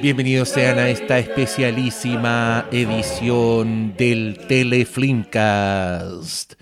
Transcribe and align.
Bienvenidos 0.00 0.48
sean 0.48 0.78
a 0.78 0.88
esta 0.88 1.18
especialísima 1.18 2.66
edición 2.72 3.94
del 3.96 4.38
Teleflimcast. 4.48 6.54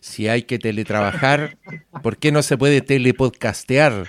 Si 0.00 0.28
hay 0.28 0.44
que 0.44 0.58
teletrabajar, 0.58 1.58
¿por 2.02 2.16
qué 2.16 2.32
no 2.32 2.42
se 2.42 2.56
puede 2.56 2.80
telepodcastear? 2.80 4.06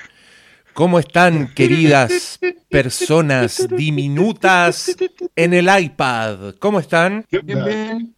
¿Cómo 0.73 0.99
están, 0.99 1.53
queridas 1.53 2.39
personas 2.69 3.67
diminutas 3.69 4.95
en 5.35 5.53
el 5.53 5.69
iPad? 5.69 6.55
¿Cómo 6.59 6.79
están? 6.79 7.25
Bien. 7.43 8.15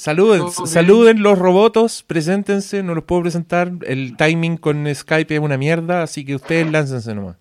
Saluden, 0.00 0.50
saluden 0.50 1.22
los 1.22 1.38
robotos, 1.38 2.02
preséntense, 2.02 2.82
no 2.82 2.94
los 2.94 3.04
puedo 3.04 3.20
presentar. 3.20 3.70
El 3.82 4.16
timing 4.16 4.56
con 4.56 4.86
Skype 4.94 5.34
es 5.34 5.40
una 5.40 5.58
mierda, 5.58 6.02
así 6.02 6.24
que 6.24 6.36
ustedes 6.36 6.72
láncense 6.72 7.14
nomás. 7.14 7.36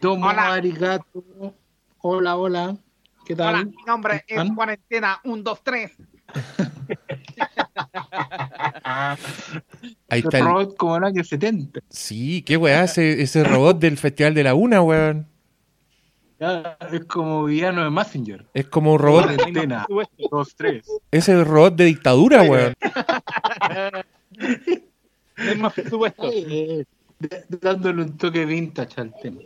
Domo 0.00 0.26
Hola. 0.26 0.54
arigato. 0.54 1.54
Hola, 1.98 2.36
hola. 2.36 2.76
¿Qué 3.24 3.36
tal? 3.36 3.54
Hola, 3.54 3.64
mi 3.66 3.76
nombre 3.86 4.16
es 4.16 4.24
¿Están? 4.26 4.56
Cuarentena 4.56 5.20
123. 5.22 5.92
Ahí 10.08 10.18
está 10.18 10.38
el, 10.38 10.44
robot 10.44 10.76
como 10.76 10.96
en 10.96 11.04
el 11.04 11.08
año 11.10 11.22
70. 11.22 11.78
Sí, 11.88 12.42
qué 12.42 12.56
weá, 12.56 12.82
ese, 12.82 13.22
ese 13.22 13.44
robot 13.44 13.78
del 13.78 13.98
Festival 13.98 14.34
de 14.34 14.42
la 14.42 14.54
Una, 14.54 14.82
weón. 14.82 15.28
Ya, 16.40 16.78
es 16.92 17.04
como 17.06 17.44
villano 17.44 17.82
de 17.82 17.90
Messenger. 17.90 18.46
Es 18.54 18.66
como 18.68 18.92
un 18.92 18.98
robot, 19.00 19.24
Cuarentena. 19.34 19.86
Dos, 20.30 20.54
tres. 20.56 20.86
ese 21.10 21.42
robot 21.42 21.74
de 21.74 21.84
dictadura, 21.86 22.42
weón. 22.42 22.74
Hay 25.36 25.56
más 25.56 25.72
presupuesto. 25.72 26.30
Eh, 26.32 26.84
dándole 27.48 28.02
un 28.02 28.16
toque 28.16 28.44
vintage 28.44 29.00
al 29.00 29.12
tema. 29.20 29.40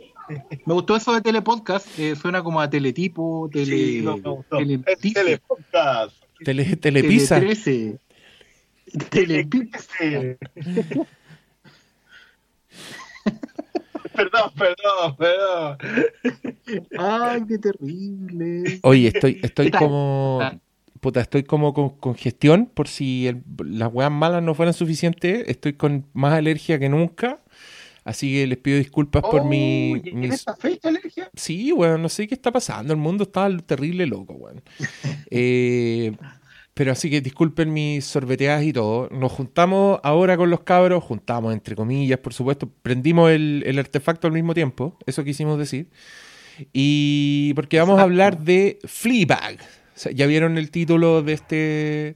Me 0.65 0.73
gustó 0.73 0.95
eso 0.95 1.13
de 1.13 1.21
telepodcast. 1.21 1.87
eh, 1.99 2.15
suena 2.15 2.43
como 2.43 2.61
a 2.61 2.69
teletipo, 2.69 3.49
tele, 3.51 3.65
Sí, 3.75 4.01
no, 4.03 4.17
me 4.17 4.29
gustó. 4.29 4.57
tele, 4.57 4.79
Es 4.85 5.13
Telepodcast. 5.13 6.15
Tele, 6.43 6.75
telepisa. 6.75 7.35
Tele 7.39 7.45
13. 7.55 7.99
Telepizza. 9.09 10.37
Perdón, 14.15 14.51
perdón, 14.57 15.15
perdón. 15.17 15.77
Ay, 16.97 17.43
qué 17.47 17.57
terrible. 17.57 18.79
Oye, 18.83 19.07
estoy, 19.07 19.39
estoy 19.43 19.71
como. 19.71 20.39
Ah. 20.41 20.57
Puta, 20.99 21.19
estoy 21.19 21.43
como 21.43 21.73
con 21.73 21.89
congestión, 21.97 22.65
por 22.73 22.87
si 22.87 23.27
el- 23.27 23.43
las 23.65 23.91
weas 23.93 24.09
malas 24.11 24.41
no 24.41 24.55
fueran 24.55 24.73
suficientes. 24.73 25.43
Estoy 25.49 25.73
con 25.73 26.05
más 26.13 26.33
alergia 26.33 26.79
que 26.79 26.87
nunca. 26.87 27.39
Así 28.05 28.33
que 28.33 28.47
les 28.47 28.57
pido 28.57 28.77
disculpas 28.77 29.21
por 29.23 29.45
mi. 29.45 29.93
Oh, 29.95 30.01
¿y 30.03 30.09
¿En 30.09 30.19
mis- 30.19 30.33
esta 30.33 30.55
fecha, 30.55 30.89
alergia? 30.89 31.29
Sí, 31.35 31.71
weón, 31.73 32.01
no 32.01 32.09
sé 32.09 32.27
qué 32.27 32.33
está 32.35 32.51
pasando. 32.51 32.93
El 32.93 32.99
mundo 32.99 33.23
está 33.23 33.49
terrible 33.65 34.05
loco, 34.05 34.33
weón. 34.33 34.61
Eh, 35.31 36.11
pero 36.73 36.91
así 36.91 37.09
que 37.09 37.21
disculpen 37.21 37.71
mis 37.71 38.05
sorbeteadas 38.05 38.63
y 38.63 38.73
todo. 38.73 39.09
Nos 39.11 39.31
juntamos 39.31 39.99
ahora 40.03 40.37
con 40.37 40.49
los 40.49 40.61
cabros, 40.61 41.03
juntamos 41.03 41.53
entre 41.53 41.75
comillas, 41.75 42.19
por 42.19 42.33
supuesto. 42.33 42.69
Prendimos 42.81 43.31
el, 43.31 43.63
el 43.65 43.79
artefacto 43.79 44.27
al 44.27 44.33
mismo 44.33 44.53
tiempo, 44.53 44.97
eso 45.05 45.23
quisimos 45.23 45.57
decir. 45.59 45.89
Y 46.71 47.53
porque 47.55 47.79
vamos 47.79 47.99
a 47.99 48.03
hablar 48.03 48.39
de 48.39 48.79
Fleabag. 48.85 49.57
O 49.95 49.99
sea, 49.99 50.11
ya 50.11 50.25
vieron 50.25 50.57
el 50.57 50.71
título 50.71 51.21
de 51.21 51.33
este, 51.33 51.55
de 51.55 52.15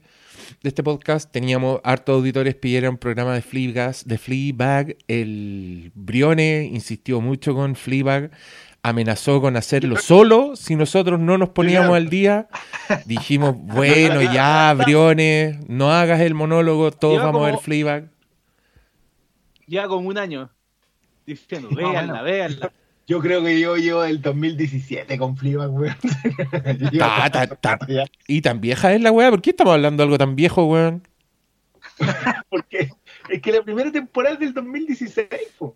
este 0.69 0.83
podcast. 0.83 1.31
Teníamos 1.31 1.79
hartos 1.83 2.15
auditores 2.15 2.55
pidieron 2.55 2.97
programa 2.97 3.35
de 3.35 3.41
Fleabag, 3.41 3.95
de 4.05 4.17
Fleabag. 4.17 4.97
El 5.07 5.91
Brione 5.93 6.69
insistió 6.71 7.21
mucho 7.21 7.53
con 7.53 7.75
Fleabag. 7.75 8.31
Amenazó 8.83 9.41
con 9.41 9.57
hacerlo 9.57 9.97
solo 9.97 10.55
si 10.55 10.75
nosotros 10.75 11.19
no 11.19 11.37
nos 11.37 11.49
poníamos 11.49 11.95
al 11.95 12.09
día. 12.09 12.47
Dijimos, 13.05 13.55
bueno, 13.59 14.21
ya, 14.21 14.73
Briones, 14.73 15.57
no 15.67 15.91
hagas 15.91 16.21
el 16.21 16.33
monólogo, 16.33 16.91
todos 16.91 17.15
Lleva 17.15 17.25
vamos 17.25 17.43
a 17.43 17.51
ver 17.51 17.59
Fleabag. 17.59 18.09
Ya 19.67 19.87
como 19.87 20.07
un 20.07 20.17
año 20.17 20.49
diciendo, 21.25 21.69
véanla, 21.69 22.21
véanla. 22.21 22.71
Yo 23.07 23.21
creo 23.21 23.41
que 23.41 23.57
yo 23.59 23.77
llevo 23.77 24.03
el 24.03 24.21
2017 24.21 25.17
con 25.17 25.37
Fleabag, 25.37 25.73
weón. 25.73 25.95
Ta, 26.99 27.29
ta, 27.29 27.47
ta. 27.47 27.79
Y 28.27 28.41
tan 28.41 28.59
vieja 28.59 28.93
es 28.93 29.01
la 29.01 29.11
weá, 29.11 29.29
¿por 29.29 29.41
qué 29.41 29.51
estamos 29.51 29.73
hablando 29.73 30.01
de 30.01 30.05
algo 30.05 30.17
tan 30.17 30.35
viejo, 30.35 30.65
weón? 30.65 31.07
Porque 32.49 32.89
es 33.29 33.41
que 33.41 33.51
la 33.51 33.63
primera 33.63 33.91
temporada 33.91 34.33
es 34.33 34.39
del 34.39 34.53
2016, 34.53 35.27
po. 35.57 35.75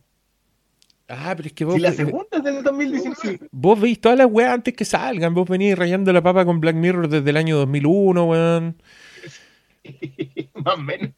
Ah, 1.14 1.34
pero 1.36 1.48
es 1.48 1.54
que 1.54 1.66
vos, 1.66 1.76
Y 1.78 1.80
la 1.80 1.92
segunda 1.92 2.38
es 2.38 2.44
del 2.44 2.64
2019. 2.64 3.48
vos 3.52 3.80
veis 3.80 4.00
todas 4.00 4.18
las 4.18 4.28
weas 4.32 4.54
antes 4.54 4.74
que 4.74 4.86
salgan. 4.86 5.34
Vos 5.34 5.50
venís 5.50 5.78
rayando 5.78 6.14
la 6.14 6.22
papa 6.22 6.46
con 6.46 6.60
Black 6.62 6.76
Mirror 6.76 7.10
desde 7.10 7.30
el 7.30 7.38
año 7.38 7.58
2001, 7.58 8.24
weón. 8.26 8.82
Más 10.64 10.76
o 10.76 10.78
menos. 10.78 11.12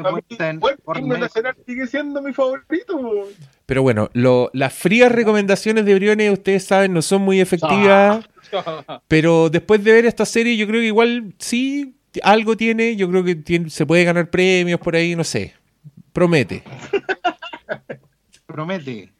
Fortnite. 0.00 0.98
himno 0.98 1.18
nacional 1.18 1.54
sigue 1.66 1.86
siendo 1.86 2.22
mi 2.22 2.32
favorito. 2.32 3.28
Pero 3.66 3.82
bueno, 3.82 4.10
lo- 4.12 4.50
las 4.52 4.72
frías 4.72 5.12
recomendaciones 5.12 5.84
de 5.84 5.94
Briones, 5.94 6.32
ustedes 6.32 6.64
saben, 6.64 6.92
no 6.92 7.02
son 7.02 7.22
muy 7.22 7.40
efectivas. 7.40 8.24
Pero 9.08 9.50
después 9.50 9.82
de 9.84 9.92
ver 9.92 10.06
esta 10.06 10.24
serie, 10.24 10.56
yo 10.56 10.66
creo 10.66 10.80
que 10.80 10.86
igual 10.86 11.34
sí, 11.38 11.94
algo 12.22 12.56
tiene. 12.56 12.96
Yo 12.96 13.08
creo 13.10 13.24
que 13.24 13.34
tiene- 13.34 13.70
se 13.70 13.86
puede 13.86 14.04
ganar 14.04 14.30
premios 14.30 14.80
por 14.80 14.96
ahí, 14.96 15.14
no 15.14 15.24
sé. 15.24 15.54
Promete. 16.12 16.62
Promete. 18.46 19.12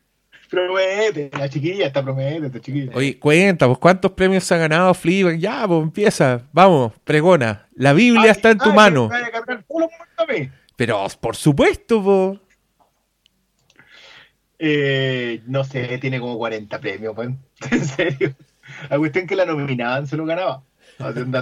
Promete, 0.50 1.30
la 1.38 1.48
chiquilla 1.48 1.86
está 1.86 2.02
promete, 2.02 2.46
esta 2.46 2.60
chiquilla. 2.60 2.90
Oye, 2.94 3.18
cuenta, 3.20 3.66
pues 3.66 3.78
cuántos 3.78 4.10
premios 4.12 4.42
se 4.42 4.54
ha 4.54 4.58
ganado 4.58 4.92
Fleabag. 4.94 5.38
Ya, 5.38 5.66
pues 5.68 5.80
empieza. 5.80 6.42
Vamos, 6.52 6.92
pregona. 7.04 7.68
La 7.76 7.92
Biblia 7.92 8.24
Ay, 8.24 8.30
está 8.30 8.50
en 8.50 8.58
tu 8.58 8.70
ay, 8.70 8.74
mano. 8.74 9.08
a 9.12 10.22
a. 10.22 10.26
Pero 10.74 11.06
por 11.20 11.36
supuesto, 11.36 12.02
po. 12.02 12.40
Eh, 14.58 15.40
no 15.46 15.62
sé, 15.62 15.98
tiene 15.98 16.18
como 16.18 16.36
40 16.36 16.80
premios, 16.80 17.16
weón. 17.16 17.38
En 17.70 17.84
serio. 17.84 18.34
La 18.88 18.98
cuestión 18.98 19.26
que 19.28 19.36
la 19.36 19.46
nominaban 19.46 20.08
se 20.08 20.16
lo 20.16 20.26
ganaba. 20.26 20.64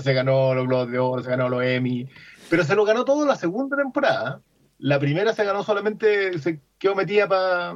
Se 0.02 0.12
ganó 0.12 0.54
los 0.54 0.66
Globos 0.66 0.90
de 0.90 0.98
Oro, 0.98 1.22
se 1.22 1.30
ganó 1.30 1.48
los 1.48 1.64
Emmy. 1.64 2.08
Pero 2.50 2.62
se 2.62 2.74
lo 2.74 2.84
ganó 2.84 3.04
todo 3.04 3.26
la 3.26 3.36
segunda 3.36 3.76
temporada. 3.76 4.40
La 4.78 4.98
primera 4.98 5.32
se 5.32 5.44
ganó 5.44 5.62
solamente, 5.62 6.38
se 6.38 6.60
quedó 6.78 6.94
metida 6.94 7.28
para 7.28 7.74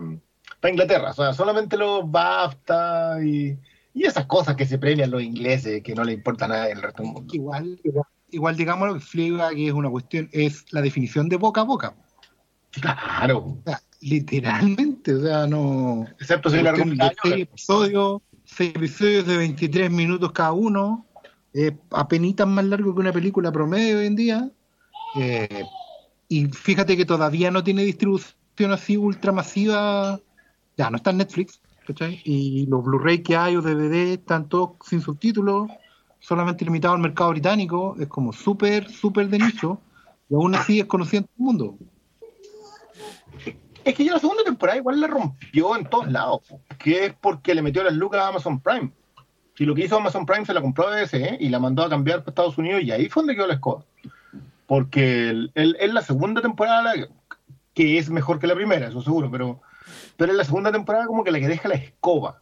Inglaterra. 0.71 1.11
O 1.11 1.15
sea, 1.15 1.35
solamente 1.35 1.77
los 1.77 2.11
BAFTA 2.11 3.25
y, 3.25 3.59
y 3.95 4.05
esas 4.05 4.27
cosas 4.27 4.57
que 4.57 4.67
se 4.67 4.79
premian 4.79 5.11
los 5.11 5.23
ingleses, 5.23 5.83
que 5.83 5.95
no 5.95 6.05
le 6.05 6.13
importa 6.13 6.49
nada 6.49 6.67
del 6.67 6.81
resto 6.81 7.03
del 7.03 7.13
mundo. 7.13 7.35
Igual, 7.35 7.81
igual 8.31 8.57
digamos 8.57 8.95
que 8.95 9.01
Fleabag 9.01 9.59
es 9.59 9.73
una 9.73 9.91
cuestión, 9.91 10.29
es 10.33 10.65
la 10.73 10.81
definición 10.81 11.29
de 11.29 11.37
boca 11.37 11.63
a 11.63 11.65
boca. 11.65 11.95
Claro. 12.71 13.39
O 13.39 13.63
sea, 13.65 13.81
literalmente, 14.01 15.15
o 15.15 15.23
sea, 15.23 15.47
no. 15.47 16.07
Excepto 16.19 16.51
si 16.51 16.63
la 16.63 16.75
seis 17.23 17.43
episodios, 17.43 18.23
seis 18.45 18.73
episodios 18.75 19.27
de 19.27 19.37
23 19.37 19.91
minutos 19.91 20.33
cada 20.33 20.53
uno, 20.53 21.07
eh, 21.53 21.77
apenitas 21.91 22.47
más 22.47 22.65
largo 22.65 22.95
que 22.95 23.01
una 23.01 23.13
película 23.13 23.53
promedio 23.53 23.99
hoy 23.99 24.07
en 24.07 24.17
día. 24.17 24.51
eh, 25.17 25.65
y 26.33 26.47
fíjate 26.47 26.97
que 26.97 27.05
todavía 27.05 27.51
no 27.51 27.63
tiene 27.63 27.85
distribución 27.85 28.73
así 28.73 28.97
ultramasiva. 28.97 30.19
Ya, 30.79 30.89
no 30.89 30.97
está 30.97 31.11
en 31.11 31.19
Netflix, 31.19 31.61
¿cachai? 31.87 32.23
Y 32.25 32.65
los 32.69 32.83
Blu-ray 32.83 33.23
que 33.23 33.37
hay 33.37 33.55
o 33.55 33.61
DVD 33.61 34.15
están 34.15 34.49
todos 34.49 34.71
sin 34.89 35.03
subtítulos, 35.03 35.69
solamente 36.21 36.65
limitado 36.65 36.95
al 36.95 37.01
mercado 37.01 37.33
británico. 37.33 37.97
Es 38.01 38.09
como 38.09 38.33
súper, 38.33 38.91
súper 38.91 39.29
de 39.29 39.41
nicho. 39.41 39.79
Y 40.31 40.35
aún 40.35 40.55
así 40.55 40.81
es 40.81 40.87
conocido 40.87 41.21
en 41.21 41.25
todo 41.25 41.35
el 41.37 41.45
mundo. 41.45 41.79
Es 43.85 43.95
que 43.95 44.03
ya 44.03 44.13
la 44.13 44.19
segunda 44.19 44.43
temporada 44.43 44.79
igual 44.79 45.03
la 45.03 45.09
rompió 45.09 45.77
en 45.77 45.85
todos 45.85 46.11
lados, 46.11 46.41
que 46.79 47.05
es 47.05 47.15
porque 47.21 47.55
le 47.55 47.61
metió 47.61 47.85
las 47.85 47.93
lucas 47.93 48.23
a 48.23 48.29
Amazon 48.29 48.59
Prime. 48.59 48.91
Si 49.55 49.67
lo 49.67 49.75
que 49.75 49.85
hizo 49.85 49.99
Amazon 49.99 50.25
Prime 50.25 50.47
se 50.47 50.55
la 50.55 50.63
compró 50.63 50.89
a 50.89 50.97
BBC 50.97 51.37
y 51.41 51.51
la 51.51 51.59
mandó 51.59 51.83
a 51.83 51.91
cambiar 51.91 52.21
para 52.21 52.31
Estados 52.31 52.57
Unidos 52.57 52.83
y 52.85 52.91
ahí 52.91 53.11
fue 53.11 53.21
donde 53.21 53.35
quedó 53.35 53.47
la 53.49 53.55
escoba. 53.55 53.85
Porque 54.73 55.29
el- 55.29 55.53
el- 55.55 55.77
es 55.79 55.93
la 55.93 56.01
segunda 56.01 56.41
temporada 56.41 56.83
la- 56.97 57.09
que 57.75 57.99
es 57.99 58.09
mejor 58.09 58.39
que 58.39 58.47
la 58.47 58.55
primera, 58.55 58.89
eso 58.89 59.03
seguro, 59.03 59.31
pero, 59.31 59.61
pero 60.17 60.33
en 60.33 60.39
la 60.39 60.45
segunda 60.45 60.73
temporada 60.73 61.05
como 61.05 61.23
que 61.25 61.31
la 61.31 61.41
que 61.41 61.47
deja 61.49 61.69
la 61.69 61.75
escoba. 61.75 62.41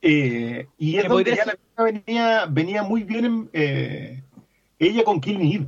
Eh, 0.00 0.68
y 0.78 0.96
es 0.96 1.02
¿Me 1.02 1.08
donde 1.08 1.36
la 1.76 1.82
venía, 1.82 2.46
venía 2.48 2.84
muy 2.84 3.02
bien 3.02 3.24
en, 3.24 3.50
eh, 3.52 4.22
ella 4.78 5.02
con 5.02 5.20
Killing 5.20 5.52
Eve. 5.52 5.66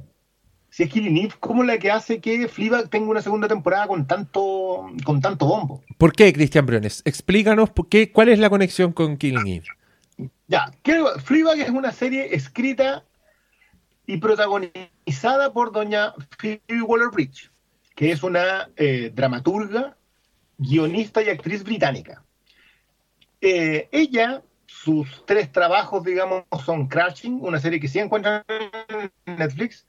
Si 0.71 0.85
es 0.85 0.89
Killing 0.89 1.17
Eve, 1.17 1.35
¿cómo 1.41 1.65
es 1.65 1.67
la 1.67 1.79
que 1.79 1.91
hace 1.91 2.21
que 2.21 2.47
Fleabag 2.47 2.89
tenga 2.89 3.11
una 3.11 3.23
segunda 3.23 3.49
temporada 3.49 3.89
con 3.89 4.07
tanto, 4.07 4.87
con 5.05 5.21
tanto 5.21 5.47
bombo? 5.47 5.83
¿Por 5.99 6.13
qué, 6.13 6.33
Cristian 6.33 6.65
Briones? 6.65 7.03
Explícanos 7.05 7.71
por 7.71 7.89
qué, 7.89 8.13
cuál 8.13 8.29
es 8.29 8.39
la 8.39 8.51
conexión 8.51 8.93
con 8.93 9.17
Killing 9.17 9.49
Eve. 9.49 10.31
Ya, 10.47 10.71
que 10.85 11.03
Fleabag 11.25 11.59
es 11.59 11.71
una 11.71 11.91
serie 11.91 12.37
escrita 12.37 13.03
y 14.07 14.19
protagonizada 14.19 15.53
por 15.53 15.73
doña 15.73 16.15
Phoebe 16.39 16.83
Waller-Bridge, 16.83 17.51
que 17.95 18.13
es 18.13 18.23
una 18.23 18.71
eh, 18.77 19.11
dramaturga, 19.15 19.97
guionista 20.59 21.23
y 21.23 21.29
actriz 21.29 21.65
británica. 21.65 22.23
Eh, 23.41 23.89
ella, 23.93 24.43
sus 24.67 25.25
tres 25.27 25.51
trabajos, 25.53 26.05
digamos, 26.05 26.45
son 26.65 26.87
Crashing, 26.89 27.41
una 27.43 27.61
serie 27.61 27.81
que 27.81 27.89
sí 27.89 27.99
encuentran 27.99 28.45
en 28.49 29.11
Netflix, 29.37 29.87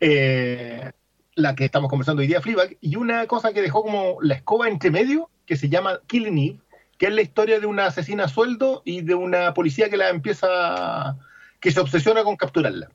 eh, 0.00 0.90
la 1.34 1.54
que 1.54 1.64
estamos 1.64 1.88
conversando 1.88 2.20
hoy 2.20 2.26
día, 2.26 2.40
Fleabag, 2.40 2.76
y 2.80 2.96
una 2.96 3.26
cosa 3.26 3.52
que 3.52 3.62
dejó 3.62 3.82
como 3.82 4.18
la 4.20 4.34
escoba 4.34 4.68
entre 4.68 4.90
medio, 4.90 5.30
que 5.46 5.56
se 5.56 5.68
llama 5.68 6.00
Killing 6.06 6.38
Eve, 6.38 6.60
que 6.98 7.06
es 7.06 7.12
la 7.14 7.22
historia 7.22 7.60
de 7.60 7.66
una 7.66 7.86
asesina 7.86 8.24
a 8.24 8.28
sueldo 8.28 8.82
y 8.84 9.02
de 9.02 9.14
una 9.14 9.54
policía 9.54 9.88
que 9.88 9.96
la 9.96 10.10
empieza, 10.10 11.16
que 11.60 11.70
se 11.70 11.80
obsesiona 11.80 12.24
con 12.24 12.36
capturarla. 12.36 12.90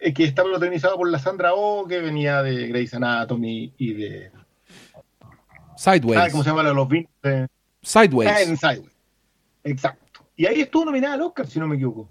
Eh, 0.00 0.14
que 0.14 0.24
está 0.24 0.42
protagonizado 0.44 0.96
por 0.96 1.10
la 1.10 1.18
Sandra 1.18 1.50
Oh, 1.54 1.86
que 1.86 1.98
venía 2.00 2.42
de 2.42 2.68
Grey's 2.68 2.94
Anatomy 2.94 3.72
y 3.78 3.92
de... 3.94 4.30
Sideways. 5.76 6.20
Ah, 6.20 6.28
¿Cómo 6.30 6.42
se 6.42 6.50
llama? 6.50 6.62
la 6.62 6.70
de 6.70 6.74
Los 6.74 6.88
Beans. 6.88 7.08
Eh, 7.22 7.46
Sideways. 7.82 8.48
en 8.48 8.56
Sideways. 8.56 8.92
Exacto. 9.64 10.24
Y 10.36 10.46
ahí 10.46 10.60
estuvo 10.60 10.84
nominada 10.84 11.14
al 11.14 11.22
Oscar, 11.22 11.46
si 11.46 11.58
no 11.58 11.66
me 11.66 11.76
equivoco. 11.76 12.08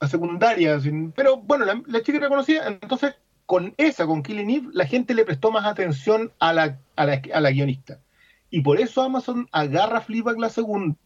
A 0.00 0.08
secundaria. 0.08 0.78
sin- 0.80 1.12
Pero 1.12 1.36
bueno, 1.38 1.64
la, 1.64 1.80
la 1.86 2.02
chica 2.02 2.18
era 2.18 2.28
conocida. 2.28 2.66
Entonces, 2.68 3.14
con 3.46 3.74
esa, 3.76 4.06
con 4.06 4.22
Killing 4.22 4.50
Eve, 4.50 4.68
la 4.72 4.86
gente 4.86 5.14
le 5.14 5.24
prestó 5.24 5.50
más 5.50 5.66
atención 5.66 6.32
a 6.38 6.52
la, 6.52 6.78
a 6.96 7.04
la, 7.06 7.20
a 7.34 7.40
la 7.40 7.50
guionista. 7.50 7.98
Y 8.50 8.60
por 8.62 8.80
eso 8.80 9.02
Amazon 9.02 9.48
agarra 9.52 10.00
Fleabag 10.00 10.38
la 10.38 10.48
segunda 10.50 10.96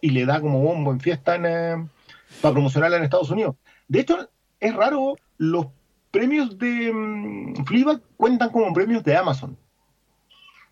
y 0.00 0.10
le 0.10 0.26
da 0.26 0.40
como 0.40 0.60
bombo 0.60 0.90
en 0.92 1.00
fiesta 1.00 1.36
en, 1.36 1.46
eh, 1.46 1.88
para 2.42 2.52
promocionarla 2.52 2.96
en 2.98 3.04
Estados 3.04 3.30
Unidos. 3.30 3.56
De 3.88 4.00
hecho, 4.00 4.28
es 4.58 4.74
raro, 4.74 5.16
los 5.40 5.68
premios 6.10 6.58
de 6.58 6.92
mm, 6.92 7.64
Fleabag 7.64 8.02
cuentan 8.18 8.50
como 8.50 8.72
premios 8.74 9.02
de 9.02 9.16
Amazon, 9.16 9.56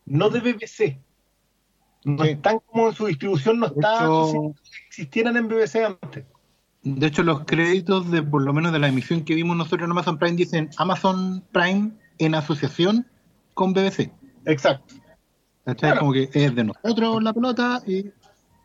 no 0.04 0.28
de 0.28 0.40
BBC. 0.40 0.98
No 2.04 2.22
Sí. 2.24 2.30
están 2.30 2.58
como 2.66 2.88
en 2.88 2.94
su 2.94 3.06
distribución, 3.06 3.58
no 3.58 3.68
De 3.68 3.74
está 3.80 3.96
hecho- 4.04 4.54
existieran 4.88 5.36
en 5.38 5.48
BBC 5.48 5.84
antes. 5.86 6.24
De 6.82 7.06
hecho, 7.06 7.22
los 7.22 7.44
créditos 7.44 8.10
de 8.10 8.22
por 8.22 8.42
lo 8.42 8.52
menos 8.52 8.72
de 8.72 8.78
la 8.78 8.88
emisión 8.88 9.24
que 9.24 9.34
vimos 9.34 9.56
nosotros 9.56 9.86
en 9.86 9.90
Amazon 9.92 10.18
Prime 10.18 10.36
dicen 10.36 10.68
Amazon 10.76 11.42
Prime 11.50 11.92
en 12.18 12.34
asociación 12.34 13.06
con 13.54 13.72
BBC. 13.72 14.12
Exacto. 14.44 14.94
Claro. 15.78 16.00
Como 16.00 16.12
que 16.12 16.28
es 16.32 16.54
de 16.54 16.64
nosotros 16.64 17.22
la 17.22 17.32
pelota 17.32 17.82
y 17.86 18.10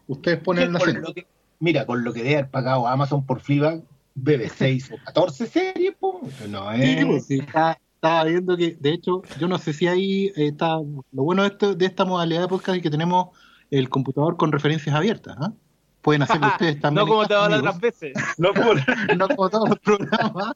ustedes 0.08 0.40
ponen 0.40 0.74
la 0.74 0.80
Con 0.80 1.02
lo 1.02 1.14
que- 1.14 1.28
mira, 1.60 1.86
con 1.86 2.04
lo 2.04 2.12
que 2.14 2.24
debe 2.24 2.36
haber 2.40 2.50
pagado 2.52 2.88
Amazon 2.88 3.26
por 3.26 3.40
Fleabag, 3.40 3.82
BBC 4.16 4.62
hizo 4.70 4.96
14 5.06 5.48
series, 5.48 5.96
po. 6.00 6.22
no 6.50 6.72
es... 6.72 7.00
Sí, 7.00 7.06
pues, 7.06 7.26
sí, 7.26 7.40
está- 7.40 7.80
estaba 7.96 8.26
viendo 8.26 8.58
que, 8.58 8.76
de 8.80 8.90
hecho, 8.92 9.22
yo 9.40 9.48
no 9.48 9.58
sé 9.58 9.72
si 9.72 9.88
ahí 9.88 10.26
eh, 10.36 10.48
está. 10.48 10.76
Lo 11.14 11.24
bueno 11.24 11.44
de, 11.44 11.48
esto, 11.50 11.74
de 11.74 11.86
esta 11.86 12.04
modalidad 12.04 12.42
de 12.42 12.48
podcast 12.50 12.76
es 12.76 12.84
que 12.84 12.90
tenemos 12.90 13.30
el 13.72 13.88
computador 13.88 14.36
con 14.36 14.52
referencias 14.52 14.94
abiertas. 14.94 15.38
¿ah? 15.40 15.54
Pueden 16.02 16.22
hacerlo 16.24 16.48
ustedes 16.52 16.82
también. 16.82 17.06
no 17.06 17.10
como 17.10 17.26
va 17.28 17.48
las 17.50 17.60
otras 17.60 17.80
veces. 17.80 18.12
No 18.38 18.54
por- 18.54 18.78
no 19.18 19.28
como 19.30 19.50
todos 19.50 19.70
los 19.70 19.80
programas. 19.80 20.54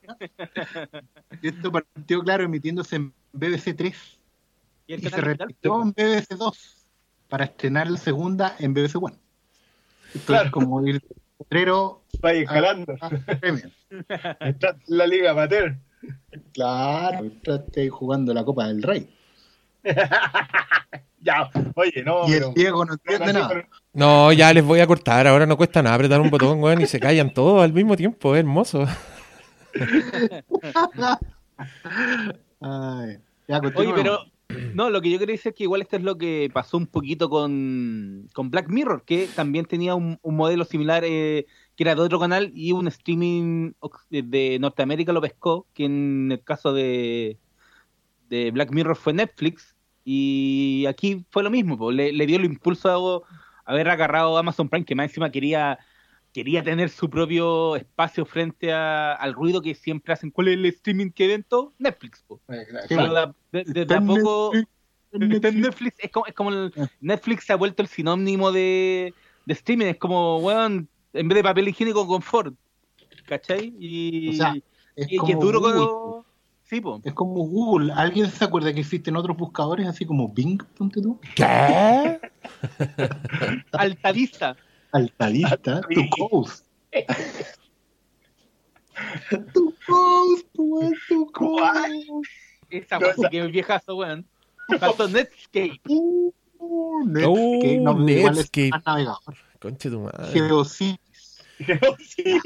Esto 1.42 1.72
partió, 1.72 2.22
claro, 2.22 2.44
emitiéndose 2.44 2.98
en 2.98 3.14
BBC 3.32 3.76
3 3.78 3.96
Y 4.88 4.98
se 4.98 5.10
repitió 5.22 5.82
en 5.82 5.92
BBC 5.94 6.36
2 6.38 6.76
para 7.30 7.46
estrenar 7.46 7.90
la 7.90 7.98
segunda 7.98 8.56
en 8.60 8.74
BBC 8.74 8.96
1. 8.98 9.16
Esto 10.16 10.26
Claro. 10.26 10.46
es 10.48 10.52
como 10.52 10.86
ir 10.86 11.02
potrero 11.38 12.04
Vaya 12.22 12.42
escalando. 12.42 12.96
a 13.00 13.10
Premier. 13.10 13.72
Está 14.40 14.70
en 14.70 14.78
la 14.88 15.08
Liga 15.08 15.32
Amateur. 15.32 15.76
Claro, 16.54 17.30
ahí 17.76 17.90
jugando 17.90 18.34
la 18.34 18.44
Copa 18.44 18.68
del 18.68 18.84
Rey. 18.84 19.10
Ya, 21.20 21.50
oye, 21.76 22.04
no, 22.06 22.26
y 22.28 22.32
pero- 22.34 22.50
el 22.50 22.54
Diego 22.54 22.86
no 22.86 22.94
entiende 22.94 23.34
no, 23.34 23.40
nada. 23.40 23.68
No, 23.92 24.32
ya 24.32 24.54
les 24.54 24.64
voy 24.64 24.80
a 24.80 24.88
cortar. 24.88 25.28
Ahora 25.28 25.46
no 25.46 25.58
cuesta 25.58 25.82
nada 25.82 25.96
apretar 25.96 26.22
un 26.22 26.30
botón, 26.30 26.64
weón, 26.64 26.80
y 26.80 26.86
se 26.86 27.00
callan 27.02 27.34
todos 27.34 27.64
al 27.64 27.74
mismo 27.74 27.98
tiempo. 27.98 28.34
Es 28.36 28.40
hermoso. 28.40 28.86
Ay, 32.62 33.18
ya, 33.48 33.60
Oye, 33.76 33.94
pero 33.96 34.20
no, 34.76 34.90
lo 34.90 35.02
que 35.02 35.10
yo 35.10 35.20
quería 35.20 35.34
decir 35.34 35.52
es 35.52 35.56
que 35.56 35.64
igual 35.64 35.82
esto 35.82 35.98
es 35.98 36.04
lo 36.04 36.18
que 36.18 36.50
pasó 36.54 36.78
un 36.78 36.88
poquito 36.88 37.30
con, 37.30 38.28
con 38.34 38.50
Black 38.50 38.70
Mirror, 38.70 39.04
que 39.04 39.28
también 39.36 39.66
tenía 39.66 39.96
un, 39.96 40.20
modelo 40.24 40.66
similar 40.66 41.04
eh, 41.06 41.46
que 41.76 41.84
era 41.84 41.96
de 41.96 42.02
otro 42.02 42.20
canal 42.20 42.52
y 42.54 42.72
un 42.72 42.88
streaming 42.88 43.74
ox- 43.80 44.08
de 44.10 44.58
Norteamérica 44.60 45.12
lo 45.12 45.22
pescó, 45.22 45.68
que 45.74 45.86
en 45.86 46.32
el 46.32 46.44
caso 46.44 46.74
de, 46.74 47.38
de 48.30 48.52
Black 48.52 48.72
Mirror 48.72 48.96
fue 48.96 49.14
Netflix 49.14 49.76
y 50.04 50.86
aquí 50.88 51.26
fue 51.30 51.44
lo 51.44 51.50
mismo, 51.50 51.78
po, 51.78 51.92
le 51.92 52.26
dio 52.26 52.38
el 52.38 52.46
impulso 52.46 53.26
a 53.66 53.72
haber 53.72 53.90
agarrado 53.90 54.38
Amazon 54.38 54.70
Prime, 54.70 54.86
que 54.86 54.96
más 54.96 55.10
encima 55.10 55.30
quería 55.30 55.78
quería 56.38 56.62
tener 56.64 56.90
su 56.92 57.10
propio 57.10 57.76
espacio 57.76 58.24
frente 58.26 58.72
a- 58.72 59.14
al 59.14 59.34
ruido 59.34 59.60
que 59.60 59.74
siempre 59.74 60.14
hacen. 60.14 60.30
¿Cuál 60.30 60.50
es 60.50 60.54
el 60.54 60.66
streaming 60.68 61.10
que 61.10 61.26
ven 61.28 61.44
todo? 61.44 61.74
Netflix. 61.80 62.24
po. 62.28 62.40
Pero 62.88 63.12
da- 63.12 63.34
de- 63.52 63.64
de- 63.64 63.86
de 63.86 63.96
a 63.96 64.02
poco 64.02 64.52
Netflix 65.14 65.96
es 66.00 66.12
como, 66.12 66.26
es 66.28 66.34
como 66.36 66.52
el, 66.52 66.72
Ah. 66.78 66.88
Netflix 67.02 67.46
se 67.46 67.54
ha 67.54 67.56
vuelto 67.56 67.82
el 67.82 67.88
sinónimo 67.88 68.52
de, 68.52 69.16
de 69.48 69.54
streaming, 69.54 69.88
es 69.88 69.98
como, 69.98 70.38
weón, 70.38 70.88
en 71.14 71.28
vez 71.28 71.38
de 71.38 71.44
papel 71.44 71.70
higiénico, 71.70 72.06
confort. 72.06 72.54
¿Cachai? 73.26 73.74
Y, 73.80 74.30
O 74.30 74.34
sea, 74.34 74.54
Es 74.96 75.08
y 75.08 75.10
que 75.10 75.18
como 75.18 75.32
es 75.34 75.40
duro 75.40 75.60
cuando. 75.62 76.26
Sí, 76.66 76.82
po. 76.82 77.02
Es 77.04 77.14
como 77.14 77.34
Google. 77.48 77.92
¿Alguien 77.94 78.30
se 78.30 78.44
acuerda 78.46 78.72
que 78.74 78.82
existen 78.82 79.16
otros 79.16 79.36
buscadores 79.38 79.88
así 79.88 80.06
como 80.06 80.28
Bing, 80.30 80.62
ponte 80.78 81.02
tú? 81.02 81.20
¿Qué? 81.36 82.20
Altavista. 83.72 84.56
Altalista, 84.92 85.82
tu 85.94 86.10
coast. 86.30 86.66
tu 89.54 89.74
weón, 90.58 90.94
tu 91.08 91.32
¿Cuál? 91.34 92.06
coast. 92.08 92.32
Esa 92.70 93.00
No, 93.00 93.08
esa- 93.08 93.30
que 93.30 93.40
es 93.40 93.52
viejazo, 93.52 93.96
weón. 93.96 94.28
Pasó 94.80 95.08
Netscape. 95.08 95.80
Uh, 95.88 96.34
Netscape, 97.06 97.80
Oh, 97.80 97.84
no, 97.84 97.94
Netscape. 98.00 98.70
más 98.72 98.86
navegador. 98.86 99.20
Conche 99.60 99.90
tu 99.90 100.02
madre. 100.02 100.28
Geocities. 100.34 101.44
Sí. 102.00 102.42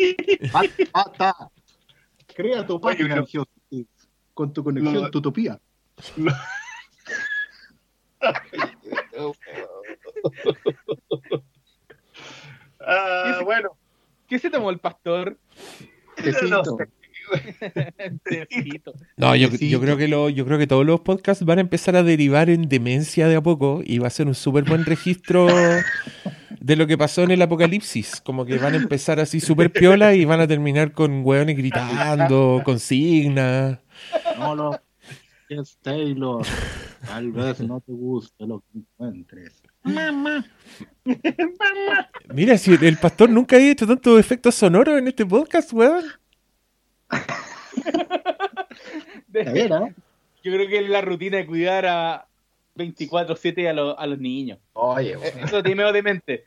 Basta. 0.94 1.36
Crea 2.36 2.66
tu 2.66 2.80
página 2.80 3.16
en 3.18 3.28
Geocities 3.28 3.88
con 4.34 4.54
tu 4.54 4.64
conexión, 4.64 5.12
tu 5.12 5.18
utopía. 5.20 5.60
Ah, 12.86 13.42
bueno, 13.44 13.78
¿Qué 14.32 14.40
se 14.40 14.50
tomó 14.50 14.70
el 14.70 14.80
pastor? 14.80 15.38
Tecito. 16.16 16.64
No. 16.64 16.78
No, 19.16 19.36
yo, 19.38 19.48
yo 19.50 19.80
creo 19.80 19.96
que 19.96 20.10
lo, 20.10 20.28
yo 20.28 20.46
creo 20.46 20.58
que 20.58 20.68
todos 20.68 20.86
los 20.86 21.00
podcasts 21.00 21.46
van 21.46 21.60
a 21.60 21.62
empezar 21.62 21.96
a 21.96 22.04
derivar 22.04 22.50
en 22.50 22.68
demencia 22.68 23.28
de 23.28 23.38
a 23.38 23.42
poco 23.42 23.82
y 23.86 24.00
va 24.00 24.08
a 24.08 24.10
ser 24.10 24.28
un 24.28 24.36
súper 24.36 24.66
buen 24.66 24.84
registro 24.84 25.48
de 26.60 26.76
lo 26.76 26.88
que 26.88 26.98
pasó 26.98 27.24
en 27.24 27.32
el 27.32 27.42
apocalipsis. 27.42 28.20
Como 28.20 28.46
que 28.46 28.58
van 28.58 28.74
a 28.74 28.78
empezar 28.78 29.22
así 29.22 29.40
súper 29.40 29.72
piola 29.72 30.14
y 30.14 30.26
van 30.26 30.42
a 30.42 30.48
terminar 30.48 30.92
con 30.92 31.26
hueones 31.26 31.56
gritando, 31.56 32.62
consignas. 32.66 33.80
No 34.38 34.56
lo 34.56 34.80
es 35.48 35.78
Taylor. 35.82 36.46
Tal 37.06 37.32
vez 37.32 37.62
no 37.62 37.80
te 37.80 37.94
guste 37.94 38.46
lo 38.46 38.60
que 38.60 38.80
encuentres. 38.80 39.62
Mamá. 39.84 40.46
Mira, 42.34 42.58
si 42.58 42.74
el 42.74 42.98
pastor 42.98 43.30
nunca 43.30 43.56
había 43.56 43.72
hecho 43.72 43.88
tantos 43.88 44.20
efectos 44.20 44.56
sonoros 44.56 44.98
en 45.00 45.08
este 45.08 45.26
podcast, 45.26 45.74
weón. 45.74 46.06
A 47.10 47.20
ver, 49.30 49.74
¿ah? 49.74 49.90
Yo 50.44 50.52
creo 50.54 50.68
que 50.68 50.80
es 50.80 50.90
la 50.90 51.02
rutina 51.02 51.38
de 51.38 51.46
cuidar 51.46 51.86
a 51.86 52.26
24-7 52.76 53.68
a, 53.70 53.74
los- 53.74 53.96
a 53.98 54.08
los 54.08 54.20
niños. 54.20 54.60
Oye, 54.74 55.16
bueno. 55.16 55.46
Eso 55.46 55.62
medio 55.64 55.92
de 55.92 56.04
mente. 56.04 56.46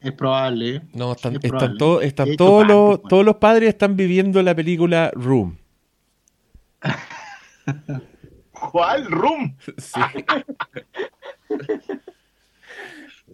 Es 0.00 0.12
probable. 0.12 0.82
No, 0.92 1.12
están, 1.12 1.36
Es 1.36 1.44
están, 1.44 1.78
todos, 1.78 2.02
están 2.04 2.36
los, 2.66 2.86
bueno. 2.96 3.08
todos 3.08 3.24
los 3.24 3.36
padres 3.36 3.70
están 3.70 3.96
viviendo 3.96 4.42
la 4.42 4.54
película 4.54 5.10
Room. 5.14 5.56
¿Cuál 8.72 9.06
room? 9.06 9.56
Sí. 9.78 10.00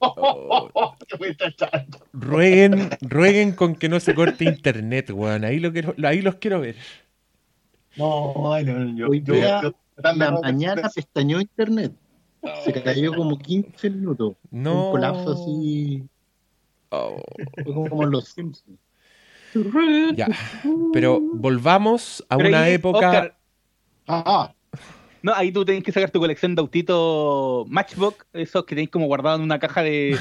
Echando. 1.40 1.98
Rueguen, 2.12 2.90
rueguen 3.02 3.52
con 3.52 3.74
que 3.74 3.88
no 3.88 4.00
se 4.00 4.14
corte 4.14 4.44
internet, 4.44 5.10
weón. 5.10 5.44
Ahí, 5.44 5.58
lo 5.58 5.72
quiero, 5.72 5.94
ahí 6.04 6.22
los 6.22 6.36
quiero 6.36 6.60
ver. 6.60 6.76
No, 7.96 8.52
ay, 8.54 8.64
no, 8.64 8.96
yo, 8.96 9.08
Hoy 9.08 9.22
yo- 9.22 9.34
día, 9.34 9.60
yo- 9.62 9.74
tratando 9.94 10.24
La 10.24 10.40
mañana 10.40 10.88
pestañó 10.94 11.40
internet. 11.40 11.92
Se 12.64 12.72
cayó 12.82 13.14
como 13.14 13.38
15 13.38 13.90
minutos. 13.90 14.34
No. 14.50 14.86
Un 14.86 14.90
colapso 14.92 15.32
así. 15.32 16.02
Oh. 16.90 17.20
Fue 17.64 17.88
como 17.88 18.06
los 18.06 18.28
Simpsons. 18.28 18.78
Ya. 20.16 20.28
Pero 20.92 21.20
volvamos 21.20 22.24
a 22.28 22.36
una 22.36 22.68
época. 22.68 22.98
Oscar, 23.08 23.36
Ah, 24.06 24.54
no, 25.22 25.34
ahí 25.34 25.52
tú 25.52 25.64
tenés 25.64 25.82
que 25.84 25.92
sacar 25.92 26.10
tu 26.10 26.18
colección 26.20 26.54
de 26.54 26.60
autitos 26.60 27.68
Matchbox, 27.68 28.26
esos 28.32 28.64
que 28.64 28.74
tenéis 28.74 28.90
como 28.90 29.06
guardados 29.06 29.38
en 29.38 29.44
una 29.44 29.58
caja 29.58 29.82
de, 29.82 30.16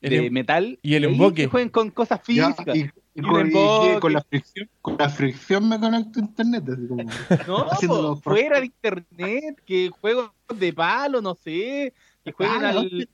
de 0.00 0.26
em- 0.26 0.32
metal. 0.32 0.78
y 0.82 0.94
el 0.94 1.04
emboque. 1.04 1.42
que 1.42 1.46
jueguen 1.48 1.68
con 1.70 1.90
cosas 1.90 2.20
ya, 2.28 2.48
físicas. 2.50 2.76
y, 2.76 2.80
y 2.80 2.90
Y 3.14 3.22
con, 3.22 4.10
y 4.10 4.14
la 4.14 4.22
fricción, 4.22 4.70
con 4.80 4.96
la 4.98 5.08
fricción 5.10 5.68
me 5.68 5.78
conecto 5.78 6.18
a 6.18 6.22
internet, 6.22 6.64
así 6.68 6.86
como 6.88 7.02
No, 7.46 7.66
po, 7.86 8.16
fuera 8.16 8.58
de 8.60 8.66
internet, 8.66 9.60
que 9.66 9.90
juegos 10.00 10.30
de 10.54 10.72
palo, 10.72 11.20
no 11.20 11.34
sé, 11.34 11.92
que 12.24 12.32
jueguen 12.32 12.60
palo. 12.62 12.80
al... 12.80 13.08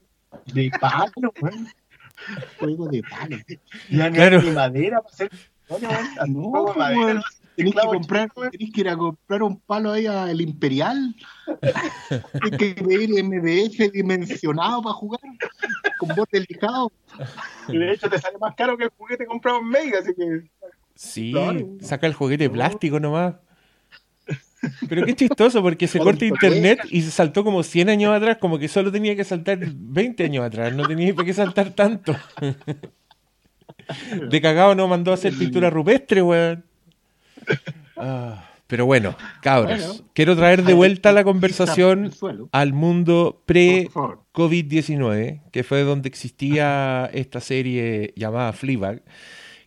De 0.46 0.70
palo, 0.80 1.32
weón. 1.40 1.68
juego 2.58 2.88
de 2.88 3.02
palo. 3.02 3.36
Ya 3.90 4.08
no 4.10 4.14
Claro. 4.14 4.42
ni 4.42 4.50
madera 4.50 5.00
para 5.02 5.14
hacer. 5.14 5.30
Haz 5.70 6.28
un 6.28 6.32
No, 6.52 6.66
de 6.72 6.78
madera, 6.78 7.00
weón. 7.04 7.16
¿no? 7.16 7.22
Tenés 7.58 7.74
que 7.74 7.80
comprar, 7.88 8.30
tenés 8.52 8.72
que 8.72 8.80
ir 8.82 8.88
a 8.88 8.96
comprar 8.96 9.42
un 9.42 9.58
palo 9.60 9.90
ahí 9.90 10.06
al 10.06 10.40
Imperial. 10.40 11.12
Tienes 12.40 12.58
que 12.58 12.82
pedir 12.84 13.10
MDF 13.24 13.92
dimensionado 13.92 14.80
para 14.80 14.92
jugar 14.94 15.20
con 15.98 16.08
botes 16.14 16.46
lijados. 16.48 16.92
Y 17.66 17.76
de 17.78 17.92
hecho 17.94 18.08
te 18.08 18.18
sale 18.20 18.38
más 18.38 18.54
caro 18.54 18.78
que 18.78 18.84
el 18.84 18.90
juguete 18.96 19.26
comprado 19.26 19.58
en 19.58 19.68
Mega, 19.68 19.98
así 19.98 20.14
que. 20.14 20.48
Sí, 20.94 21.32
Claro. 21.32 21.66
saca 21.80 22.06
el 22.06 22.14
juguete 22.14 22.44
de 22.44 22.50
plástico 22.50 23.00
nomás. 23.00 23.34
Pero 24.88 25.04
qué 25.04 25.14
chistoso, 25.16 25.60
porque 25.60 25.88
se 25.88 25.98
corta 25.98 26.24
internet 26.24 26.80
y 26.90 27.02
se 27.02 27.10
saltó 27.10 27.42
como 27.42 27.64
100 27.64 27.88
años 27.90 28.14
atrás, 28.14 28.38
como 28.38 28.58
que 28.58 28.68
solo 28.68 28.92
tenía 28.92 29.16
que 29.16 29.24
saltar 29.24 29.58
20 29.60 30.24
años 30.24 30.44
atrás, 30.44 30.72
no 30.74 30.86
tenía 30.86 31.12
por 31.12 31.24
qué 31.24 31.34
saltar 31.34 31.70
tanto. 31.70 32.14
De 34.30 34.40
cagado 34.40 34.74
no 34.74 34.86
mandó 34.86 35.10
a 35.12 35.14
hacer 35.14 35.32
pintura 35.36 35.70
rupestre, 35.70 36.22
weón. 36.22 36.64
Ah, 37.96 38.44
pero 38.66 38.84
bueno, 38.86 39.16
cabros, 39.42 39.78
Bueno. 39.86 40.04
quiero 40.14 40.36
traer 40.36 40.62
de 40.62 40.74
vuelta 40.74 41.10
la 41.12 41.24
conversación 41.24 42.10
al 42.52 42.72
mundo 42.72 43.32
por 43.38 43.44
pre 43.46 43.88
favor. 43.92 44.22
COVID-19, 44.32 45.42
que 45.50 45.64
fue 45.64 45.82
donde 45.82 46.08
existía 46.08 47.08
esta 47.12 47.40
serie 47.40 48.12
llamada 48.16 48.52
Fleabag, 48.52 49.02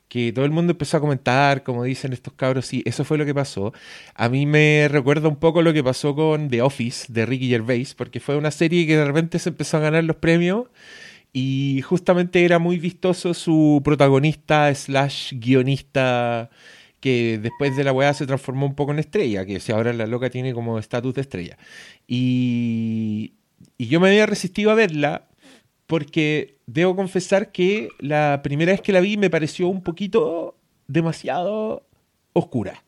que 0.08 0.32
todo 0.34 0.46
el 0.46 0.52
mundo 0.52 0.72
empezó 0.72 0.98
a 0.98 1.00
comentar, 1.00 1.64
como 1.64 1.84
dicen 1.84 2.14
estos 2.14 2.34
cabros, 2.34 2.66
sí, 2.66 2.84
eso 2.86 3.04
fue 3.06 3.18
lo 3.18 3.26
que 3.26 3.34
pasó. 3.34 3.74
A 4.14 4.30
mí 4.30 4.46
me 4.46 4.88
recuerda 4.90 5.30
un 5.30 5.38
poco 5.38 5.62
lo 5.62 5.74
que 5.74 5.84
pasó 5.84 6.14
con 6.16 6.50
The 6.50 6.62
Office 6.62 7.06
de 7.12 7.26
Ricky 7.26 7.48
Gervais, 7.50 7.96
porque 7.96 8.20
fue 8.20 8.36
una 8.38 8.52
serie 8.52 8.86
que 8.86 8.98
de 8.98 9.06
repente 9.06 9.40
se 9.40 9.50
empezó 9.50 9.78
a 9.78 9.80
ganar 9.80 10.04
los 10.04 10.18
premios 10.18 10.66
y 11.34 11.82
justamente 11.84 12.44
era 12.44 12.60
muy 12.60 12.78
vistoso 12.78 13.34
su 13.34 13.82
protagonista 13.86 14.74
slash 14.76 15.34
guionista 15.40 16.50
que 17.02 17.40
después 17.42 17.76
de 17.76 17.84
la 17.84 17.92
weá 17.92 18.14
se 18.14 18.28
transformó 18.28 18.68
un 18.68 18.76
poco 18.76 18.92
en 18.94 19.00
estrella, 19.00 19.46
que 19.46 19.60
si 19.60 19.72
ahora 19.72 19.92
la 19.92 20.06
loca 20.08 20.30
tiene 20.30 20.54
como 20.54 20.80
estatus 20.80 21.16
de 21.16 21.22
estrella. 21.22 21.58
Y, 22.08 23.34
y 23.78 23.88
yo 23.88 24.00
me 24.00 24.10
había 24.10 24.28
resistido 24.28 24.72
a 24.72 24.76
verla 24.76 25.28
porque 25.88 26.60
debo 26.68 26.96
confesar 26.96 27.52
que 27.52 27.90
la 28.00 28.42
primera 28.44 28.72
vez 28.72 28.82
que 28.82 28.94
la 28.94 29.02
vi 29.02 29.18
me 29.18 29.30
pareció 29.30 29.68
un 29.68 29.82
poquito 29.82 30.56
demasiado 30.88 31.86
oscura. 32.34 32.84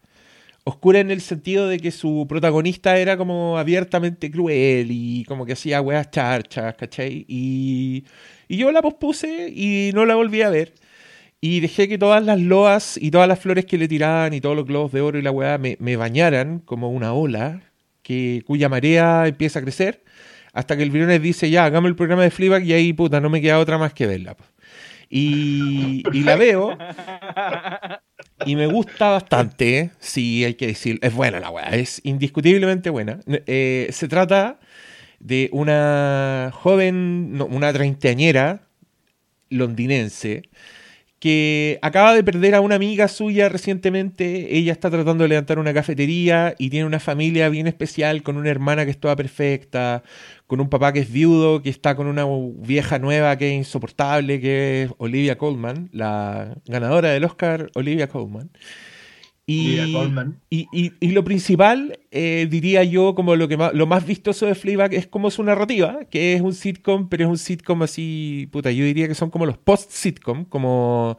Oscura 0.64 1.00
en 1.00 1.12
el 1.12 1.20
sentido 1.20 1.68
de 1.68 1.80
que 1.80 1.92
su 1.92 2.26
protagonista 2.30 2.98
era 2.98 3.18
como 3.18 3.58
abiertamente 3.58 4.32
cruel 4.32 4.88
y 4.92 5.26
como 5.26 5.46
que 5.46 5.54
hacía 5.54 5.82
weas 5.82 6.10
charchas, 6.12 6.76
¿cachai? 6.76 7.26
Y, 7.28 8.06
y 8.48 8.58
yo 8.58 8.72
la 8.72 8.82
pospuse 8.82 9.50
y 9.50 9.92
no 9.94 10.06
la 10.06 10.16
volví 10.16 10.42
a 10.42 10.50
ver. 10.50 10.74
Y 11.46 11.60
dejé 11.60 11.90
que 11.90 11.98
todas 11.98 12.24
las 12.24 12.40
loas 12.40 12.98
y 12.98 13.12
todas 13.12 13.28
las 13.28 13.38
flores 13.38 13.66
que 13.66 13.78
le 13.78 13.90
tiraban 13.90 14.34
y 14.34 14.40
todos 14.40 14.56
los 14.56 14.66
globos 14.66 14.94
de 14.94 15.02
oro 15.02 15.20
y 15.20 15.22
la 15.22 15.30
weá 15.30 15.58
me, 15.58 15.76
me 15.82 15.98
bañaran 15.98 16.60
como 16.60 16.90
una 16.90 17.12
ola 17.12 17.64
que, 18.02 18.44
cuya 18.48 18.70
marea 18.70 19.28
empieza 19.28 19.60
a 19.60 19.62
crecer 19.62 20.06
hasta 20.54 20.78
que 20.78 20.84
el 20.84 20.90
Briones 20.90 21.22
dice, 21.22 21.50
ya, 21.50 21.66
hagamos 21.66 21.90
el 21.90 21.98
programa 21.98 22.24
de 22.24 22.32
Fleabag 22.32 22.64
y 22.64 22.72
ahí, 22.72 22.94
puta, 22.94 23.20
no 23.20 23.30
me 23.30 23.42
queda 23.42 23.60
otra 23.60 23.78
más 23.78 23.94
que 23.94 24.08
verla. 24.08 24.38
Y, 25.10 26.04
y 26.14 26.24
la 26.24 26.38
veo 26.38 26.78
y 28.46 28.56
me 28.56 28.68
gusta 28.68 29.10
bastante, 29.10 29.92
sí, 30.00 30.46
hay 30.46 30.54
que 30.54 30.68
decir, 30.68 30.98
es 31.02 31.14
buena 31.14 31.42
la 31.42 31.50
weá, 31.50 31.72
es 31.72 32.00
indiscutiblemente 32.06 32.90
buena. 32.90 33.20
Eh, 33.28 33.90
se 33.92 34.08
trata 34.08 34.62
de 35.20 35.50
una 35.52 36.52
joven, 36.54 37.38
una 37.50 37.74
treintañera 37.74 38.62
londinense 39.50 40.44
que 41.24 41.80
acaba 41.82 42.14
de 42.14 42.22
perder 42.22 42.54
a 42.54 42.60
una 42.60 42.76
amiga 42.76 43.08
suya 43.08 43.48
recientemente. 43.48 44.58
Ella 44.58 44.74
está 44.74 44.90
tratando 44.90 45.24
de 45.24 45.30
levantar 45.30 45.58
una 45.58 45.74
cafetería 45.74 46.54
y 46.58 46.70
tiene 46.70 46.86
una 46.86 47.00
familia 47.00 47.48
bien 47.48 47.66
especial 47.66 48.24
con 48.24 48.36
una 48.36 48.50
hermana 48.50 48.84
que 48.84 48.92
es 48.92 49.00
toda 49.00 49.16
perfecta, 49.16 50.04
con 50.48 50.60
un 50.60 50.68
papá 50.68 50.92
que 50.92 51.00
es 51.00 51.10
viudo, 51.10 51.62
que 51.62 51.70
está 51.70 51.96
con 51.96 52.08
una 52.08 52.26
vieja 52.58 53.00
nueva 53.00 53.38
que 53.38 53.52
es 53.52 53.54
insoportable, 53.54 54.42
que 54.42 54.84
es 54.84 54.92
Olivia 54.98 55.38
Colman, 55.38 55.88
la 55.94 56.58
ganadora 56.66 57.12
del 57.12 57.24
Oscar, 57.24 57.72
Olivia 57.74 58.10
Colman. 58.10 58.50
Y, 59.46 59.76
y, 60.50 60.68
y- 60.72 60.94
y 61.02 61.12
lo 61.12 61.24
principal, 61.26 62.00
eh, 62.12 62.48
diría 62.50 62.84
yo, 62.86 63.14
como 63.14 63.36
lo, 63.36 63.48
que 63.50 63.58
más, 63.58 63.74
lo 63.74 63.86
más 63.88 64.06
vistoso 64.06 64.46
de 64.46 64.56
Fleabag 64.56 64.94
es 64.94 65.06
como 65.08 65.30
su 65.32 65.44
narrativa, 65.44 66.00
que 66.10 66.34
es 66.34 66.42
un 66.42 66.54
sitcom, 66.54 67.10
pero 67.10 67.26
es 67.26 67.30
un 67.30 67.38
sitcom 67.38 67.82
así, 67.84 68.48
puta, 68.52 68.72
yo 68.72 68.86
diría 68.86 69.08
que 69.08 69.16
son 69.16 69.30
como 69.30 69.46
los 69.46 69.58
post-sitcom, 69.58 70.46
como 70.46 71.18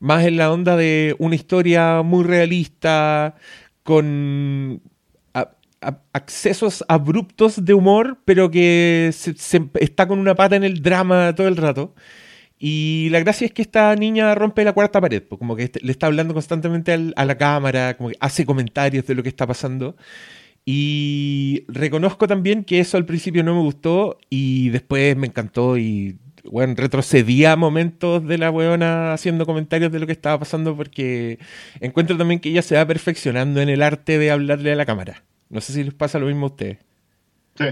más 0.00 0.24
en 0.26 0.36
la 0.38 0.50
onda 0.52 0.76
de 0.76 1.14
una 1.20 1.36
historia 1.36 2.02
muy 2.02 2.24
realista, 2.24 3.36
con 3.84 4.80
a- 5.34 5.50
a- 5.80 5.98
accesos 6.12 6.84
abruptos 6.88 7.64
de 7.64 7.74
humor, 7.74 8.18
pero 8.24 8.50
que 8.50 9.10
se- 9.12 9.34
se- 9.34 9.70
está 9.80 10.08
con 10.08 10.18
una 10.18 10.34
pata 10.34 10.56
en 10.56 10.64
el 10.64 10.82
drama 10.82 11.34
todo 11.36 11.46
el 11.48 11.56
rato. 11.56 11.94
Y 12.64 13.08
la 13.10 13.18
gracia 13.20 13.44
es 13.46 13.52
que 13.52 13.62
esta 13.62 13.94
niña 13.96 14.34
rompe 14.36 14.64
la 14.64 14.72
cuarta 14.72 15.00
pared, 15.00 15.20
po, 15.22 15.36
como 15.38 15.56
que 15.56 15.64
est- 15.64 15.82
le 15.82 15.90
está 15.92 16.06
hablando 16.06 16.32
constantemente 16.34 16.92
a 17.16 17.24
la 17.24 17.36
cámara, 17.36 17.96
como 17.96 18.10
que 18.10 18.16
hace 18.20 18.46
comentarios 18.46 19.04
de 19.06 19.14
lo 19.16 19.22
que 19.24 19.28
está 19.30 19.46
pasando. 19.48 19.96
Y 20.64 21.64
reconozco 21.68 22.28
también 22.28 22.64
que 22.64 22.80
eso 22.80 22.96
al 22.96 23.06
principio 23.06 23.42
no 23.42 23.54
me 23.54 23.60
gustó 23.62 24.18
y 24.30 24.70
después 24.70 25.16
me 25.16 25.26
encantó 25.26 25.76
y 25.78 26.18
bueno, 26.44 26.74
retrocedía 26.76 27.56
momentos 27.56 28.26
de 28.26 28.38
la 28.38 28.50
weona 28.50 29.12
haciendo 29.12 29.46
comentarios 29.46 29.90
de 29.92 30.00
lo 30.00 30.06
que 30.06 30.12
estaba 30.12 30.38
pasando 30.40 30.76
porque 30.76 31.38
encuentro 31.80 32.16
también 32.16 32.40
que 32.40 32.50
ella 32.50 32.62
se 32.62 32.76
va 32.76 32.86
perfeccionando 32.86 33.60
en 33.60 33.68
el 33.70 33.82
arte 33.82 34.18
de 34.18 34.30
hablarle 34.30 34.72
a 34.72 34.76
la 34.76 34.86
cámara. 34.86 35.24
No 35.50 35.60
sé 35.60 35.72
si 35.72 35.84
les 35.84 35.94
pasa 35.94 36.18
lo 36.20 36.26
mismo 36.26 36.46
a 36.46 36.50
ustedes. 36.50 36.78
Sí. 37.58 37.66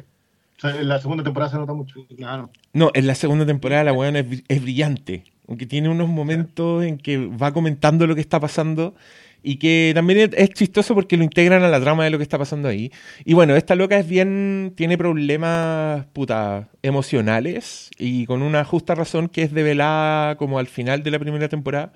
Sea, 0.60 0.76
en 0.76 0.88
la 0.88 1.00
segunda 1.00 1.24
temporada 1.24 1.50
se 1.50 1.58
nota 1.58 1.72
mucho. 1.72 2.06
Claro. 2.16 2.50
No, 2.72 2.90
en 2.94 3.06
la 3.06 3.14
segunda 3.14 3.46
temporada 3.46 3.84
la 3.84 3.92
weona 3.92 4.20
es, 4.20 4.42
es 4.46 4.62
brillante. 4.62 5.24
Aunque 5.48 5.66
tiene 5.66 5.88
unos 5.88 6.08
momentos 6.08 6.84
en 6.84 6.98
que 6.98 7.18
va 7.18 7.52
comentando 7.52 8.06
lo 8.06 8.14
que 8.14 8.20
está 8.20 8.38
pasando 8.38 8.94
y 9.42 9.56
que 9.56 9.92
también 9.94 10.20
es, 10.20 10.30
es 10.34 10.50
chistoso 10.50 10.94
porque 10.94 11.16
lo 11.16 11.24
integran 11.24 11.62
a 11.62 11.68
la 11.68 11.80
trama 11.80 12.04
de 12.04 12.10
lo 12.10 12.18
que 12.18 12.22
está 12.22 12.38
pasando 12.38 12.68
ahí. 12.68 12.92
Y 13.24 13.34
bueno, 13.34 13.56
esta 13.56 13.74
loca 13.74 13.98
es 13.98 14.08
bien. 14.08 14.72
tiene 14.76 14.98
problemas, 14.98 16.06
puta, 16.12 16.68
emocionales 16.82 17.90
y 17.98 18.26
con 18.26 18.42
una 18.42 18.64
justa 18.64 18.94
razón 18.94 19.28
que 19.28 19.42
es 19.42 19.52
develada 19.52 20.36
como 20.36 20.58
al 20.58 20.66
final 20.66 21.02
de 21.02 21.10
la 21.10 21.18
primera 21.18 21.48
temporada. 21.48 21.92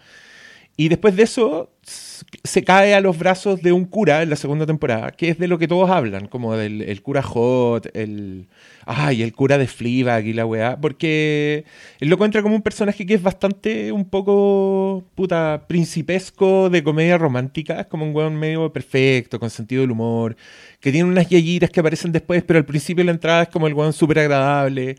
Y 0.76 0.88
después 0.88 1.14
de 1.14 1.22
eso 1.22 1.70
se 1.82 2.64
cae 2.64 2.94
a 2.94 3.00
los 3.00 3.18
brazos 3.18 3.62
de 3.62 3.72
un 3.72 3.84
cura 3.84 4.22
en 4.22 4.30
la 4.30 4.36
segunda 4.36 4.66
temporada, 4.66 5.12
que 5.12 5.28
es 5.28 5.38
de 5.38 5.48
lo 5.48 5.58
que 5.58 5.68
todos 5.68 5.90
hablan, 5.90 6.26
como 6.26 6.56
del 6.56 6.82
el 6.82 7.02
cura 7.02 7.22
Hot, 7.22 7.94
el. 7.94 8.48
Ay, 8.86 9.22
el 9.22 9.32
cura 9.32 9.56
de 9.56 9.66
Fleabag 9.66 10.26
y 10.26 10.32
la 10.32 10.44
weá. 10.44 10.78
Porque 10.80 11.64
él 12.00 12.08
lo 12.08 12.16
encuentra 12.16 12.42
como 12.42 12.56
un 12.56 12.62
personaje 12.62 13.06
que 13.06 13.14
es 13.14 13.22
bastante 13.22 13.92
un 13.92 14.04
poco 14.04 15.04
puta 15.14 15.64
principesco 15.68 16.68
de 16.70 16.82
comedia 16.82 17.18
romántica. 17.18 17.80
Es 17.80 17.86
como 17.86 18.04
un 18.04 18.14
weón 18.14 18.36
medio 18.36 18.72
perfecto, 18.72 19.38
con 19.38 19.50
sentido 19.50 19.82
del 19.82 19.92
humor, 19.92 20.36
que 20.80 20.92
tiene 20.92 21.08
unas 21.08 21.28
yayitas 21.28 21.70
que 21.70 21.80
aparecen 21.80 22.12
después, 22.12 22.42
pero 22.42 22.58
al 22.58 22.66
principio 22.66 23.02
de 23.02 23.06
la 23.06 23.12
entrada 23.12 23.42
es 23.44 23.48
como 23.48 23.66
el 23.68 23.74
weón 23.74 23.92
súper 23.92 24.18
agradable. 24.18 24.96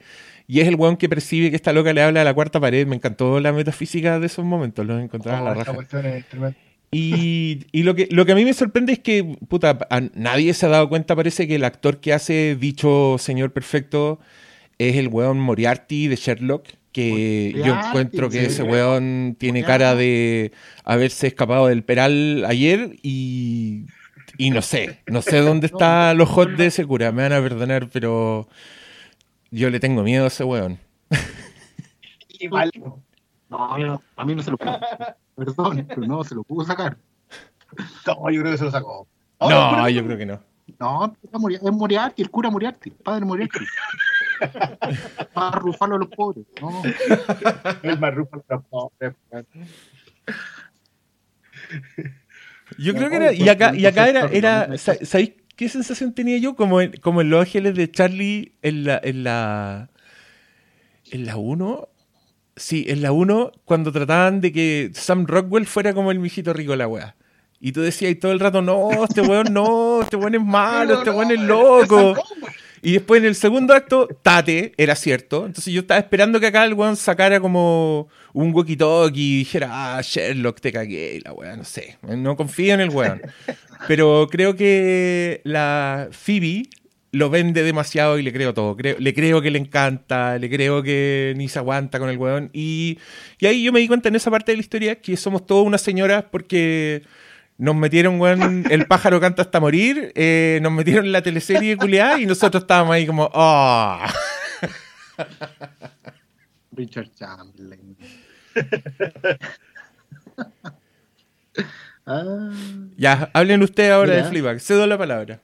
Y 0.47 0.59
es 0.59 0.67
el 0.67 0.75
weón 0.75 0.97
que 0.97 1.09
percibe 1.09 1.49
que 1.49 1.55
esta 1.55 1.73
loca 1.73 1.91
le 1.93 2.01
habla 2.01 2.21
a 2.21 2.23
la 2.23 2.33
cuarta 2.33 2.59
pared. 2.59 2.85
Me 2.87 2.95
encantó 2.95 3.39
la 3.39 3.51
metafísica 3.51 4.19
de 4.19 4.27
esos 4.27 4.45
momentos, 4.45 4.85
los 4.85 5.01
encontraba 5.01 5.41
Oh, 5.41 5.45
la 5.45 5.53
raja. 5.55 5.73
Y, 6.91 7.65
y 7.71 7.83
lo, 7.83 7.95
que, 7.95 8.07
lo 8.11 8.25
que 8.25 8.31
a 8.31 8.35
mí 8.35 8.45
me 8.45 8.53
sorprende 8.53 8.93
es 8.93 8.99
que, 8.99 9.23
puta, 9.49 9.77
a 9.89 10.01
nadie 10.13 10.53
se 10.53 10.65
ha 10.65 10.69
dado 10.69 10.87
cuenta, 10.87 11.15
parece 11.15 11.47
que 11.47 11.55
el 11.55 11.65
actor 11.65 11.99
que 11.99 12.13
hace 12.13 12.55
dicho 12.55 13.17
señor 13.19 13.51
perfecto 13.51 14.19
es 14.77 14.95
el 14.95 15.09
weón 15.09 15.39
Moriarty 15.39 16.07
de 16.07 16.15
Sherlock, 16.15 16.67
que 16.93 17.53
yo 17.65 17.73
encuentro 17.73 18.29
que 18.29 18.39
sí. 18.41 18.45
ese 18.45 18.63
weón 18.63 19.35
tiene 19.37 19.61
Moriarty. 19.61 19.67
cara 19.67 19.95
de 19.95 20.51
haberse 20.85 21.27
escapado 21.27 21.67
del 21.67 21.83
peral 21.83 22.45
ayer 22.47 22.95
y, 23.01 23.87
y 24.37 24.51
no 24.51 24.61
sé, 24.61 25.01
no 25.07 25.21
sé 25.21 25.39
dónde 25.39 25.67
está 25.71 26.13
los 26.13 26.29
hot 26.29 26.55
de 26.55 26.67
ese 26.67 26.85
cura, 26.85 27.11
me 27.11 27.23
van 27.23 27.33
a 27.33 27.41
perdonar, 27.41 27.89
pero 27.91 28.47
yo 29.55 29.69
le 29.69 29.79
tengo 29.79 30.03
miedo 30.03 30.25
a 30.25 30.27
ese 30.27 30.43
weón. 30.43 30.77
Igual. 32.39 32.71
No, 33.49 34.01
a 34.17 34.25
mí 34.25 34.35
no 34.35 34.43
se 34.43 34.51
lo 34.51 34.57
puedo. 34.57 34.77
Perdón, 35.35 35.85
pero 35.87 36.01
no, 36.01 36.23
se 36.23 36.35
lo 36.35 36.43
pudo 36.43 36.65
sacar. 36.65 36.97
No, 38.05 38.29
yo 38.29 38.41
creo 38.41 38.51
que 38.51 38.57
se 38.57 38.65
lo 38.65 38.71
sacó. 38.71 39.07
no, 39.39 39.89
yo 39.89 40.03
creo 40.03 40.17
que 40.17 40.25
no. 40.25 40.41
No, 40.79 41.15
es 41.21 41.71
Moriarty, 41.71 42.21
el 42.21 42.29
cura 42.29 42.49
Moriarty, 42.49 42.89
el 42.89 42.95
padre 42.95 43.25
Moriarty. 43.25 43.59
Para 45.33 45.51
rufarlo 45.51 45.95
a 45.95 45.99
los 45.99 46.09
pobres. 46.09 46.45
No. 46.61 46.83
Es 47.83 47.99
más 47.99 48.13
rufalo 48.13 48.43
a 48.49 48.55
los 48.55 48.65
pobres. 48.65 49.15
Yo 52.77 52.93
creo 52.93 53.09
que 53.09 53.15
era. 53.15 53.31
Y 53.31 53.47
acá, 53.47 53.73
y 53.73 53.85
acá 53.85 54.09
era. 54.09 54.25
era 54.25 54.77
¿Sabéis 54.77 55.44
qué 55.55 55.69
sensación 55.69 56.13
tenía 56.13 56.37
yo? 56.37 56.55
Como 56.55 56.81
en, 56.81 56.93
como 56.97 57.21
en 57.21 57.29
Los 57.29 57.41
Ángeles 57.41 57.75
de 57.75 57.89
Charlie 57.89 58.53
en 58.61 58.83
la. 58.83 58.99
En 59.03 59.23
la, 59.23 59.89
en 61.11 61.25
la 61.25 61.37
1. 61.37 61.89
Sí, 62.57 62.85
en 62.87 63.01
la 63.01 63.11
1, 63.11 63.51
cuando 63.65 63.91
trataban 63.91 64.39
de 64.39 64.53
que 64.53 64.91
Sam 64.93 65.25
Rockwell 65.27 65.65
fuera 65.65 65.93
como 65.93 66.11
el 66.11 66.19
mijito 66.19 66.53
rico 66.53 66.71
de 66.71 66.77
la 66.77 66.87
wea. 66.87 67.15
Y 67.59 67.71
tú 67.71 67.81
decías 67.81 68.17
todo 68.19 68.31
el 68.31 68.39
rato, 68.39 68.61
no, 68.61 69.03
este 69.03 69.21
weón 69.21 69.51
no, 69.51 70.03
este 70.03 70.15
weón 70.15 70.35
es 70.35 70.41
malo, 70.45 70.99
este 70.99 71.09
weón 71.09 71.31
es 71.31 71.39
loco. 71.41 72.15
Y 72.85 72.91
después 72.91 73.19
en 73.19 73.25
el 73.25 73.33
segundo 73.33 73.73
acto, 73.73 74.07
Tate, 74.21 74.73
era 74.77 74.95
cierto. 74.95 75.47
Entonces 75.47 75.73
yo 75.73 75.81
estaba 75.81 75.99
esperando 75.99 76.39
que 76.39 76.45
acá 76.45 76.63
el 76.65 76.75
weón 76.75 76.95
sacara 76.95 77.39
como 77.39 78.09
un 78.31 78.53
walkie-talkie 78.53 79.17
y 79.17 79.37
dijera, 79.39 79.69
ah, 79.71 80.01
Sherlock, 80.03 80.59
te 80.59 80.71
cagué, 80.71 81.19
la 81.25 81.33
weá, 81.33 81.55
no 81.55 81.63
sé. 81.63 81.97
No 82.03 82.35
confío 82.35 82.75
en 82.75 82.81
el 82.81 82.91
weón. 82.91 83.23
Pero 83.87 84.27
creo 84.29 84.55
que 84.55 85.41
la 85.45 86.09
Phoebe 86.11 86.69
lo 87.11 87.31
vende 87.31 87.63
demasiado 87.63 88.19
y 88.19 88.21
le 88.21 88.31
creo 88.31 88.53
todo. 88.53 88.77
le 88.77 89.13
creo 89.15 89.41
que 89.41 89.49
le 89.49 89.57
encanta, 89.57 90.37
le 90.37 90.47
creo 90.47 90.83
que 90.83 91.33
ni 91.37 91.49
se 91.49 91.57
aguanta 91.57 91.97
con 91.97 92.09
el 92.09 92.19
weón. 92.19 92.51
Y, 92.53 92.99
y 93.39 93.47
ahí 93.47 93.63
yo 93.63 93.73
me 93.73 93.79
di 93.79 93.87
cuenta 93.87 94.09
en 94.09 94.15
esa 94.15 94.29
parte 94.29 94.51
de 94.51 94.57
la 94.57 94.61
historia 94.61 95.01
que 95.01 95.17
somos 95.17 95.47
todas 95.47 95.65
unas 95.65 95.81
señoras 95.81 96.25
porque 96.29 97.01
nos 97.57 97.75
metieron, 97.75 98.19
weón, 98.19 98.65
el 98.69 98.85
pájaro 98.85 99.19
canta 99.21 99.41
hasta 99.41 99.59
morir, 99.59 100.11
eh, 100.15 100.59
nos 100.61 100.71
metieron 100.71 101.11
la 101.11 101.21
teleserie 101.21 101.77
culiada 101.77 102.19
y 102.19 102.25
nosotros 102.25 102.63
estábamos 102.63 102.93
ahí 102.93 103.05
como, 103.05 103.29
oh. 103.33 103.99
Richard 106.71 107.11
Chamberlain. 107.13 107.97
Ah. 112.07 112.51
Ya, 112.97 113.31
hablen 113.33 113.63
ustedes 113.63 113.91
ahora 113.91 114.13
de 114.13 114.23
Fleabag. 114.25 114.59
Cedo 114.59 114.85
la 114.85 114.95
palabra. 114.95 115.41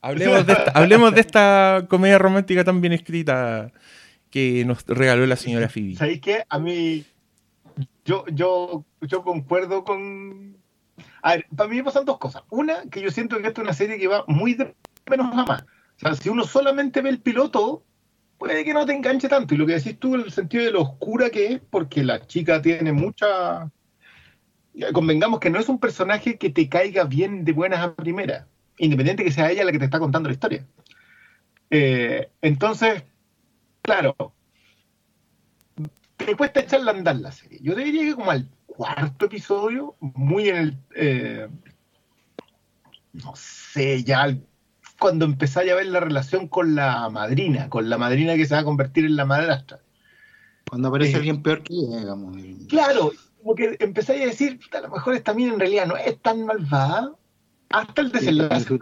Hablemos 0.00 0.46
de, 0.46 0.52
esta, 0.52 0.70
hablemos 0.70 1.14
de 1.14 1.20
esta 1.20 1.86
comedia 1.88 2.18
romántica 2.18 2.62
tan 2.62 2.80
bien 2.80 2.92
escrita 2.92 3.72
que 4.30 4.64
nos 4.66 4.84
regaló 4.86 5.26
la 5.26 5.34
señora 5.34 5.68
Phoebe. 5.68 5.96
¿Sabéis 5.96 6.20
qué? 6.20 6.44
A 6.48 6.58
mí, 6.60 7.04
yo, 8.04 8.24
yo, 8.28 8.84
yo 9.00 9.22
concuerdo 9.22 9.82
con, 9.82 10.58
a 11.24 11.36
ver, 11.36 11.46
para 11.56 11.70
mí 11.70 11.76
me 11.76 11.84
pasan 11.84 12.04
dos 12.04 12.18
cosas. 12.18 12.42
Una, 12.50 12.82
que 12.90 13.00
yo 13.00 13.10
siento 13.10 13.38
que 13.38 13.48
esta 13.48 13.62
es 13.62 13.64
una 13.64 13.72
serie 13.72 13.98
que 13.98 14.08
va 14.08 14.24
muy 14.28 14.52
de 14.52 14.74
menos 15.08 15.32
a 15.32 15.44
más. 15.46 15.62
O 15.62 15.98
sea, 15.98 16.14
si 16.14 16.28
uno 16.28 16.44
solamente 16.44 17.00
ve 17.00 17.08
el 17.08 17.22
piloto, 17.22 17.82
puede 18.36 18.62
que 18.62 18.74
no 18.74 18.84
te 18.84 18.92
enganche 18.92 19.26
tanto. 19.30 19.54
Y 19.54 19.56
lo 19.56 19.64
que 19.64 19.72
decís 19.72 19.98
tú, 19.98 20.16
en 20.16 20.20
el 20.20 20.32
sentido 20.32 20.64
de 20.64 20.72
lo 20.72 20.82
oscura 20.82 21.30
que 21.30 21.46
es, 21.46 21.60
porque 21.70 22.04
la 22.04 22.26
chica 22.26 22.60
tiene 22.60 22.92
mucha. 22.92 23.70
Convengamos 24.92 25.40
que 25.40 25.48
no 25.48 25.58
es 25.58 25.70
un 25.70 25.80
personaje 25.80 26.36
que 26.36 26.50
te 26.50 26.68
caiga 26.68 27.04
bien 27.04 27.46
de 27.46 27.52
buenas 27.52 27.80
a 27.80 27.94
primeras, 27.94 28.46
independiente 28.76 29.24
que 29.24 29.32
sea 29.32 29.50
ella 29.50 29.64
la 29.64 29.72
que 29.72 29.78
te 29.78 29.86
está 29.86 29.98
contando 29.98 30.28
la 30.28 30.34
historia. 30.34 30.66
Eh, 31.70 32.28
entonces, 32.42 33.02
claro, 33.80 34.14
te 36.18 36.36
cuesta 36.36 36.60
echarla 36.60 36.92
a 36.92 36.94
andar 36.96 37.16
la 37.16 37.32
serie. 37.32 37.60
Yo 37.62 37.74
diría 37.74 38.02
que 38.02 38.14
como 38.14 38.30
al 38.30 38.46
cuarto 38.76 39.26
episodio, 39.26 39.96
muy 40.00 40.48
en 40.48 40.56
el. 40.56 40.78
Eh, 40.94 41.48
no 43.12 43.32
sé, 43.36 44.02
ya 44.02 44.36
cuando 44.98 45.24
empezáis 45.24 45.70
a 45.70 45.76
ver 45.76 45.86
la 45.86 46.00
relación 46.00 46.48
con 46.48 46.74
la 46.74 47.08
madrina, 47.10 47.68
con 47.68 47.88
la 47.88 47.98
madrina 47.98 48.34
que 48.36 48.46
se 48.46 48.54
va 48.54 48.60
a 48.60 48.64
convertir 48.64 49.04
en 49.04 49.16
la 49.16 49.24
madrastra. 49.24 49.80
Cuando 50.68 50.88
aparece 50.88 51.12
eh, 51.12 51.16
alguien 51.16 51.42
peor 51.42 51.62
que 51.62 51.74
ella, 51.74 51.98
digamos. 51.98 52.36
Claro, 52.68 53.12
como 53.42 53.54
que 53.54 53.76
empezáis 53.80 54.22
a 54.22 54.26
decir, 54.26 54.60
a 54.72 54.80
lo 54.80 54.88
mejor 54.88 55.14
esta 55.14 55.34
mina 55.34 55.52
en 55.52 55.60
realidad 55.60 55.86
no 55.86 55.96
es 55.96 56.20
tan 56.20 56.44
malvada, 56.44 57.12
hasta 57.70 58.00
el 58.00 58.12
desenlace. 58.12 58.78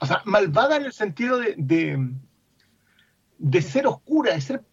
O 0.00 0.06
sea, 0.06 0.22
malvada 0.24 0.76
en 0.76 0.86
el 0.86 0.92
sentido 0.92 1.38
de, 1.38 1.54
de, 1.58 2.10
de 3.38 3.62
ser 3.62 3.86
oscura, 3.86 4.34
de 4.34 4.40
ser 4.40 4.64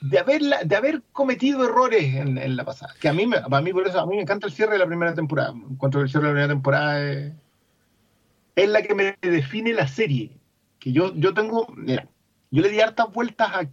de 0.00 0.18
haber, 0.18 0.42
de 0.42 0.76
haber 0.76 1.02
cometido 1.12 1.64
errores 1.64 2.14
en, 2.14 2.56
la 2.56 2.64
pasada. 2.64 2.94
Que 3.00 3.08
a 3.08 3.12
mí, 3.12 3.28
a 3.50 3.60
mí 3.60 3.72
por 3.72 3.86
eso, 3.86 4.00
a 4.00 4.06
mí 4.06 4.16
me 4.16 4.22
encanta 4.22 4.46
el 4.46 4.52
cierre 4.52 4.72
de 4.72 4.78
la 4.78 4.86
primera 4.86 5.14
temporada. 5.14 5.50
Encuentro 5.50 6.00
que 6.00 6.04
el 6.04 6.10
cierre 6.10 6.28
de 6.28 6.32
la 6.32 6.34
primera 6.34 6.54
temporada 6.54 7.00
es, 7.02 8.68
la 8.68 8.82
que 8.82 8.94
me 8.94 9.16
define 9.20 9.72
la 9.72 9.86
serie. 9.86 10.38
Que 10.78 10.92
yo, 10.92 11.14
yo 11.14 11.34
tengo, 11.34 11.66
mira, 11.76 12.08
yo 12.50 12.62
le 12.62 12.70
di 12.70 12.80
hartas 12.80 13.12
vueltas 13.12 13.50
a, 13.52 13.70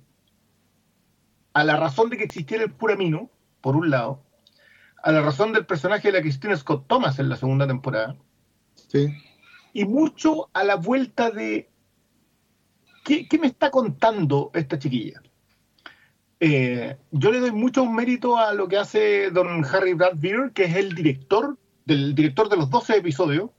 a 1.54 1.63
la 1.63 1.78
razón 1.78 2.10
de 2.10 2.18
que 2.18 2.26
existiera 2.26 2.63
el 2.63 2.72
Puramino, 2.72 3.30
por 3.62 3.76
un 3.76 3.90
lado, 3.90 4.22
a 5.04 5.12
la 5.12 5.22
razón 5.22 5.54
del 5.54 5.66
personaje 5.66 6.10
de 6.10 6.18
la 6.18 6.22
Christina 6.22 6.58
Scott 6.58 6.88
Thomas 6.88 7.20
en 7.20 7.30
la 7.30 7.38
segunda 7.38 7.66
temporada. 7.68 8.18
Sí. 8.88 9.08
Y 9.74 9.86
mucho 9.86 10.50
a 10.54 10.63
la 10.63 10.76
vuelta 10.76 11.32
de 11.32 11.70
¿qué, 13.06 13.28
qué 13.28 13.40
me 13.40 13.48
está 13.48 13.72
contando 13.72 14.52
esta 14.54 14.78
chiquilla? 14.78 15.22
Eh, 16.39 16.95
yo 17.12 17.32
le 17.32 17.39
doy 17.39 17.52
mucho 17.52 17.86
mérito 17.86 18.38
a 18.38 18.54
lo 18.54 18.67
que 18.67 18.78
hace 18.78 19.32
don 19.32 19.65
Harry 19.65 19.93
Brad 19.93 20.19
que 20.54 20.65
es 20.65 20.76
el 20.76 20.93
director, 20.93 21.58
del 21.86 22.13
director 22.13 22.47
de 22.50 22.58
los 22.58 22.69
12 22.69 22.97
episodios, 22.97 23.50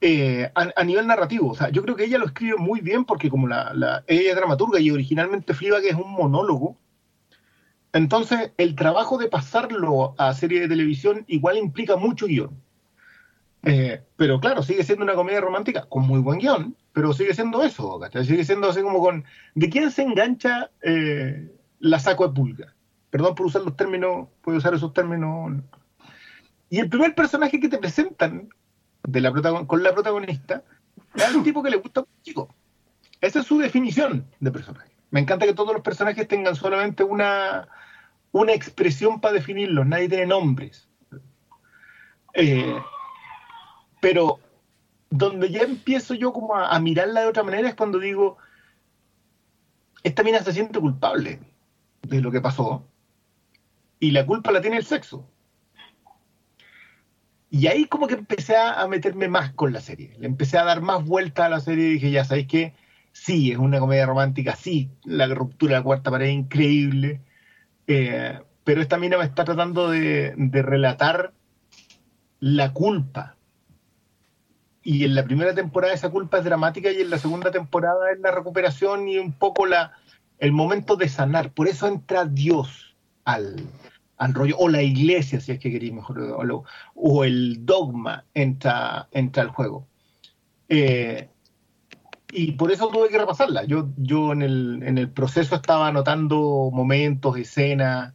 eh, 0.00 0.50
a, 0.54 0.84
nivel 0.84 1.06
narrativo. 1.06 1.50
O 1.50 1.54
sea, 1.54 1.68
yo 1.68 1.82
creo 1.82 1.96
que 1.96 2.04
ella 2.04 2.18
lo 2.18 2.26
escribe 2.26 2.56
muy 2.56 2.80
bien 2.80 3.04
porque 3.04 3.28
como 3.28 3.46
la, 3.46 4.02
ella 4.06 4.30
es 4.30 4.36
dramaturga 4.36 4.80
y 4.80 4.90
originalmente 4.90 5.54
que 5.54 5.88
es 5.88 5.96
un 5.96 6.12
monólogo, 6.12 6.78
entonces 7.92 8.52
el 8.56 8.74
trabajo 8.76 9.18
de 9.18 9.28
pasarlo 9.28 10.14
a 10.16 10.32
serie 10.32 10.60
de 10.60 10.68
televisión 10.68 11.24
igual 11.26 11.58
implica 11.58 11.96
mucho 11.96 12.26
guion. 12.26 12.62
Eh, 13.62 14.02
pero 14.16 14.40
claro, 14.40 14.62
sigue 14.62 14.84
siendo 14.84 15.04
una 15.04 15.14
comedia 15.14 15.40
romántica 15.40 15.86
con 15.88 16.06
muy 16.06 16.20
buen 16.20 16.38
guion, 16.38 16.76
pero 16.92 17.12
sigue 17.12 17.34
siendo 17.34 17.62
eso, 17.62 17.98
¿cachai? 17.98 18.24
Sigue 18.24 18.44
siendo 18.44 18.68
así 18.68 18.82
como 18.82 19.00
con... 19.00 19.24
¿De 19.54 19.68
quién 19.68 19.90
se 19.90 20.02
engancha 20.02 20.70
eh, 20.82 21.50
la 21.78 21.98
saco 21.98 22.26
de 22.26 22.34
pulga? 22.34 22.74
Perdón 23.10 23.34
por 23.34 23.46
usar 23.46 23.62
los 23.62 23.76
términos, 23.76 24.28
puedo 24.40 24.58
usar 24.58 24.74
esos 24.74 24.92
términos. 24.94 25.52
Y 26.70 26.78
el 26.78 26.88
primer 26.88 27.14
personaje 27.14 27.60
que 27.60 27.68
te 27.68 27.78
presentan 27.78 28.48
de 29.02 29.20
la 29.20 29.32
con 29.66 29.82
la 29.82 29.92
protagonista 29.92 30.62
es 31.14 31.34
un 31.34 31.42
tipo 31.42 31.62
que 31.62 31.70
le 31.70 31.76
gusta 31.76 32.00
a 32.00 32.02
un 32.04 32.22
chico. 32.22 32.54
Esa 33.20 33.40
es 33.40 33.46
su 33.46 33.58
definición 33.58 34.26
de 34.38 34.50
personaje. 34.50 34.90
Me 35.10 35.20
encanta 35.20 35.46
que 35.46 35.54
todos 35.54 35.72
los 35.72 35.82
personajes 35.82 36.28
tengan 36.28 36.54
solamente 36.54 37.02
una, 37.02 37.68
una 38.32 38.52
expresión 38.52 39.20
para 39.20 39.34
definirlos, 39.34 39.86
nadie 39.86 40.08
tiene 40.08 40.26
nombres. 40.26 40.88
Eh, 42.34 42.80
pero 44.00 44.40
donde 45.10 45.50
ya 45.50 45.62
empiezo 45.62 46.14
yo 46.14 46.32
como 46.32 46.56
a, 46.56 46.78
mirarla 46.80 47.22
de 47.22 47.26
otra 47.26 47.42
manera 47.42 47.68
es 47.68 47.74
cuando 47.74 47.98
digo, 47.98 48.38
esta 50.02 50.22
mina 50.22 50.42
se 50.42 50.52
siente 50.52 50.80
culpable 50.80 51.40
de 52.02 52.20
lo 52.20 52.30
que 52.30 52.40
pasó 52.40 52.86
y 53.98 54.12
la 54.12 54.24
culpa 54.24 54.52
la 54.52 54.62
tiene 54.62 54.78
el 54.78 54.84
sexo. 54.84 55.28
Y 57.50 57.66
ahí 57.66 57.86
como 57.86 58.06
que 58.06 58.14
empecé 58.14 58.56
a, 58.56 58.86
meterme 58.86 59.26
más 59.28 59.52
con 59.52 59.72
la 59.72 59.80
serie. 59.80 60.14
Le 60.18 60.26
empecé 60.26 60.56
a 60.56 60.64
dar 60.64 60.80
más 60.80 61.04
vuelta 61.04 61.46
a 61.46 61.48
la 61.48 61.58
serie 61.58 61.88
y 61.88 61.92
dije, 61.94 62.10
ya 62.12 62.24
sabéis 62.24 62.46
que 62.46 62.74
sí, 63.10 63.50
es 63.50 63.58
una 63.58 63.80
comedia 63.80 64.06
romántica, 64.06 64.54
sí, 64.54 64.88
la 65.04 65.26
ruptura 65.26 65.72
de 65.72 65.78
la 65.80 65.84
cuarta 65.84 66.12
pared 66.12 66.28
es 66.28 66.34
increíble, 66.34 67.20
eh, 67.88 68.38
pero 68.62 68.80
esta 68.80 68.98
mina 68.98 69.18
me 69.18 69.24
está 69.24 69.44
tratando 69.44 69.90
de 69.90 70.32
relatar 70.62 71.32
la 72.38 72.72
culpa 72.72 73.36
y 74.82 75.04
en 75.04 75.14
la 75.14 75.24
primera 75.24 75.54
temporada 75.54 75.92
esa 75.92 76.10
culpa 76.10 76.38
es 76.38 76.44
dramática 76.44 76.90
y 76.90 77.00
en 77.00 77.10
la 77.10 77.18
segunda 77.18 77.50
temporada 77.50 78.10
es 78.12 78.20
la 78.20 78.30
recuperación 78.30 79.08
y 79.08 79.18
un 79.18 79.32
poco 79.32 79.66
la, 79.66 79.92
el 80.38 80.52
momento 80.52 80.96
de 80.96 81.08
sanar. 81.08 81.52
Por 81.52 81.68
eso 81.68 81.86
entra 81.86 82.24
Dios 82.24 82.96
al, 83.24 83.56
al 84.16 84.34
rollo, 84.34 84.56
o 84.58 84.68
la 84.68 84.82
iglesia, 84.82 85.40
si 85.40 85.52
es 85.52 85.58
que 85.58 85.70
queréis 85.70 85.92
mejor, 85.92 86.18
o, 86.20 86.64
o 86.94 87.24
el 87.24 87.64
dogma 87.64 88.24
entra, 88.34 89.08
entra 89.12 89.42
al 89.42 89.50
juego. 89.50 89.86
Eh, 90.68 91.28
y 92.32 92.52
por 92.52 92.70
eso 92.70 92.88
tuve 92.88 93.08
que 93.08 93.18
repasarla. 93.18 93.64
Yo, 93.64 93.88
yo 93.96 94.32
en, 94.32 94.42
el, 94.42 94.82
en 94.84 94.98
el 94.98 95.10
proceso 95.10 95.56
estaba 95.56 95.88
anotando 95.88 96.70
momentos, 96.72 97.36
escenas, 97.36 98.14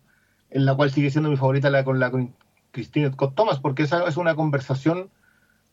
en 0.50 0.66
la 0.66 0.74
cual 0.76 0.90
sigue 0.90 1.12
siendo 1.12 1.30
mi 1.30 1.38
favorita 1.38 1.70
la 1.70 1.84
con 1.84 2.00
la 2.00 2.12
con 2.12 2.34
Christine 2.72 3.12
Scott 3.12 3.36
Thomas, 3.36 3.60
porque 3.60 3.84
esa 3.84 4.08
es 4.08 4.18
una 4.18 4.36
conversación 4.36 5.10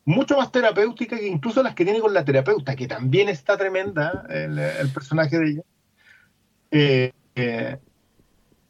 mucho 0.05 0.37
más 0.37 0.51
terapéutica 0.51 1.17
que 1.17 1.27
incluso 1.27 1.63
las 1.63 1.75
que 1.75 1.85
tiene 1.85 2.01
con 2.01 2.13
la 2.13 2.25
terapeuta, 2.25 2.75
que 2.75 2.89
también 2.89 3.29
está 3.29 3.57
tremenda 3.57 4.27
el, 4.29 4.91
personaje 4.93 5.39
de 5.39 5.51
ella. 5.51 5.63
Eh, 6.71 7.13
eh, 7.35 7.79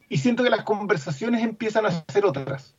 y 0.09 0.17
siento 0.17 0.43
que 0.43 0.49
las 0.49 0.63
conversaciones 0.63 1.43
empiezan 1.43 1.85
a 1.85 2.03
ser 2.07 2.25
otras. 2.25 2.75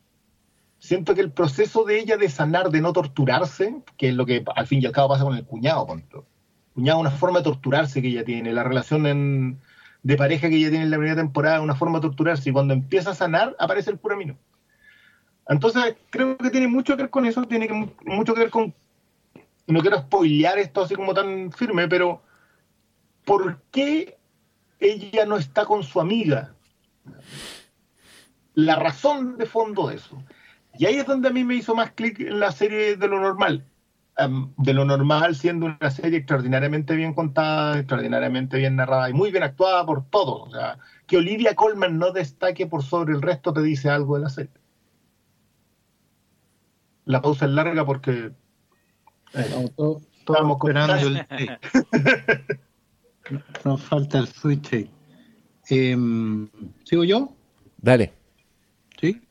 Siento 0.77 1.15
que 1.15 1.21
el 1.21 1.31
proceso 1.31 1.83
de 1.83 1.99
ella 1.99 2.17
de 2.17 2.29
sanar, 2.29 2.69
de 2.69 2.81
no 2.81 2.93
torturarse, 2.93 3.81
que 3.97 4.09
es 4.09 4.15
lo 4.15 4.25
que 4.25 4.43
al 4.55 4.67
fin 4.67 4.81
y 4.81 4.85
al 4.85 4.91
cabo 4.91 5.09
pasa 5.09 5.23
con 5.23 5.35
el 5.35 5.45
cuñado, 5.45 5.87
con 5.87 5.99
el 5.99 6.05
cuñado, 6.73 6.99
una 6.99 7.11
forma 7.11 7.39
de 7.39 7.45
torturarse 7.45 8.01
que 8.01 8.09
ella 8.09 8.23
tiene, 8.23 8.53
la 8.53 8.63
relación 8.63 9.59
de 10.03 10.17
pareja 10.17 10.49
que 10.49 10.55
ella 10.55 10.69
tiene 10.69 10.85
en 10.85 10.91
la 10.91 10.97
primera 10.97 11.15
temporada, 11.15 11.61
una 11.61 11.75
forma 11.75 11.97
de 11.97 12.03
torturarse, 12.03 12.49
y 12.49 12.53
cuando 12.53 12.73
empieza 12.73 13.11
a 13.11 13.15
sanar, 13.15 13.55
aparece 13.59 13.89
el 13.89 13.97
puro 13.97 14.15
camino. 14.15 14.37
Entonces, 15.47 15.95
creo 16.09 16.37
que 16.37 16.49
tiene 16.49 16.67
mucho 16.67 16.95
que 16.95 17.03
ver 17.03 17.09
con 17.09 17.25
eso, 17.25 17.43
tiene 17.43 17.69
mucho 18.05 18.33
que 18.33 18.41
ver 18.41 18.49
con. 18.49 18.73
No 19.67 19.81
quiero 19.81 19.99
spoilear 19.99 20.57
esto 20.59 20.83
así 20.83 20.95
como 20.95 21.13
tan 21.13 21.51
firme, 21.51 21.87
pero 21.87 22.21
¿por 23.25 23.61
qué 23.71 24.17
ella 24.79 25.25
no 25.25 25.37
está 25.37 25.65
con 25.65 25.83
su 25.83 25.99
amiga? 25.99 26.53
La 28.53 28.75
razón 28.75 29.37
de 29.37 29.45
fondo 29.45 29.87
de 29.87 29.95
eso. 29.95 30.23
Y 30.77 30.85
ahí 30.85 30.95
es 30.95 31.05
donde 31.05 31.29
a 31.29 31.31
mí 31.31 31.43
me 31.43 31.55
hizo 31.55 31.75
más 31.75 31.91
clic 31.91 32.19
en 32.19 32.39
la 32.39 32.51
serie 32.51 32.95
de 32.95 33.07
lo 33.07 33.19
normal. 33.19 33.65
de 34.57 34.73
lo 34.73 34.85
normal 34.85 35.35
siendo 35.35 35.65
una 35.65 35.91
serie 35.91 36.19
extraordinariamente 36.19 36.95
bien 36.95 37.13
contada, 37.13 37.79
extraordinariamente 37.79 38.57
bien 38.57 38.77
narrada 38.77 39.09
y 39.09 39.13
muy 39.13 39.31
bien 39.31 39.43
actuada 39.43 39.85
por 39.85 40.09
todos. 40.09 40.49
O 40.49 40.51
sea, 40.51 40.77
que 41.07 41.17
Olivia 41.17 41.55
Colman 41.55 41.97
no 41.99 42.11
destaque 42.11 42.65
por 42.67 42.83
sobre 42.83 43.13
el 43.13 43.21
resto 43.21 43.53
te 43.53 43.61
dice 43.61 43.89
algo 43.89 44.15
de 44.15 44.21
la 44.23 44.29
serie. 44.29 44.64
La 47.05 47.21
pausa 47.21 47.45
es 47.45 47.51
larga 47.51 47.85
porque 47.85 48.31
eh, 49.33 49.71
estamos 50.19 50.57
esperando 50.57 50.95
el 50.95 51.27
Nos 53.65 53.81
falta 53.81 54.19
el 54.19 54.27
switch. 54.27 54.87
Em, 55.69 56.47
¿Sigo 56.83 57.03
yo? 57.03 57.33
Dale. 57.77 58.13
¿Sí? 58.99 59.21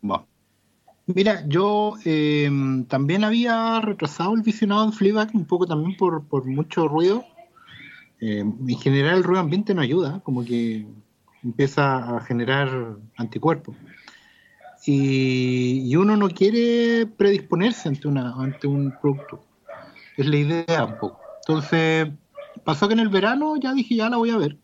Bueno. 0.00 0.26
Mira, 1.06 1.44
yo 1.46 1.94
em, 2.04 2.84
también 2.84 3.24
había 3.24 3.80
retrasado 3.80 4.34
el 4.34 4.42
visionado 4.42 4.84
en 4.84 4.92
Fleabag 4.92 5.30
un 5.34 5.44
poco 5.44 5.66
también 5.66 5.96
por, 5.96 6.24
por 6.26 6.46
mucho 6.46 6.88
ruido. 6.88 7.24
Em, 8.20 8.54
en 8.68 8.78
general 8.78 9.18
el 9.18 9.24
ruido 9.24 9.40
ambiente 9.40 9.74
no 9.74 9.82
ayuda, 9.82 10.20
como 10.20 10.44
que 10.44 10.86
empieza 11.42 12.16
a 12.16 12.20
generar 12.20 12.96
anticuerpos. 13.16 13.76
Y, 14.86 15.90
y, 15.90 15.96
uno 15.96 16.16
no 16.16 16.28
quiere 16.30 17.06
predisponerse 17.06 17.88
ante, 17.88 18.08
una, 18.08 18.34
ante 18.34 18.66
un 18.66 18.94
producto. 19.00 19.44
Es 20.16 20.26
la 20.26 20.36
idea 20.36 20.84
un 20.84 20.98
poco. 20.98 21.20
Entonces, 21.46 22.08
pasó 22.64 22.88
que 22.88 22.94
en 22.94 23.00
el 23.00 23.10
verano 23.10 23.56
ya 23.56 23.74
dije, 23.74 23.94
ya 23.94 24.08
la 24.08 24.16
voy 24.16 24.30
a 24.30 24.38
ver. 24.38 24.56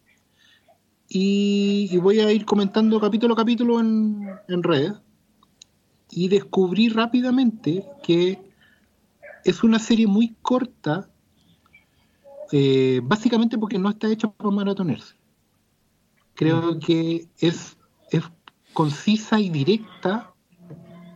Y, 1.08 1.96
voy 1.98 2.20
a 2.20 2.32
ir 2.32 2.44
comentando 2.44 3.00
capítulo 3.00 3.34
a 3.34 3.36
capítulo 3.36 3.78
en, 3.80 4.28
en 4.48 4.62
redes. 4.62 4.94
Y 6.10 6.28
descubrí 6.28 6.88
rápidamente 6.88 7.84
que 8.02 8.38
es 9.46 9.62
una 9.62 9.78
serie 9.78 10.06
muy 10.06 10.34
corta, 10.42 11.08
eh, 12.52 13.00
básicamente 13.02 13.56
porque 13.56 13.78
no 13.78 13.90
está 13.90 14.08
hecha 14.08 14.28
para 14.28 14.50
maratonerse. 14.50 15.14
Creo 16.34 16.78
que 16.80 17.28
es 17.38 17.75
concisa 18.76 19.40
y 19.40 19.48
directa 19.48 20.32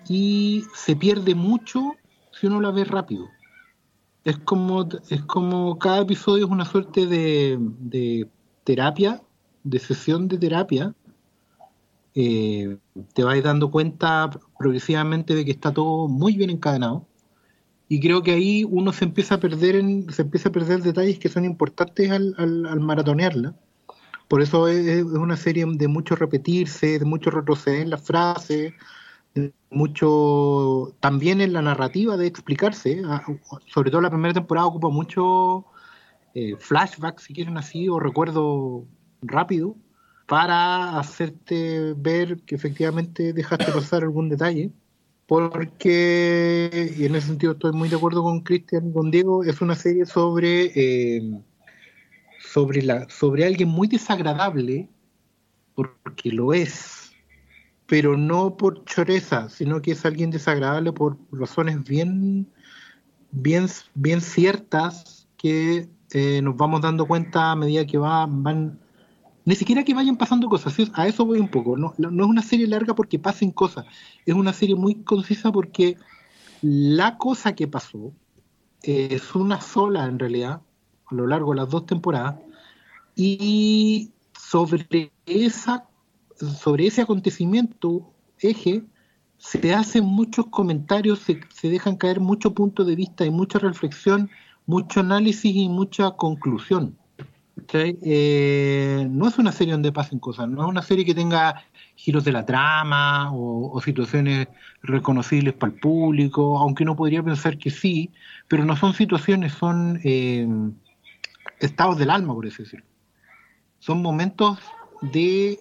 y 0.09 0.64
se 0.75 0.96
pierde 0.96 1.35
mucho 1.35 1.92
si 2.33 2.46
uno 2.49 2.61
la 2.61 2.70
ve 2.70 2.85
rápido 2.85 3.29
es 4.25 4.38
como, 4.38 4.88
es 5.09 5.23
como 5.23 5.79
cada 5.79 6.01
episodio 6.01 6.44
es 6.46 6.51
una 6.51 6.64
suerte 6.64 7.07
de, 7.07 8.29
terapia, 8.64 9.23
de 9.64 9.79
sesión 9.79 10.29
de 10.29 10.38
terapia. 10.38 10.94
Eh, 12.14 12.77
te 13.14 13.23
vas 13.23 13.42
dando 13.42 13.70
cuenta 13.70 14.31
progresivamente 14.59 15.35
de 15.35 15.44
que 15.44 15.53
está 15.53 15.73
todo 15.73 16.09
muy 16.09 16.37
bien 16.37 16.51
encadenado. 16.51 17.07
Y 17.88 17.99
creo 18.01 18.23
que 18.23 18.33
ahí 18.33 18.64
uno 18.64 18.92
se 18.92 19.05
empieza 19.05 19.37
a 19.37 19.40
perder 19.40 19.77
en, 19.77 20.12
se 20.12 20.23
empieza 20.23 20.49
a 20.49 20.53
perder 20.53 20.83
detalles 20.83 21.18
que 21.18 21.29
son 21.29 21.44
importantes 21.44 22.11
al, 22.11 22.35
al, 22.38 22.81
maratonearla. 22.81 23.57
Por 24.31 24.43
eso 24.43 24.69
es, 24.69 25.03
una 25.03 25.37
serie 25.37 25.66
de 25.66 25.88
mucho 25.88 26.14
repetirse, 26.14 27.01
de 27.01 27.05
mucho 27.05 27.33
retroceder 27.33 27.83
en 27.83 27.90
las 27.90 28.03
frases, 28.03 28.73
mucho 29.71 30.95
también 31.01 31.40
en 31.40 31.53
la 31.53 31.62
narrativa 31.62 32.16
de 32.16 32.29
explicarse, 32.29 33.03
ah, 33.07 33.25
sobre 33.66 33.90
todo 33.90 34.01
la 34.03 34.11
primera 34.11 34.33
temporada 34.33 34.69
ocupa 34.69 34.88
mucho 34.88 35.66
eh, 36.35 36.55
flashback, 36.57 37.19
si 37.19 37.35
quieren 37.35 37.59
así, 37.59 37.88
o 37.88 37.99
recuerdo 37.99 38.87
rápido, 39.21 39.75
para 40.29 40.97
hacerte 41.01 41.95
ver 41.97 42.37
que 42.43 42.55
efectivamente 42.55 43.33
dejaste 43.33 43.73
pasar 43.73 44.05
algún 44.05 44.29
detalle, 44.29 44.71
porque, 45.27 46.95
y 46.97 47.05
en 47.05 47.16
ese 47.16 47.27
sentido 47.27 47.55
estoy 47.55 47.73
muy 47.73 47.88
de 47.88 47.97
acuerdo 47.97 48.23
con 48.23 48.43
Cristian 48.43 48.90
y 48.90 48.93
con 48.93 49.11
Diego, 49.11 49.43
es 49.43 49.61
una 49.61 49.75
serie 49.75 50.07
sobre, 50.07 50.66
eh, 50.77 51.43
sobre, 52.53 52.83
la, 52.83 53.09
sobre 53.09 53.47
alguien 53.47 53.69
muy 53.69 53.87
desagradable, 53.87 54.89
porque 55.75 56.33
lo 56.33 56.53
es, 56.53 57.13
pero 57.87 58.17
no 58.17 58.57
por 58.57 58.85
choreza, 58.85 59.49
sino 59.49 59.81
que 59.81 59.93
es 59.93 60.05
alguien 60.05 60.31
desagradable 60.31 60.93
por 60.93 61.17
razones 61.31 61.85
bien, 61.85 62.49
bien, 63.31 63.67
bien 63.95 64.21
ciertas 64.21 65.29
que 65.37 65.89
eh, 66.13 66.43
nos 66.43 66.57
vamos 66.57 66.81
dando 66.81 67.07
cuenta 67.07 67.53
a 67.53 67.57
medida 67.57 67.87
que 67.87 67.99
va, 67.99 68.27
van, 68.29 68.81
ni 69.45 69.55
siquiera 69.55 69.85
que 69.85 69.95
vayan 69.95 70.17
pasando 70.17 70.49
cosas, 70.49 70.77
a 70.95 71.07
eso 71.07 71.25
voy 71.25 71.39
un 71.39 71.49
poco, 71.49 71.77
no, 71.77 71.95
no 71.99 72.25
es 72.25 72.31
una 72.31 72.43
serie 72.43 72.67
larga 72.67 72.95
porque 72.95 73.19
pasen 73.21 73.53
cosas, 73.53 73.87
es 74.27 74.35
una 74.35 74.53
serie 74.53 74.75
muy 74.75 74.97
concisa 75.05 75.53
porque 75.53 75.97
la 76.63 77.17
cosa 77.17 77.55
que 77.55 77.69
pasó 77.69 78.13
es 78.83 79.35
una 79.37 79.61
sola 79.61 80.07
en 80.07 80.19
realidad, 80.19 80.63
a 81.11 81.14
lo 81.14 81.27
largo 81.27 81.53
de 81.53 81.57
las 81.61 81.68
dos 81.68 81.87
temporadas, 81.87 82.37
y 83.16 84.11
sobre 84.33 85.11
esa 85.27 85.90
sobre 86.40 86.87
ese 86.87 87.03
acontecimiento, 87.03 88.12
eje, 88.38 88.83
se 89.38 89.75
hacen 89.75 90.05
muchos 90.05 90.46
comentarios, 90.46 91.20
se, 91.20 91.68
dejan 91.68 91.96
caer 91.96 92.20
muchos 92.20 92.53
puntos 92.53 92.87
de 92.87 92.96
vista 92.96 93.25
y 93.25 93.31
mucha 93.31 93.59
reflexión, 93.59 94.31
mucho 94.66 95.01
análisis 95.01 95.55
y 95.55 95.68
mucha 95.68 96.12
conclusión. 96.12 96.96
Eh, 97.73 99.07
no 99.11 99.29
es 99.29 99.38
una 99.38 99.53
serie 99.53 99.73
donde 99.73 99.92
pasen 99.92 100.18
cosas, 100.18 100.49
no 100.49 100.62
es 100.62 100.68
una 100.68 100.83
serie 100.83 101.05
que 101.05 101.14
tenga 101.14 101.62
giros 101.94 102.25
de 102.25 102.33
la 102.33 102.46
trama 102.46 103.31
o, 103.33 103.79
situaciones 103.85 104.49
reconocibles 104.83 105.55
para 105.55 105.73
el 105.73 105.79
público, 105.79 106.59
aunque 106.59 106.85
uno 106.85 106.96
podría 106.96 107.23
pensar 107.23 107.59
que 107.59 107.70
sí, 107.70 108.11
pero 108.49 108.64
no 108.64 108.77
son 108.77 108.94
situaciones, 108.94 109.53
son 109.53 110.01
eh, 110.05 110.49
estados 111.59 111.98
del 111.98 112.11
alma, 112.11 112.35
por 112.35 112.46
así 112.46 112.62
decirlo. 112.62 112.87
Son 113.79 114.03
momentos 114.03 114.59
de 115.00 115.59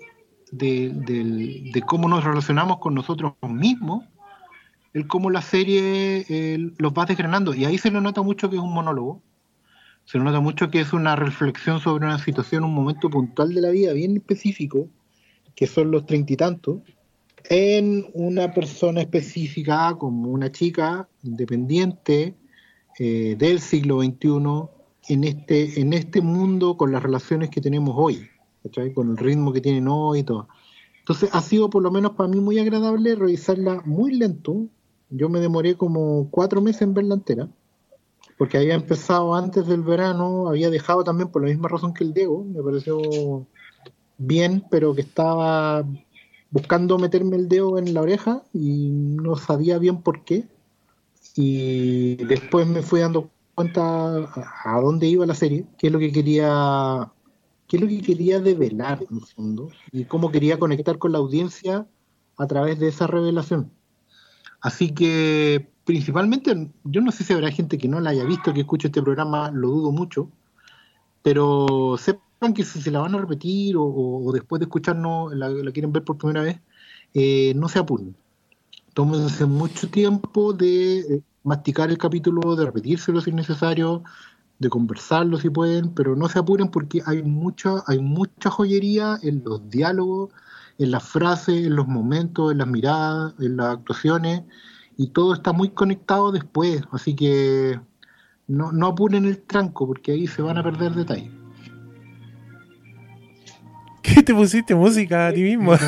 de, 0.52 1.84
cómo 1.86 2.08
nos 2.08 2.24
relacionamos 2.24 2.80
con 2.80 2.94
nosotros 2.94 3.34
mismos, 3.48 4.06
el 4.94 5.08
cómo 5.08 5.30
la 5.30 5.42
serie 5.42 6.26
los 6.78 6.94
va 6.94 7.06
desgranando. 7.06 7.54
Y 7.54 7.66
ahí 7.66 7.78
se 7.78 7.92
le 7.92 8.02
nota 8.02 8.22
mucho 8.22 8.50
que 8.50 8.56
es 8.56 8.62
un 8.62 8.74
monólogo, 8.74 9.22
se 10.06 10.18
le 10.18 10.24
nota 10.24 10.40
mucho 10.40 10.70
que 10.70 10.82
es 10.82 10.94
una 10.94 11.16
reflexión 11.16 11.80
sobre 11.80 12.06
una 12.06 12.20
situación, 12.20 12.64
un 12.64 12.74
momento 12.74 13.10
puntual 13.10 13.54
de 13.54 13.62
la 13.62 13.70
vida 13.70 13.94
bien 13.94 14.18
específico, 14.18 14.90
que 15.56 15.68
son 15.68 15.92
los 15.92 16.06
treinta 16.06 16.34
y 16.34 16.38
tantos, 16.38 16.80
en 17.50 18.06
una 18.14 18.54
persona 18.54 19.02
específica 19.02 19.96
como 19.98 20.30
una 20.30 20.52
chica 20.52 21.08
independiente 21.24 22.36
eh, 22.98 23.36
del 23.38 23.60
siglo 23.62 24.02
XXI 24.02 24.30
en 25.10 25.24
este, 25.24 25.82
en 25.82 25.92
este 25.94 26.22
mundo 26.22 26.78
con 26.78 26.92
las 26.92 27.04
relaciones 27.04 27.50
que 27.50 27.60
tenemos 27.60 27.96
hoy. 27.98 28.30
Con 28.94 29.12
el 29.12 29.18
ritmo 29.18 29.52
que 29.52 29.62
tienen 29.62 29.88
hoy 29.88 30.20
y 30.20 30.24
todo. 30.24 30.48
Entonces 31.00 31.30
ha 31.34 31.42
sido 31.42 31.70
por 31.70 31.82
lo 31.82 31.92
menos 31.92 32.12
para 32.12 32.30
mí 32.30 32.40
muy 32.40 32.60
agradable 32.60 33.16
revisarla 33.16 33.82
muy 33.86 34.16
lento. 34.16 34.68
Yo 35.10 35.28
me 35.28 35.40
demoré 35.40 35.76
como 35.76 36.30
cuatro 36.30 36.62
meses 36.62 36.84
en 36.84 36.94
verla 36.94 37.16
entera, 37.16 37.50
porque 38.38 38.58
había 38.58 38.76
empezado 38.76 39.34
antes 39.34 39.66
del 39.66 39.82
verano, 39.82 40.48
había 40.48 40.70
dejado 40.70 41.04
también 41.04 41.30
por 41.30 41.42
la 41.42 41.48
misma 41.48 41.68
razón 41.68 41.96
que 41.96 42.04
el 42.04 42.14
Diego, 42.14 42.44
me 42.44 42.62
pareció 42.62 43.48
bien, 44.20 44.64
pero 44.70 44.94
que 44.94 45.02
estaba 45.02 45.84
buscando 46.52 47.00
meterme 47.00 47.38
el 47.38 47.50
dedo 47.50 47.80
en 47.80 47.94
la 47.94 48.02
oreja 48.02 48.44
y 48.54 48.90
no 48.92 49.36
sabía 49.36 49.80
bien 49.80 50.04
por 50.04 50.24
qué. 50.24 50.48
Y 51.36 52.18
después 52.26 52.68
me 52.68 52.84
fui 52.84 53.00
dando 53.00 53.32
cuenta 53.60 54.32
a 54.64 54.80
dónde 54.80 55.06
iba 55.06 55.26
la 55.26 55.36
serie, 55.36 55.66
qué 55.78 55.88
es 55.88 55.94
lo 55.94 56.00
que 56.00 56.14
quería 56.14 57.12
qué 57.68 57.76
es 57.76 57.82
lo 57.82 57.90
que 57.90 58.02
quería 58.02 58.40
develar 58.40 59.06
en 59.12 59.18
el 59.18 59.26
fondo 59.26 59.70
y 59.92 60.06
cómo 60.06 60.32
quería 60.32 60.58
conectar 60.58 60.98
con 60.98 61.12
la 61.12 61.18
audiencia 61.18 61.86
a 62.38 62.48
través 62.48 62.80
de 62.80 62.88
esa 62.88 63.06
revelación. 63.06 63.70
Así 64.62 64.94
que 64.94 65.70
principalmente, 65.84 66.72
yo 66.86 67.02
no 67.02 67.12
sé 67.12 67.26
si 67.26 67.34
habrá 67.34 67.52
gente 67.52 67.78
que 67.78 67.90
no 67.90 68.00
la 68.00 68.12
haya 68.12 68.24
visto, 68.24 68.54
que 68.54 68.62
escuche 68.62 68.88
este 68.88 69.02
programa, 69.02 69.52
lo 69.52 69.68
dudo 69.68 69.92
mucho, 69.92 70.32
pero 71.22 71.98
sepan 71.98 72.54
que 72.54 72.64
si 72.64 72.82
se 72.82 72.92
la 72.92 73.02
van 73.02 73.16
a 73.16 73.18
repetir 73.18 73.76
o, 73.78 74.32
después 74.34 74.62
de 74.62 74.68
escucharnos 74.68 75.36
la, 75.36 75.50
la, 75.50 75.72
quieren 75.74 75.92
ver 75.92 76.06
por 76.06 76.18
primera 76.18 76.44
vez, 76.44 76.62
eh, 77.14 77.52
no 77.58 77.68
se 77.68 77.80
apuren. 77.80 78.16
Tómense 78.94 79.46
mucho 79.46 79.90
tiempo 79.90 80.54
de 80.54 81.00
eh, 81.00 81.22
masticar 81.44 81.90
el 81.90 81.98
capítulo, 81.98 82.56
de 82.56 82.66
repetírselo 82.66 83.22
si 83.22 83.30
es 83.30 83.36
necesario, 83.36 84.04
de 84.60 84.70
conversarlo 84.70 85.38
si 85.38 85.50
pueden, 85.50 85.94
pero 85.94 86.16
no 86.16 86.28
se 86.28 86.40
apuren 86.40 86.70
porque 86.70 87.02
hay 87.06 87.24
mucha, 87.24 87.84
hay 87.88 88.00
mucha 88.00 88.50
joyería 88.50 89.18
en 89.24 89.44
los 89.46 89.70
diálogos, 89.70 90.34
en 90.78 90.92
las 90.92 91.04
frases, 91.04 91.66
en 91.66 91.76
los 91.76 91.88
momentos, 91.88 92.52
en 92.52 92.60
las 92.60 92.68
miradas, 92.68 93.34
en 93.40 93.58
las 93.58 93.78
actuaciones, 93.78 94.44
y 94.98 95.08
todo 95.08 95.34
está 95.34 95.54
muy 95.54 95.70
conectado 95.70 96.32
después, 96.32 96.84
así 96.92 97.16
que 97.16 97.80
no, 98.48 98.72
no 98.72 98.88
apuren 98.88 99.26
el 99.26 99.42
tranco 99.42 99.88
porque 99.88 100.12
ahí 100.12 100.28
se 100.28 100.42
van 100.42 100.58
a 100.58 100.64
perder 100.64 100.94
detalles. 100.94 101.32
¿Qué 104.02 104.24
te 104.24 104.34
pusiste 104.34 104.76
música 104.76 105.28
a 105.28 105.34
ti 105.34 105.44
mismo? 105.44 105.74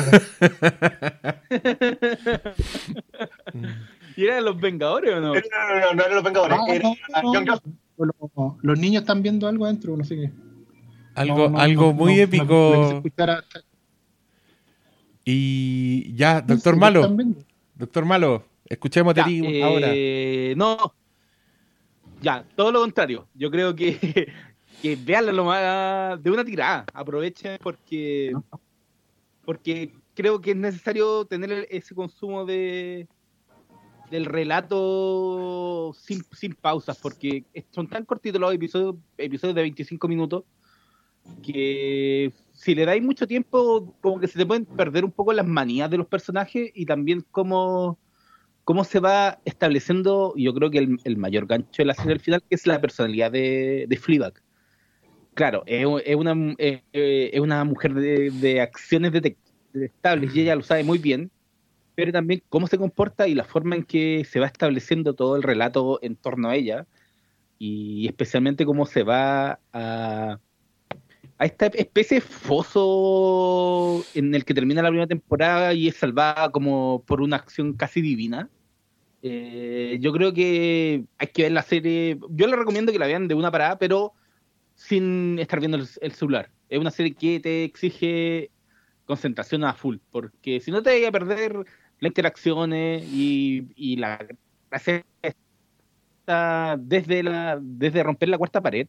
¿Y 4.16 4.24
eran 4.24 4.44
los 4.44 4.60
Vengadores 4.60 5.14
o 5.14 5.20
no? 5.20 5.34
No, 5.34 5.40
no, 5.40 5.80
no, 5.80 5.94
no 5.94 6.02
eran 6.02 6.14
los 6.14 6.24
Vengadores. 6.24 6.56
No, 6.58 6.66
era 6.68 6.88
no, 6.88 6.94
John 7.32 7.44
no. 7.44 7.52
Johnson. 7.52 7.78
Los, 7.98 8.54
los 8.62 8.78
niños 8.78 9.02
están 9.02 9.22
viendo 9.22 9.46
algo 9.46 9.64
adentro, 9.66 9.96
no 9.96 10.04
sé 10.04 10.16
qué. 10.16 10.30
Algo, 11.14 11.36
No, 11.44 11.48
no, 11.50 11.58
algo 11.58 11.82
no, 11.88 11.92
muy 11.92 12.16
no, 12.16 12.22
épico. 12.22 13.02
a- 13.18 13.42
Y 15.24 16.14
ya, 16.14 16.40
doctor 16.40 16.76
Malo, 16.76 17.16
doctor 17.74 18.04
Malo, 18.04 18.44
escuchemos 18.64 19.14
de 19.14 19.20
Ya, 19.20 19.26
ti 19.26 19.46
eh, 19.46 19.62
ahora. 19.62 19.92
No. 20.56 20.92
Ya, 22.22 22.44
todo 22.56 22.72
lo 22.72 22.80
contrario. 22.80 23.28
Yo 23.34 23.50
creo 23.50 23.74
que, 23.74 24.32
que 24.80 24.96
veanlo 24.96 25.32
lo 25.32 25.44
más 25.44 26.20
de 26.22 26.30
una 26.30 26.44
tirada. 26.44 26.84
Aprovechen 26.92 27.58
porque 27.62 28.32
porque 29.44 29.92
creo 30.14 30.40
que 30.40 30.52
es 30.52 30.56
necesario 30.56 31.24
tener 31.24 31.66
ese 31.70 31.94
consumo 31.94 32.44
de 32.44 33.06
del 34.12 34.26
relato 34.26 35.94
sin, 35.98 36.22
sin 36.32 36.54
pausas, 36.54 36.98
porque 36.98 37.44
son 37.70 37.88
tan 37.88 38.04
cortitos 38.04 38.38
los 38.38 38.54
episodios, 38.54 38.96
episodios 39.16 39.56
de 39.56 39.62
25 39.62 40.06
minutos 40.06 40.44
que 41.42 42.30
si 42.52 42.74
le 42.74 42.84
dais 42.84 43.02
mucho 43.02 43.26
tiempo, 43.26 43.94
como 44.02 44.20
que 44.20 44.28
se 44.28 44.38
te 44.38 44.44
pueden 44.44 44.66
perder 44.66 45.04
un 45.04 45.12
poco 45.12 45.32
las 45.32 45.46
manías 45.46 45.90
de 45.90 45.96
los 45.96 46.06
personajes 46.06 46.70
y 46.74 46.84
también 46.84 47.24
cómo, 47.30 47.98
cómo 48.64 48.84
se 48.84 49.00
va 49.00 49.38
estableciendo, 49.46 50.34
yo 50.36 50.52
creo 50.52 50.70
que 50.70 50.78
el, 51.04 51.16
mayor 51.16 51.46
gancho 51.46 51.82
de 51.82 51.86
la 51.86 51.94
serie 51.94 52.12
al 52.12 52.20
final, 52.20 52.44
es 52.50 52.66
la 52.66 52.80
personalidad 52.82 53.32
de, 53.32 53.86
de. 53.88 54.32
Claro, 55.32 55.62
es, 55.64 55.86
una, 56.16 56.54
es, 56.58 56.82
es 56.92 57.40
una 57.40 57.64
mujer 57.64 57.94
de, 57.94 58.30
de 58.30 58.60
acciones 58.60 59.12
detec- 59.12 59.36
detectables 59.72 60.36
y 60.36 60.42
ella 60.42 60.56
lo 60.56 60.62
sabe 60.62 60.84
muy 60.84 60.98
bien, 60.98 61.30
pero 61.94 62.12
también 62.12 62.42
cómo 62.48 62.66
se 62.66 62.78
comporta 62.78 63.28
y 63.28 63.34
la 63.34 63.44
forma 63.44 63.76
en 63.76 63.84
que 63.84 64.24
se 64.24 64.40
va 64.40 64.46
estableciendo 64.46 65.14
todo 65.14 65.36
el 65.36 65.42
relato 65.42 65.98
en 66.02 66.16
torno 66.16 66.48
a 66.48 66.56
ella 66.56 66.86
y 67.58 68.06
especialmente 68.08 68.64
cómo 68.64 68.86
se 68.86 69.02
va 69.02 69.60
a, 69.72 70.38
a 71.38 71.44
esta 71.44 71.66
especie 71.66 72.16
de 72.16 72.20
foso 72.20 74.04
en 74.14 74.34
el 74.34 74.44
que 74.44 74.54
termina 74.54 74.82
la 74.82 74.88
primera 74.88 75.06
temporada 75.06 75.74
y 75.74 75.88
es 75.88 75.96
salvada 75.96 76.50
como 76.50 77.04
por 77.06 77.20
una 77.20 77.36
acción 77.36 77.74
casi 77.74 78.00
divina. 78.00 78.48
Eh, 79.22 79.98
yo 80.00 80.12
creo 80.12 80.32
que 80.32 81.04
hay 81.18 81.26
que 81.28 81.42
ver 81.44 81.52
la 81.52 81.62
serie. 81.62 82.18
Yo 82.30 82.46
le 82.48 82.56
recomiendo 82.56 82.90
que 82.90 82.98
la 82.98 83.06
vean 83.06 83.28
de 83.28 83.34
una 83.34 83.52
parada, 83.52 83.78
pero 83.78 84.12
sin 84.74 85.38
estar 85.38 85.60
viendo 85.60 85.76
el, 85.76 85.86
el 86.00 86.12
celular. 86.12 86.50
Es 86.68 86.78
una 86.78 86.90
serie 86.90 87.14
que 87.14 87.38
te 87.38 87.64
exige 87.64 88.50
concentración 89.04 89.64
a 89.64 89.74
full, 89.74 89.98
porque 90.10 90.60
si 90.60 90.70
no 90.70 90.82
te 90.82 90.98
vas 91.00 91.08
a 91.08 91.12
perder 91.12 91.64
las 92.02 92.10
interacciones 92.10 93.04
y, 93.12 93.68
y 93.76 93.96
la 93.96 94.18
está 96.20 96.76
desde 96.78 97.22
la 97.22 97.58
desde 97.60 98.02
romper 98.02 98.28
la 98.28 98.38
cuarta 98.38 98.60
pared. 98.60 98.86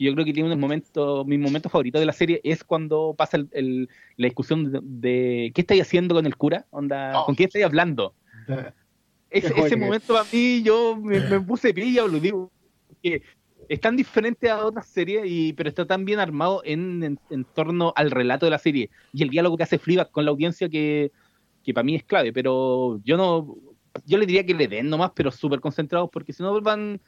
Yo 0.00 0.12
creo 0.12 0.24
que 0.24 0.32
tiene 0.32 0.48
unos 0.48 0.58
momentos, 0.58 1.26
mis 1.26 1.38
momentos 1.40 1.72
favoritos 1.72 2.00
de 2.00 2.06
la 2.06 2.12
serie 2.12 2.40
es 2.44 2.62
cuando 2.62 3.14
pasa 3.16 3.36
el, 3.36 3.48
el- 3.52 3.88
la 4.16 4.26
discusión 4.26 4.70
de, 4.72 4.80
de 4.82 5.52
qué 5.54 5.60
estáis 5.62 5.82
haciendo 5.82 6.14
con 6.14 6.24
el 6.26 6.36
cura, 6.36 6.66
onda, 6.70 7.20
Oh. 7.20 7.26
con 7.26 7.34
quién 7.34 7.46
estáis 7.48 7.64
hablando. 7.64 8.14
Ese, 9.30 9.52
Qué 9.52 9.60
ese 9.60 9.76
momento 9.76 10.16
a 10.16 10.24
mí 10.32 10.62
yo 10.62 10.96
me, 10.96 11.20
me 11.20 11.38
puse 11.40 11.74
pilla, 11.74 12.06
lo 12.06 12.18
digo, 12.18 12.50
que 13.02 13.20
es 13.68 13.78
tan 13.78 13.94
diferente 13.94 14.48
a 14.48 14.64
otras 14.64 14.86
series, 14.86 15.22
y, 15.26 15.52
pero 15.52 15.68
está 15.68 15.84
tan 15.84 16.06
bien 16.06 16.18
armado 16.18 16.62
en, 16.64 17.02
en, 17.04 17.18
en 17.28 17.44
torno 17.44 17.92
al 17.94 18.10
relato 18.10 18.46
de 18.46 18.50
la 18.50 18.58
serie 18.58 18.88
y 19.12 19.22
el 19.22 19.28
diálogo 19.28 19.58
que 19.58 19.64
hace 19.64 19.78
Fleabag 19.78 20.10
con 20.10 20.24
la 20.24 20.30
audiencia 20.30 20.70
que, 20.70 21.12
que 21.68 21.74
para 21.74 21.84
mí 21.84 21.96
es 21.96 22.04
clave, 22.04 22.32
pero 22.32 22.98
yo 23.04 23.18
no, 23.18 23.54
yo 24.06 24.16
le 24.16 24.24
diría 24.24 24.46
que 24.46 24.54
le 24.54 24.68
den 24.68 24.88
nomás, 24.88 25.12
pero 25.14 25.30
súper 25.30 25.60
concentrados, 25.60 26.08
porque 26.10 26.32
si 26.32 26.42
no 26.42 26.58
van, 26.62 26.98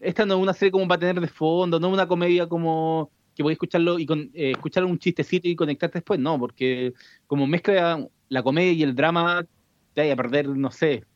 esta 0.00 0.26
no 0.26 0.34
es 0.34 0.40
una 0.42 0.52
serie 0.52 0.70
como 0.70 0.86
para 0.86 1.00
tener 1.00 1.18
de 1.18 1.28
fondo, 1.28 1.80
no 1.80 1.86
es 1.86 1.94
una 1.94 2.06
comedia 2.06 2.46
como 2.46 3.10
que 3.34 3.42
voy 3.42 3.52
a 3.52 3.54
escucharlo 3.54 3.98
y 3.98 4.04
con, 4.04 4.30
eh, 4.34 4.50
escuchar 4.50 4.84
un 4.84 4.98
chistecito 4.98 5.48
y 5.48 5.56
conectarte 5.56 6.00
después, 6.00 6.20
no, 6.20 6.38
porque 6.38 6.92
como 7.26 7.46
mezcla 7.46 8.06
la 8.28 8.42
comedia 8.42 8.72
y 8.72 8.82
el 8.82 8.94
drama, 8.94 9.46
te 9.94 10.02
vaya 10.02 10.12
a 10.12 10.16
perder, 10.16 10.46
no 10.50 10.70
sé, 10.70 11.06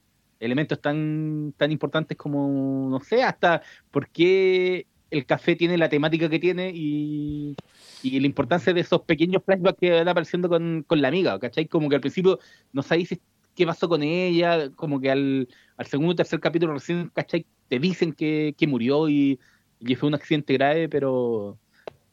elementos 0.40 0.80
tan, 0.80 1.52
tan 1.58 1.70
importantes 1.70 2.16
como, 2.16 2.88
no 2.88 2.98
sé, 3.00 3.22
hasta 3.22 3.60
por 3.90 4.08
qué 4.08 4.86
el 5.14 5.26
café 5.26 5.54
tiene 5.54 5.78
la 5.78 5.88
temática 5.88 6.28
que 6.28 6.40
tiene 6.40 6.72
y, 6.74 7.54
y 8.02 8.18
la 8.18 8.26
importancia 8.26 8.72
de 8.72 8.80
esos 8.80 9.02
pequeños 9.02 9.42
flashbacks 9.44 9.78
que 9.78 9.90
van 9.92 10.08
apareciendo 10.08 10.48
con, 10.48 10.84
con 10.86 11.00
la 11.00 11.08
amiga, 11.08 11.38
¿cachai? 11.38 11.66
Como 11.66 11.88
que 11.88 11.94
al 11.94 12.00
principio 12.00 12.40
no 12.72 12.82
sabéis 12.82 13.18
qué 13.54 13.66
pasó 13.66 13.88
con 13.88 14.02
ella, 14.02 14.70
como 14.70 15.00
que 15.00 15.10
al, 15.12 15.48
al 15.76 15.86
segundo 15.86 16.12
o 16.12 16.16
tercer 16.16 16.40
capítulo 16.40 16.74
recién, 16.74 17.10
¿cachai? 17.14 17.46
Te 17.68 17.78
dicen 17.78 18.12
que, 18.12 18.54
que 18.58 18.66
murió 18.66 19.08
y, 19.08 19.38
y 19.78 19.94
fue 19.94 20.08
un 20.08 20.14
accidente 20.14 20.54
grave, 20.54 20.88
pero, 20.88 21.58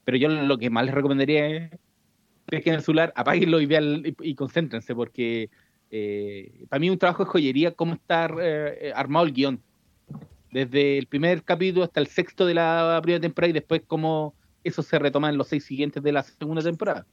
pero 0.06 0.18
yo 0.18 0.30
lo 0.30 0.58
que 0.60 0.70
más 0.70 0.86
les 0.86 0.94
recomendaría 0.94 1.48
es 1.48 1.72
pesquen 2.46 2.76
el 2.76 2.82
celular, 2.82 3.14
apáguenlo 3.16 3.60
y, 3.62 3.66
vean, 3.66 4.04
y, 4.06 4.30
y 4.30 4.36
concéntrense, 4.36 4.94
porque 4.94 5.50
eh, 5.90 6.66
para 6.70 6.80
mí 6.80 6.90
un 6.90 7.00
trabajo 7.00 7.24
de 7.26 7.32
joyería 7.32 7.72
cómo 7.72 7.96
está 7.96 8.30
eh, 8.40 8.92
armado 8.96 9.26
el 9.26 9.34
guion. 9.34 9.62
Desde 10.52 10.98
el 10.98 11.08
primer 11.08 11.44
capítulo 11.44 11.86
hasta 11.86 12.00
el 12.00 12.08
sexto 12.08 12.46
de 12.46 12.54
la 12.54 13.00
primera 13.02 13.22
temporada 13.22 13.50
y 13.50 13.54
después 13.54 13.82
cómo 13.88 14.36
eso 14.64 14.84
se 14.84 15.00
retoma 15.00 15.30
en 15.30 15.38
los 15.38 15.48
seis 15.48 15.66
siguientes 15.66 16.04
de 16.04 16.12
la 16.12 16.24
segunda 16.24 16.62
temporada. 16.62 17.06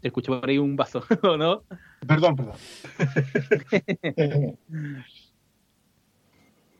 Te 0.00 0.08
escucho 0.08 0.40
por 0.40 0.48
ahí 0.48 0.58
un 0.58 0.76
vaso, 0.76 1.04
¿o 1.22 1.36
no? 1.36 1.62
Perdón, 2.06 2.36
perdón. 2.36 2.56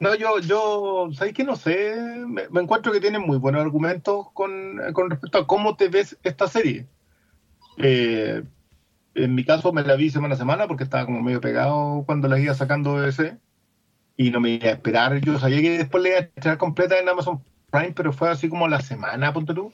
No, 0.00 0.14
yo, 0.14 0.38
yo, 0.40 1.11
¿sabéis 1.12 1.35
que 1.35 1.44
no 1.44 1.56
sé? 1.56 1.94
Me, 2.26 2.48
me 2.48 2.62
encuentro 2.62 2.90
que 2.90 3.02
tienen 3.02 3.20
muy 3.20 3.37
buenos 3.37 3.61
argumentos 3.61 4.28
con, 4.33 4.80
con 4.94 5.11
respecto 5.11 5.37
a 5.37 5.46
cómo 5.46 5.76
te 5.76 5.88
ves 5.88 6.18
esta 6.22 6.48
serie. 6.48 6.87
Eh, 7.76 8.42
en 9.14 9.35
mi 9.35 9.44
caso 9.44 9.73
me 9.73 9.83
la 9.83 9.96
vi 9.96 10.11
semana 10.11 10.35
a 10.35 10.38
semana 10.38 10.66
porque 10.66 10.85
estaba 10.85 11.07
como 11.07 11.23
medio 11.23 11.40
pegado 11.40 12.05
cuando 12.07 12.29
la 12.29 12.38
iba 12.38 12.55
sacando 12.55 13.01
de 13.01 13.09
ese 13.09 13.38
y 14.16 14.31
no 14.31 14.40
me 14.40 14.51
iba 14.51 14.68
a 14.68 14.73
esperar. 14.73 15.20
Yo 15.20 15.38
sabía 15.38 15.61
que 15.61 15.79
después 15.79 16.03
la 16.03 16.09
iba 16.09 16.18
a 16.18 16.29
echar 16.37 16.59
completa 16.59 16.99
en 16.99 17.09
Amazon 17.09 17.42
Prime, 17.70 17.92
pero 17.92 18.12
fue 18.12 18.29
así 18.31 18.49
como 18.49 18.68
la 18.68 18.81
semana, 18.81 19.33
ponte 19.33 19.55
tú. 19.55 19.73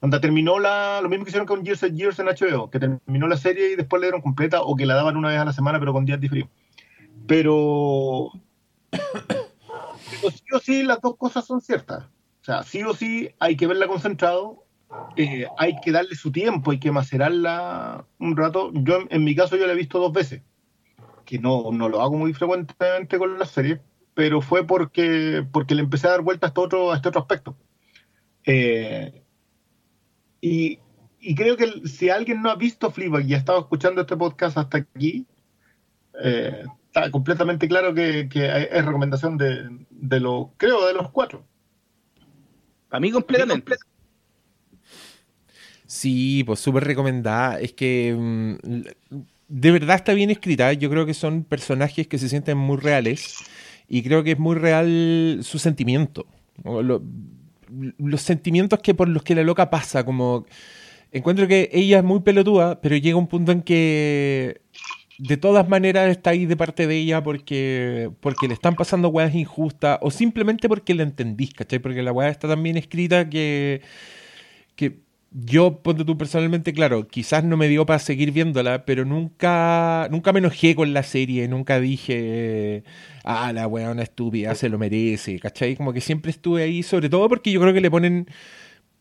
Cuando 0.00 0.20
terminó 0.20 0.58
la, 0.58 1.00
lo 1.00 1.08
mismo 1.08 1.24
que 1.24 1.30
hicieron 1.30 1.46
con 1.46 1.64
Years 1.64 1.84
and 1.84 1.96
Years 1.96 2.18
en 2.18 2.26
HBO, 2.26 2.70
que 2.70 2.80
terminó 2.80 3.28
la 3.28 3.36
serie 3.36 3.72
y 3.72 3.76
después 3.76 4.00
la 4.00 4.06
dieron 4.06 4.20
completa 4.20 4.62
o 4.62 4.74
que 4.74 4.86
la 4.86 4.94
daban 4.94 5.16
una 5.16 5.28
vez 5.28 5.38
a 5.38 5.44
la 5.44 5.52
semana, 5.52 5.78
pero 5.78 5.92
con 5.92 6.04
días 6.04 6.20
diferidos. 6.20 6.50
Pero 7.28 8.32
pero 8.90 10.30
sí 10.30 10.44
o 10.52 10.58
sí 10.58 10.82
las 10.82 11.00
dos 11.00 11.16
cosas 11.16 11.44
son 11.44 11.60
ciertas. 11.60 12.04
O 12.04 12.44
sea, 12.44 12.64
sí 12.64 12.82
o 12.82 12.94
sí 12.94 13.30
hay 13.38 13.56
que 13.56 13.68
verla 13.68 13.86
concentrado, 13.86 14.64
eh, 15.16 15.46
hay 15.58 15.76
que 15.80 15.92
darle 15.92 16.14
su 16.14 16.32
tiempo, 16.32 16.70
hay 16.70 16.78
que 16.78 16.90
macerarla 16.90 18.06
un 18.18 18.36
rato. 18.36 18.70
Yo, 18.74 19.00
en, 19.08 19.24
mi 19.24 19.34
caso, 19.34 19.56
yo 19.56 19.66
la 19.66 19.72
he 19.72 19.76
visto 19.76 19.98
dos 19.98 20.12
veces, 20.12 20.42
que 21.24 21.38
no, 21.38 21.70
no 21.72 21.88
lo 21.88 22.00
hago 22.00 22.16
muy 22.16 22.32
frecuentemente 22.32 23.18
con 23.18 23.38
las 23.38 23.50
series, 23.50 23.80
pero 24.14 24.40
fue 24.40 24.66
porque, 24.66 25.46
porque 25.52 25.74
le 25.74 25.82
empecé 25.82 26.06
a 26.06 26.12
dar 26.12 26.22
vuelta 26.22 26.46
a 26.46 26.48
este 26.48 26.60
otro, 26.60 26.92
a 26.92 26.96
este 26.96 27.08
otro 27.08 27.20
aspecto. 27.20 27.56
Eh, 28.44 29.22
y, 30.40 30.78
y 31.20 31.34
creo 31.34 31.56
que 31.56 31.86
si 31.86 32.10
alguien 32.10 32.42
no 32.42 32.50
ha 32.50 32.56
visto 32.56 32.90
Fleabag 32.90 33.26
y 33.26 33.34
ha 33.34 33.38
estado 33.38 33.60
escuchando 33.60 34.00
este 34.00 34.16
podcast 34.16 34.58
hasta 34.58 34.78
aquí, 34.78 35.26
eh, 36.22 36.64
está 36.86 37.10
completamente 37.10 37.68
claro 37.68 37.94
que, 37.94 38.28
que 38.28 38.68
es 38.70 38.84
recomendación 38.84 39.38
de, 39.38 39.86
de 39.90 40.20
los, 40.20 40.48
creo, 40.56 40.86
de 40.86 40.94
los 40.94 41.10
cuatro. 41.10 41.46
Para 42.88 43.00
mí 43.00 43.10
completamente. 43.10 43.76
Sí, 45.92 46.42
pues 46.46 46.60
súper 46.60 46.84
recomendada. 46.84 47.60
Es 47.60 47.72
que 47.74 48.14
mm, 48.18 48.54
de 49.48 49.70
verdad 49.70 49.96
está 49.96 50.14
bien 50.14 50.30
escrita. 50.30 50.72
Yo 50.72 50.88
creo 50.90 51.04
que 51.06 51.14
son 51.14 51.44
personajes 51.44 52.06
que 52.08 52.18
se 52.18 52.28
sienten 52.28 52.56
muy 52.58 52.78
reales 52.78 53.36
y 53.88 54.02
creo 54.02 54.24
que 54.24 54.32
es 54.32 54.38
muy 54.38 54.56
real 54.56 55.40
su 55.42 55.58
sentimiento. 55.58 56.26
O 56.64 56.82
lo- 56.82 57.02
los 57.98 58.20
sentimientos 58.22 58.80
que 58.80 58.94
por 58.94 59.08
los 59.08 59.22
que 59.22 59.34
la 59.34 59.42
loca 59.44 59.70
pasa, 59.70 60.04
como 60.04 60.46
encuentro 61.12 61.48
que 61.48 61.70
ella 61.72 61.98
es 61.98 62.04
muy 62.04 62.20
pelotuda, 62.20 62.80
pero 62.80 62.96
llega 62.96 63.16
un 63.18 63.28
punto 63.28 63.52
en 63.52 63.62
que 63.62 64.62
de 65.18 65.36
todas 65.38 65.68
maneras 65.68 66.10
está 66.10 66.30
ahí 66.30 66.46
de 66.46 66.56
parte 66.56 66.86
de 66.88 66.96
ella 66.98 67.22
porque, 67.22 68.10
porque 68.20 68.48
le 68.48 68.54
están 68.54 68.76
pasando 68.76 69.08
weas 69.10 69.34
injustas 69.34 69.98
o 70.02 70.10
simplemente 70.12 70.68
porque 70.68 70.94
la 70.94 71.04
entendís, 71.04 71.54
¿cachai? 71.54 71.78
Porque 71.80 72.02
la 72.02 72.12
wea 72.12 72.28
está 72.30 72.48
tan 72.48 72.62
bien 72.62 72.76
escrita 72.78 73.28
que, 73.30 73.82
que 74.76 75.01
yo, 75.34 75.82
ponte 75.82 76.04
tú 76.04 76.18
personalmente, 76.18 76.72
claro, 76.72 77.08
quizás 77.08 77.44
no 77.44 77.56
me 77.56 77.68
dio 77.68 77.86
para 77.86 77.98
seguir 77.98 78.32
viéndola, 78.32 78.84
pero 78.84 79.04
nunca, 79.04 80.08
nunca 80.10 80.32
me 80.32 80.40
enojé 80.40 80.74
con 80.74 80.92
la 80.92 81.02
serie, 81.02 81.48
nunca 81.48 81.80
dije, 81.80 82.84
ah, 83.24 83.52
la 83.52 83.66
wea 83.66 83.90
una 83.90 84.02
estúpida, 84.02 84.54
se 84.54 84.68
lo 84.68 84.78
merece, 84.78 85.38
¿cachai? 85.38 85.76
Como 85.76 85.92
que 85.92 86.00
siempre 86.00 86.30
estuve 86.30 86.62
ahí, 86.62 86.82
sobre 86.82 87.08
todo 87.08 87.28
porque 87.28 87.50
yo 87.50 87.60
creo 87.60 87.72
que 87.72 87.80
le 87.80 87.90
ponen 87.90 88.26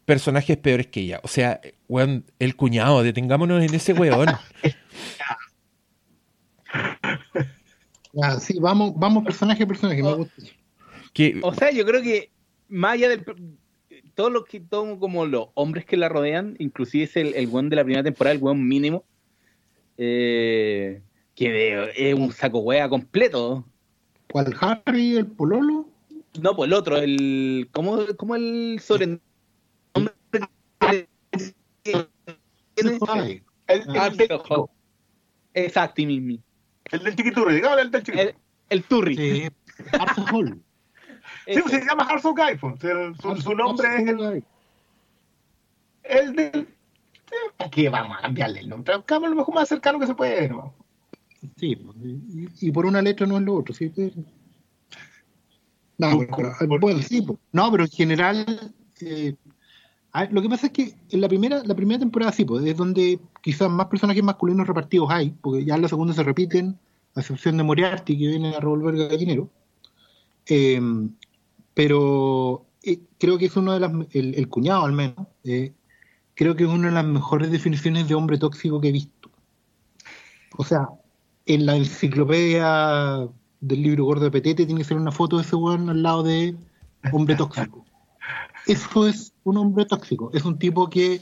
personajes 0.06 0.58
peores 0.58 0.88
que 0.88 1.02
ella. 1.02 1.20
O 1.24 1.28
sea, 1.28 1.60
weón, 1.88 2.26
el 2.40 2.56
cuñado, 2.56 3.04
detengámonos 3.04 3.64
en 3.64 3.74
ese 3.74 3.94
weón. 3.94 4.28
Ah, 8.22 8.40
sí, 8.42 8.60
vamos, 8.60 8.92
vamos 8.98 9.24
personaje 9.24 9.64
a 9.64 9.68
personaje, 9.68 10.04
me 10.04 10.14
gusta. 10.14 10.34
Que, 11.14 11.40
O 11.44 11.54
sea, 11.54 11.72
yo 11.72 11.86
creo 11.86 12.02
que 12.02 12.30
más 12.68 12.94
allá 12.94 13.08
del 13.08 13.24
todos 14.16 14.32
los 14.32 14.46
que 14.46 14.60
todos 14.60 14.98
como 15.00 15.26
los 15.26 15.48
hombres 15.56 15.86
que 15.86 15.98
la 15.98 16.10
rodean, 16.10 16.56
inclusive 16.60 17.04
es 17.06 17.16
el, 17.18 17.34
el 17.36 17.48
weón 17.48 17.70
de 17.70 17.76
la 17.76 17.84
primera 17.84 18.04
temporada, 18.04 18.36
el 18.36 18.42
weón 18.42 18.68
mínimo, 18.68 19.04
eh, 19.98 21.02
que 21.36 21.52
de- 21.52 21.92
es 21.96 22.14
un 22.14 22.32
saco 22.32 22.60
wea 22.60 22.88
completo. 22.90 23.66
¿Cuál 24.32 24.56
Harry, 24.60 25.18
el 25.18 25.28
pololo? 25.28 25.88
No, 26.42 26.56
pues 26.56 26.68
el 26.68 26.74
otro, 26.74 26.98
el. 26.98 27.68
¿Cómo, 27.74 28.00
cómo 28.18 28.36
el 28.36 28.80
sobrenombre? 28.82 29.22
El, 32.74 32.98
Ah, 33.08 34.12
Exacto, 35.54 36.02
y 36.02 36.06
mismo. 36.06 36.44
el 36.92 37.04
del 37.04 37.16
chiquiturri, 37.16 37.56
digámosle 37.56 37.82
el 37.84 37.92
del 37.92 38.04
chiquiturri. 38.04 38.30
El, 38.30 38.36
el 38.70 38.84
Turri. 38.84 39.16
sí, 39.16 39.48
Arthur 39.94 40.26
Hall. 40.34 40.64
Sí, 41.48 41.60
pues 41.62 41.72
se 41.74 41.86
llama 41.86 42.04
Harson 42.04 42.36
Guy, 42.36 42.58
pues. 42.60 42.84
El- 42.84 43.16
su, 43.18 43.36
su 43.42 43.54
nombre 43.56 43.88
es 43.96 44.08
el, 44.08 44.44
el 46.04 46.36
del. 46.36 46.68
¿Para 47.58 47.70
qué 47.70 47.90
vamos 47.90 48.18
a 48.18 48.22
cambiarle 48.22 48.60
el 48.60 48.70
nombre? 48.70 48.96
Buscamos 48.98 49.30
lo 49.30 49.36
mejor 49.38 49.56
más 49.56 49.70
cercano 49.70 50.00
que 50.00 50.08
se 50.08 50.14
puede, 50.16 50.50
¿no? 50.50 50.74
Sí, 51.58 51.76
pues, 51.76 51.98
y, 52.04 52.68
y 52.68 52.72
por 52.72 52.86
una 52.86 53.02
letra 53.02 53.26
no 53.26 53.38
es 53.38 53.44
lo 53.44 53.56
otro, 53.56 53.74
sí. 53.74 53.92
No, 55.98 56.20
pero- 56.36 56.80
bueno, 56.80 57.02
sí, 57.02 57.26
no, 57.52 57.72
pero 57.72 57.84
en 57.84 57.90
general, 57.90 58.74
eh, 59.02 59.36
ver, 60.14 60.34
lo 60.34 60.42
que 60.42 60.50
pasa 60.50 60.68
es 60.68 60.74
que 60.74 60.94
en 61.10 61.22
la 61.22 61.28
primera, 61.30 61.64
la 61.64 61.76
primera 61.76 62.00
temporada 62.00 62.32
sí, 62.32 62.44
pues, 62.44 62.66
es 62.66 62.76
donde 62.76 63.20
quizás 63.42 63.70
más 63.70 63.88
personajes 63.88 64.24
masculinos 64.24 64.68
repartidos 64.68 65.10
hay, 65.12 65.30
porque 65.42 65.64
ya 65.64 65.76
en 65.76 65.84
la 65.84 65.88
segunda 65.88 66.14
se 66.14 66.24
repiten, 66.24 66.78
a 67.16 67.20
excepción 67.22 67.58
de 67.58 67.64
Moriarty, 67.64 68.18
que 68.18 68.28
viene 68.28 68.56
a 68.56 68.60
revolver 68.60 68.96
gallinero. 69.10 69.50
Eh, 70.48 70.82
pero 71.74 72.66
eh, 72.84 73.00
creo 73.20 73.38
que 73.38 73.46
es 73.46 73.56
uno 73.56 73.74
de 73.74 73.80
las, 73.80 73.92
el, 74.12 74.36
el 74.36 74.48
cuñado 74.50 74.86
al 74.86 74.94
menos, 74.94 75.28
eh, 75.44 75.74
creo 76.34 76.56
que 76.56 76.64
es 76.64 76.70
una 76.70 76.88
de 76.88 76.94
las 76.94 77.06
mejores 77.06 77.52
definiciones 77.52 78.08
de 78.08 78.16
hombre 78.16 78.38
tóxico 78.38 78.82
que 78.82 78.90
he 78.90 78.92
visto. 78.92 79.30
O 80.58 80.64
sea, 80.64 80.90
en 81.46 81.66
la 81.66 81.76
enciclopedia 81.76 83.28
del 83.62 83.82
libro 83.82 84.06
gordo 84.06 84.26
de 84.26 84.32
Petete 84.32 84.66
tiene 84.66 84.82
que 84.82 84.88
ser 84.88 84.98
una 84.98 85.12
foto 85.12 85.38
de 85.38 85.44
ese 85.44 85.56
weón 85.56 85.90
al 85.90 86.04
lado 86.04 86.24
de 86.24 86.56
hombre 87.12 87.36
tóxico. 87.36 87.86
Eso 88.68 89.08
es 89.08 89.34
un 89.44 89.58
hombre 89.58 89.86
tóxico. 89.86 90.32
Es 90.34 90.44
un 90.44 90.58
tipo 90.58 90.90
que 90.90 91.22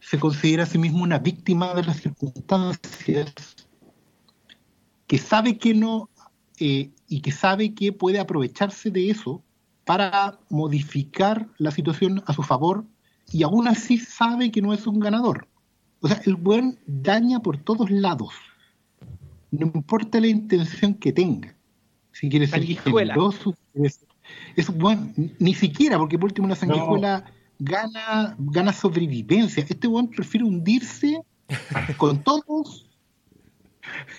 se 0.00 0.18
considera 0.18 0.62
a 0.62 0.66
sí 0.66 0.78
mismo 0.78 1.02
una 1.02 1.18
víctima 1.18 1.74
de 1.74 1.84
las 1.84 2.00
circunstancias, 2.00 3.34
que 5.06 5.18
sabe 5.18 5.58
que 5.58 5.74
no, 5.74 6.08
eh, 6.60 6.90
y 7.08 7.20
que 7.20 7.32
sabe 7.32 7.74
que 7.74 7.92
puede 7.92 8.18
aprovecharse 8.18 8.90
de 8.90 9.10
eso 9.10 9.42
para 9.88 10.38
modificar 10.50 11.48
la 11.56 11.70
situación 11.70 12.22
a 12.26 12.34
su 12.34 12.42
favor, 12.42 12.84
y 13.32 13.42
aún 13.42 13.66
así 13.66 13.96
sabe 13.96 14.50
que 14.50 14.60
no 14.60 14.74
es 14.74 14.86
un 14.86 15.00
ganador. 15.00 15.48
O 16.00 16.08
sea, 16.08 16.20
el 16.26 16.36
buen 16.36 16.78
daña 16.84 17.40
por 17.40 17.56
todos 17.56 17.90
lados. 17.90 18.34
No 19.50 19.64
importa 19.74 20.20
la 20.20 20.26
intención 20.26 20.92
que 20.92 21.10
tenga. 21.10 21.56
Si 22.12 22.28
quiere 22.28 22.46
ser 22.46 22.60
Sanguijuela. 22.60 23.14
generoso, 23.14 23.54
es 24.56 24.76
buen, 24.76 25.34
ni 25.38 25.54
siquiera, 25.54 25.96
porque 25.96 26.18
por 26.18 26.26
último 26.26 26.48
una 26.48 26.54
sanguijuela 26.54 27.24
gana, 27.58 28.36
gana 28.38 28.74
sobrevivencia. 28.74 29.64
Este 29.66 29.88
buen 29.88 30.08
prefiere 30.08 30.44
hundirse 30.44 31.22
con 31.96 32.22
todos. 32.22 32.90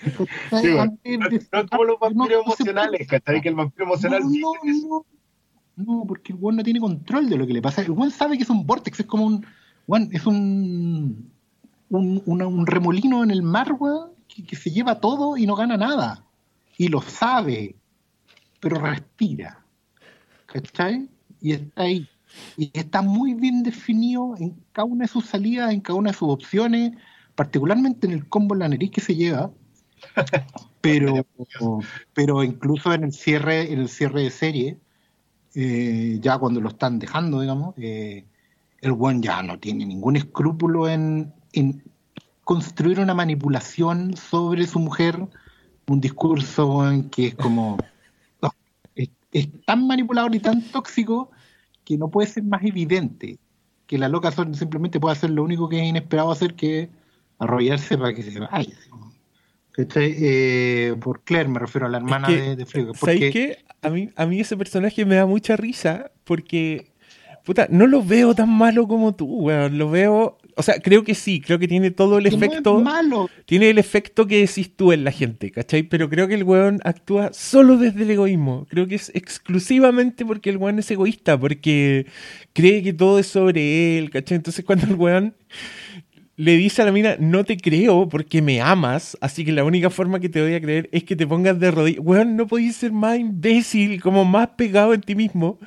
Sí, 0.01 0.71
bueno. 0.71 0.81
Antes 0.81 1.47
No, 1.51 1.59
no 1.59 1.63
es 1.63 1.69
como 1.69 1.83
los 1.83 1.99
vampiros 1.99 2.43
no 2.43 2.53
emocionales, 2.53 3.07
¿cachai? 3.07 3.39
Que 3.39 3.49
el 3.49 3.55
vampiro 3.55 3.85
emocional 3.85 4.23
no, 4.23 4.53
dice 4.63 4.87
no, 5.85 6.05
porque 6.07 6.33
el 6.33 6.39
weón 6.39 6.57
no 6.57 6.63
tiene 6.63 6.79
control 6.79 7.29
de 7.29 7.37
lo 7.37 7.47
que 7.47 7.53
le 7.53 7.61
pasa. 7.61 7.81
El 7.81 7.91
weón 7.91 8.11
sabe 8.11 8.37
que 8.37 8.43
es 8.43 8.49
un 8.49 8.65
vortex, 8.65 8.99
es 8.99 9.05
como 9.05 9.25
un. 9.25 9.45
weón, 9.87 10.09
es 10.11 10.25
un. 10.25 11.31
Un, 11.91 12.21
una- 12.27 12.45
un 12.47 12.67
remolino 12.67 13.23
en 13.23 13.31
el 13.31 13.41
mar, 13.41 13.75
weón, 13.79 14.11
que, 14.27 14.43
que 14.43 14.55
se 14.55 14.69
lleva 14.69 14.99
todo 14.99 15.37
y 15.37 15.47
no 15.47 15.55
gana 15.55 15.75
nada. 15.77 16.23
Y 16.77 16.87
lo 16.87 17.01
sabe, 17.01 17.75
pero 18.59 18.77
respira. 18.79 19.59
¿Cachai? 20.45 21.09
Y 21.41 21.53
está 21.53 21.81
ahí. 21.83 22.07
Y 22.57 22.69
está 22.73 23.01
muy 23.01 23.33
bien 23.33 23.63
definido 23.63 24.35
en 24.37 24.55
cada 24.71 24.85
una 24.85 25.05
de 25.05 25.07
sus 25.07 25.25
salidas, 25.25 25.73
en 25.73 25.81
cada 25.81 25.97
una 25.97 26.11
de 26.11 26.17
sus 26.17 26.29
opciones, 26.29 26.91
particularmente 27.35 28.05
en 28.05 28.13
el 28.13 28.27
combo 28.29 28.53
en 28.53 28.59
la 28.59 28.69
nariz 28.69 28.91
que 28.91 29.01
se 29.01 29.15
lleva. 29.15 29.49
Pero, 30.81 31.25
pero 32.13 32.41
incluso 32.41 32.93
en 32.93 33.03
el 33.03 33.11
cierre, 33.11 33.73
en 33.73 33.79
el 33.79 33.89
cierre 33.89 34.21
de 34.23 34.29
serie, 34.29 34.77
eh, 35.55 36.19
ya 36.21 36.37
cuando 36.37 36.61
lo 36.61 36.69
están 36.69 36.99
dejando, 36.99 37.41
digamos, 37.41 37.75
eh, 37.77 38.25
el 38.81 38.91
buen 38.93 39.21
ya 39.21 39.41
no 39.43 39.59
tiene 39.59 39.85
ningún 39.85 40.15
escrúpulo 40.15 40.87
en, 40.87 41.33
en 41.53 41.83
construir 42.43 42.99
una 42.99 43.13
manipulación 43.13 44.15
sobre 44.15 44.65
su 44.67 44.79
mujer, 44.79 45.27
un 45.87 46.01
discurso 46.01 46.67
weón, 46.67 47.09
que 47.09 47.27
es 47.27 47.35
como 47.35 47.77
es, 48.95 49.09
es 49.31 49.49
tan 49.65 49.87
manipulador 49.87 50.33
y 50.35 50.39
tan 50.39 50.61
tóxico 50.71 51.31
que 51.83 51.97
no 51.97 52.09
puede 52.09 52.27
ser 52.27 52.43
más 52.43 52.63
evidente 52.63 53.39
que 53.89 53.97
la 53.97 54.07
loca 54.07 54.31
simplemente 54.31 54.99
puede 54.99 55.13
hacer 55.13 55.31
lo 55.31 55.43
único 55.43 55.67
que 55.67 55.81
es 55.81 55.87
inesperado 55.87 56.31
hacer 56.31 56.53
que 56.53 56.89
arrollarse 57.39 57.97
para 57.97 58.13
que 58.13 58.21
se 58.21 58.39
vaya. 58.39 58.77
Eh, 59.95 60.95
por 60.99 61.23
Claire 61.23 61.49
me 61.49 61.59
refiero 61.59 61.87
a 61.87 61.89
la 61.89 61.97
hermana 61.97 62.27
que, 62.27 62.35
de, 62.35 62.55
de 62.55 62.65
¿Sabéis 62.65 62.97
porque- 62.99 63.31
qué? 63.31 63.57
A 63.81 63.89
mí, 63.89 64.09
a 64.17 64.25
mí 64.25 64.39
ese 64.41 64.57
personaje 64.57 65.05
me 65.05 65.15
da 65.15 65.25
mucha 65.25 65.55
risa 65.55 66.11
porque, 66.25 66.91
puta, 67.45 67.67
no 67.69 67.87
lo 67.87 68.03
veo 68.03 68.35
tan 68.35 68.49
malo 68.49 68.87
como 68.89 69.15
tú, 69.15 69.25
weón. 69.25 69.77
Lo 69.77 69.89
veo, 69.89 70.37
o 70.57 70.63
sea, 70.63 70.81
creo 70.81 71.05
que 71.05 71.15
sí, 71.15 71.39
creo 71.39 71.59
que 71.59 71.67
tiene 71.69 71.89
todo 71.89 72.17
el 72.17 72.25
que 72.25 72.31
no 72.31 72.35
es 72.37 72.43
efecto, 72.51 72.81
malo. 72.81 73.29
tiene 73.45 73.69
el 73.69 73.77
efecto 73.77 74.27
que 74.27 74.39
decís 74.45 74.75
tú 74.75 74.91
en 74.91 75.05
la 75.05 75.11
gente, 75.11 75.49
¿cachai? 75.51 75.83
Pero 75.83 76.09
creo 76.09 76.27
que 76.27 76.33
el 76.35 76.43
weón 76.43 76.81
actúa 76.83 77.31
solo 77.31 77.77
desde 77.77 78.03
el 78.03 78.11
egoísmo. 78.11 78.67
Creo 78.69 78.85
que 78.85 78.95
es 78.95 79.11
exclusivamente 79.15 80.25
porque 80.25 80.49
el 80.49 80.57
weón 80.57 80.79
es 80.79 80.91
egoísta, 80.91 81.39
porque 81.39 82.05
cree 82.51 82.83
que 82.83 82.91
todo 82.91 83.17
es 83.19 83.27
sobre 83.27 83.97
él, 83.97 84.09
¿cachai? 84.09 84.35
Entonces 84.35 84.65
cuando 84.65 84.87
el 84.87 84.95
weón 84.95 85.35
le 86.39 86.55
dice 86.55 86.81
a 86.81 86.85
la 86.85 86.93
mina, 86.93 87.17
no 87.19 87.43
te 87.43 87.57
creo 87.57 88.07
porque 88.07 88.41
me 88.41 88.61
amas, 88.61 89.17
así 89.19 89.43
que 89.43 89.51
la 89.51 89.65
única 89.65 89.89
forma 89.89 90.21
que 90.21 90.29
te 90.29 90.41
voy 90.41 90.53
a 90.53 90.61
creer 90.61 90.87
es 90.93 91.03
que 91.03 91.17
te 91.17 91.27
pongas 91.27 91.59
de 91.59 91.69
rodillas. 91.69 91.99
Weón, 92.01 92.37
no 92.37 92.47
podías 92.47 92.77
ser 92.77 92.93
más 92.93 93.19
imbécil, 93.19 94.01
como 94.01 94.23
más 94.23 94.47
pegado 94.55 94.93
en 94.93 95.01
ti 95.01 95.15
mismo. 95.15 95.59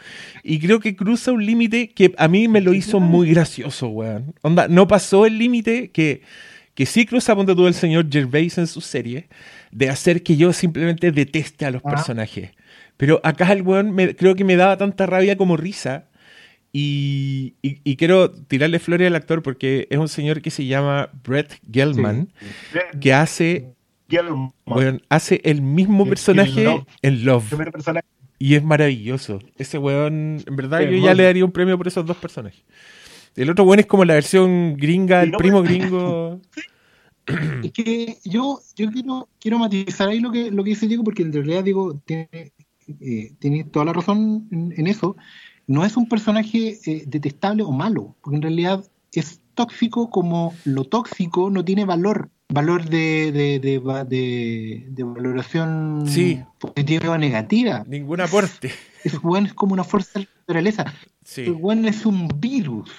Y 0.42 0.58
creo 0.60 0.80
que 0.80 0.96
cruza 0.96 1.30
un 1.30 1.44
límite 1.44 1.90
que 1.90 2.14
a 2.16 2.26
mí 2.26 2.48
me 2.48 2.62
lo 2.62 2.72
hizo 2.72 3.00
muy 3.00 3.28
gracioso, 3.30 3.88
weón. 3.88 4.34
Onda, 4.40 4.66
no 4.66 4.88
pasó 4.88 5.26
el 5.26 5.36
límite 5.36 5.90
que, 5.90 6.22
que 6.74 6.86
sí 6.86 7.04
cruza, 7.04 7.36
ponte 7.36 7.54
tú 7.54 7.66
el 7.66 7.74
señor 7.74 8.06
Gervais 8.10 8.56
en 8.56 8.66
su 8.66 8.80
serie, 8.80 9.28
de 9.72 9.90
hacer 9.90 10.22
que 10.22 10.38
yo 10.38 10.54
simplemente 10.54 11.12
deteste 11.12 11.66
a 11.66 11.70
los 11.70 11.82
personajes. 11.96 12.50
Pero 12.96 13.20
acá 13.24 13.52
el 13.52 13.60
weón 13.60 13.90
me- 13.92 14.16
creo 14.16 14.34
que 14.34 14.44
me 14.44 14.56
daba 14.56 14.78
tanta 14.78 15.04
rabia 15.04 15.36
como 15.36 15.58
risa. 15.58 16.06
Y, 16.72 17.54
y- 17.60 17.80
y 17.84 17.96
quiero 17.96 18.30
tirarle 18.30 18.78
flores 18.78 19.06
al 19.06 19.14
actor 19.14 19.42
porque 19.42 19.86
es 19.90 19.98
un 19.98 20.08
señor 20.08 20.40
que 20.40 20.50
se 20.50 20.64
llama 20.66 21.10
Brett 21.22 21.60
Gelman, 21.70 22.32
que 23.00 23.12
hace, 23.12 23.74
weón, 24.66 25.02
hace 25.10 25.40
el 25.44 25.60
mismo 25.60 26.06
personaje 26.06 26.60
en 26.62 26.64
Love. 26.64 26.86
en 27.02 27.24
Love. 27.24 27.48
primer 27.50 27.72
personaje. 27.72 28.06
Y 28.38 28.54
es 28.54 28.64
maravilloso. 28.64 29.38
Ese 29.58 29.78
weón, 29.78 30.42
en 30.46 30.56
verdad, 30.56 30.80
Sí, 30.80 30.86
yo 30.86 31.04
ya 31.04 31.14
le 31.14 31.24
daría 31.24 31.44
un 31.44 31.52
premio 31.52 31.76
por 31.78 31.86
esos 31.88 32.04
dos 32.06 32.16
personajes. 32.16 32.62
El 33.36 33.50
otro 33.50 33.64
weón 33.64 33.80
es 33.80 33.86
como 33.86 34.04
la 34.04 34.14
versión 34.14 34.74
gringa, 34.76 35.22
el 35.22 35.30
no 35.32 35.38
primo 35.38 35.62
gringo. 35.62 36.40
Es 37.62 37.70
que 37.70 38.16
yo, 38.24 38.60
yo 38.74 38.90
quiero, 38.90 39.28
quiero 39.38 39.58
matizar 39.60 40.08
ahí 40.08 40.18
lo 40.18 40.32
que, 40.32 40.50
lo 40.50 40.64
que 40.64 40.70
dice 40.70 40.88
Diego, 40.88 41.04
porque 41.04 41.22
en 41.22 41.32
realidad 41.32 41.62
Diego 41.62 42.00
tiene, 42.04 42.28
eh, 43.00 43.32
tiene 43.38 43.62
toda 43.62 43.84
la 43.84 43.92
razón 43.92 44.48
en, 44.50 44.74
en 44.76 44.86
eso. 44.88 45.16
No 45.66 45.84
es 45.84 45.96
un 45.96 46.08
personaje 46.08 46.78
eh, 46.86 47.04
detestable 47.06 47.62
o 47.62 47.72
malo, 47.72 48.14
porque 48.22 48.36
en 48.36 48.42
realidad 48.42 48.84
es 49.12 49.40
tóxico 49.54 50.10
como 50.10 50.54
lo 50.64 50.84
tóxico 50.84 51.50
no 51.50 51.64
tiene 51.64 51.84
valor, 51.84 52.30
valor 52.48 52.84
de, 52.88 53.30
de, 53.32 53.58
de, 53.60 54.04
de- 54.08 54.86
de 54.90 55.04
valoración 55.04 56.04
Sí. 56.06 56.40
positiva 56.58 57.10
o 57.10 57.18
negativa. 57.18 57.84
Ningún 57.86 58.20
aporte. 58.20 58.70
Es, 59.04 59.22
weón, 59.22 59.46
es 59.46 59.54
como 59.54 59.72
una 59.74 59.84
fuerza 59.84 60.18
de 60.20 60.24
la 60.26 60.30
naturaleza. 60.40 60.84
Sí. 61.24 61.42
El 61.42 61.52
weón 61.52 61.84
es 61.86 62.06
un 62.06 62.28
virus 62.38 62.90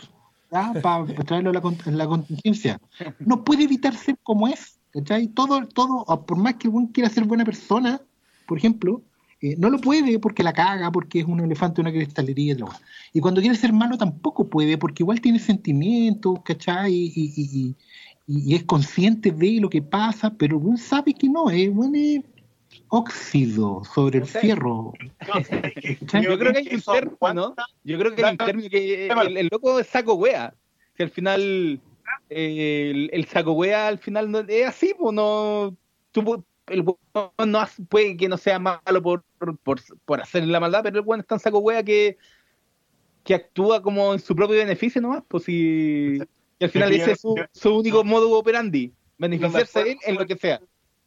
para 0.84 1.06
traerlo 1.26 1.50
a 1.50 1.54
la, 1.54 1.62
con- 1.62 1.78
en 1.86 1.98
la 1.98 2.06
contingencia. 2.08 2.80
No 3.20 3.44
puede 3.44 3.64
evitar 3.64 3.96
ser 3.96 4.18
como 4.24 4.48
es. 4.48 4.80
¿cachai? 4.92 5.28
Todo, 5.28 5.66
todo, 5.68 6.06
por 6.26 6.38
más 6.38 6.54
que 6.56 6.68
el 6.68 6.74
weón 6.74 6.88
quiera 6.88 7.10
ser 7.10 7.24
buena 7.26 7.44
persona, 7.44 8.00
por 8.48 8.60
ejemplo, 8.60 9.02
eh, 9.44 9.56
no 9.60 9.70
lo 9.70 9.78
puede 9.80 10.18
porque 10.20 10.42
la 10.42 10.54
caga, 10.54 10.92
porque 10.92 11.20
es 11.20 11.26
un 11.26 11.40
elefante, 11.42 11.82
una 11.82 11.92
cristalería. 11.92 12.54
y 12.54 12.58
todo. 12.58 12.72
Y 13.14 13.20
cuando 13.20 13.42
quiere 13.42 13.56
ser 13.58 13.74
malo 13.74 13.98
tampoco 13.98 14.48
puede, 14.50 14.78
porque 14.78 15.04
igual 15.04 15.20
tiene 15.22 15.38
sentimientos, 15.40 16.40
¿cachai? 16.44 16.94
Y, 16.94 17.12
y- 17.16 17.34
y- 17.36 17.76
y- 18.26 18.52
y 18.52 18.56
es 18.56 18.64
consciente 18.64 19.32
de 19.32 19.60
lo 19.60 19.70
que 19.70 19.82
pasa, 19.82 20.34
pero 20.34 20.58
weón 20.58 20.78
sabe 20.78 21.14
que 21.14 21.28
no, 21.28 21.50
es, 21.50 21.70
weón 21.70 21.94
es 21.96 22.22
óxido 22.88 23.84
sobre 23.84 24.20
el 24.20 24.26
fierro. 24.26 24.94
No 25.28 25.34
que- 25.76 25.98
Yo 26.24 26.38
creo 26.40 26.54
que 26.54 26.60
hay 26.60 26.76
un 26.76 26.82
término, 26.82 27.18
aguanta- 27.20 27.66
Yo 27.84 27.98
creo 28.00 28.16
que 28.16 28.24
hay 28.26 28.32
un 28.32 28.38
término 28.38 28.70
que 28.70 29.08
el, 29.08 29.38
el 29.38 29.50
loco 29.52 29.80
es 29.80 29.88
saco 29.88 30.14
wea. 30.16 30.54
Que 30.96 31.04
al 31.04 31.10
final 31.10 31.82
eh, 32.30 32.92
el, 32.92 33.10
el 33.14 33.26
saco 33.26 33.54
wea 33.54 33.88
al 33.88 33.98
final 33.98 34.30
no 34.32 34.40
es 34.40 34.68
así, 34.68 34.94
pues 34.98 35.14
no. 35.14 35.76
tú 36.12 36.44
el 36.68 36.82
weón 36.82 36.98
no 37.52 37.60
hace- 37.60 37.84
puede 37.84 38.16
que 38.18 38.30
no 38.30 38.38
sea 38.38 38.60
malo 38.60 39.02
por, 39.02 39.24
por, 39.64 39.80
por 40.06 40.22
hacer 40.22 40.46
la 40.48 40.60
maldad, 40.60 40.82
pero 40.84 41.00
el 41.00 41.06
weón 41.06 41.22
es 41.22 41.28
tan 41.28 41.40
saco 41.40 41.60
wea 41.60 41.84
que, 41.84 42.18
que 43.24 43.36
actúa 43.36 43.82
como 43.82 44.14
en 44.14 44.20
su 44.20 44.36
propio 44.36 44.58
beneficio 44.58 45.02
nomás, 45.02 45.24
pues 45.28 45.44
si. 45.46 46.20
Y 46.60 46.64
al 46.66 46.70
final 46.70 46.94
ese 46.94 47.12
es 47.12 47.22
su, 47.22 47.36
su 47.52 47.76
único 47.78 48.04
modo 48.04 48.32
operandi, 48.38 48.94
beneficiarse 49.18 49.80
No 49.80 49.86
me 49.86 49.86
de 49.86 49.92
él 49.94 50.00
en 50.06 50.16
lo 50.16 50.26
que 50.26 50.38
sea. 50.38 50.62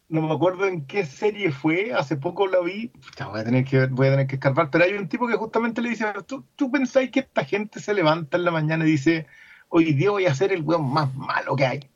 no 0.08 0.22
me 0.22 0.32
acuerdo 0.34 0.66
en 0.66 0.86
qué 0.86 1.04
serie 1.06 1.50
fue, 1.50 1.92
hace 1.92 2.16
poco 2.16 2.46
la 2.46 2.60
vi, 2.60 2.88
Pucha, 2.88 3.26
voy 3.28 3.40
a 3.40 3.44
tener 3.44 3.64
que 3.64 3.86
voy 3.86 4.08
a 4.08 4.10
tener 4.10 4.26
que 4.26 4.36
escarbar, 4.36 4.70
pero 4.70 4.84
hay 4.84 4.94
un 4.94 5.08
tipo 5.08 5.26
que 5.26 5.34
justamente 5.36 5.80
le 5.82 5.90
dice, 5.90 6.06
¿tú, 6.26 6.44
tú 6.56 6.70
pensáis 6.70 7.10
que 7.10 7.20
esta 7.20 7.44
gente 7.44 7.80
se 7.80 7.94
levanta 7.94 8.36
en 8.36 8.44
la 8.44 8.50
mañana 8.50 8.86
y 8.86 8.90
dice, 8.92 9.26
hoy 9.68 9.92
día 9.94 10.10
voy 10.10 10.26
a 10.26 10.34
ser 10.34 10.52
el 10.52 10.62
weón 10.62 10.90
más 10.92 11.14
malo 11.14 11.56
que 11.56 11.66
hay, 11.66 11.90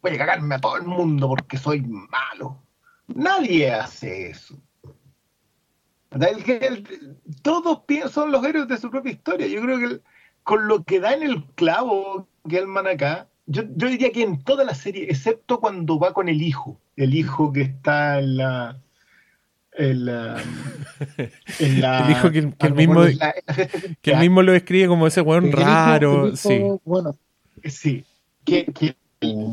voy 0.00 0.12
a 0.14 0.18
cagarme 0.18 0.54
a 0.56 0.60
todo 0.60 0.76
el 0.76 0.84
mundo 0.84 1.28
porque 1.28 1.56
soy 1.58 1.82
malo. 1.82 2.61
Nadie 3.14 3.70
hace 3.72 4.30
eso. 4.30 4.58
El 6.12 6.50
el- 6.62 7.16
todos 7.42 7.82
son 8.10 8.32
los 8.32 8.44
héroes 8.44 8.68
de 8.68 8.76
su 8.76 8.90
propia 8.90 9.12
historia. 9.12 9.46
Yo 9.46 9.62
creo 9.62 9.78
que 9.78 9.84
el- 9.84 10.02
con 10.42 10.68
lo 10.68 10.84
que 10.84 11.00
da 11.00 11.14
en 11.14 11.22
el 11.22 11.44
clavo 11.54 12.28
Gelman 12.48 12.86
acá, 12.86 13.28
yo, 13.46 13.62
yo 13.76 13.88
diría 13.88 14.10
que 14.12 14.22
en 14.22 14.42
toda 14.42 14.64
la 14.64 14.74
serie, 14.74 15.04
excepto 15.08 15.58
cuando 15.60 15.98
va 15.98 16.12
con 16.12 16.28
el 16.28 16.42
hijo, 16.42 16.78
el 16.96 17.14
hijo 17.14 17.52
que 17.52 17.62
está 17.62 18.18
en 18.18 18.36
la. 18.36 18.78
En 19.74 20.04
la, 20.04 20.36
en 21.60 21.80
la- 21.80 22.04
El 22.06 22.10
hijo 22.12 22.30
que- 22.30 22.52
que 22.58 22.66
el 22.66 22.74
mismo- 22.74 23.04
en 23.04 23.16
la- 23.16 23.34
en 23.46 23.54
Que 23.54 23.68
cumpleaños. 23.68 24.20
mismo 24.20 24.42
lo 24.42 24.52
describe 24.52 24.88
como 24.88 25.06
ese 25.06 25.22
weón 25.22 25.44
El 25.46 25.50
hijo- 25.52 25.60
raro. 25.60 26.26
el 26.26 26.34
hijo, 26.34 26.36
Sí. 26.36 26.60
Bueno, 26.84 27.16
Sí. 27.64 28.04
Que, 28.44 28.66
que- 28.66 28.96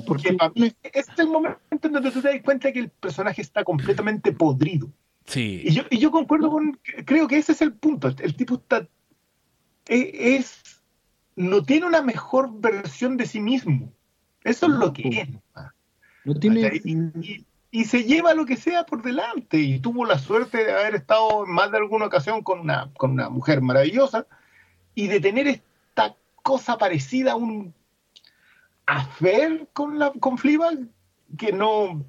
porque 0.05 0.29
que 0.29 0.33
para 0.33 0.51
mí 0.55 0.73
es 0.83 1.07
el 1.17 1.27
momento 1.27 1.59
en 1.81 1.91
donde 1.93 2.11
tú 2.11 2.21
te 2.21 2.29
das 2.29 2.41
cuenta 2.43 2.71
que 2.71 2.79
el 2.79 2.89
personaje 2.89 3.41
está 3.41 3.63
completamente 3.63 4.31
podrido. 4.31 4.87
Y 5.27 5.31
Sí. 5.31 5.63
yo, 5.71 5.83
y 5.89 5.97
yo 5.99 6.09
concuerdo 6.11 6.49
con, 6.49 6.79
creo 7.05 7.27
que 7.27 7.37
ese 7.37 7.51
es 7.51 7.61
el 7.61 7.73
punto. 7.73 8.07
El 8.07 8.35
tipo 8.35 8.55
está, 8.55 8.87
e- 9.87 10.35
es, 10.35 10.81
no 11.35 11.63
tiene 11.63 11.85
una 11.85 12.01
mejor 12.01 12.49
versión 12.59 13.15
de 13.17 13.25
sí 13.25 13.39
mismo. 13.39 13.91
Eso 14.43 14.65
es 14.67 14.71
lo 14.73 14.91
que 14.93 15.07
es. 15.09 15.29
no 16.25 16.35
tiene. 16.35 16.71
Y, 16.83 16.93
y- 17.21 17.45
y 17.71 17.85
se 17.85 18.03
lleva 18.03 18.33
lo 18.33 18.45
que 18.47 18.57
sea 18.57 18.85
por 18.85 19.03
delante. 19.03 19.59
Y 19.59 19.79
tuvo 19.79 20.03
la 20.05 20.17
suerte 20.17 20.63
de 20.65 20.71
haber 20.71 20.95
estado 20.95 21.45
en 21.45 21.51
más 21.53 21.69
de 21.71 21.77
alguna 21.77 22.05
ocasión 22.07 22.41
con 22.41 22.59
una, 22.59 22.89
con 22.97 23.11
una 23.11 23.29
mujer 23.29 23.61
maravillosa 23.61 24.25
y 24.95 25.07
de 25.07 25.19
tener 25.19 25.47
esta 25.47 26.15
cosa 26.41 26.77
parecida 26.79 27.33
a 27.33 27.35
un 27.35 27.73
affair 28.97 29.67
con, 29.73 29.99
la, 29.99 30.11
con 30.13 30.37
Fleabag 30.37 30.79
que 31.37 31.51
no, 31.51 32.03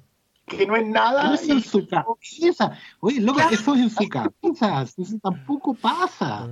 que 0.47 0.65
no 0.65 0.75
es 0.75 0.85
nada. 0.85 1.33
Eso 1.35 1.51
en 1.53 1.59
y- 1.59 1.61
su 1.61 1.87
cabeza. 1.87 2.77
Oye, 2.99 3.21
loco, 3.21 3.39
eso 3.51 3.75
es 3.75 3.81
en 3.81 3.89
su 3.89 4.09
cabeza. 4.09 4.81
Eso 4.83 5.17
tampoco 5.21 5.73
pasa. 5.73 6.47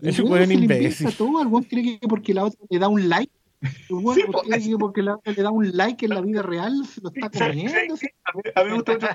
Weón 0.00 0.14
se 0.14 0.22
le 0.46 0.54
inventa 0.54 0.74
imbécil. 0.76 1.16
todo. 1.16 1.42
El 1.60 1.66
cree 1.66 1.98
que 1.98 2.08
porque 2.08 2.34
la 2.34 2.44
otra 2.44 2.60
le 2.68 2.78
da 2.78 2.88
un 2.88 3.08
like. 3.08 3.32
Sí, 3.60 3.66
cree 3.88 4.26
pues, 4.30 4.64
que 4.68 4.76
porque 4.78 5.02
la 5.02 5.16
otra 5.16 5.32
le 5.32 5.42
da 5.42 5.50
un 5.50 5.76
like 5.76 6.04
en 6.06 6.14
la 6.14 6.20
vida 6.20 6.42
real 6.42 6.86
se 6.86 7.00
lo 7.00 7.08
está 7.12 7.28
Sí, 7.32 7.38
sí, 7.38 7.44
comiendo. 7.66 7.96
sí. 7.96 8.06
A, 8.54 8.62
mí, 8.62 8.68
me 8.70 8.74
gusta 8.76 8.92
mucho 8.92 9.06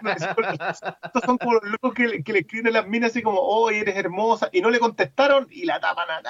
estos 1.03 1.23
son 1.25 1.37
como 1.37 1.53
los 1.53 1.63
locos 1.71 1.93
que, 1.93 2.07
le- 2.07 2.23
que 2.23 2.33
le 2.33 2.39
escriben 2.39 2.67
a 2.67 2.71
las 2.71 2.87
minas 2.87 3.11
así 3.11 3.21
como, 3.21 3.39
oh, 3.39 3.69
eres 3.69 3.95
hermosa, 3.95 4.49
y 4.51 4.59
no 4.59 4.69
le 4.69 4.79
contestaron 4.79 5.47
y 5.49 5.63
la 5.65 5.79
tapan 5.79 6.07
a 6.09 6.21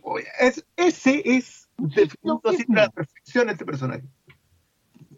güey". 0.00 0.24
es, 0.40 0.64
Ese 0.76 1.22
es 1.24 1.57
definido 1.78 2.40
así 2.44 2.64
la 2.68 2.88
perfección 2.90 3.48
este 3.50 3.64
personaje. 3.64 4.04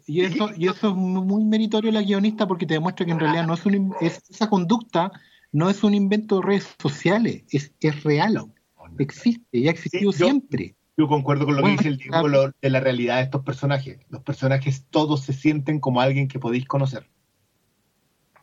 Y 0.07 0.21
eso, 0.21 0.49
y 0.57 0.67
eso 0.67 0.89
es 0.89 0.95
muy 0.95 1.43
meritorio 1.43 1.91
la 1.91 2.01
guionista 2.01 2.47
porque 2.47 2.65
te 2.65 2.73
demuestra 2.75 3.05
que 3.05 3.11
en 3.11 3.19
realidad 3.19 3.45
no 3.45 3.53
es 3.53 3.65
un 3.65 3.93
es, 4.01 4.21
esa 4.29 4.49
conducta 4.49 5.11
no 5.51 5.69
es 5.69 5.83
un 5.83 5.93
invento 5.93 6.39
de 6.39 6.45
redes 6.47 6.75
sociales, 6.81 7.43
es, 7.51 7.73
es 7.81 8.03
real, 8.03 8.51
existe 8.97 9.57
y 9.57 9.67
ha 9.67 9.71
existido 9.71 10.11
Sí, 10.11 10.19
yo- 10.19 10.25
siempre. 10.25 10.75
Yo 10.97 11.07
concuerdo 11.07 11.45
con 11.45 11.55
lo 11.55 11.61
Bueno, 11.61 11.77
que 11.77 11.83
dice 11.83 11.89
el 11.89 11.97
Diego 11.97 12.27
lo- 12.27 12.51
de 12.61 12.69
la 12.69 12.79
realidad 12.79 13.17
de 13.17 13.23
estos 13.23 13.43
personajes. 13.43 13.99
Los 14.09 14.21
personajes 14.23 14.85
todos 14.89 15.21
se 15.21 15.33
sienten 15.33 15.79
como 15.79 16.01
alguien 16.01 16.27
que 16.27 16.37
podéis 16.37 16.65
conocer. 16.65 17.09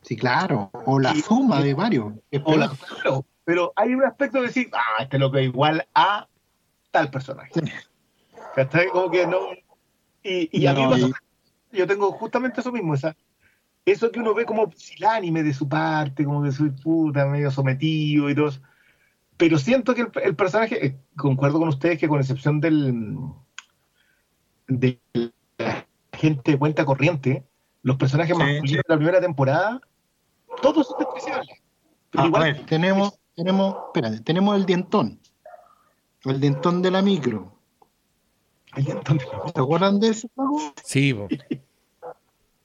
Sí, 0.01 0.15
claro. 0.17 0.69
O 0.85 0.99
la 0.99 1.13
Y- 1.15 1.21
suma 1.21 1.61
de 1.61 1.73
varios. 1.73 2.13
O 2.43 2.57
la- 2.57 2.69
claro, 2.69 3.25
pero 3.45 3.71
hay 3.75 3.93
un 3.93 4.03
aspecto 4.03 4.39
de 4.41 4.47
decir, 4.47 4.69
ah, 4.73 5.03
este 5.03 5.19
loco 5.19 5.37
es 5.37 5.45
igual 5.45 5.87
a 5.93 6.27
tal 6.91 7.11
personaje. 7.11 7.51
¿Cachai? 8.55 8.87
Como 8.89 9.09
que 9.11 9.25
no. 9.27 9.37
Y, 10.23 10.49
y 10.59 10.65
a 10.67 10.73
mí 10.73 10.83
No, 10.83 10.89
pasa- 10.91 11.07
y- 11.71 11.77
yo 11.77 11.87
tengo 11.87 12.11
justamente 12.11 12.61
eso 12.61 12.71
mismo, 12.71 12.93
esa, 12.95 13.15
eso 13.85 14.11
que 14.11 14.19
uno 14.19 14.33
ve 14.33 14.45
como 14.45 14.69
pusilánime 14.69 15.43
de 15.43 15.53
su 15.53 15.67
parte, 15.69 16.25
como 16.25 16.43
que 16.43 16.51
soy 16.51 16.71
puta, 16.71 17.25
medio 17.25 17.51
sometido 17.51 18.29
y 18.29 18.35
todo 18.35 18.47
eso. 18.49 18.61
Pero 19.37 19.57
siento 19.57 19.93
que 19.95 20.01
el, 20.01 20.11
el 20.23 20.35
personaje, 20.35 20.85
eh, 20.85 20.97
concuerdo 21.15 21.59
con 21.59 21.69
ustedes 21.69 21.97
que 21.99 22.07
con 22.09 22.19
excepción 22.19 22.59
del 22.59 23.15
de 24.67 24.99
la 25.57 25.85
gente 26.13 26.51
de 26.51 26.59
cuenta 26.59 26.85
corriente, 26.85 27.45
los 27.81 27.95
personajes 27.97 28.35
Sí, 28.35 28.39
masculinos 28.43 28.69
sí. 28.69 28.75
de 28.75 28.83
la 28.87 28.95
primera 28.97 29.21
temporada, 29.21 29.81
todos 30.61 30.87
son 30.87 30.99
despreciables. 30.99 31.49
Pero 32.11 32.23
A 32.23 32.27
igual- 32.27 32.43
ver, 32.43 32.65
tenemos, 32.65 33.19
tenemos, 33.35 33.75
espérate, 33.87 34.19
tenemos 34.21 34.55
el 34.57 34.65
dientón. 34.65 35.19
El 36.25 36.41
dientón 36.41 36.81
de 36.81 36.91
la 36.91 37.01
micro. 37.01 37.58
¿Se 38.75 39.59
acuerdan 39.59 39.99
de 39.99 40.09
ese 40.09 40.29
juego? 40.35 40.59
Sí, 40.83 41.13
po. 41.13 41.27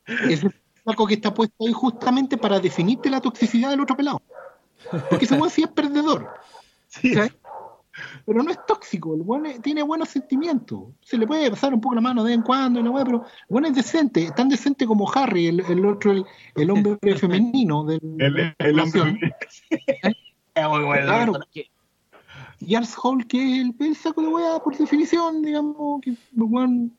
Ese 0.07 0.51
flaco 0.83 1.07
que 1.07 1.15
está 1.15 1.33
puesto 1.33 1.55
ahí 1.67 1.73
justamente 1.73 2.37
para 2.37 2.61
definirte 2.61 3.09
la 3.11 3.21
toxicidad 3.21 3.71
del 3.71 3.81
otro 3.81 3.97
pelado. 3.97 4.21
Porque 5.09 5.25
ese 5.25 5.35
weón 5.35 5.51
sí 5.51 5.63
es 5.63 5.71
perdedor. 5.71 6.29
sí. 6.89 7.15
Pero 8.27 8.43
no 8.43 8.51
es 8.51 8.59
tóxico, 8.67 9.15
el 9.15 9.21
weón 9.21 9.47
es- 9.47 9.63
tiene 9.63 9.81
buenos 9.85 10.09
sentimientos. 10.09 10.89
Se 11.01 11.17
le 11.17 11.29
puede 11.29 11.49
pasar 11.49 11.73
un 11.73 11.81
poco 11.81 11.95
la 11.95 12.01
mano 12.01 12.25
de 12.25 12.31
vez 12.31 12.39
en 12.39 12.43
cuando, 12.43 12.81
y 12.81 12.83
la 12.83 12.91
weá, 12.91 13.05
pero 13.05 13.19
el 13.19 13.25
weón 13.49 13.67
es 13.67 13.75
decente, 13.77 14.33
tan 14.35 14.49
decente 14.49 14.85
como 14.85 15.09
Harry, 15.13 15.47
el, 15.47 15.61
el 15.61 15.87
otro, 15.87 16.11
el, 16.11 16.25
el 16.57 16.71
hombre 16.73 16.99
femenino 17.17 17.85
del, 17.85 18.01
el, 18.59 18.81
hombre. 18.81 19.37
Es 20.57 20.69
muy 20.69 20.85
bueno. 20.85 21.07
Claro. 21.07 21.33
Y 22.61 22.75
Ars 22.75 22.95
Hall, 23.03 23.27
que 23.27 23.39
es 23.39 23.61
el, 23.61 23.75
el 23.79 23.97
saco 23.97 24.23
de 24.23 24.29
weá 24.29 24.59
por 24.59 24.77
definición, 24.77 25.43
digamos, 25.43 26.01
que 26.01 26.15
weón 26.37 26.93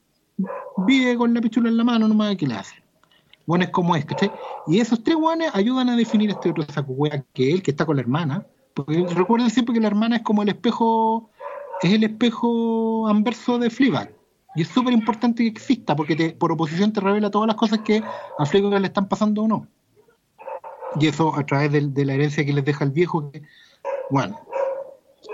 vive 0.85 1.17
con 1.17 1.33
la 1.33 1.41
pichula 1.41 1.69
en 1.69 1.77
la 1.77 1.83
mano, 1.83 2.07
nomás 2.07 2.35
que 2.35 2.47
le 2.47 2.55
hace. 2.55 2.75
Bueno, 3.45 3.63
es 3.65 3.69
como 3.69 3.95
es, 3.95 4.05
¿cachai? 4.05 4.31
Y 4.67 4.79
esos 4.79 5.03
tres 5.03 5.15
weones 5.15 5.51
ayudan 5.53 5.89
a 5.89 5.95
definir 5.95 6.29
este 6.31 6.49
otro 6.49 6.63
saco 6.65 6.93
weá, 6.93 7.23
que 7.33 7.51
el 7.51 7.61
que 7.61 7.71
está 7.71 7.85
con 7.85 7.95
la 7.95 8.01
hermana. 8.01 8.45
Porque 8.73 9.05
recuerden 9.15 9.49
siempre 9.49 9.73
que 9.73 9.79
la 9.79 9.87
hermana 9.87 10.17
es 10.17 10.23
como 10.23 10.43
el 10.43 10.49
espejo, 10.49 11.29
es 11.81 11.93
el 11.93 12.03
espejo 12.03 13.07
anverso 13.07 13.57
de 13.57 13.69
Fleabag. 13.69 14.11
Y 14.55 14.63
es 14.63 14.67
súper 14.69 14.93
importante 14.93 15.43
que 15.43 15.49
exista, 15.49 15.95
porque 15.95 16.15
te, 16.15 16.31
por 16.31 16.51
oposición 16.51 16.91
te 16.91 17.01
revela 17.01 17.29
todas 17.29 17.47
las 17.47 17.55
cosas 17.55 17.79
que 17.79 18.03
a 18.37 18.45
Fleabag 18.45 18.81
le 18.81 18.87
están 18.87 19.07
pasando 19.07 19.43
o 19.43 19.47
no. 19.47 19.67
Y 20.99 21.07
eso 21.07 21.35
a 21.35 21.45
través 21.45 21.71
de, 21.71 22.05
la 22.05 22.13
herencia 22.13 22.45
que 22.45 22.53
les 22.53 22.65
deja 22.65 22.83
el 22.83 22.91
viejo. 22.91 23.31
Que, 23.31 23.43
bueno, 24.09 24.39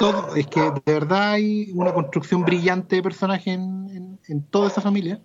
todo, 0.02 0.36
es 0.36 0.48
que 0.48 0.60
de 0.62 0.94
verdad 0.94 1.32
hay 1.34 1.72
una 1.74 1.94
construcción 1.94 2.44
brillante 2.44 2.98
de 2.98 3.04
personaje 3.04 3.52
en, 3.54 3.88
en- 3.90 4.20
en 4.28 4.44
toda 4.44 4.68
esa 4.68 4.82
familia. 4.82 5.22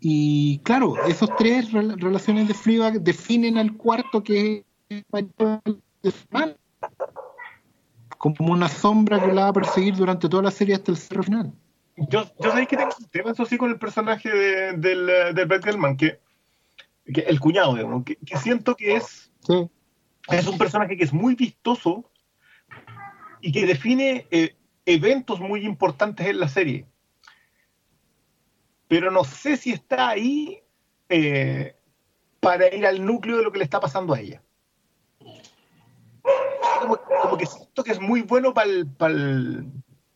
Y 0.00 0.58
claro, 0.60 0.94
esos 1.06 1.30
tres 1.36 1.72
rel- 1.72 1.98
relaciones 2.00 2.46
de 2.48 2.54
Fleabag 2.54 3.00
definen 3.00 3.56
al 3.58 3.76
cuarto 3.76 4.22
que 4.22 4.64
es 4.88 4.98
el 4.98 5.04
marido 5.10 5.62
de 6.02 6.10
su 6.10 6.18
hermana. 6.30 6.54
como 8.18 8.52
una 8.52 8.68
sombra 8.68 9.20
que 9.24 9.32
la 9.32 9.42
va 9.44 9.48
a 9.48 9.52
perseguir 9.52 9.94
durante 9.96 10.28
toda 10.28 10.42
la 10.42 10.50
serie 10.50 10.74
hasta 10.74 10.90
el 10.90 10.96
cierre 10.96 11.22
final. 11.22 11.52
Yo, 11.96 12.24
yo 12.42 12.50
sabéis 12.50 12.68
que 12.68 12.76
tengo 12.76 12.90
un 12.98 13.06
tema, 13.06 13.30
eso 13.30 13.44
sí, 13.46 13.56
con 13.56 13.70
el 13.70 13.78
personaje 13.78 14.28
de, 14.30 14.72
del, 14.74 15.06
del 15.34 15.46
Brett 15.46 15.64
Gelman, 15.64 15.96
que, 15.96 16.20
que 17.12 17.20
el 17.22 17.40
cuñado, 17.40 17.74
digamos, 17.74 18.04
que, 18.04 18.16
que 18.16 18.36
siento 18.38 18.74
que 18.76 18.96
es, 18.96 19.30
Sí. 19.40 19.68
es 20.28 20.46
un 20.46 20.58
personaje 20.58 20.96
que 20.96 21.04
es 21.04 21.12
muy 21.12 21.34
vistoso 21.34 22.10
y 23.46 23.52
que 23.52 23.64
define 23.64 24.26
eh, 24.32 24.56
eventos 24.86 25.38
muy 25.38 25.64
importantes 25.64 26.26
en 26.26 26.40
la 26.40 26.48
serie. 26.48 26.84
Pero 28.88 29.12
no 29.12 29.22
sé 29.22 29.56
si 29.56 29.70
está 29.72 30.08
ahí 30.08 30.60
eh, 31.08 31.76
para 32.40 32.74
ir 32.74 32.84
al 32.84 33.04
núcleo 33.06 33.36
de 33.36 33.44
lo 33.44 33.52
que 33.52 33.58
le 33.58 33.64
está 33.64 33.78
pasando 33.78 34.14
a 34.14 34.20
ella. 34.20 34.42
Como, 36.80 36.98
como 37.22 37.36
que 37.38 37.46
siento 37.46 37.84
que 37.84 37.92
es 37.92 38.00
muy 38.00 38.22
bueno 38.22 38.52
para 38.52 38.68
el, 38.68 38.86
para 38.88 39.14
el, 39.14 39.64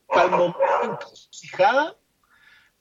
para 0.08 0.24
el 0.24 0.30
momento 0.32 0.58
encrucijada, 0.82 1.94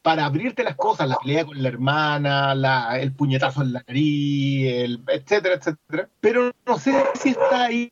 para 0.02 0.26
abrirte 0.26 0.64
las 0.64 0.76
cosas, 0.76 1.08
la 1.10 1.18
pelea 1.18 1.46
con 1.46 1.62
la 1.62 1.70
hermana, 1.70 2.56
la- 2.56 3.00
el 3.00 3.14
puñetazo 3.14 3.62
en 3.62 3.74
la 3.74 3.84
nariz, 3.88 4.66
el, 4.68 5.04
etcétera, 5.10 5.56
etcétera. 5.56 6.10
Pero 6.20 6.52
no 6.66 6.80
sé 6.80 7.06
si 7.14 7.30
está 7.30 7.66
ahí. 7.66 7.92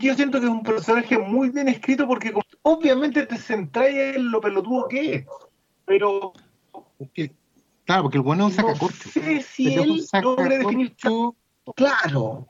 Yo 0.00 0.14
siento 0.14 0.40
que 0.40 0.46
es 0.46 0.52
un 0.52 0.62
personaje 0.62 1.18
muy 1.18 1.50
bien 1.50 1.68
escrito 1.68 2.06
porque 2.06 2.32
obviamente 2.62 3.26
te 3.26 3.36
centráis 3.36 4.16
en 4.16 4.30
lo 4.30 4.40
pelotudo 4.40 4.88
que 4.88 5.14
es. 5.14 5.26
Pero 5.84 6.32
Porque- 6.98 7.32
claro, 7.84 8.02
porque 8.02 8.18
el 8.18 8.22
bueno 8.22 8.48
es 8.48 8.56
un 8.58 8.62
no 8.64 8.68
sacacorcho. 8.68 9.08
sé 9.10 9.42
si 9.42 9.74
él 9.74 10.04
logra 10.22 10.58
definir 10.58 10.94
claro. 11.74 12.46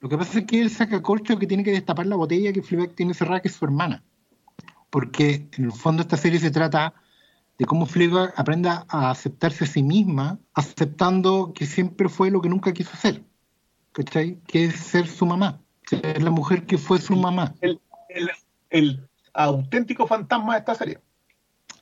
Lo 0.00 0.08
que 0.08 0.16
pasa 0.16 0.38
es 0.38 0.44
que 0.46 0.60
él 0.60 0.70
saca 0.70 1.02
corcho 1.02 1.38
que 1.38 1.46
tiene 1.46 1.64
que 1.64 1.72
destapar 1.72 2.06
la 2.06 2.14
botella 2.16 2.52
que 2.52 2.62
Fleabag 2.62 2.94
tiene 2.94 3.14
cerrada, 3.14 3.40
que 3.40 3.48
es 3.48 3.54
su 3.54 3.64
hermana. 3.64 4.04
Porque 4.90 5.48
en 5.56 5.64
el 5.64 5.72
fondo 5.72 6.02
esta 6.02 6.16
serie 6.16 6.38
se 6.38 6.50
trata 6.52 6.94
de 7.58 7.64
cómo 7.64 7.84
Fleabag 7.86 8.32
aprenda 8.36 8.86
a 8.88 9.10
aceptarse 9.10 9.64
a 9.64 9.66
sí 9.66 9.82
misma, 9.82 10.38
aceptando 10.54 11.52
que 11.52 11.66
siempre 11.66 12.08
fue 12.08 12.30
lo 12.30 12.40
que 12.40 12.48
nunca 12.48 12.72
quiso 12.72 12.96
ser. 12.96 13.24
¿Cachai? 13.92 14.38
Que 14.46 14.66
es 14.66 14.76
ser 14.76 15.08
su 15.08 15.26
mamá. 15.26 15.60
Ser 15.88 16.22
la 16.22 16.30
mujer 16.30 16.66
que 16.66 16.78
fue 16.78 16.98
su 16.98 17.16
mamá. 17.16 17.54
El, 17.60 17.80
el- 18.08 18.30
el 18.70 19.08
auténtico 19.32 20.06
fantasma 20.06 20.54
de 20.54 20.58
esta 20.60 20.74
serie. 20.74 20.98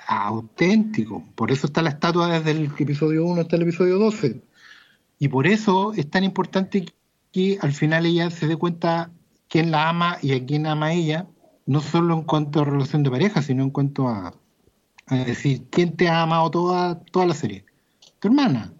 auténtico. 0.08 1.24
Por 1.34 1.50
eso 1.50 1.66
está 1.66 1.82
la 1.82 1.90
estatua 1.90 2.28
desde 2.28 2.52
el 2.52 2.70
episodio 2.78 3.24
1 3.26 3.40
hasta 3.42 3.56
el 3.56 3.62
episodio 3.62 3.98
12. 3.98 4.40
Y 5.18 5.28
por 5.28 5.46
eso 5.46 5.92
es 5.94 6.08
tan 6.10 6.22
importante 6.24 6.86
que 7.32 7.58
al 7.60 7.72
final 7.72 8.06
ella 8.06 8.30
se 8.30 8.46
dé 8.46 8.56
cuenta 8.56 9.10
quién 9.48 9.70
la 9.70 9.88
ama 9.88 10.18
y 10.22 10.32
a 10.32 10.44
quién 10.46 10.66
ama 10.66 10.92
ella, 10.92 11.26
no 11.66 11.80
solo 11.80 12.14
en 12.14 12.22
cuanto 12.22 12.60
a 12.60 12.64
relación 12.64 13.02
de 13.02 13.10
pareja, 13.10 13.42
sino 13.42 13.62
en 13.64 13.70
cuanto 13.70 14.06
a, 14.08 14.34
a 15.06 15.14
decir 15.16 15.64
quién 15.70 15.96
te 15.96 16.08
ha 16.08 16.22
amado 16.22 16.50
toda, 16.50 17.00
toda 17.04 17.26
la 17.26 17.34
serie. 17.34 17.64
Tu 18.20 18.28
hermana. 18.28 18.72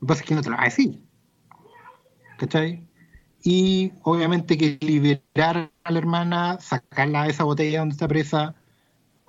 que 0.00 0.06
pasa 0.06 0.20
es 0.22 0.26
que 0.26 0.34
no 0.34 0.42
te 0.42 0.50
lo 0.50 0.56
va 0.56 0.62
a 0.62 0.66
decir. 0.66 1.00
¿Cachai? 2.38 2.82
Y 3.42 3.92
obviamente 4.02 4.58
que 4.58 4.78
liberar 4.80 5.70
a 5.84 5.92
la 5.92 5.98
hermana, 5.98 6.58
sacarla 6.60 7.24
de 7.24 7.30
esa 7.30 7.44
botella 7.44 7.80
donde 7.80 7.92
está 7.92 8.08
presa, 8.08 8.54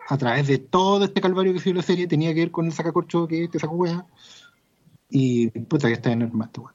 a 0.08 0.18
través 0.18 0.48
de 0.48 0.58
todo 0.58 1.06
este 1.06 1.22
calvario 1.22 1.54
que 1.54 1.60
sido 1.60 1.76
la 1.76 1.84
serie, 1.84 2.08
tenía 2.08 2.34
que 2.34 2.40
ver 2.40 2.52
con 2.52 2.66
el 2.66 2.74
sacacorcho 2.74 3.28
que 3.28 3.48
te 3.48 3.60
sacó 3.60 3.76
wea. 3.76 4.06
Y 5.10 5.50
puta 5.50 5.88
que 5.88 5.94
está 5.94 6.12
en 6.12 6.24
el 6.24 6.32
más, 6.32 6.50
weón. 6.58 6.74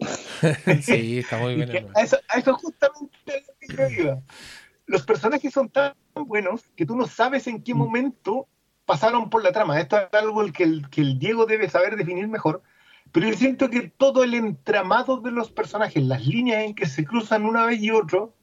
sí, 0.82 1.18
está 1.18 1.38
muy 1.38 1.54
bien. 1.54 1.88
a, 1.94 2.00
eso, 2.00 2.16
a 2.28 2.38
eso 2.38 2.54
justamente 2.54 3.44
que 3.60 3.76
yo 3.76 4.02
iba. 4.02 4.22
Los 4.86 5.02
personajes 5.04 5.52
son 5.52 5.68
tan 5.68 5.94
buenos 6.14 6.64
que 6.74 6.86
tú 6.86 6.96
no 6.96 7.06
sabes 7.06 7.46
en 7.46 7.62
qué 7.62 7.74
momento 7.74 8.48
pasaron 8.84 9.30
por 9.30 9.44
la 9.44 9.52
trama. 9.52 9.78
Esto 9.78 9.98
es 9.98 10.08
algo 10.12 10.42
el 10.42 10.52
que, 10.52 10.64
el 10.64 10.88
que 10.90 11.02
el 11.02 11.18
Diego 11.18 11.46
debe 11.46 11.68
saber 11.68 11.96
definir 11.96 12.26
mejor. 12.28 12.62
Pero 13.12 13.28
yo 13.28 13.34
siento 13.34 13.68
que 13.70 13.88
todo 13.96 14.24
el 14.24 14.34
entramado 14.34 15.18
de 15.20 15.30
los 15.30 15.50
personajes, 15.50 16.02
las 16.02 16.26
líneas 16.26 16.64
en 16.64 16.74
que 16.74 16.86
se 16.86 17.04
cruzan 17.04 17.44
una 17.44 17.66
vez 17.66 17.80
y 17.82 17.90
otro, 17.90 18.34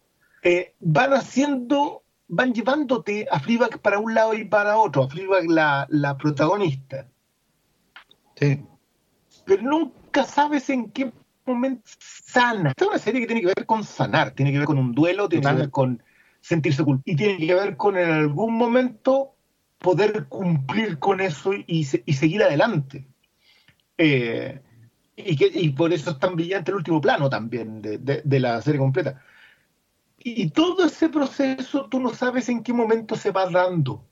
eh, 0.43 0.75
van 0.79 1.13
haciendo, 1.13 2.03
van 2.27 2.53
llevándote 2.53 3.27
a 3.31 3.39
Fleabag 3.39 3.79
para 3.79 3.99
un 3.99 4.13
lado 4.13 4.33
y 4.35 4.45
para 4.45 4.77
otro, 4.77 5.03
a 5.03 5.09
Fleabag 5.09 5.49
la, 5.49 5.87
la 5.89 6.17
protagonista. 6.17 7.07
Sí. 8.35 8.61
pero 9.43 9.63
nunca 9.63 10.23
sabes 10.23 10.69
en 10.69 10.91
qué 10.91 11.11
momento 11.45 11.81
sana. 11.99 12.69
Esta 12.69 12.85
es 12.85 12.89
una 12.89 12.99
serie 12.99 13.19
que 13.21 13.27
tiene 13.27 13.41
que 13.41 13.47
ver 13.47 13.65
con 13.65 13.83
sanar, 13.83 14.31
tiene 14.31 14.51
que 14.51 14.59
ver 14.59 14.67
con 14.67 14.77
un 14.77 14.93
duelo, 14.93 15.27
tiene 15.27 15.41
que 15.45 15.53
ver 15.61 15.69
con 15.71 16.03
sentirse 16.39 16.83
culpable 16.83 17.03
y 17.11 17.15
tiene 17.17 17.45
que 17.45 17.53
ver 17.55 17.75
con 17.75 17.97
en 17.97 18.09
algún 18.11 18.53
momento 18.55 19.33
poder 19.79 20.27
cumplir 20.27 20.99
con 20.99 21.19
eso 21.19 21.51
y, 21.67 21.83
se- 21.85 22.03
y 22.05 22.13
seguir 22.13 22.43
adelante. 22.43 23.07
Eh, 24.01 24.61
y, 25.17 25.35
que, 25.35 25.51
y 25.53 25.69
por 25.71 25.91
eso 25.91 26.11
es 26.11 26.19
tan 26.19 26.35
brillante 26.37 26.71
el 26.71 26.77
último 26.77 27.01
plano 27.01 27.29
también 27.29 27.81
de, 27.81 27.97
de- 27.97 28.21
de 28.23 28.39
la 28.39 28.61
serie 28.61 28.79
completa. 28.79 29.21
Y, 30.17 30.49
todo 30.51 30.85
ese 30.85 31.09
proceso 31.09 31.87
tú 31.89 31.99
no 31.99 32.13
sabes 32.13 32.47
en 32.49 32.63
qué 32.63 32.71
momento 32.73 33.15
se 33.15 33.31
va 33.31 33.49
dando. 33.49 34.05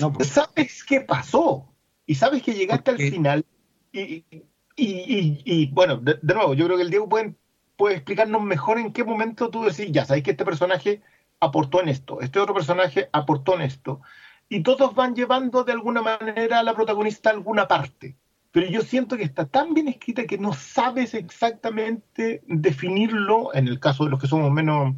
No, 0.00 0.12
pues. 0.12 0.28
Sabes 0.28 0.84
qué 0.84 1.00
pasó 1.00 1.72
y 2.06 2.14
sabes 2.14 2.42
que 2.42 2.54
llegaste 2.54 2.92
al 2.92 2.98
final. 2.98 3.44
Y, 3.92 4.24
y- 4.32 4.42
y- 4.76 5.42
y, 5.44 5.66
bueno, 5.72 5.96
de, 5.96 6.18
de 6.22 6.34
nuevo, 6.34 6.54
yo 6.54 6.66
creo 6.66 6.76
que 6.76 6.82
el 6.84 6.90
Diego 6.90 7.08
puede, 7.08 7.34
puede 7.76 7.96
explicarnos 7.96 8.42
mejor 8.42 8.78
en 8.78 8.92
qué 8.92 9.02
momento 9.04 9.50
tú 9.50 9.64
decís, 9.64 9.90
ya 9.90 10.04
sabes 10.04 10.22
que 10.22 10.32
este 10.32 10.44
personaje 10.44 11.02
aportó 11.40 11.80
en 11.82 11.88
esto, 11.88 12.20
este 12.20 12.38
otro 12.38 12.54
personaje 12.54 13.08
aportó 13.12 13.54
en 13.54 13.62
esto. 13.62 14.00
Y 14.48 14.62
todos 14.62 14.94
van 14.94 15.14
llevando 15.14 15.64
de 15.64 15.72
alguna 15.72 16.02
manera 16.02 16.60
a 16.60 16.62
la 16.62 16.74
protagonista 16.74 17.30
a 17.30 17.32
alguna 17.32 17.66
parte. 17.66 18.16
Pero 18.52 18.68
yo 18.70 18.80
siento 18.82 19.16
que 19.16 19.24
está 19.24 19.46
tan 19.46 19.74
bien 19.74 19.88
escrita 19.88 20.24
que 20.24 20.38
no 20.38 20.52
sabes 20.52 21.14
exactamente 21.14 22.42
definirlo, 22.46 23.54
en 23.54 23.68
el 23.68 23.78
caso 23.80 24.04
de 24.04 24.10
los 24.10 24.20
que 24.20 24.28
somos 24.28 24.50
menos, 24.50 24.94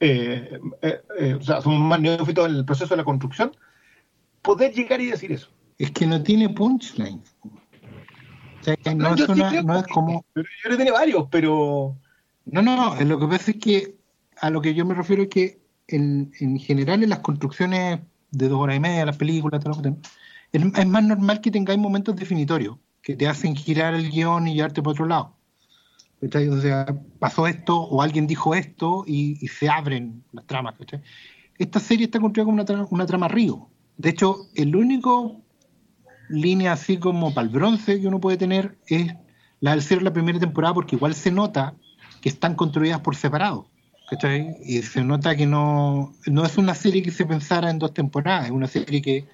eh, 0.00 0.58
eh, 0.82 1.00
eh, 1.18 1.34
o 1.34 1.42
sea, 1.42 1.60
somos 1.60 1.80
más 1.80 2.00
neófitos 2.00 2.48
en 2.48 2.56
el 2.56 2.64
proceso 2.64 2.90
de 2.94 2.98
la 2.98 3.04
construcción, 3.04 3.56
poder 4.42 4.72
llegar 4.72 5.00
y 5.00 5.06
decir 5.06 5.32
eso. 5.32 5.48
Es 5.78 5.90
que 5.90 6.06
no 6.06 6.22
tiene 6.22 6.50
punchline. 6.50 7.22
O 8.60 8.62
sea, 8.64 8.76
que 8.76 8.94
no, 8.94 9.14
es, 9.14 9.28
una- 9.28 9.62
no 9.62 9.82
como. 9.84 10.24
Pero 10.34 10.46
yo 10.46 10.56
creo 10.62 10.72
que 10.72 10.84
tiene 10.84 10.90
varios, 10.92 11.26
pero 11.30 11.96
No, 12.44 12.62
no, 12.62 12.94
lo 13.00 13.18
que 13.18 13.26
pasa 13.26 13.50
es 13.52 13.56
que 13.58 13.96
a 14.40 14.50
lo 14.50 14.60
que 14.60 14.74
yo 14.74 14.84
me 14.84 14.94
refiero 14.94 15.22
es 15.22 15.28
que 15.28 15.60
en, 15.88 16.32
en 16.40 16.58
general 16.58 17.02
en 17.02 17.10
las 17.10 17.20
construcciones 17.20 18.00
de 18.30 18.48
dos 18.48 18.60
horas 18.60 18.76
y 18.76 18.80
media, 18.80 19.06
las 19.06 19.16
películas, 19.16 19.62
es, 20.52 20.62
es 20.62 20.86
más 20.86 21.04
normal 21.04 21.40
que 21.40 21.50
tengáis 21.50 21.78
momentos 21.78 22.16
definitorios 22.16 22.76
que 23.02 23.16
te 23.16 23.26
hacen 23.26 23.56
girar 23.56 23.94
el 23.94 24.10
guion 24.10 24.48
y 24.48 24.54
llevarte 24.54 24.82
para 24.82 24.92
otro 24.92 25.06
lado. 25.06 25.36
O 26.22 26.60
sea, 26.60 26.86
pasó 27.18 27.46
esto 27.46 27.80
o 27.80 28.02
alguien 28.02 28.26
dijo 28.26 28.54
esto 28.54 29.04
y, 29.06 29.36
se 29.48 29.70
abren 29.70 30.22
las 30.32 30.46
tramas. 30.46 30.74
Esta 31.56 31.80
serie 31.80 32.04
está 32.06 32.20
construida 32.20 32.44
como 32.44 32.56
una, 32.56 32.66
tra- 32.66 32.86
una 32.90 33.06
trama 33.06 33.28
río. 33.28 33.68
De 33.96 34.10
hecho, 34.10 34.48
el 34.54 34.76
único 34.76 35.40
línea 36.28 36.72
así 36.72 36.98
como 36.98 37.32
para 37.32 37.46
el 37.46 37.52
bronce 37.52 38.00
que 38.00 38.06
uno 38.06 38.20
puede 38.20 38.36
tener 38.36 38.78
es 38.86 39.14
la 39.60 39.72
del 39.72 39.82
cierre 39.82 40.00
de 40.00 40.10
la 40.10 40.12
primera 40.12 40.38
temporada 40.38 40.74
porque 40.74 40.96
igual 40.96 41.14
se 41.14 41.30
nota 41.30 41.74
que 42.20 42.28
están 42.28 42.54
construidas 42.54 43.00
por 43.00 43.16
separado. 43.16 43.69
Y 44.64 44.82
se 44.82 45.04
nota 45.04 45.36
que 45.36 45.46
no, 45.46 46.12
no 46.26 46.44
es 46.44 46.58
una 46.58 46.74
serie 46.74 47.02
que 47.02 47.10
se 47.10 47.24
pensara 47.26 47.70
en 47.70 47.78
dos 47.78 47.94
temporadas, 47.94 48.46
es 48.46 48.50
una 48.50 48.66
serie 48.66 49.00
que 49.00 49.26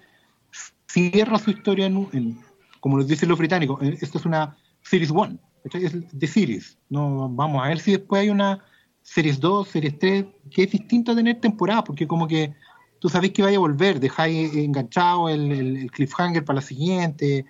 cierra 0.89 1.39
su 1.39 1.51
historia 1.51 1.87
en, 1.87 2.39
como 2.81 2.99
nos 2.99 3.07
dicen 3.09 3.29
los 3.29 3.39
británicos, 3.39 3.83
eh, 3.83 3.97
esto 4.01 4.18
es 4.18 4.27
una 4.27 4.57
Series 4.83 5.11
1, 5.11 5.39
¿cachai? 5.64 5.85
es 5.85 5.93
de 6.18 6.27
Series. 6.27 6.79
No, 6.89 7.29
vamos 7.29 7.64
a 7.64 7.68
ver 7.68 7.79
si 7.79 7.93
después 7.93 8.22
hay 8.22 8.31
una 8.31 8.64
Series 9.03 9.41
2, 9.41 9.68
Series 9.68 9.99
3, 9.99 10.24
que 10.51 10.64
es 10.64 10.70
distinto 10.70 11.12
a 11.12 11.16
tener 11.16 11.41
temporada, 11.41 11.83
porque 11.85 12.07
como 12.07 12.27
que 12.29 12.55
tú 12.99 13.09
sabes 13.09 13.31
que 13.33 13.43
vaya 13.43 13.57
a 13.57 13.61
volver, 13.61 14.01
dejáis 14.01 14.55
enganchado 14.55 15.29
el- 15.29 15.53
el 15.53 15.91
cliffhanger 15.91 16.45
para 16.45 16.57
la 16.57 16.62
siguiente, 16.62 17.45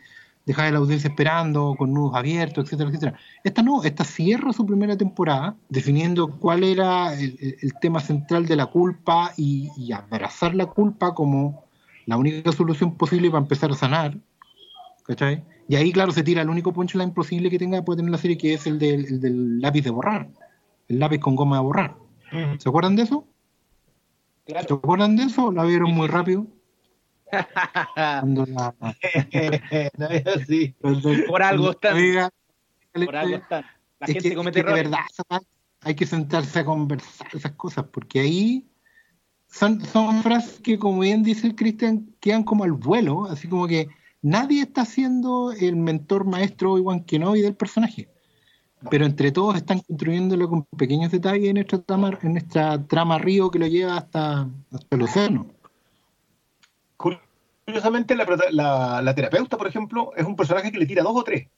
dejáis 0.47 0.71
a 0.71 0.73
la 0.73 0.79
audiencia 0.79 1.09
esperando 1.09 1.75
con 1.77 1.93
nudos 1.93 2.15
abiertos, 2.15 2.65
etcétera, 2.65 2.89
etcétera. 2.89 3.19
Esta 3.45 3.63
no, 3.63 3.83
esta 3.83 4.05
cierra 4.05 4.53
su 4.53 4.65
primera 4.65 4.97
temporada 4.97 5.57
definiendo 5.69 6.39
cuál 6.39 6.65
era 6.65 7.13
el, 7.13 7.75
tema 7.81 8.01
central 8.01 8.47
de 8.47 8.57
la 8.57 8.67
culpa 8.67 9.33
y, 9.37 9.71
y 9.77 9.93
abrazar 9.93 10.55
la 10.55 10.67
culpa 10.67 11.15
como 11.15 11.65
la 12.07 12.17
única 12.17 12.53
solución 12.53 12.97
posible 12.97 13.29
para 13.29 13.43
empezar 13.43 13.73
a 13.73 13.75
sanar. 13.75 14.17
¿Cachai? 15.05 15.45
Y 15.69 15.75
ahí, 15.77 15.93
claro, 15.93 16.13
se 16.13 16.23
tira 16.23 16.43
el 16.43 16.49
único 16.49 16.73
punchline 16.73 17.13
posible 17.13 17.51
que 17.51 17.59
tenga 17.59 17.83
puede 17.83 17.99
tener 17.99 18.13
la 18.13 18.19
serie, 18.19 18.39
que 18.39 18.55
es 18.55 18.67
el 18.67 18.79
del, 18.79 19.05
el 19.07 19.21
del 19.21 19.61
lápiz 19.61 19.83
de 19.83 19.91
borrar. 19.91 20.29
El 20.89 21.01
lápiz 21.01 21.19
con 21.19 21.35
goma 21.35 21.57
de 21.57 21.63
borrar. 21.63 21.97
¿Se 22.59 22.69
acuerdan 22.69 22.97
de 22.97 23.03
eso? 23.03 23.27
¿Se 24.47 24.57
acuerdan 24.57 25.17
de 25.17 25.25
eso? 25.25 25.51
¿La 25.51 25.65
vieron 25.65 25.93
muy 25.93 26.07
rápido? 26.07 26.47
Cuando 27.95 28.47
la- 28.47 28.75
no 29.99 30.07
es 30.09 30.27
así. 30.27 30.75
Por 31.29 31.43
algo 31.43 31.71
están. 31.71 31.97
Oiga, 31.97 32.31
Por 32.93 33.17
algo 33.17 33.37
están. 33.37 33.65
La 34.01 34.07
es 34.07 34.13
gente 34.13 34.29
que, 34.31 34.35
comete 34.35 34.63
de 34.63 34.69
errores. 34.69 34.91
verdad, 34.91 35.43
hay 35.83 35.95
que 35.95 36.07
sentarse 36.07 36.59
a 36.59 36.65
conversar 36.65 37.29
esas 37.33 37.53
cosas, 37.53 37.85
porque 37.91 38.21
ahí 38.21 38.67
son, 39.49 39.85
son 39.85 40.23
frases 40.23 40.61
que, 40.61 40.79
como 40.79 41.01
bien 41.01 41.23
dice 41.23 41.47
el 41.47 41.55
Cristian, 41.55 42.15
quedan 42.21 42.43
como 42.45 42.65
al 42.65 42.73
vuelo, 42.73 43.25
así 43.27 43.49
como 43.49 43.67
que 43.67 43.89
nadie 44.23 44.63
está 44.63 44.85
siendo 44.85 45.53
el 45.53 45.77
mentor 45.77 46.25
maestro 46.27 46.77
igual 46.79 47.05
que 47.05 47.19
no 47.19 47.37
y 47.37 47.41
del 47.43 47.55
personaje. 47.55 48.09
Pero 48.91 49.07
entre 49.07 49.33
todos 49.33 49.57
están 49.57 49.81
construyéndolo 49.81 50.49
con 50.49 50.65
pequeños 50.77 51.11
detalles 51.11 51.49
en 51.49 51.55
nuestra 51.55 51.79
trama, 51.81 52.19
en 52.23 52.33
nuestra 52.33 52.83
trama 52.87 53.19
río 53.19 53.51
que 53.51 53.59
lo 53.59 53.67
lleva 53.67 53.97
hasta, 53.97 54.49
hasta 54.71 54.97
el 54.97 55.03
océano. 55.03 55.47
Curiosamente, 57.67 58.15
la, 58.15 59.03
la, 59.03 59.15
terapeuta, 59.15 59.59
por 59.59 59.67
ejemplo, 59.67 60.13
es 60.17 60.25
un 60.25 60.37
personaje 60.37 60.71
que 60.71 60.79
le 60.79 60.87
tira 60.87 61.03
dos 61.03 61.17
o 61.17 61.25
tres. 61.25 61.49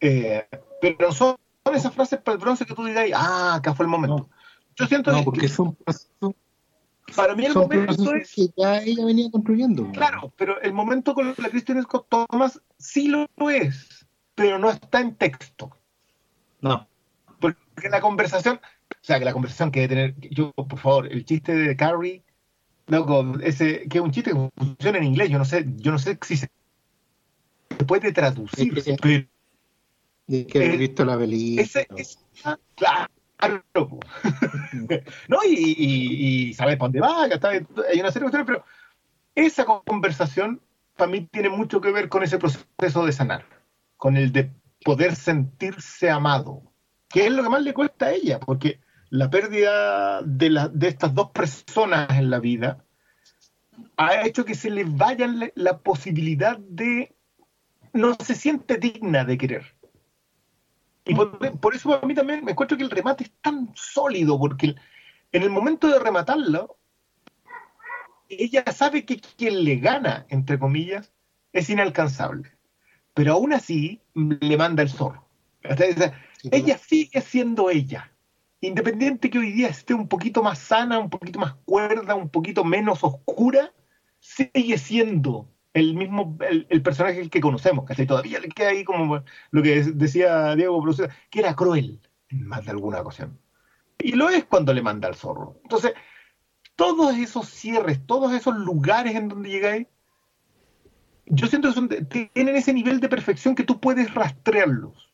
Eh, 0.00 0.48
pero 0.80 1.12
son 1.12 1.36
esas 1.74 1.92
frases 1.92 2.18
para 2.20 2.36
el 2.36 2.40
bronce 2.40 2.64
que 2.64 2.74
tú 2.74 2.84
digas, 2.84 3.10
ah, 3.14 3.56
acá 3.56 3.74
fue 3.74 3.84
el 3.84 3.90
momento. 3.90 4.30
Yo 4.74 4.86
siento 4.86 5.12
no, 5.12 5.22
porque 5.22 5.48
son, 5.48 5.76
para 7.14 7.34
mí 7.34 7.44
el 7.44 7.54
momento 7.54 8.14
es 8.14 8.34
que 8.34 8.48
ya 8.56 8.78
ella 8.78 9.04
venía 9.04 9.30
construyendo. 9.30 9.90
Claro, 9.92 10.32
pero 10.36 10.60
el 10.62 10.72
momento 10.72 11.14
con 11.14 11.34
la 11.36 11.48
Cristian 11.50 11.82
Scott 11.82 12.06
Thomas 12.08 12.60
sí 12.78 13.08
lo 13.08 13.28
es, 13.50 14.06
pero 14.34 14.58
no 14.58 14.70
está 14.70 15.00
en 15.00 15.14
texto. 15.16 15.70
No. 16.60 16.88
Porque 17.38 17.90
la 17.90 18.00
conversación, 18.00 18.60
o 18.90 18.98
sea, 19.02 19.18
que 19.18 19.26
la 19.26 19.34
conversación 19.34 19.70
que 19.70 19.86
debe 19.86 20.14
tener, 20.14 20.30
yo, 20.30 20.52
por 20.52 20.78
favor, 20.78 21.06
el 21.12 21.24
chiste 21.24 21.54
de 21.54 21.76
Carrie, 21.76 22.22
loco, 22.90 23.38
ese, 23.40 23.88
que 23.88 23.98
es 23.98 24.04
un 24.04 24.10
chiste 24.10 24.32
que 24.32 24.50
funciona 24.56 24.98
en 24.98 25.04
inglés, 25.04 25.30
yo 25.30 25.38
no 25.38 25.44
sé, 25.44 25.64
yo 25.76 25.92
no 25.92 25.98
sé 25.98 26.18
si 26.22 26.36
se 26.36 26.48
puede 27.86 28.12
traducir. 28.12 28.76
Es 28.78 28.84
que, 29.00 29.28
es 30.28 30.46
que 30.46 30.74
he 30.74 30.76
visto 30.76 31.04
la 31.04 31.16
película. 31.16 31.62
Ese, 31.62 31.86
claro. 32.74 33.10
¿No? 35.28 35.38
Y, 35.48 36.48
y, 36.48 36.54
sabes 36.54 36.76
para 36.76 36.88
dónde 36.88 37.00
va, 37.00 37.22
hay 37.24 38.00
una 38.00 38.12
serie 38.12 38.28
de 38.28 38.30
cuestiones, 38.30 38.46
pero 38.46 38.64
esa 39.34 39.64
conversación 39.64 40.60
para 40.96 41.10
mí 41.10 41.26
tiene 41.30 41.48
mucho 41.48 41.80
que 41.80 41.90
ver 41.90 42.10
con 42.10 42.22
ese 42.22 42.38
proceso 42.38 43.06
de 43.06 43.12
sanar, 43.12 43.46
con 43.96 44.18
el 44.18 44.32
de 44.32 44.50
poder 44.84 45.16
sentirse 45.16 46.10
amado, 46.10 46.62
que 47.08 47.26
es 47.26 47.32
lo 47.32 47.42
que 47.42 47.48
más 47.48 47.62
le 47.62 47.72
cuesta 47.72 48.06
a 48.06 48.12
ella, 48.12 48.38
porque 48.40 48.78
la 49.10 49.28
pérdida 49.30 50.22
de, 50.22 50.50
la, 50.50 50.68
de 50.68 50.88
estas 50.88 51.14
dos 51.14 51.30
personas 51.30 52.10
en 52.18 52.30
la 52.30 52.38
vida 52.38 52.84
ha 53.96 54.26
hecho 54.26 54.44
que 54.44 54.54
se 54.54 54.70
le 54.70 54.84
vaya 54.84 55.28
la 55.54 55.78
posibilidad 55.78 56.58
de... 56.58 57.14
no 57.92 58.14
se 58.14 58.34
siente 58.34 58.78
digna 58.78 59.24
de 59.24 59.36
querer 59.38 59.74
y 61.04 61.14
por, 61.14 61.74
eso 61.74 61.94
a 61.94 62.06
mí 62.06 62.14
también 62.14 62.44
me 62.44 62.52
encuentro 62.52 62.76
que 62.76 62.84
el 62.84 62.90
remate 62.90 63.24
es 63.24 63.32
tan 63.40 63.72
sólido, 63.74 64.38
porque 64.38 64.76
en 65.32 65.42
el 65.42 65.50
momento 65.50 65.88
de 65.88 65.98
rematarlo, 65.98 66.76
ella 68.28 68.64
sabe 68.72 69.04
que 69.04 69.20
quien 69.20 69.64
le 69.64 69.76
gana, 69.76 70.26
entre 70.28 70.58
comillas, 70.58 71.12
es 71.52 71.68
inalcanzable. 71.70 72.52
Pero 73.14 73.32
aún 73.32 73.52
así 73.52 74.00
le 74.14 74.56
manda 74.56 74.82
el 74.82 74.90
zorro. 74.90 75.26
ella 76.52 76.78
sigue 76.78 77.20
siendo 77.22 77.70
ella. 77.70 78.09
Independiente 78.60 79.30
que 79.30 79.38
hoy 79.38 79.52
día 79.52 79.68
esté 79.68 79.94
un 79.94 80.06
poquito 80.06 80.42
más 80.42 80.58
sana, 80.58 80.98
un 80.98 81.08
poquito 81.08 81.38
más 81.38 81.54
cuerda, 81.64 82.14
un 82.14 82.28
poquito 82.28 82.64
menos 82.64 83.02
oscura, 83.02 83.72
sigue 84.18 84.76
siendo 84.76 85.48
el 85.72 85.94
mismo, 85.94 86.36
el, 86.40 86.82
personaje 86.82 87.30
que 87.30 87.40
conocemos, 87.40 87.86
que 87.86 88.06
todavía 88.06 88.38
le 88.38 88.48
queda 88.48 88.70
ahí 88.70 88.84
como 88.84 89.22
lo 89.50 89.62
que 89.62 89.82
decía 89.82 90.54
Diego 90.56 90.84
que 91.30 91.38
era 91.40 91.54
cruel 91.54 92.00
en 92.28 92.46
más 92.46 92.64
de 92.64 92.72
alguna 92.72 93.00
ocasión. 93.00 93.38
Y 93.98 94.12
lo 94.12 94.28
es 94.28 94.44
cuando 94.44 94.72
le 94.72 94.82
manda 94.82 95.08
al 95.08 95.14
zorro. 95.14 95.58
Entonces, 95.62 95.92
todos 96.76 97.16
esos 97.16 97.48
cierres, 97.48 98.04
todos 98.06 98.32
esos 98.32 98.56
lugares 98.56 99.14
en 99.14 99.28
donde 99.28 99.50
llegáis, 99.50 99.86
yo 101.26 101.46
siento 101.46 101.72
que 101.88 102.02
tienen 102.32 102.56
ese 102.56 102.72
nivel 102.72 103.00
de 103.00 103.08
perfección 103.08 103.54
que 103.54 103.64
tú 103.64 103.80
puedes 103.80 104.12
rastrearlos. 104.14 105.09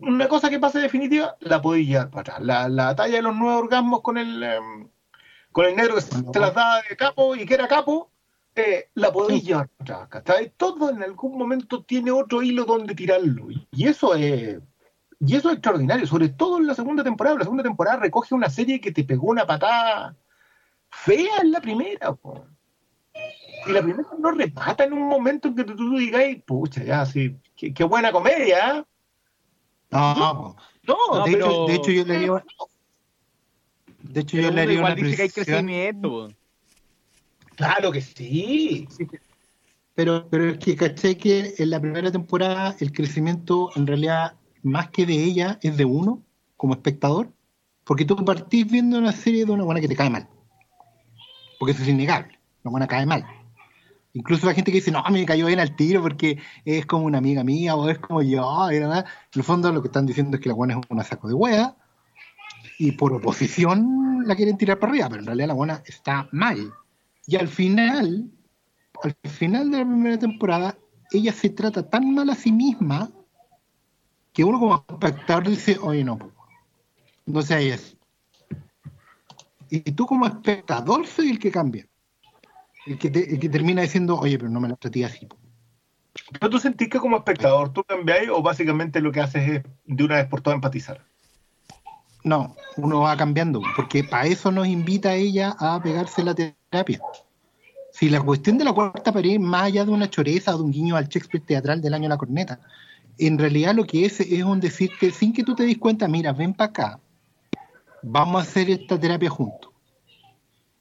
Una 0.00 0.28
cosa 0.28 0.50
que 0.50 0.58
pasa 0.58 0.78
definitiva, 0.78 1.36
la 1.40 1.60
podéis 1.60 1.88
llevar 1.88 2.10
para 2.10 2.20
atrás. 2.20 2.40
La, 2.40 2.68
la 2.68 2.94
talla 2.94 3.16
de 3.16 3.22
los 3.22 3.34
nueve 3.36 3.58
orgasmos 3.58 4.02
con 4.02 4.18
el, 4.18 4.42
em, 4.42 4.88
con 5.52 5.66
el 5.66 5.76
negro 5.76 5.96
que 5.96 6.00
se 6.00 6.40
las 6.40 6.54
da 6.54 6.82
de 6.88 6.96
capo 6.96 7.34
y 7.34 7.44
que 7.44 7.54
era 7.54 7.68
capo, 7.68 8.10
eh, 8.54 8.88
la 8.94 9.12
podéis 9.12 9.44
llevar 9.44 9.68
atrás, 9.78 10.08
Todo 10.56 10.90
en 10.90 11.02
algún 11.02 11.38
momento 11.38 11.84
tiene 11.84 12.10
otro 12.10 12.42
hilo 12.42 12.64
donde 12.64 12.94
tirarlo. 12.94 13.48
Y 13.70 13.86
eso 13.86 14.14
es. 14.14 14.58
Y 15.20 15.36
eso 15.36 15.50
es 15.50 15.56
extraordinario, 15.56 16.06
sobre 16.06 16.30
todo 16.30 16.58
en 16.58 16.66
la 16.66 16.74
segunda 16.74 17.04
temporada. 17.04 17.36
La 17.36 17.44
segunda 17.44 17.62
temporada 17.62 17.98
recoge 17.98 18.34
una 18.34 18.48
serie 18.48 18.80
que 18.80 18.90
te 18.90 19.04
pegó 19.04 19.28
una 19.28 19.46
patada 19.46 20.16
fea 20.88 21.38
en 21.42 21.52
la 21.52 21.60
primera. 21.60 22.16
Y 23.66 23.72
la 23.72 23.82
primera 23.82 24.08
no 24.18 24.30
repata 24.30 24.84
en 24.84 24.94
un 24.94 25.06
momento 25.06 25.48
en 25.48 25.56
que 25.56 25.64
tú, 25.64 25.98
digas, 25.98 26.22
pucha, 26.46 26.82
ya, 26.82 27.04
sí, 27.04 27.36
qué, 27.54 27.84
buena 27.84 28.12
comedia. 28.12 28.86
No, 29.90 30.56
no, 30.86 31.24
de, 31.24 31.32
hecho, 31.32 31.66
de 31.66 31.74
hecho 31.74 31.90
yo 31.90 32.04
le 32.04 32.18
digo. 32.18 32.42
De 34.02 34.20
hecho, 34.20 34.36
yo 34.36 34.50
le 34.50 34.66
digo 34.66 34.82
una 34.82 34.94
dice 34.94 35.16
que 35.16 35.22
hay 35.22 35.30
crecimiento. 35.30 36.28
Claro 37.56 37.92
que 37.92 38.00
sí. 38.00 38.88
Pero, 39.94 40.28
pero 40.30 40.50
es 40.50 40.58
que 40.58 40.76
caché 40.76 41.16
que 41.16 41.54
en 41.58 41.70
la 41.70 41.80
primera 41.80 42.10
temporada 42.10 42.74
el 42.80 42.92
crecimiento 42.92 43.70
en 43.76 43.86
realidad 43.86 44.34
más 44.62 44.90
que 44.90 45.04
de 45.04 45.14
ella 45.14 45.58
es 45.62 45.76
de 45.76 45.84
uno 45.84 46.22
como 46.56 46.74
espectador, 46.74 47.32
porque 47.84 48.04
tú 48.04 48.16
partís 48.16 48.70
viendo 48.70 48.98
una 48.98 49.12
serie 49.12 49.44
de 49.44 49.52
una 49.52 49.64
buena 49.64 49.80
que 49.80 49.88
te 49.88 49.96
cae 49.96 50.10
mal. 50.10 50.28
Porque 51.58 51.72
eso 51.72 51.82
es 51.82 51.88
innegable, 51.88 52.38
una 52.62 52.70
buena 52.70 52.86
cae 52.86 53.04
mal. 53.04 53.26
Incluso 54.12 54.46
la 54.46 54.54
gente 54.54 54.72
que 54.72 54.78
dice, 54.78 54.90
no, 54.90 55.02
me 55.10 55.24
cayó 55.24 55.46
bien 55.46 55.60
al 55.60 55.76
tiro 55.76 56.02
porque 56.02 56.38
es 56.64 56.84
como 56.86 57.04
una 57.04 57.18
amiga 57.18 57.44
mía 57.44 57.76
o 57.76 57.88
es 57.88 57.98
como 57.98 58.22
yo, 58.22 58.70
y 58.72 58.80
nada. 58.80 59.00
En 59.00 59.40
el 59.40 59.42
fondo 59.44 59.72
lo 59.72 59.82
que 59.82 59.88
están 59.88 60.06
diciendo 60.06 60.36
es 60.36 60.42
que 60.42 60.48
la 60.48 60.54
buena 60.54 60.74
es 60.74 60.80
una 60.88 61.04
saco 61.04 61.28
de 61.28 61.34
hueá 61.34 61.76
y 62.78 62.92
por 62.92 63.12
oposición 63.12 64.24
la 64.26 64.34
quieren 64.34 64.56
tirar 64.56 64.78
para 64.78 64.92
arriba, 64.92 65.08
pero 65.08 65.20
en 65.20 65.26
realidad 65.26 65.48
la 65.48 65.54
buena 65.54 65.82
está 65.86 66.28
mal. 66.32 66.72
Y 67.26 67.36
al 67.36 67.48
final, 67.48 68.30
al 69.02 69.30
final 69.30 69.70
de 69.70 69.78
la 69.78 69.84
primera 69.84 70.18
temporada, 70.18 70.76
ella 71.12 71.32
se 71.32 71.50
trata 71.50 71.88
tan 71.88 72.12
mal 72.14 72.30
a 72.30 72.34
sí 72.34 72.50
misma 72.50 73.10
que 74.32 74.44
uno 74.44 74.58
como 74.58 74.84
espectador 74.88 75.48
dice, 75.48 75.78
oye, 75.80 76.04
no, 76.04 76.18
no 77.26 77.42
sé 77.42 77.68
eso. 77.68 77.96
Y 79.68 79.80
tú 79.92 80.06
como 80.06 80.26
espectador 80.26 81.06
soy 81.06 81.30
el 81.30 81.38
que 81.38 81.50
cambia. 81.50 81.89
El 82.90 82.98
que, 82.98 83.38
que 83.38 83.48
termina 83.48 83.82
diciendo, 83.82 84.18
oye, 84.18 84.36
pero 84.36 84.50
no 84.50 84.58
me 84.58 84.68
la 84.68 84.74
traté 84.74 85.04
así. 85.04 85.28
¿Pero 86.32 86.50
tú 86.50 86.58
sentís 86.58 86.88
que 86.88 86.98
como 86.98 87.18
espectador 87.18 87.72
tú 87.72 87.84
cambiáis 87.84 88.28
o 88.30 88.42
básicamente 88.42 89.00
lo 89.00 89.12
que 89.12 89.20
haces 89.20 89.48
es 89.48 89.62
de 89.86 90.04
una 90.04 90.16
vez 90.16 90.26
por 90.26 90.40
todas 90.40 90.56
empatizar? 90.56 91.00
No, 92.24 92.56
uno 92.76 93.02
va 93.02 93.16
cambiando, 93.16 93.62
porque 93.76 94.02
para 94.02 94.26
eso 94.26 94.50
nos 94.50 94.66
invita 94.66 95.10
a 95.10 95.14
ella 95.14 95.54
a 95.60 95.80
pegarse 95.80 96.24
la 96.24 96.34
terapia. 96.34 97.00
Si 97.92 98.10
la 98.10 98.20
cuestión 98.20 98.58
de 98.58 98.64
la 98.64 98.72
cuarta 98.72 99.12
pared, 99.12 99.38
más 99.38 99.62
allá 99.66 99.84
de 99.84 99.92
una 99.92 100.10
choreza 100.10 100.52
o 100.52 100.58
de 100.58 100.64
un 100.64 100.72
guiño 100.72 100.96
al 100.96 101.06
Shakespeare 101.06 101.44
teatral 101.46 101.80
del 101.80 101.94
año 101.94 102.08
la 102.08 102.18
corneta, 102.18 102.58
en 103.18 103.38
realidad 103.38 103.76
lo 103.76 103.86
que 103.86 104.04
es 104.04 104.18
es 104.18 104.42
un 104.42 104.58
decirte, 104.58 105.12
sin 105.12 105.32
que 105.32 105.44
tú 105.44 105.54
te 105.54 105.62
des 105.62 105.78
cuenta, 105.78 106.08
mira, 106.08 106.32
ven 106.32 106.54
para 106.54 106.70
acá, 106.70 107.00
vamos 108.02 108.40
a 108.40 108.42
hacer 108.42 108.68
esta 108.68 108.98
terapia 108.98 109.30
juntos. 109.30 109.70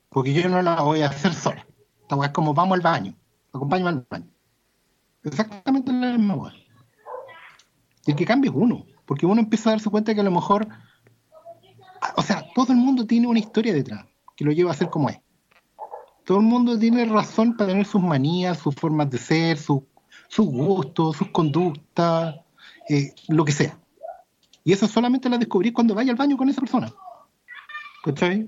Porque 0.10 0.34
yo 0.34 0.50
no 0.50 0.64
la 0.64 0.82
voy 0.82 1.04
a 1.04 1.10
hacer 1.10 1.36
sola. 1.36 1.69
Esta 2.10 2.26
es 2.26 2.32
como 2.32 2.54
vamos 2.54 2.76
al 2.76 2.82
baño, 2.82 3.14
acompáñame 3.54 3.90
al 3.90 4.06
baño. 4.10 4.28
Exactamente 5.24 5.92
la 5.92 6.18
misma 6.18 6.54
Y 8.06 8.12
el 8.12 8.18
que 8.18 8.26
cambia 8.26 8.50
es 8.50 8.56
uno, 8.58 8.86
porque 9.06 9.26
uno 9.26 9.42
empieza 9.42 9.70
a 9.70 9.74
darse 9.74 9.90
cuenta 9.90 10.14
que 10.16 10.22
a 10.22 10.24
lo 10.24 10.32
mejor 10.32 10.68
o 12.16 12.22
sea, 12.22 12.46
todo 12.56 12.74
el 12.74 12.80
mundo 12.80 13.06
tiene 13.06 13.28
una 13.28 13.40
historia 13.40 13.74
detrás 13.74 14.06
que 14.36 14.46
lo 14.46 14.52
lleva 14.52 14.72
a 14.72 14.76
ser 14.76 14.90
como 14.90 15.10
es. 15.10 15.20
Todo 16.26 16.40
el 16.40 16.46
mundo 16.46 16.78
tiene 16.78 17.06
razón 17.06 17.58
para 17.58 17.72
tener 17.72 17.86
sus 17.86 18.02
manías, 18.02 18.60
sus 18.60 18.76
formas 18.76 19.10
de 19.10 19.18
ser, 19.18 19.58
sus 19.58 19.82
gustos, 20.38 21.18
sus 21.18 21.30
conductas, 21.30 22.36
eh, 22.88 23.14
lo 23.28 23.44
que 23.44 23.52
sea. 23.52 23.78
Y 24.64 24.72
eso 24.72 24.88
solamente 24.88 25.30
lo 25.30 25.38
descubrí 25.38 25.72
cuando 25.72 25.96
vaya 25.96 26.12
al 26.12 26.18
baño 26.18 26.38
con 26.38 26.50
esa 26.50 26.62
persona. 26.62 26.92
¿Cachai? 28.04 28.48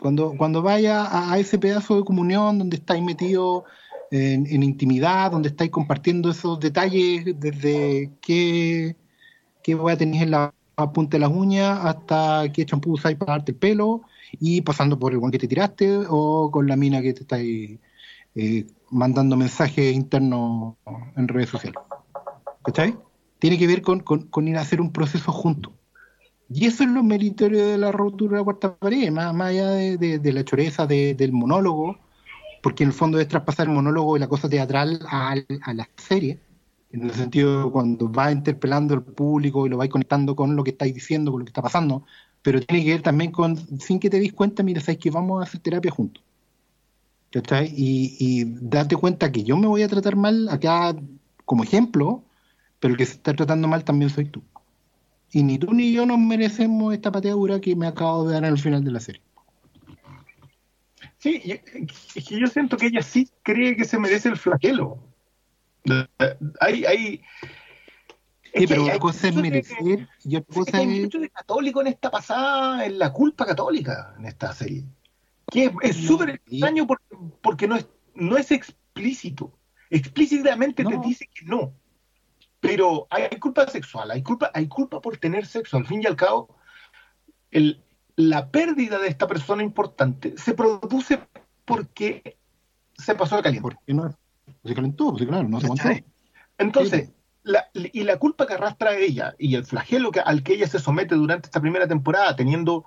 Cuando, 0.00 0.34
cuando 0.36 0.62
vaya 0.62 1.32
a, 1.32 1.38
ese 1.38 1.58
pedazo 1.58 1.96
de 1.96 2.04
comunión 2.04 2.58
donde 2.58 2.76
estáis 2.76 3.02
metidos 3.02 3.64
en, 4.10 4.62
intimidad, 4.62 5.30
donde 5.30 5.50
estáis 5.50 5.70
compartiendo 5.70 6.30
esos 6.30 6.58
detalles 6.58 7.38
desde 7.38 8.10
qué, 8.20 8.96
qué 9.62 9.74
voy 9.74 9.92
a 9.92 9.96
en 10.00 10.30
la 10.30 10.54
punta 10.92 11.16
de 11.16 11.20
las 11.20 11.30
uñas 11.30 11.78
hasta 11.84 12.50
qué 12.52 12.64
champú 12.64 12.92
usáis 12.92 13.16
para 13.16 13.32
darte 13.32 13.52
el 13.52 13.58
pelo 13.58 14.02
y 14.32 14.62
pasando 14.62 14.98
por 14.98 15.12
el 15.12 15.18
guan 15.18 15.30
que 15.30 15.38
te 15.38 15.48
tiraste 15.48 16.06
o 16.08 16.50
con 16.50 16.66
la 16.66 16.76
mina 16.76 17.02
que 17.02 17.12
te 17.12 17.20
estáis 17.20 17.78
eh, 18.34 18.66
mandando 18.90 19.36
mensajes 19.36 19.94
internos 19.94 20.76
en 21.16 21.28
redes 21.28 21.50
sociales. 21.50 21.80
¿Cachai? 22.62 22.96
Tiene 23.38 23.58
que 23.58 23.66
ver 23.66 23.82
con, 23.82 24.48
ir 24.48 24.56
a 24.56 24.60
hacer 24.60 24.80
un 24.80 24.92
proceso 24.92 25.32
junto. 25.32 25.72
Y 26.52 26.66
eso 26.66 26.82
es 26.84 26.90
lo 26.90 27.02
meritorio 27.04 27.66
de 27.66 27.78
la 27.78 27.92
rotura 27.92 28.32
de 28.32 28.38
la 28.38 28.44
cuarta 28.44 28.76
pared, 28.76 29.10
más, 29.12 29.34
allá 29.40 29.68
de, 29.70 30.32
la 30.32 30.44
choreza 30.44 30.86
de- 30.86 31.14
del 31.14 31.32
monólogo, 31.32 31.96
porque 32.62 32.84
en 32.84 32.88
el 32.90 32.94
fondo 32.94 33.20
es 33.20 33.28
traspasar 33.28 33.68
el 33.68 33.74
monólogo 33.74 34.16
y 34.16 34.20
la 34.20 34.28
cosa 34.28 34.48
teatral 34.48 35.00
a, 35.08 35.34
a 35.64 35.74
la 35.74 35.88
serie, 35.96 36.40
en 36.92 37.04
el 37.04 37.12
sentido 37.14 37.70
cuando 37.72 38.10
va 38.12 38.32
interpelando 38.32 38.94
al 38.94 39.04
público 39.04 39.66
y 39.66 39.70
lo 39.70 39.78
va 39.78 39.88
conectando 39.88 40.36
con 40.36 40.56
lo 40.56 40.64
que 40.64 40.70
estáis 40.72 40.94
diciendo, 40.94 41.30
con 41.32 41.40
lo 41.40 41.44
que 41.46 41.50
está 41.50 41.62
pasando, 41.62 42.04
pero 42.42 42.60
tiene 42.60 42.84
que 42.84 42.92
ver 42.92 43.02
también 43.02 43.30
con, 43.32 43.56
sin 43.80 44.00
que 44.00 44.10
te 44.10 44.20
des 44.20 44.32
cuenta, 44.32 44.62
mira, 44.64 44.80
sabes 44.80 44.98
que 44.98 45.10
vamos 45.10 45.40
a 45.40 45.44
hacer 45.44 45.60
terapia 45.60 45.90
juntos. 45.92 46.22
¿Cachai? 47.32 47.72
Y, 47.76 48.16
y 48.18 48.44
date 48.60 48.96
cuenta 48.96 49.30
que 49.30 49.44
yo 49.44 49.56
me 49.56 49.68
voy 49.68 49.82
a 49.82 49.88
tratar 49.88 50.16
mal 50.16 50.48
acá 50.48 50.94
como 51.44 51.62
ejemplo, 51.64 52.24
pero 52.80 52.92
el 52.92 52.98
que 52.98 53.06
se 53.06 53.14
está 53.14 53.34
tratando 53.34 53.68
mal 53.68 53.84
también 53.84 54.10
soy 54.10 54.26
tú. 54.26 54.42
Y 55.32 55.42
ni 55.42 55.58
tú 55.58 55.72
ni 55.72 55.92
yo 55.92 56.06
nos 56.06 56.18
merecemos 56.18 56.92
esta 56.92 57.12
pateadura 57.12 57.60
que 57.60 57.76
me 57.76 57.86
acabo 57.86 58.26
de 58.26 58.34
dar 58.34 58.44
al 58.44 58.58
final 58.58 58.84
de 58.84 58.90
la 58.90 59.00
serie. 59.00 59.22
Sí, 61.18 61.42
es 62.14 62.24
que 62.26 62.40
yo 62.40 62.46
siento 62.46 62.76
que 62.76 62.86
ella 62.86 63.02
sí 63.02 63.28
cree 63.42 63.76
que 63.76 63.84
se 63.84 63.98
merece 63.98 64.30
el 64.30 64.36
flagelo. 64.36 64.98
Hay, 66.60 66.84
hay, 66.84 67.22
Sí, 68.54 68.66
pero 68.66 68.84
una 68.84 68.98
cosa 68.98 69.28
es 69.28 69.34
merecer 69.36 70.08
y 70.24 70.36
otra 70.36 70.48
es 70.50 70.54
cosa 70.56 70.76
hay 70.78 70.86
mucho 70.86 71.20
de 71.20 71.30
católico 71.30 71.80
en 71.80 71.86
esta 71.86 72.10
pasada, 72.10 72.84
en 72.84 72.98
la 72.98 73.12
culpa 73.12 73.46
católica 73.46 74.14
en 74.18 74.26
esta 74.26 74.52
serie. 74.52 74.84
Que 75.50 75.70
es- 75.82 75.96
súper 75.96 76.30
extraño 76.30 76.86
porque, 76.86 77.04
porque 77.42 77.68
no, 77.68 77.76
es, 77.76 77.86
no 78.14 78.36
es 78.36 78.50
explícito. 78.50 79.52
Explícitamente 79.88 80.84
te 80.84 80.98
dice 80.98 81.28
que 81.32 81.44
no. 81.44 81.72
Pero 82.60 83.06
hay 83.10 83.38
culpa 83.38 83.66
sexual, 83.66 84.10
hay 84.10 84.22
culpa, 84.22 84.50
hay 84.52 84.68
culpa 84.68 85.00
por 85.00 85.16
tener 85.16 85.46
sexo. 85.46 85.76
Al 85.78 85.86
fin 85.86 86.02
y 86.02 86.06
al 86.06 86.16
cabo, 86.16 86.56
el, 87.50 87.82
la 88.16 88.50
pérdida 88.50 88.98
de 88.98 89.08
esta 89.08 89.26
persona 89.26 89.62
importante 89.62 90.34
se 90.36 90.52
produce 90.54 91.20
porque 91.64 92.36
se 92.96 93.14
pasó 93.14 93.36
de 93.36 93.42
caliente. 93.42 93.62
¿Por 93.62 93.78
qué 93.84 93.94
no? 93.94 94.14
Se 94.64 94.74
calentó, 94.74 95.12
pues 95.12 95.26
claro, 95.26 95.48
no 95.48 95.58
se 95.60 95.66
aguantó. 95.66 95.88
Entonces, 96.58 97.12
la- 97.42 97.70
y 97.72 98.02
la 98.04 98.18
culpa 98.18 98.46
que 98.46 98.52
arrastra 98.54 98.94
ella 98.94 99.34
y 99.38 99.54
el 99.54 99.64
flagelo 99.64 100.10
que, 100.10 100.20
al 100.20 100.42
que 100.42 100.52
ella 100.52 100.68
se 100.68 100.78
somete 100.78 101.14
durante 101.14 101.46
esta 101.46 101.62
primera 101.62 101.88
temporada, 101.88 102.36
teniendo, 102.36 102.84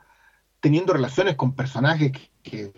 teniendo 0.59 0.93
relaciones 0.93 1.35
con 1.35 1.55
personajes 1.55 2.11
que, 2.11 2.29
que, 2.43 2.73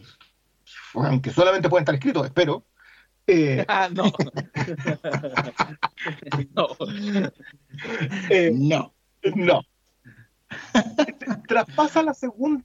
aunque 0.94 1.32
solamente 1.32 1.68
pueden 1.68 1.82
estar 1.84 1.96
escritos, 1.96 2.26
espero, 2.26 2.64
eh, 3.28 3.66
Ah, 3.68 3.90
no. 3.92 4.04
no. 6.56 6.68
eh, 8.30 8.52
No. 8.54 8.94
no. 9.36 9.62
Traspasa 11.48 12.04
la 12.04 12.14
segunda 12.14 12.64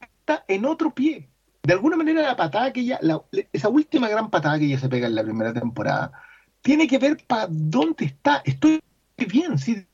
en 0.49 0.65
otro 0.65 0.95
pie. 0.95 1.29
De 1.63 1.75
alguna 1.75 1.97
manera 1.97 2.23
la 2.23 2.37
patada 2.37 2.73
que 2.73 2.81
ella, 2.81 2.99
la- 3.03 3.23
esa 3.53 3.69
última 3.69 4.09
gran 4.09 4.31
patada 4.31 4.59
que 4.59 4.65
ella 4.67 4.79
se 4.79 4.89
pega 4.89 5.07
en 5.07 5.15
la 5.15 5.23
primera 5.23 5.53
temporada, 5.53 6.13
tiene 6.63 6.87
que 6.87 6.99
ver 6.99 7.19
para 7.27 7.47
dónde 7.51 8.07
está. 8.07 8.43
Estoy 8.45 8.81
bien, 9.17 9.59
sí, 9.59 9.87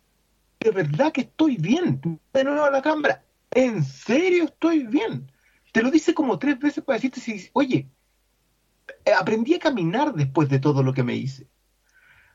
de 0.60 0.70
verdad 0.70 1.12
que 1.12 1.22
estoy 1.22 1.56
bien. 1.56 2.00
De 2.32 2.44
nuevo 2.44 2.64
a 2.64 2.70
la 2.70 2.82
cámara, 2.82 3.24
en 3.50 3.84
serio 3.84 4.44
estoy 4.44 4.86
bien. 4.86 5.30
Te 5.72 5.82
lo 5.82 5.90
dice 5.90 6.14
como 6.14 6.38
tres 6.38 6.58
veces 6.58 6.84
para 6.84 6.96
decirte, 6.98 7.20
si, 7.20 7.48
oye, 7.52 7.88
aprendí 9.18 9.54
a 9.54 9.60
caminar 9.60 10.14
después 10.14 10.48
de 10.48 10.58
todo 10.58 10.82
lo 10.82 10.92
que 10.92 11.02
me 11.02 11.14
hice. 11.14 11.46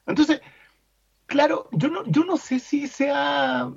Entonces, 0.06 0.42
claro, 1.26 1.70
yo 1.72 1.90
no, 1.90 2.04
yo 2.06 2.26
no 2.26 2.38
sé 2.38 2.60
si 2.60 2.88
sea 2.88 3.72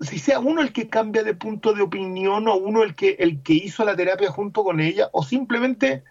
si 0.00 0.18
sea 0.18 0.40
uno 0.40 0.62
el 0.62 0.72
que 0.72 0.88
cambia 0.88 1.22
de 1.22 1.34
punto 1.34 1.74
de 1.74 1.82
opinión 1.82 2.48
o 2.48 2.56
uno 2.56 2.82
el 2.82 2.94
que, 2.94 3.16
el 3.20 3.42
que 3.42 3.54
hizo 3.54 3.84
la 3.84 3.96
terapia 3.96 4.30
junto 4.30 4.64
con 4.64 4.80
ella, 4.80 5.08
o 5.12 5.22
simplemente 5.22 6.04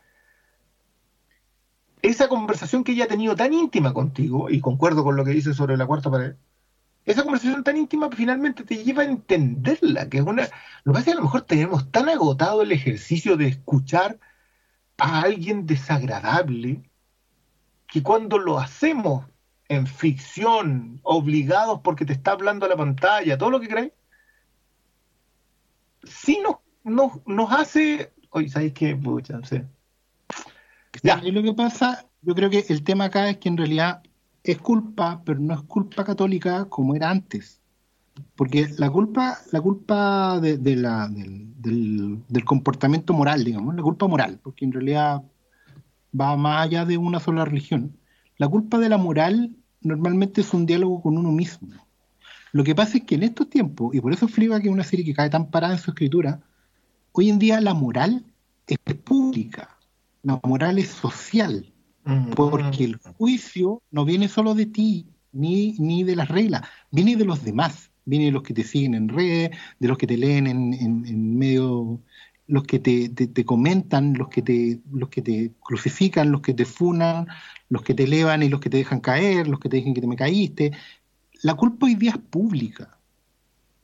esa 2.02 2.28
conversación 2.28 2.84
que 2.84 2.94
ella 2.94 3.06
ha 3.06 3.10
tenido 3.10 3.36
tan 3.36 3.54
íntima 3.54 3.94
contigo, 3.94 4.50
y 4.50 4.60
concuerdo 4.60 5.04
con 5.04 5.16
lo 5.16 5.26
que 5.26 5.32
dice 5.32 5.54
sobre 5.54 5.78
la 5.78 5.86
cuarta 5.86 6.10
pared, 6.10 6.36
esa 7.06 7.24
conversación 7.24 7.64
tan 7.64 7.78
íntima 7.78 8.10
finalmente 8.12 8.64
te 8.64 8.84
lleva 8.84 9.04
a 9.04 9.06
entenderla, 9.06 10.08
que 10.08 10.20
es 10.20 10.24
una... 10.24 10.48
Lo 10.84 10.94
que 10.94 10.98
pasa 10.98 11.00
es 11.00 11.06
que 11.06 11.12
a 11.12 11.16
lo 11.16 11.24
mejor 11.24 11.42
tenemos 11.42 11.92
tan 11.92 12.10
agotado 12.10 12.62
el 12.62 12.72
ejercicio 12.72 13.38
de 13.38 13.48
escuchar 13.48 14.20
a 15.02 15.22
alguien 15.22 15.66
desagradable, 15.66 16.84
que 17.88 18.04
cuando 18.04 18.38
lo 18.38 18.60
hacemos 18.60 19.26
en 19.68 19.88
ficción, 19.88 21.00
obligados 21.02 21.82
porque 21.84 22.06
te 22.06 22.14
está 22.14 22.34
hablando 22.34 22.68
a 22.68 22.70
la 22.70 22.78
pantalla, 22.78 23.36
todo 23.36 23.50
lo 23.50 23.60
que 23.60 23.68
crees, 23.68 23.92
sí 26.04 26.40
nos, 26.44 26.58
nos, 26.84 27.26
nos 27.26 27.52
hace. 27.52 28.14
Oye, 28.30 28.50
¿sabéis 28.50 28.74
qué? 28.74 28.96
Pucha, 28.96 29.40
no 29.40 29.44
sé. 29.44 29.66
Ya. 31.02 31.20
Y 31.24 31.32
lo 31.32 31.42
que 31.42 31.54
pasa, 31.54 32.06
yo 32.22 32.36
creo 32.36 32.52
que 32.52 32.64
el 32.70 32.84
tema 32.84 33.06
acá 33.06 33.28
es 33.28 33.38
que 33.38 33.50
en 33.50 33.58
realidad 33.58 34.04
es 34.44 34.60
culpa, 34.60 35.24
pero 35.26 35.40
no 35.40 35.56
es 35.56 35.62
culpa 35.64 36.04
católica 36.04 36.66
como 36.66 36.94
era 36.94 37.10
antes. 37.10 37.60
Porque 38.36 38.68
la 38.78 38.90
culpa, 38.90 39.38
la 39.52 39.62
culpa 39.62 40.40
de, 40.40 40.58
de 40.58 40.76
la, 40.76 41.08
del, 41.08 41.54
del- 41.62 42.24
del 42.28 42.44
comportamiento 42.46 43.14
moral, 43.14 43.44
digamos, 43.44 43.76
la 43.76 43.82
culpa 43.82 44.08
moral, 44.08 44.40
porque 44.44 44.66
en 44.66 44.72
realidad 44.74 45.22
va 46.20 46.36
más 46.36 46.64
allá 46.66 46.86
de 46.86 46.98
una 46.98 47.20
sola 47.20 47.46
religión. 47.46 47.96
La 48.38 48.48
culpa 48.48 48.78
de 48.80 48.90
la 48.90 48.98
moral 48.98 49.52
normalmente 49.82 50.42
es 50.42 50.54
un 50.54 50.66
diálogo 50.66 51.02
con 51.02 51.18
uno 51.18 51.32
mismo. 51.32 51.70
Lo 52.52 52.64
que 52.64 52.76
pasa 52.76 52.98
es 52.98 53.04
que 53.06 53.16
en 53.16 53.24
estos 53.24 53.50
tiempos, 53.50 53.96
y 53.96 54.02
por 54.02 54.12
eso 54.12 54.28
Fliba, 54.28 54.60
que 54.60 54.68
es 54.68 54.74
una 54.74 54.84
serie 54.84 55.06
que 55.06 55.14
cae 55.14 55.30
tan 55.30 55.50
parada 55.50 55.74
en 55.74 55.80
su 55.80 55.92
escritura, 55.92 56.42
hoy 57.14 57.30
en 57.30 57.40
día 57.40 57.62
la 57.62 57.74
moral 57.74 58.26
es 58.68 58.78
pública, 58.96 59.78
la 60.24 60.40
moral 60.44 60.80
es 60.80 60.90
social, 60.90 61.72
porque 62.36 62.84
el 62.84 62.98
juicio 63.18 63.82
no 63.92 64.04
viene 64.06 64.28
solo 64.28 64.54
de 64.56 64.66
ti, 64.66 65.06
ni, 65.32 65.74
ni 65.80 66.04
de 66.04 66.16
las 66.16 66.28
reglas, 66.28 66.64
viene 66.92 67.16
de 67.16 67.26
los 67.26 67.44
demás, 67.44 67.91
viene 68.06 68.26
de 68.26 68.32
los 68.32 68.44
que 68.44 68.54
te 68.54 68.64
siguen 68.64 68.96
en 68.96 69.10
redes, 69.10 69.52
de 69.80 69.88
los 69.88 69.98
que 69.98 70.08
te 70.08 70.18
leen 70.18 70.48
en, 70.48 70.74
en- 70.74 71.06
en 71.06 71.38
medio, 71.38 72.00
los 72.48 72.64
que 72.64 72.80
te, 72.80 73.10
te- 73.10 73.46
comentan, 73.46 74.14
los 74.14 74.28
que 74.30 74.42
te, 74.42 74.80
los 74.92 75.10
que 75.10 75.22
te 75.22 75.52
crucifican, 75.62 76.32
los 76.32 76.42
que 76.42 76.54
te 76.54 76.66
funan, 76.66 77.28
los 77.70 77.82
que 77.84 77.94
te 77.94 78.04
elevan 78.04 78.44
y 78.44 78.50
los 78.50 78.60
que 78.60 78.70
te 78.70 78.78
dejan 78.78 79.00
caer, 79.00 79.48
los 79.48 79.60
que 79.60 79.70
te 79.70 79.78
dicen 79.78 79.94
que 79.94 80.02
te 80.02 80.08
me 80.08 80.16
caíste. 80.16 80.72
La 81.44 81.54
culpa 81.56 81.86
hoy 81.86 81.96
día 81.96 82.12
es 82.12 82.18
pública. 82.18 82.98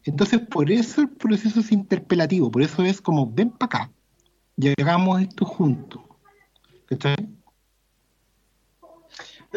Entonces, 0.03 0.39
por 0.39 0.71
eso 0.71 1.01
el 1.01 1.09
proceso 1.09 1.59
es 1.59 1.71
interpelativo, 1.71 2.49
por 2.51 2.61
eso 2.61 2.83
es 2.83 3.01
como, 3.01 3.29
ven 3.31 3.49
para 3.51 3.83
acá 3.83 3.91
y 4.57 4.69
hagamos 4.81 5.21
esto 5.21 5.45
juntos. 5.45 6.01
¿Cachai? 6.85 7.15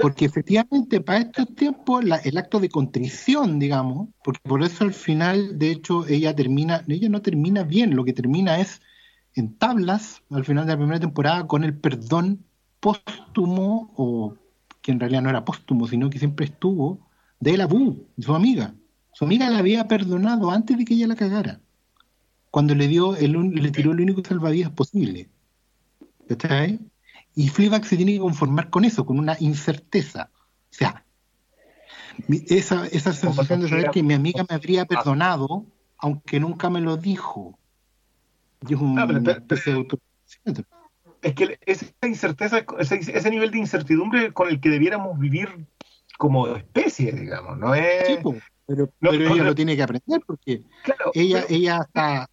Porque 0.01 0.25
efectivamente 0.25 1.01
para 1.01 1.19
estos 1.19 1.55
tiempos 1.55 2.05
la- 2.05 2.17
el 2.19 2.39
acto 2.39 2.61
de 2.61 2.69
contrición, 2.69 3.59
digamos, 3.59 4.09
porque 4.23 4.41
por 4.49 4.63
eso 4.63 4.85
al 4.85 4.93
final, 4.93 5.59
de 5.59 5.73
hecho, 5.73 6.07
ella 6.07 6.35
termina, 6.35 6.85
ella 6.89 7.09
no 7.09 7.23
termina 7.23 7.65
bien, 7.65 7.97
lo 7.97 8.05
que 8.05 8.13
termina 8.13 8.61
es 8.61 8.81
en 9.35 9.55
tablas 9.57 10.23
al 10.31 10.45
final 10.45 10.67
de 10.67 10.73
la 10.73 10.79
primera 10.79 11.01
temporada 11.01 11.47
con 11.47 11.65
el 11.65 11.77
perdón 11.77 12.45
póstumo, 12.81 13.93
o 13.97 14.35
que 14.81 14.93
en 14.93 15.01
realidad 15.01 15.23
no 15.23 15.31
era 15.31 15.45
póstumo, 15.45 15.87
sino 15.87 16.09
que 16.09 16.19
siempre 16.19 16.47
estuvo, 16.47 17.07
de 17.41 17.57
la 17.57 17.67
Bu, 17.67 18.07
su 18.19 18.35
amiga. 18.35 18.75
Su 19.13 19.25
amiga 19.25 19.51
la 19.51 19.59
había 19.59 19.87
perdonado 19.89 20.51
antes 20.51 20.79
de 20.79 20.85
que 20.85 20.95
ella 20.95 21.09
la 21.09 21.17
cagara, 21.17 21.61
cuando 22.51 22.75
le 22.75 22.87
dio 22.89 23.17
el, 23.17 23.33
le 23.33 23.71
tiró 23.71 23.93
el 23.93 24.01
único 24.01 24.23
salvavidas 24.25 24.71
posible. 24.71 25.29
¿Cachai? 26.29 26.79
Y 27.35 27.49
Fleabag 27.49 27.85
se 27.85 27.97
tiene 27.97 28.13
que 28.15 28.19
conformar 28.21 28.71
con 28.71 28.85
eso, 28.85 29.07
con 29.07 29.19
una 29.19 29.37
incerteza. 29.41 30.31
O 30.35 30.75
sea, 30.75 31.05
esa, 32.49 32.87
esa 32.87 33.13
sensación 33.13 33.61
de 33.61 33.69
saber 33.69 33.91
que 33.91 34.03
mi 34.03 34.15
amiga 34.15 34.45
me 34.49 34.55
habría 34.55 34.85
perdonado, 34.85 35.65
aunque 35.99 36.41
nunca 36.41 36.71
me 36.71 36.81
lo 36.81 36.97
dijo. 36.97 37.59
Y 38.69 38.75
es 38.75 38.81
un 38.81 38.99
Ah, 38.99 39.07
pero- 39.07 39.23
pero-. 39.23 40.65
Es 41.23 41.35
que 41.35 41.59
esa 41.67 41.87
incerteza, 42.03 42.65
ese, 42.79 42.97
ese 42.97 43.31
nivel 43.31 43.51
de 43.51 43.59
incertidumbre 43.59 44.33
con 44.33 44.49
el 44.49 44.61
que 44.61 44.71
debiéramos 44.71 45.19
vivir 45.19 45.67
como 46.19 46.47
especie, 46.57 47.13
digamos, 47.13 47.59
no 47.59 47.75
es. 47.75 48.07
Sí, 48.07 48.19
pero, 48.67 48.91
No, 49.01 49.13
ella 49.13 49.29
no. 49.37 49.45
lo 49.45 49.55
tiene 49.55 49.77
que 49.77 49.83
aprender 49.83 50.23
porque 50.27 50.63
claro, 50.83 51.11
ella, 51.15 51.45
ella 51.49 51.81
está 51.87 52.29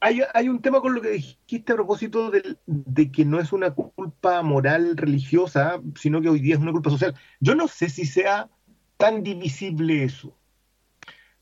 hay, 0.00 0.22
hay 0.34 0.48
un 0.48 0.60
tema 0.62 0.80
con 0.80 0.94
lo 0.94 1.02
que 1.02 1.10
dijiste 1.10 1.72
a 1.72 1.76
propósito 1.76 2.30
del- 2.30 2.58
de 2.66 3.12
que 3.12 3.24
no 3.24 3.38
es 3.38 3.52
una 3.52 3.70
culpa 3.72 4.42
moral 4.42 4.96
religiosa, 4.96 5.80
sino 5.94 6.20
que 6.20 6.28
hoy 6.28 6.40
día 6.40 6.54
es 6.54 6.60
una 6.60 6.72
culpa 6.72 6.90
social. 6.90 7.14
Yo 7.38 7.54
no 7.54 7.68
sé 7.68 7.88
si 7.90 8.06
sea 8.06 8.48
tan 8.96 9.22
divisible 9.22 10.04
eso. 10.04 10.36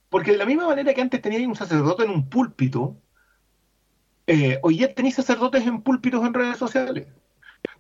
Porque 0.09 0.33
de 0.33 0.39
la 0.39 0.47
misma 0.47 0.67
manera 0.67 0.93
que 0.95 1.01
antes 1.01 1.21
teníais 1.21 1.47
un 1.47 1.55
sacerdote 1.57 2.05
en 2.05 2.11
un 2.11 2.29
púlpito, 2.29 2.97
eh, 4.27 4.59
hoy 4.63 4.79
día 4.79 4.95
tenéis 4.95 5.15
sacerdotes 5.15 5.67
en 5.67 5.83
púlpitos 5.83 6.25
en 6.27 6.35
redes 6.35 6.57
sociales. 6.59 7.07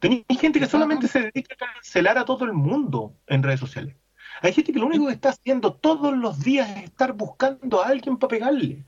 Tenéis 0.01 0.25
gente 0.41 0.61
que 0.61 0.67
solamente 0.67 1.09
se 1.09 1.21
dedica 1.31 1.55
a 1.55 1.75
cancelar 1.75 2.19
a 2.19 2.25
todo 2.25 2.45
el 2.45 2.53
mundo 2.53 3.15
en 3.27 3.43
redes 3.43 3.61
sociales. 3.61 3.97
Hay 4.43 4.53
gente 4.53 4.73
que 4.73 4.79
lo 4.79 4.87
único 4.87 5.07
que 5.07 5.13
está 5.13 5.31
haciendo 5.31 5.75
todos 5.75 6.17
los 6.17 6.41
días 6.41 6.71
es 6.77 6.85
estar 6.85 7.13
buscando 7.13 7.83
a 7.83 7.89
alguien 7.89 8.17
para 8.17 8.29
pegarle. 8.29 8.85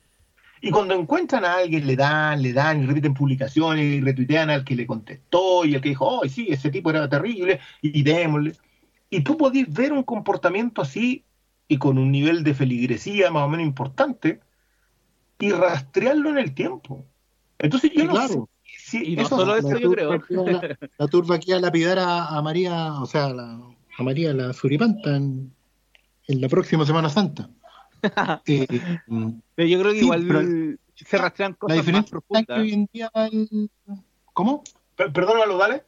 Y 0.60 0.70
cuando 0.70 0.94
encuentran 0.94 1.44
a 1.44 1.54
alguien, 1.54 1.86
le 1.86 1.96
dan, 1.96 2.42
le 2.42 2.52
dan, 2.52 2.82
y 2.82 2.86
repiten 2.86 3.14
publicaciones, 3.14 3.84
y 3.84 4.00
retuitean 4.00 4.50
al 4.50 4.64
que 4.64 4.76
le 4.76 4.86
contestó, 4.86 5.64
y 5.64 5.74
el 5.74 5.80
que 5.80 5.88
dijo, 5.90 6.06
oh, 6.06 6.28
sí, 6.28 6.48
ese 6.50 6.70
tipo 6.70 6.90
era 6.90 7.08
terrible, 7.08 7.60
y 7.80 8.02
démosle. 8.02 8.52
Y 9.08 9.22
tú 9.22 9.36
podés 9.36 9.72
ver 9.72 9.92
un 9.92 10.02
comportamiento 10.02 10.82
así, 10.82 11.24
y 11.66 11.78
con 11.78 11.96
un 11.98 12.12
nivel 12.12 12.44
de 12.44 12.52
feligresía 12.54 13.30
más 13.30 13.44
o 13.44 13.48
menos 13.48 13.66
importante, 13.66 14.40
y 15.38 15.50
rastrearlo 15.52 16.28
en 16.30 16.38
el 16.38 16.52
tiempo. 16.54 17.06
Entonces 17.58 17.90
yo 17.94 18.02
Sí, 18.02 18.06
no 18.06 18.12
claro. 18.12 18.48
sé 18.62 19.00
si 19.00 19.12
Y 19.12 19.16
no 19.16 19.22
eso- 19.22 19.36
solo 19.38 19.56
eso, 19.56 19.78
yo 19.78 19.92
creo. 19.92 20.22
La, 20.28 20.78
la 20.98 21.06
turba 21.08 21.36
aquí 21.36 21.52
a 21.52 21.60
lapidar 21.60 21.98
a, 21.98 22.26
a 22.26 22.42
María, 22.42 22.94
o 23.00 23.06
sea, 23.06 23.30
la- 23.30 23.60
a 23.98 24.02
María 24.02 24.34
la 24.34 24.52
Suripanta 24.52 25.16
en, 25.16 25.52
en 26.28 26.40
la 26.40 26.48
próxima 26.48 26.84
Semana 26.84 27.08
Santa. 27.08 27.48
Eh, 28.46 28.66
Pero 29.54 29.68
yo 29.68 29.78
creo 29.80 29.92
que 29.92 29.98
Sí, 29.98 30.04
igual 30.04 30.24
pero 30.26 30.40
se 30.94 31.18
rastrean 31.18 31.54
cosas 31.54 31.76
más 31.78 31.86
diferencia 31.86 32.10
profundas. 32.10 32.46
que 32.46 32.52
hoy 32.60 32.72
en 32.72 32.88
día 32.92 33.10
el- 33.14 33.70
¿Cómo? 34.32 34.62
Per- 34.96 35.12
Perdónalo, 35.12 35.56
dale. 35.58 35.84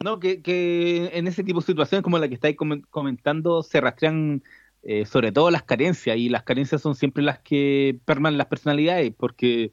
No, 0.00 0.20
que, 0.20 0.42
que 0.42 1.10
en 1.14 1.26
ese 1.26 1.42
tipo 1.42 1.60
de 1.60 1.66
situaciones 1.66 2.02
como 2.02 2.18
la 2.18 2.28
que 2.28 2.34
estáis 2.34 2.56
comen- 2.56 2.84
comentando 2.90 3.62
se 3.62 3.80
rastrean 3.80 4.42
eh, 4.82 5.04
sobre 5.06 5.32
todo 5.32 5.50
las 5.50 5.62
carencias 5.64 6.16
y 6.16 6.28
las 6.28 6.42
carencias 6.44 6.80
son 6.82 6.94
siempre 6.94 7.22
las 7.22 7.40
que 7.40 7.98
perman 8.04 8.36
las 8.38 8.46
personalidades 8.46 9.12
porque 9.16 9.72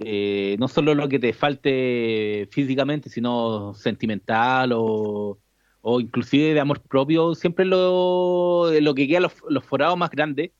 eh, 0.00 0.56
no 0.58 0.66
solo 0.68 0.94
lo 0.94 1.08
que 1.08 1.18
te 1.20 1.32
falte 1.32 2.48
físicamente 2.50 3.08
sino 3.08 3.74
sentimental 3.74 4.72
o, 4.74 5.38
o 5.86 6.00
inclusive 6.00 6.54
de 6.54 6.60
amor 6.60 6.80
propio 6.80 7.34
siempre 7.34 7.66
lo, 7.66 8.70
lo 8.80 8.94
que 8.94 9.06
queda 9.06 9.20
los, 9.20 9.34
los 9.50 9.62
forados 9.64 9.98
más 9.98 10.10
grandes 10.10 10.50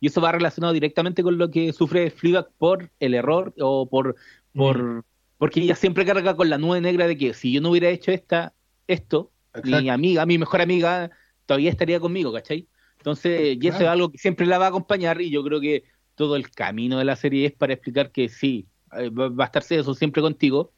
y 0.00 0.08
eso 0.08 0.20
va 0.20 0.32
relacionado 0.32 0.72
directamente 0.72 1.22
con 1.22 1.38
lo 1.38 1.50
que 1.52 1.72
sufre 1.72 2.10
Fleabag 2.10 2.48
por 2.58 2.90
el 2.98 3.14
error 3.14 3.54
o 3.60 3.88
por, 3.88 4.16
por 4.52 5.04
porque 5.38 5.60
ella 5.60 5.76
siempre 5.76 6.04
carga 6.04 6.34
con 6.34 6.50
la 6.50 6.58
nube 6.58 6.80
negra 6.80 7.06
de 7.06 7.16
que 7.16 7.32
si 7.32 7.52
yo 7.52 7.60
no 7.60 7.70
hubiera 7.70 7.90
hecho 7.90 8.10
esta, 8.10 8.54
esto, 8.88 9.30
mi 9.54 9.60
Exacto. 9.70 9.92
amiga, 9.92 10.26
mi 10.26 10.38
mejor 10.38 10.60
amiga, 10.60 11.10
todavía 11.46 11.70
estaría 11.70 12.00
conmigo, 12.00 12.32
¿cachai? 12.32 12.66
Entonces, 12.98 13.56
y 13.60 13.68
eso 13.68 13.78
Claro. 13.78 13.84
es 13.84 13.90
algo 13.90 14.10
que 14.10 14.18
siempre 14.18 14.46
la 14.46 14.58
va 14.58 14.66
a 14.66 14.68
acompañar 14.68 15.20
y 15.20 15.30
yo 15.30 15.44
creo 15.44 15.60
que 15.60 15.84
todo 16.16 16.34
el 16.34 16.50
camino 16.50 16.98
de 16.98 17.04
la 17.04 17.14
serie 17.14 17.46
es 17.46 17.52
para 17.52 17.72
explicar 17.72 18.10
que 18.10 18.28
sí, 18.28 18.66
eh, 18.96 19.10
va 19.10 19.28
va 19.28 19.44
a 19.44 19.46
estarse 19.46 19.78
eso 19.78 19.94
siempre 19.94 20.22
contigo, 20.22 20.72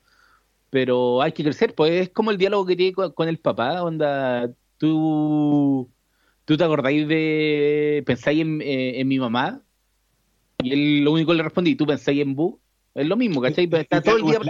pero 0.75 1.23
hay 1.23 1.31
que 1.31 1.45
crecer, 1.45 1.73
pues 1.73 1.93
es 1.93 2.09
como 2.09 2.33
el 2.33 2.37
diálogo 2.37 2.67
que 2.67 2.75
tiene 2.75 2.93
con, 2.93 3.13
con 3.13 3.29
el 3.29 3.39
papá, 3.39 3.81
onda, 3.81 4.51
tú, 4.77 5.89
tú 6.45 6.57
te 6.57 6.65
acordáis 6.65 7.07
de, 7.07 8.03
pensáis 8.05 8.41
en, 8.41 8.61
eh, 8.61 8.99
en 8.99 9.07
mi 9.07 9.21
mamá, 9.21 9.63
y 10.61 10.73
él 10.73 11.05
lo 11.05 11.13
único 11.13 11.31
que 11.31 11.37
le 11.37 11.43
respondí, 11.45 11.77
tú 11.77 11.87
pensáis 11.87 12.21
en 12.21 12.35
Bu, 12.35 12.59
es 12.93 13.07
lo 13.07 13.17
mismo, 13.17 13.41
¿cachai? 13.41 13.69
Pero 13.69 13.83
está 13.83 14.03
todo 14.03 14.17
el 14.17 14.25
día. 14.25 14.41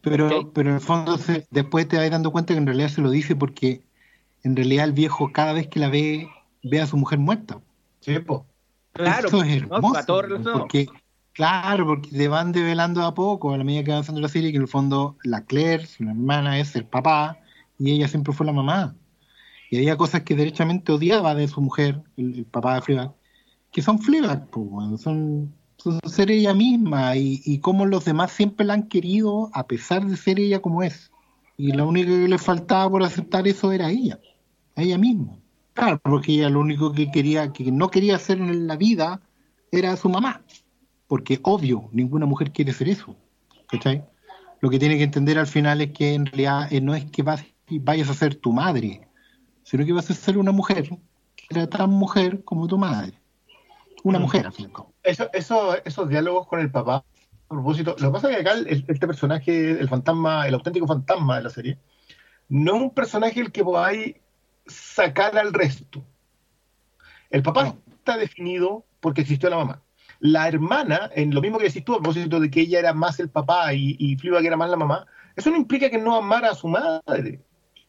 Pero, 0.00 0.38
Ok. 0.38 0.52
pero 0.54 0.68
en 0.68 0.74
el 0.76 0.80
fondo 0.80 1.18
se- 1.18 1.48
después 1.50 1.88
te 1.88 1.96
vas 1.96 2.08
dando 2.08 2.30
cuenta 2.30 2.54
que 2.54 2.58
en 2.58 2.66
realidad 2.66 2.90
se 2.90 3.00
lo 3.00 3.10
dice 3.10 3.34
porque 3.34 3.82
en 4.44 4.54
realidad 4.54 4.84
el 4.84 4.92
viejo 4.92 5.32
cada 5.32 5.52
vez 5.52 5.66
que 5.66 5.80
la 5.80 5.88
ve, 5.88 6.28
ve 6.62 6.80
a 6.80 6.86
su 6.86 6.96
mujer 6.96 7.18
muerta. 7.18 7.60
Sí, 7.98 8.16
po. 8.20 8.46
Claro, 8.92 9.26
Eso 9.26 9.42
es 9.42 9.62
¿no? 9.66 9.76
hermoso. 9.76 10.22
Relacionado. 10.22 10.58
porque, 10.60 10.86
claro, 11.38 11.86
porque 11.86 12.10
te 12.10 12.26
van 12.26 12.50
develando 12.50 13.04
a 13.04 13.14
poco 13.14 13.54
a 13.54 13.58
la 13.58 13.62
medida 13.62 13.84
que 13.84 13.90
va 13.90 13.98
avanzando 13.98 14.20
la 14.20 14.28
serie 14.28 14.50
que 14.50 14.56
en 14.56 14.62
el 14.62 14.68
fondo 14.68 15.16
la 15.22 15.44
Claire, 15.44 15.86
su 15.86 16.02
hermana, 16.02 16.58
es 16.58 16.74
el 16.74 16.84
papá 16.84 17.38
y 17.78 17.92
ella 17.92 18.08
siempre 18.08 18.32
fue 18.32 18.44
la 18.44 18.52
mamá. 18.52 18.96
Y 19.70 19.76
había 19.76 19.96
cosas 19.96 20.22
que 20.22 20.34
derechamente 20.34 20.90
odiaba 20.90 21.36
de 21.36 21.46
su 21.46 21.60
mujer, 21.60 22.02
el, 22.16 22.44
papá 22.44 22.74
de 22.74 22.82
Fleabag, 22.82 23.14
que 23.70 23.82
son 23.82 24.00
Fleabag, 24.00 24.48
son, 24.98 25.54
ser 26.06 26.32
ella 26.32 26.54
misma 26.54 27.14
y, 27.14 27.60
cómo 27.60 27.86
los 27.86 28.04
demás 28.04 28.32
siempre 28.32 28.66
la 28.66 28.74
han 28.74 28.88
querido 28.88 29.48
a 29.52 29.64
pesar 29.68 30.04
de 30.06 30.16
ser 30.16 30.40
ella 30.40 30.60
como 30.60 30.82
es. 30.82 31.12
Y 31.56 31.70
la 31.70 31.84
única 31.84 32.08
que 32.10 32.26
le 32.26 32.38
faltaba 32.38 32.90
por 32.90 33.04
aceptar 33.04 33.46
eso 33.46 33.70
era 33.70 33.90
ella, 33.90 34.18
ella 34.74 34.98
misma. 34.98 35.38
Claro, 35.74 36.00
porque 36.02 36.32
ella 36.32 36.48
lo 36.50 36.58
único 36.58 36.92
que 36.92 37.12
quería, 37.12 37.52
que 37.52 37.70
no 37.70 37.90
quería 37.90 38.16
hacer 38.16 38.38
en 38.38 38.66
la 38.66 38.74
vida 38.74 39.20
era 39.70 39.96
su 39.96 40.08
mamá. 40.08 40.42
Porque 41.08 41.40
obvio, 41.42 41.88
ninguna 41.92 42.26
mujer 42.26 42.52
quiere 42.52 42.72
ser 42.72 42.88
eso. 42.88 43.16
¿Cachai? 43.68 44.04
Lo 44.60 44.70
que 44.70 44.78
tiene 44.78 44.96
que 44.96 45.04
entender 45.04 45.38
al 45.38 45.46
final 45.46 45.80
es 45.80 45.92
que 45.92 46.14
en 46.14 46.26
realidad 46.26 46.72
eh, 46.72 46.80
no 46.80 46.94
es 46.94 47.04
que 47.10 47.22
vas- 47.22 47.44
vayas 47.68 48.08
a 48.10 48.14
ser 48.14 48.34
tu 48.36 48.52
madre, 48.52 49.08
sino 49.62 49.84
que 49.84 49.92
vas 49.92 50.10
a 50.10 50.14
ser 50.14 50.38
una 50.38 50.52
mujer, 50.52 50.88
que 51.36 51.46
era 51.50 51.66
tan 51.68 51.90
mujer 51.90 52.44
como 52.44 52.66
tu 52.68 52.78
madre. 52.78 53.12
Una 54.04 54.18
Mm. 54.18 54.22
mujer, 54.22 54.46
al 54.46 54.52
fin. 54.52 54.70
Eso, 55.02 55.28
eso, 55.32 55.76
esos 55.84 56.08
diálogos 56.08 56.46
con 56.46 56.60
el 56.60 56.70
papá, 56.70 56.96
a 56.96 57.48
propósito, 57.48 57.96
lo 57.98 58.08
que 58.08 58.12
pasa 58.12 58.30
es 58.30 58.36
que 58.36 58.40
acá 58.42 58.52
el- 58.52 58.84
este 58.86 59.06
personaje, 59.06 59.70
el 59.72 59.88
fantasma, 59.88 60.46
el 60.46 60.54
auténtico 60.54 60.86
fantasma 60.86 61.36
de 61.36 61.42
la 61.42 61.50
serie, 61.50 61.78
no 62.48 62.76
es 62.76 62.82
un 62.82 62.90
personaje 62.94 63.40
el 63.40 63.52
que 63.52 63.64
podáis 63.64 64.14
sacar 64.66 65.36
al 65.38 65.52
resto. 65.52 66.04
El 67.30 67.42
papá 67.42 67.64
No. 67.64 67.78
está 67.94 68.16
definido 68.16 68.84
porque 69.00 69.20
existió 69.22 69.48
la 69.50 69.56
mamá. 69.56 69.82
La 70.20 70.48
hermana, 70.48 71.10
en 71.14 71.32
lo 71.34 71.40
mismo 71.40 71.58
que 71.58 71.64
decís 71.66 71.84
tú, 71.84 71.94
a 71.94 71.98
propósito 72.00 72.40
de 72.40 72.50
que 72.50 72.60
ella 72.62 72.78
era 72.80 72.92
más 72.92 73.20
el 73.20 73.28
papá 73.28 73.72
y, 73.74 73.96
y 73.98 74.16
Fleabag 74.16 74.44
era 74.44 74.56
más 74.56 74.68
la 74.70 74.76
mamá, 74.76 75.06
eso 75.36 75.50
no 75.50 75.56
implica 75.56 75.88
que 75.90 75.98
no 75.98 76.16
amara 76.16 76.50
a 76.50 76.54
su 76.54 76.66
madre. 76.68 77.40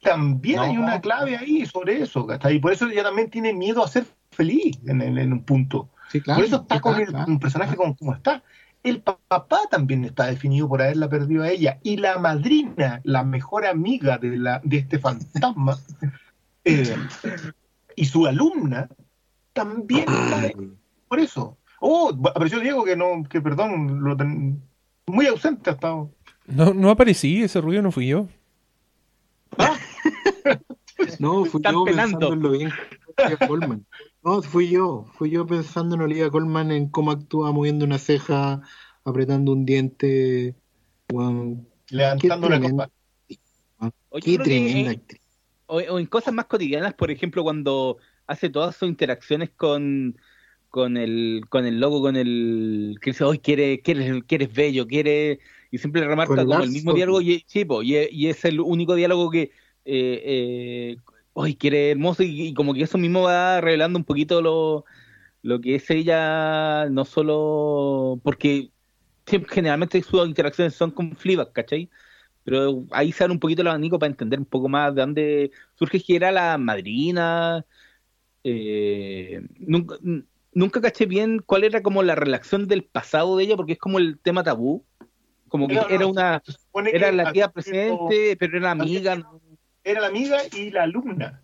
También 0.02 0.58
No. 0.58 0.62
hay 0.64 0.78
una 0.78 1.02
clave 1.02 1.36
ahí 1.38 1.66
sobre 1.66 2.02
eso, 2.02 2.26
¿cachai? 2.28 2.56
Y 2.56 2.60
por 2.60 2.72
eso 2.72 2.88
ella 2.88 3.04
también 3.04 3.30
tiene 3.30 3.54
miedo 3.54 3.84
a 3.84 3.88
ser 3.88 4.06
feliz 4.32 4.80
en, 4.86 5.02
en- 5.02 5.18
en 5.18 5.34
un 5.34 5.44
punto. 5.44 5.90
Sí, 6.12 6.22
claro. 6.22 6.40
Por 6.40 6.46
eso 6.48 6.56
está 6.62 6.80
con 6.80 7.00
el, 7.00 7.08
claro. 7.08 7.26
un 7.32 7.40
personaje 7.40 7.76
como, 7.76 7.96
como 7.96 8.14
está. 8.14 8.44
El 8.82 9.02
pa- 9.02 9.20
papá 9.28 9.62
también 9.70 10.06
está 10.06 10.28
definido 10.28 10.70
por 10.70 10.82
haberla 10.82 11.10
perdido 11.10 11.44
a 11.44 11.50
ella. 11.50 11.80
Y 11.84 11.98
la 11.98 12.18
madrina, 12.18 13.02
la 13.04 13.24
mejor 13.24 13.66
amiga 13.66 14.18
de, 14.18 14.38
la, 14.38 14.62
de 14.64 14.78
este 14.78 15.00
fantasma, 15.00 15.78
eh, 16.64 16.96
y 17.96 18.06
su 18.06 18.26
alumna, 18.26 18.88
también 19.54 20.06
está 20.08 20.52
por 21.10 21.20
eso. 21.20 21.58
Oh, 21.82 22.10
apareció 22.26 22.60
Diego 22.60 22.84
que 22.84 22.96
no, 22.96 23.24
que 23.30 23.42
perdón, 23.42 24.04
lo 24.04 24.16
ten- 24.18 24.62
muy 25.08 25.26
ausente 25.28 25.70
ha 25.70 25.74
estado. 25.74 26.12
No, 26.48 26.74
no 26.74 26.90
aparecí, 26.90 27.42
ese 27.44 27.62
ruido 27.62 27.82
no 27.82 27.92
fui 27.92 28.08
yo. 28.08 28.28
No, 31.20 31.46
fui 31.46 31.62
yo 31.64 31.84
pensando 31.86 32.34
en 32.34 32.42
lo 32.42 32.52
bien 32.52 32.70
que 33.16 33.24
Olivia 33.24 33.48
Colman. 33.48 33.86
No, 34.24 34.42
fui 34.42 34.70
yo. 34.70 35.06
Fui 35.14 35.30
yo 35.30 35.46
pensando 35.48 35.96
en 35.96 36.02
Olivia 36.02 36.30
Colman, 36.30 36.72
en 36.72 36.90
cómo 36.90 37.12
actúa 37.12 37.52
moviendo 37.52 37.86
una 37.86 37.98
ceja, 37.98 38.62
apretando 39.06 39.52
un 39.54 39.66
diente. 39.66 40.56
Weón, 41.12 41.68
Levantando 41.90 42.48
una 42.48 42.60
copa. 42.62 42.90
Oye, 44.10 44.22
qué 44.24 44.38
tremenda 44.40 44.92
actriz. 44.92 45.22
o, 45.68 45.78
o 45.78 46.00
en 46.00 46.06
cosas 46.06 46.34
más 46.34 46.46
cotidianas, 46.46 46.94
por 46.94 47.12
ejemplo, 47.12 47.44
cuando 47.44 47.98
hace 48.28 48.50
todas 48.50 48.76
sus 48.76 48.90
interacciones 48.90 49.50
con, 49.52 50.18
con 50.70 50.98
el 50.98 51.42
con 51.50 51.66
el 51.66 51.80
loco, 51.80 52.02
con 52.02 52.16
el 52.16 52.98
que 53.02 53.12
dice, 53.12 53.24
hoy 53.24 53.40
quiere, 53.40 53.82
quieres, 53.82 54.24
quieres 54.28 54.54
bello, 54.54 54.88
quiere 54.88 55.40
y 55.72 55.78
siempre 55.80 56.02
le 56.02 56.08
remarca 56.08 56.34
Con 56.34 56.40
el 56.42 56.48
como 56.48 56.64
el 56.64 56.70
mismo 56.72 56.94
diálogo 56.94 57.22
y, 57.22 57.44
sí, 57.48 57.66
po, 57.66 57.82
y, 57.84 57.96
y 58.12 58.28
es 58.28 58.46
el 58.46 58.60
único 58.60 58.96
diálogo 58.96 59.32
que 59.32 59.44
eh, 59.86 60.22
eh, 60.96 60.98
hoy 61.34 61.56
quiere 61.56 61.92
hermoso 61.92 62.24
y, 62.24 62.50
y 62.50 62.54
como 62.54 62.74
que 62.74 62.84
eso 62.84 62.98
mismo 62.98 63.24
va 63.24 63.62
revelando 63.62 63.98
un 63.98 64.06
poquito 64.06 64.42
lo, 64.42 64.86
lo 65.42 65.62
que 65.62 65.76
es 65.76 65.90
ella, 65.92 66.88
no 66.90 67.06
solo 67.06 68.20
porque 68.24 68.72
siempre- 69.28 69.54
generalmente 69.54 70.02
sus 70.04 70.28
interacciones 70.28 70.76
son 70.76 70.92
con 70.92 71.16
Fleabag, 71.16 71.54
¿cachai? 71.54 71.90
Pero 72.44 72.86
ahí 72.92 73.12
se 73.14 73.24
abre 73.24 73.34
un 73.34 73.40
poquito 73.40 73.62
el 73.64 73.68
abanico 73.70 74.00
para 74.00 74.12
entender 74.12 74.40
un 74.40 74.46
poco 74.46 74.70
más 74.70 74.96
de 74.96 75.02
dónde 75.02 75.52
surge 75.76 76.02
que 76.04 76.16
era 76.18 76.32
la 76.32 76.58
madrina. 76.58 77.66
eh, 78.44 79.42
nunca, 79.60 79.96
nunca 80.54 80.82
caché 80.82 81.06
bien 81.06 81.42
cuál 81.46 81.64
era 81.64 81.82
como 81.82 82.04
la 82.04 82.16
relación 82.16 82.68
del 82.68 82.84
pasado 82.84 83.38
de 83.38 83.44
ella, 83.44 83.56
porque 83.56 83.74
es 83.74 83.80
como 83.80 83.98
el 84.00 84.20
tema 84.20 84.44
tabú. 84.44 84.86
Como 85.48 85.68
que 85.68 85.76
No, 85.76 85.82
no, 85.82 85.90
era 85.90 86.08
una, 86.08 86.44
era 86.92 87.10
que 87.10 87.16
la 87.16 87.32
tía 87.32 87.50
presente, 87.50 88.38
pero 88.38 88.58
era 88.58 88.72
amiga. 88.72 89.18
Era 89.84 90.02
la 90.02 90.08
amiga 90.08 90.38
y 90.56 90.70
la 90.70 90.84
alumna. 90.84 91.42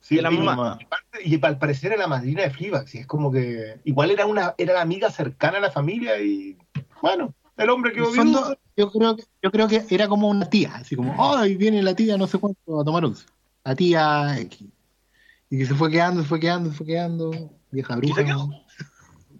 Sí, 0.00 0.16
Y 0.16 0.20
la 0.20 0.30
mamá. 0.30 0.78
Y, 1.22 1.44
al 1.44 1.58
parecer 1.58 1.92
era 1.92 2.02
la 2.02 2.08
madrina 2.08 2.42
de 2.42 2.50
Fleabag, 2.50 2.88
sí, 2.88 2.98
es 2.98 3.06
como 3.06 3.30
que 3.30 3.80
igual 3.84 4.10
era 4.10 4.24
una 4.24 4.54
era 4.56 4.74
la 4.74 4.80
amiga 4.80 5.10
cercana 5.10 5.58
a 5.58 5.60
la 5.60 5.70
familia 5.70 6.18
y 6.20 6.56
bueno, 7.02 7.34
el 7.58 7.68
hombre 7.68 7.92
fondo, 7.94 8.40
viudo. 8.40 8.58
yo 8.76 8.90
creo 8.90 9.16
que 9.16 9.24
yo 9.42 9.50
creo 9.50 9.68
que 9.68 9.84
era 9.90 10.08
como 10.08 10.28
una 10.28 10.48
tía, 10.48 10.76
así 10.76 10.96
como, 10.96 11.14
ay, 11.36 11.56
viene 11.56 11.82
la 11.82 11.94
tía 11.94 12.16
no 12.16 12.26
sé 12.26 12.38
cuánto 12.38 12.80
a 12.80 12.84
tomar 12.84 13.04
once. 13.04 13.26
La 13.64 13.74
tía 13.74 14.38
X. 14.40 14.68
Y 15.50 15.58
que 15.58 15.66
se 15.66 15.74
fue 15.74 15.90
quedando, 15.90 16.22
se 16.22 16.28
fue 16.28 16.40
quedando, 16.40 16.70
se 16.70 16.76
fue 16.76 16.86
quedando, 16.86 17.57
vieja 17.70 17.96
bruja. 17.96 18.22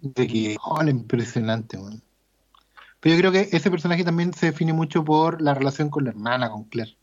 De 0.01 0.27
que, 0.27 0.57
oh, 0.63 0.83
impresionante, 0.83 1.77
man. 1.77 2.01
Pero 2.99 3.15
yo 3.15 3.19
creo 3.19 3.31
que 3.31 3.55
ese 3.55 3.71
personaje 3.71 4.03
también 4.03 4.33
se 4.33 4.47
define 4.47 4.73
mucho 4.73 5.03
por 5.03 5.41
la 5.41 5.53
relación 5.53 5.89
con 5.89 6.03
la 6.03 6.11
hermana, 6.11 6.49
con 6.49 6.65
Claire. 6.65 6.97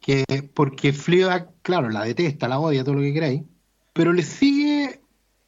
Que, 0.00 0.24
porque 0.54 0.92
Fleabag, 0.92 1.50
claro, 1.62 1.90
la 1.90 2.04
detesta, 2.04 2.48
la 2.48 2.58
odia, 2.58 2.84
todo 2.84 2.94
lo 2.94 3.02
que 3.02 3.12
queráis, 3.12 3.42
pero 3.92 4.12
le 4.12 4.22
sigue 4.22 5.02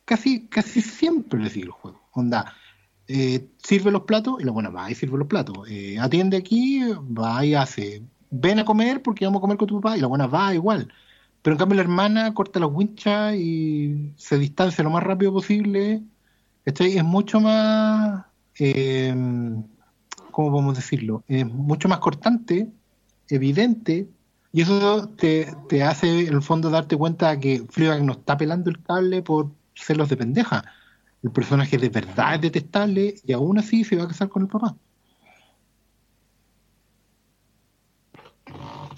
casi, 0.05 0.47
casi 0.49 0.83
siempre 0.83 1.41
le 1.41 1.49
sigue 1.49 1.67
el 1.67 1.71
juego. 1.71 2.03
Onda, 2.13 2.55
eh, 3.09 3.49
sirve 3.63 3.91
los 3.91 4.03
platos 4.03 4.41
y 4.41 4.45
la 4.45 4.53
buena 4.53 4.69
va 4.69 4.91
y 4.91 4.95
sirve 4.95 5.19
los 5.19 5.27
platos. 5.27 5.57
Eh, 5.69 5.99
atiende 5.99 6.37
aquí, 6.37 6.83
va 6.95 7.45
y 7.45 7.55
hace. 7.55 8.03
Ven 8.31 8.59
a 8.59 8.65
comer 8.65 9.03
porque 9.03 9.25
vamos 9.25 9.41
a 9.41 9.43
comer 9.43 9.57
con 9.57 9.69
tu 9.69 9.81
papá 9.81 9.97
y 9.97 10.01
la 10.01 10.07
buena 10.07 10.27
va 10.27 10.55
igual. 10.55 10.93
Pero 11.43 11.55
en 11.55 11.59
cambio 11.59 11.77
la 11.77 11.83
hermana 11.83 12.35
corta 12.35 12.61
las 12.61 12.71
winchas 12.73 13.35
y 13.35 14.13
se 14.17 14.39
distancia 14.39 14.85
lo 14.85 14.91
más 14.91 15.03
rápido 15.03 15.33
posible. 15.33 16.03
¿cachai? 16.65 16.97
Es 16.97 17.05
mucho 17.05 17.41
más, 17.41 18.25
eh, 18.59 19.15
¿cómo 20.31 20.51
podemos 20.51 20.77
decirlo? 20.77 21.25
Es 21.29 21.47
mucho 21.47 21.89
más 21.89 21.99
cortante, 21.99 22.69
evidente, 23.29 24.09
y 24.53 24.61
eso 24.61 25.09
te, 25.09 25.55
te 25.69 25.83
hace 25.83 26.27
en 26.27 26.35
el 26.35 26.43
fondo 26.43 26.71
darte 26.71 26.97
cuenta 26.97 27.39
que 27.41 27.65
Fleabag 27.71 28.05
no 28.05 28.13
está 28.13 28.37
pelando 28.37 28.71
el 28.71 28.83
cable 28.83 29.23
por 29.23 29.51
celos 29.75 30.09
de 30.11 30.17
pendeja. 30.17 30.65
El 31.23 31.31
personaje 31.31 31.79
de 31.79 31.89
verdad 31.89 32.35
es 32.35 32.43
detestable 32.43 33.15
y 33.25 33.33
aún 33.33 33.59
así 33.59 33.85
se 33.85 33.97
va 33.97 34.05
a 34.05 34.09
casar 34.09 34.29
con 34.29 34.43
el 34.43 34.49
papá. 34.49 34.77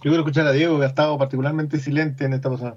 Yo 0.04 0.10
quiero 0.10 0.20
escuchar 0.22 0.46
a 0.46 0.52
Diego, 0.52 0.78
que 0.78 0.84
ha 0.84 0.88
estado 0.88 1.16
particularmente 1.16 1.80
silente 1.80 2.26
en 2.26 2.34
esta 2.34 2.50
pasada. 2.50 2.76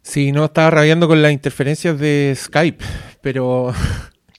Sí, 0.00 0.32
no, 0.32 0.46
estaba 0.46 0.70
rabiando 0.70 1.06
con 1.06 1.20
las 1.20 1.30
interferencias 1.30 1.98
de 1.98 2.32
Skype, 2.34 2.82
pero 3.20 3.74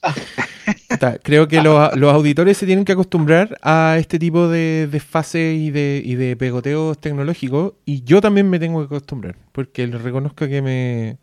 creo 1.22 1.46
que 1.46 1.62
los, 1.62 1.96
los 1.96 2.12
auditores 2.12 2.58
se 2.58 2.66
tienen 2.66 2.84
que 2.84 2.90
acostumbrar 2.90 3.56
a 3.62 3.96
este 4.00 4.18
tipo 4.18 4.48
de 4.48 4.88
desfases 4.90 5.56
y 5.56 5.70
de, 5.70 6.02
y 6.04 6.16
de 6.16 6.36
pegoteos 6.36 7.00
tecnológicos 7.00 7.74
y 7.84 8.02
yo 8.02 8.20
también 8.20 8.50
me 8.50 8.58
tengo 8.58 8.80
que 8.80 8.86
acostumbrar, 8.86 9.36
porque 9.52 9.86
les 9.86 10.02
reconozco 10.02 10.48
que 10.48 10.62
me, 10.62 11.18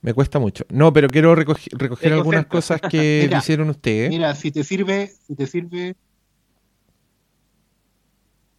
me 0.00 0.14
cuesta 0.14 0.38
mucho. 0.38 0.64
No, 0.70 0.92
pero 0.92 1.08
quiero 1.08 1.34
recoger, 1.34 1.72
recoger 1.76 2.10
Te 2.10 2.14
algunas 2.14 2.46
cosas 2.46 2.80
que 2.80 3.22
Mira, 3.26 3.38
hicieron 3.38 3.68
ustedes. 3.68 4.10
Mira, 4.10 4.32
si 4.36 4.52
te 4.52 4.62
sirve, 4.62 5.10
si 5.26 5.34
te 5.34 5.48
sirve. 5.48 5.96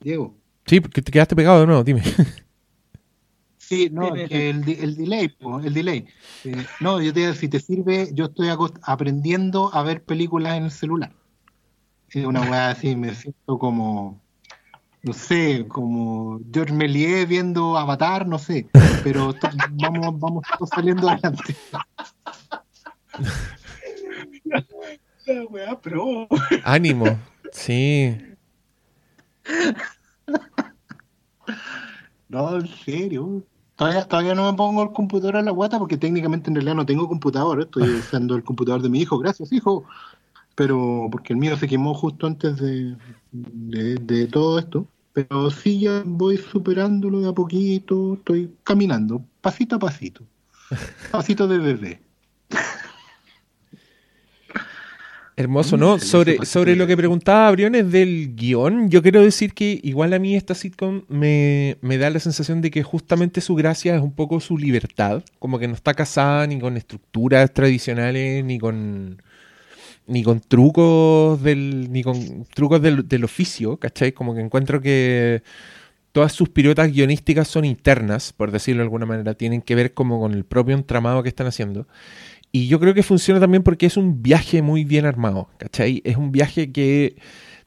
Diego. 0.02 0.36
Sí, 0.66 0.80
porque 0.80 1.02
te 1.02 1.12
quedaste 1.12 1.36
pegado 1.36 1.60
de 1.60 1.68
nuevo, 1.68 1.84
dime. 1.84 2.04
Sí, 3.58 3.90
no, 3.92 4.14
que 4.14 4.52
el, 4.52 4.68
el 4.70 4.96
delay, 4.96 5.28
po, 5.28 5.60
el 5.60 5.74
delay. 5.74 6.06
Eh, 6.44 6.66
no, 6.82 7.02
yo 7.02 7.12
te 7.12 7.22
digo, 7.22 7.34
si 7.34 7.48
te 7.48 7.60
sirve, 7.60 8.10
yo 8.14 8.26
estoy 8.26 8.50
aprendiendo 8.84 9.74
a 9.74 9.82
ver 9.82 10.04
películas 10.04 10.58
en 10.58 10.66
el 10.66 10.72
celular. 10.72 11.12
Es 12.10 12.24
una 12.26 12.42
weá 12.42 12.70
así, 12.70 12.96
me 12.96 13.16
siento 13.16 13.58
como, 13.58 14.22
no 15.02 15.14
sé, 15.14 15.66
como 15.68 16.40
George 16.54 16.74
Méliès 16.74 17.28
viendo 17.28 17.76
Avatar, 17.76 18.28
no 18.28 18.38
sé, 18.38 18.68
pero 19.04 19.34
vamos, 19.72 20.20
vamos 20.20 20.44
todos 20.58 20.70
saliendo 20.70 21.10
adelante. 21.10 21.56
La 25.26 25.44
weá, 25.50 25.82
pro. 25.82 26.28
Ánimo. 26.64 27.20
Sí. 27.52 28.16
No, 32.30 32.58
en 32.58 32.68
serio. 32.68 33.44
Todavía, 33.76 34.06
todavía 34.08 34.36
no 34.36 34.50
me 34.52 34.58
pongo 34.58 34.84
el 34.84 34.92
computador 34.92 35.38
a 35.38 35.42
la 35.42 35.52
guata 35.52 35.80
porque 35.80 35.98
técnicamente 35.98 36.50
en 36.50 36.56
realidad 36.56 36.76
no 36.76 36.86
tengo 36.86 37.08
computador. 37.08 37.62
Estoy 37.62 37.84
usando 38.00 38.36
el 38.36 38.44
computador 38.44 38.82
de 38.82 38.90
mi 38.90 39.02
hijo. 39.02 39.18
Gracias, 39.20 39.52
hijo. 39.52 39.86
Pero 40.56 41.10
porque 41.12 41.34
el 41.34 41.40
mío 41.40 41.58
se 41.58 41.68
quemó 41.68 41.94
justo 41.94 42.28
antes 42.28 42.58
de, 42.58 42.96
de, 43.32 43.96
de 43.96 44.28
todo 44.28 44.60
esto. 44.60 44.88
Pero 45.14 45.50
sí 45.50 45.80
ya 45.80 46.04
voy 46.06 46.38
superándolo 46.38 47.22
de 47.22 47.30
a 47.30 47.34
poquito. 47.34 48.16
Estoy 48.16 48.54
caminando, 48.64 49.24
pasito 49.42 49.76
a 49.76 49.80
pasito. 49.80 50.24
Pasito 51.12 51.48
de 51.48 51.60
bebé. 51.60 52.02
Hermoso, 55.38 55.76
Mm, 55.76 55.80
¿no? 55.80 56.00
Sobre, 56.00 56.46
sobre 56.46 56.76
lo 56.78 56.88
que 56.88 56.96
preguntaba 56.96 57.52
Briones 57.52 57.92
del 57.92 58.36
guion, 58.36 58.90
yo 58.90 59.02
quiero 59.02 59.22
decir 59.22 59.54
que 59.54 59.80
igual 59.84 60.14
a 60.14 60.20
mí 60.20 60.36
esta 60.36 60.56
sitcom 60.56 61.04
me, 61.10 61.78
me 61.82 61.98
da 61.98 62.10
la 62.10 62.20
sensación 62.20 62.62
de 62.62 62.72
que 62.72 62.84
justamente 62.84 63.42
su 63.42 63.54
gracia 63.56 63.96
es 63.96 64.02
un 64.02 64.14
poco 64.14 64.40
su 64.40 64.58
libertad, 64.58 65.24
como 65.40 65.60
que 65.60 65.68
no 65.68 65.74
está 65.74 65.94
casada 65.94 66.48
ni 66.48 66.58
con 66.60 66.78
estructuras 66.78 67.54
tradicionales, 67.54 68.46
ni 68.46 68.60
con 68.60 69.22
ni 70.08 70.24
con 70.24 70.40
trucos 70.40 71.42
del 71.42 71.92
ni 71.92 72.04
con 72.04 72.46
trucos 72.54 72.82
del, 72.82 73.08
del 73.08 73.24
oficio, 73.26 73.78
¿cachai? 73.78 74.14
Como 74.14 74.36
que 74.36 74.42
encuentro 74.42 74.80
que 74.82 75.42
todas 76.16 76.32
sus 76.32 76.48
piruetas 76.48 76.94
guionísticas 76.94 77.46
son 77.50 77.66
internas, 77.66 78.32
por 78.32 78.50
decirlo 78.52 78.80
de 78.80 78.86
alguna 78.86 79.06
manera, 79.06 79.34
tienen 79.34 79.62
que 79.62 79.76
ver 79.76 79.94
como 79.94 80.18
con 80.22 80.34
el 80.34 80.46
propio 80.46 80.74
entramado 80.74 81.22
que 81.24 81.28
están 81.28 81.46
haciendo. 81.46 81.88
Y 82.56 82.70
yo 82.70 82.80
creo 82.80 82.94
que 82.94 83.04
funciona 83.04 83.42
también 83.42 83.64
porque 83.64 83.86
es 83.86 83.98
un 83.98 84.24
viaje 84.24 84.62
muy 84.62 84.86
bien 84.86 85.06
armado, 85.06 85.50
¿cachai? 85.58 86.02
Es 86.06 86.16
un 86.16 86.32
viaje 86.32 86.72
que 86.72 87.18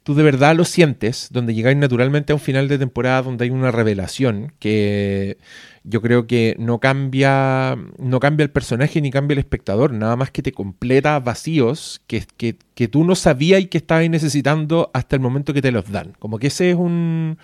tú 0.02 0.14
de 0.14 0.22
verdad 0.22 0.56
lo 0.56 0.64
sientes, 0.64 1.28
donde 1.30 1.52
llegáis 1.52 1.76
naturalmente 1.76 2.32
a 2.32 2.36
un 2.36 2.40
final 2.40 2.68
de 2.68 2.78
temporada 2.78 3.20
donde 3.20 3.44
hay 3.44 3.50
una 3.50 3.70
revelación 3.70 4.54
que 4.58 5.36
yo 5.84 6.00
creo 6.00 6.26
que 6.26 6.56
no 6.58 6.78
cambia, 6.80 7.76
no 7.98 8.18
cambia 8.18 8.44
el 8.44 8.50
personaje 8.50 9.02
ni 9.02 9.10
cambia 9.10 9.34
el 9.34 9.40
espectador, 9.40 9.92
nada 9.92 10.16
más 10.16 10.30
que 10.30 10.40
te 10.40 10.52
completa 10.52 11.20
vacíos 11.20 12.00
que, 12.06 12.24
que, 12.38 12.56
que 12.74 12.88
tú 12.88 13.04
no 13.04 13.14
sabías 13.14 13.60
y 13.60 13.66
que 13.66 13.76
estabas 13.76 14.08
necesitando 14.08 14.90
hasta 14.94 15.16
el 15.16 15.20
momento 15.20 15.52
que 15.52 15.60
te 15.60 15.70
los 15.70 15.92
dan. 15.92 16.14
Como 16.18 16.38
que 16.38 16.46
ese 16.46 16.70
es 16.70 16.76
un... 16.76 17.36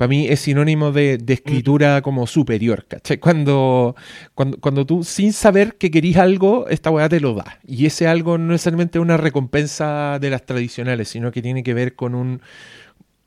Para 0.00 0.08
mí 0.08 0.26
es 0.28 0.40
sinónimo 0.40 0.92
de, 0.92 1.18
de 1.18 1.34
escritura 1.34 2.00
como 2.00 2.26
superior, 2.26 2.86
¿cachai? 2.88 3.18
Cuando, 3.18 3.94
cuando, 4.34 4.58
cuando 4.58 4.86
tú, 4.86 5.04
sin 5.04 5.34
saber 5.34 5.74
que 5.76 5.90
querís 5.90 6.16
algo, 6.16 6.66
esta 6.68 6.90
weá 6.90 7.06
te 7.06 7.20
lo 7.20 7.34
da. 7.34 7.58
Y 7.66 7.84
ese 7.84 8.06
algo 8.06 8.38
no 8.38 8.52
necesariamente 8.52 8.96
es 8.98 9.02
una 9.02 9.18
recompensa 9.18 10.18
de 10.18 10.30
las 10.30 10.46
tradicionales, 10.46 11.10
sino 11.10 11.30
que 11.30 11.42
tiene 11.42 11.62
que 11.62 11.74
ver 11.74 11.96
con 11.96 12.14
un. 12.14 12.40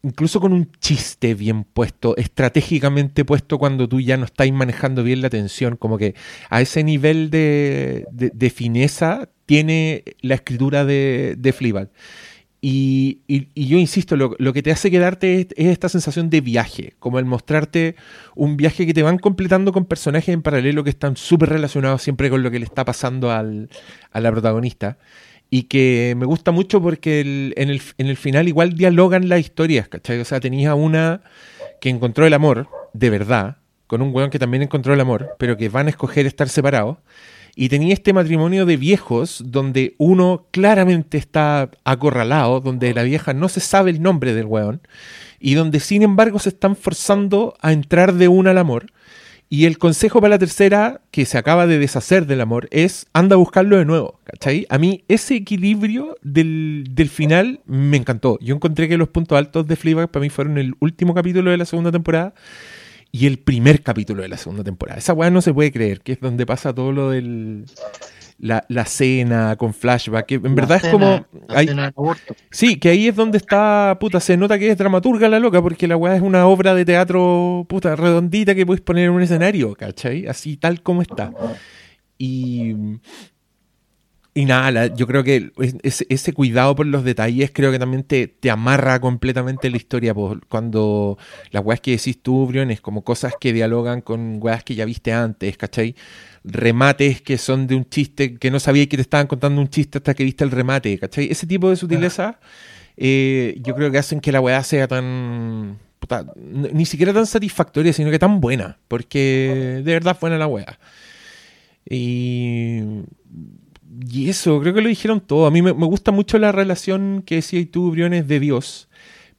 Incluso 0.01 0.41
con 0.41 0.51
un 0.51 0.71
chiste 0.81 1.35
bien 1.35 1.63
puesto, 1.63 2.17
estratégicamente 2.17 3.23
puesto 3.23 3.59
cuando 3.59 3.87
tú 3.87 4.01
ya 4.01 4.17
no 4.17 4.25
estáis 4.25 4.51
manejando 4.51 5.03
bien 5.03 5.21
la 5.21 5.29
tensión. 5.29 5.77
Como 5.77 5.99
que 5.99 6.15
a 6.49 6.59
ese 6.59 6.83
nivel 6.83 7.29
de, 7.29 8.05
de- 8.11 8.31
de 8.33 8.49
fineza 8.49 9.29
tiene 9.45 10.03
la 10.21 10.33
escritura 10.35 10.85
de, 10.85 11.35
de 11.37 11.53
Fleabag. 11.53 11.89
Y, 12.65 13.19
yo 13.55 13.77
insisto, 13.77 14.15
lo, 14.15 14.37
lo 14.39 14.53
que 14.53 14.63
te 14.63 14.71
hace 14.71 14.89
quedarte 14.89 15.41
es, 15.41 15.47
es 15.57 15.67
esta 15.67 15.89
sensación 15.89 16.29
de 16.29 16.39
viaje, 16.39 16.93
como 16.97 17.19
el 17.19 17.25
mostrarte 17.25 17.97
un 18.35 18.55
viaje 18.55 18.85
que 18.87 18.93
te 18.93 19.03
van 19.03 19.17
completando 19.17 19.73
con 19.73 19.83
personajes 19.83 20.29
en 20.29 20.41
paralelo 20.41 20.81
que 20.85 20.89
están 20.89 21.17
súper 21.17 21.49
relacionados 21.49 22.01
siempre 22.01 22.29
con 22.29 22.41
lo 22.41 22.49
que 22.49 22.59
le 22.59 22.65
está 22.65 22.85
pasando 22.85 23.31
al, 23.31 23.67
a 24.13 24.21
la 24.21 24.31
protagonista. 24.31 24.97
Y 25.49 25.63
que 25.63 26.15
me 26.17 26.25
gusta 26.25 26.51
mucho 26.51 26.81
porque 26.81 27.51
en, 27.57 27.69
el, 27.69 27.81
en 27.97 28.07
el 28.07 28.15
final 28.15 28.47
igual 28.47 28.75
dialogan 28.75 29.27
las 29.27 29.41
historias, 29.41 29.89
¿cachai? 29.89 30.21
O 30.21 30.25
sea, 30.25 30.39
tenías 30.39 30.73
una 30.73 31.19
que 31.81 31.89
encontró 31.89 32.25
el 32.25 32.33
amor, 32.33 32.69
de 32.93 33.09
verdad, 33.09 33.57
con 33.87 34.01
un 34.01 34.15
weón 34.15 34.29
que 34.29 34.39
también 34.39 34.63
encontró 34.63 34.93
el 34.93 35.01
amor, 35.01 35.35
pero 35.37 35.57
que 35.57 35.67
van 35.67 35.87
a 35.87 35.89
escoger 35.89 36.25
estar 36.25 36.47
separados. 36.47 36.99
Y 37.55 37.69
tenía 37.69 37.93
este 37.93 38.13
matrimonio 38.13 38.65
de 38.65 38.77
viejos 38.77 39.43
donde 39.45 39.93
uno 39.97 40.47
claramente 40.51 41.17
está 41.17 41.69
acorralado, 41.83 42.61
donde 42.61 42.93
la 42.93 43.03
vieja 43.03 43.33
no 43.33 43.47
se 43.47 43.59
sabe 43.59 43.91
el 43.91 44.01
nombre 44.01 44.33
del 44.33 44.47
weón, 44.47 44.81
y 45.39 45.53
donde 45.53 45.79
sin 45.79 46.01
embargo 46.01 46.39
se 46.39 46.49
están 46.49 46.75
forzando 46.75 47.55
a 47.61 47.71
entrar 47.71 48.13
de 48.13 48.27
una 48.27 48.51
al 48.51 48.57
amor. 48.57 48.87
Y 49.49 49.65
el 49.65 49.77
consejo 49.77 50.19
para 50.19 50.31
la 50.31 50.39
tercera, 50.39 51.01
que 51.11 51.25
se 51.25 51.37
acaba 51.37 51.67
de 51.67 51.77
deshacer 51.77 52.25
del 52.25 52.41
amor, 52.41 52.67
es 52.71 53.05
anda 53.13 53.35
a 53.35 53.37
buscarlo 53.37 53.77
de 53.77 53.85
nuevo. 53.85 54.19
¿Cachai? 54.23 54.65
A 54.69 54.79
mí 54.79 55.03
ese 55.07 55.35
equilibrio 55.35 56.17
del, 56.23 56.85
del 56.89 57.09
final 57.09 57.59
me 57.67 57.97
encantó. 57.97 58.39
Yo 58.41 58.55
encontré 58.55 58.89
que 58.89 58.97
los 58.97 59.09
puntos 59.09 59.37
altos 59.37 59.67
de 59.67 59.75
Fleabag 59.75 60.09
para 60.09 60.23
mí 60.23 60.31
fueron 60.31 60.57
el 60.57 60.73
último 60.79 61.13
capítulo 61.13 61.51
de 61.51 61.57
la 61.57 61.65
segunda 61.65 61.91
temporada 61.91 62.33
y 63.15 63.27
el 63.27 63.37
primer 63.37 63.83
capítulo 63.83 64.23
de 64.23 64.27
la 64.27 64.37
segunda 64.37 64.63
temporada. 64.63 64.97
Esa 64.97 65.13
weá 65.13 65.29
no 65.29 65.41
se 65.41 65.53
puede 65.53 65.71
creer, 65.71 66.01
que 66.01 66.13
es 66.13 66.19
donde 66.19 66.45
pasa 66.45 66.73
todo 66.73 66.91
lo 66.91 67.11
del... 67.11 67.65
La, 68.39 68.65
la 68.67 68.83
cena 68.85 69.55
con 69.55 69.73
flashback, 69.75 70.25
que 70.25 70.35
en 70.35 70.43
La 70.43 70.49
verdad 70.49 70.81
es 70.83 70.91
como... 70.91 71.23
la 71.47 71.59
hay- 71.59 71.67
cena 71.67 71.83
del 71.83 71.93
aborto. 71.95 72.35
Sí, 72.49 72.77
que 72.77 72.89
ahí 72.89 73.07
es 73.07 73.15
donde 73.15 73.37
está, 73.37 73.95
puta, 73.99 74.19
se 74.19 74.35
nota 74.35 74.57
que 74.57 74.69
es 74.71 74.77
dramaturga 74.77 75.29
la 75.29 75.39
loca, 75.39 75.61
porque 75.61 75.87
la 75.87 75.95
weá 75.95 76.15
es 76.15 76.21
una 76.23 76.47
obra 76.47 76.73
de 76.73 76.83
teatro, 76.83 77.65
puta, 77.69 77.95
redondita 77.95 78.55
que 78.55 78.65
puedes 78.65 78.81
poner 78.81 79.05
en 79.05 79.11
un 79.11 79.21
escenario, 79.21 79.75
¿cachai? 79.75 80.25
Así 80.25 80.57
tal 80.57 80.81
como 80.81 81.03
está. 81.03 81.31
Y. 82.17 82.73
Y 84.35 84.45
nada, 84.45 84.71
la- 84.71 84.87
yo 84.87 85.05
creo 85.05 85.23
que 85.23 85.51
es- 85.59 85.75
ese, 85.83 86.07
ese 86.09 86.33
cuidado 86.33 86.75
por 86.75 86.87
los 86.87 87.03
detalles 87.03 87.51
creo 87.53 87.71
que 87.71 87.77
también 87.77 88.03
te, 88.03 88.27
te 88.27 88.49
amarra 88.49 88.99
completamente 88.99 89.69
la 89.69 89.77
historia. 89.77 90.13
po. 90.15 90.39
cuando 90.49 91.17
las 91.51 91.63
weas 91.63 91.79
que 91.81 91.91
decís 91.91 92.21
tú, 92.21 92.47
Briones, 92.47 92.81
como 92.81 93.03
cosas 93.03 93.33
que 93.39 93.53
dialogan 93.53 94.01
con 94.01 94.39
weas 94.41 94.63
que 94.63 94.73
ya 94.75 94.85
viste 94.85 95.13
antes, 95.13 95.55
¿cachai? 95.57 95.95
Remates 96.43 97.21
que 97.21 97.37
son 97.37 97.67
de 97.67 97.75
un 97.75 97.85
chiste 97.89 98.35
que 98.37 98.49
no 98.51 98.59
sabías 98.59 98.87
que 98.87 98.97
te 98.97 99.01
estaban 99.03 99.27
contando 99.27 99.61
un 99.61 99.69
chiste 99.69 99.99
hasta 99.99 100.13
que 100.15 100.23
viste 100.23 100.43
el 100.43 100.51
remate, 100.51 100.97
¿cachai? 100.97 101.29
Ese 101.31 101.45
tipo 101.47 101.69
de 101.69 101.75
sutileza 101.75 102.39
eh, 102.97 103.55
yo 103.63 103.75
creo 103.75 103.91
que 103.91 103.97
hacen 103.99 104.19
que 104.19 104.31
la 104.31 104.41
weá 104.41 104.63
sea 104.63 104.87
tan... 104.87 105.77
puta, 105.99 106.25
ni 106.35 106.85
siquiera 106.85 107.13
tan 107.13 107.25
satisfactoria, 107.27 107.93
sino 107.93 108.11
que 108.11 108.19
tan 108.19 108.41
buena, 108.41 108.77
porque 108.87 109.81
de 109.83 109.93
verdad 109.93 110.15
es 110.15 110.19
buena 110.21 110.37
la 110.39 110.47
weá. 110.47 110.79
Y, 111.89 112.79
eso, 114.29 114.59
creo 114.61 114.73
que 114.73 114.81
lo 114.81 114.89
dijeron 114.89 115.21
todo. 115.21 115.45
A 115.45 115.51
mí 115.51 115.61
me, 115.61 115.73
me 115.73 115.85
gusta 115.85 116.11
mucho 116.11 116.37
la 116.37 116.51
relación 116.51 117.23
que 117.25 117.35
decías 117.35 117.67
tú, 117.71 117.91
Briones, 117.91 118.27
de 118.27 118.39
Dios. 118.39 118.87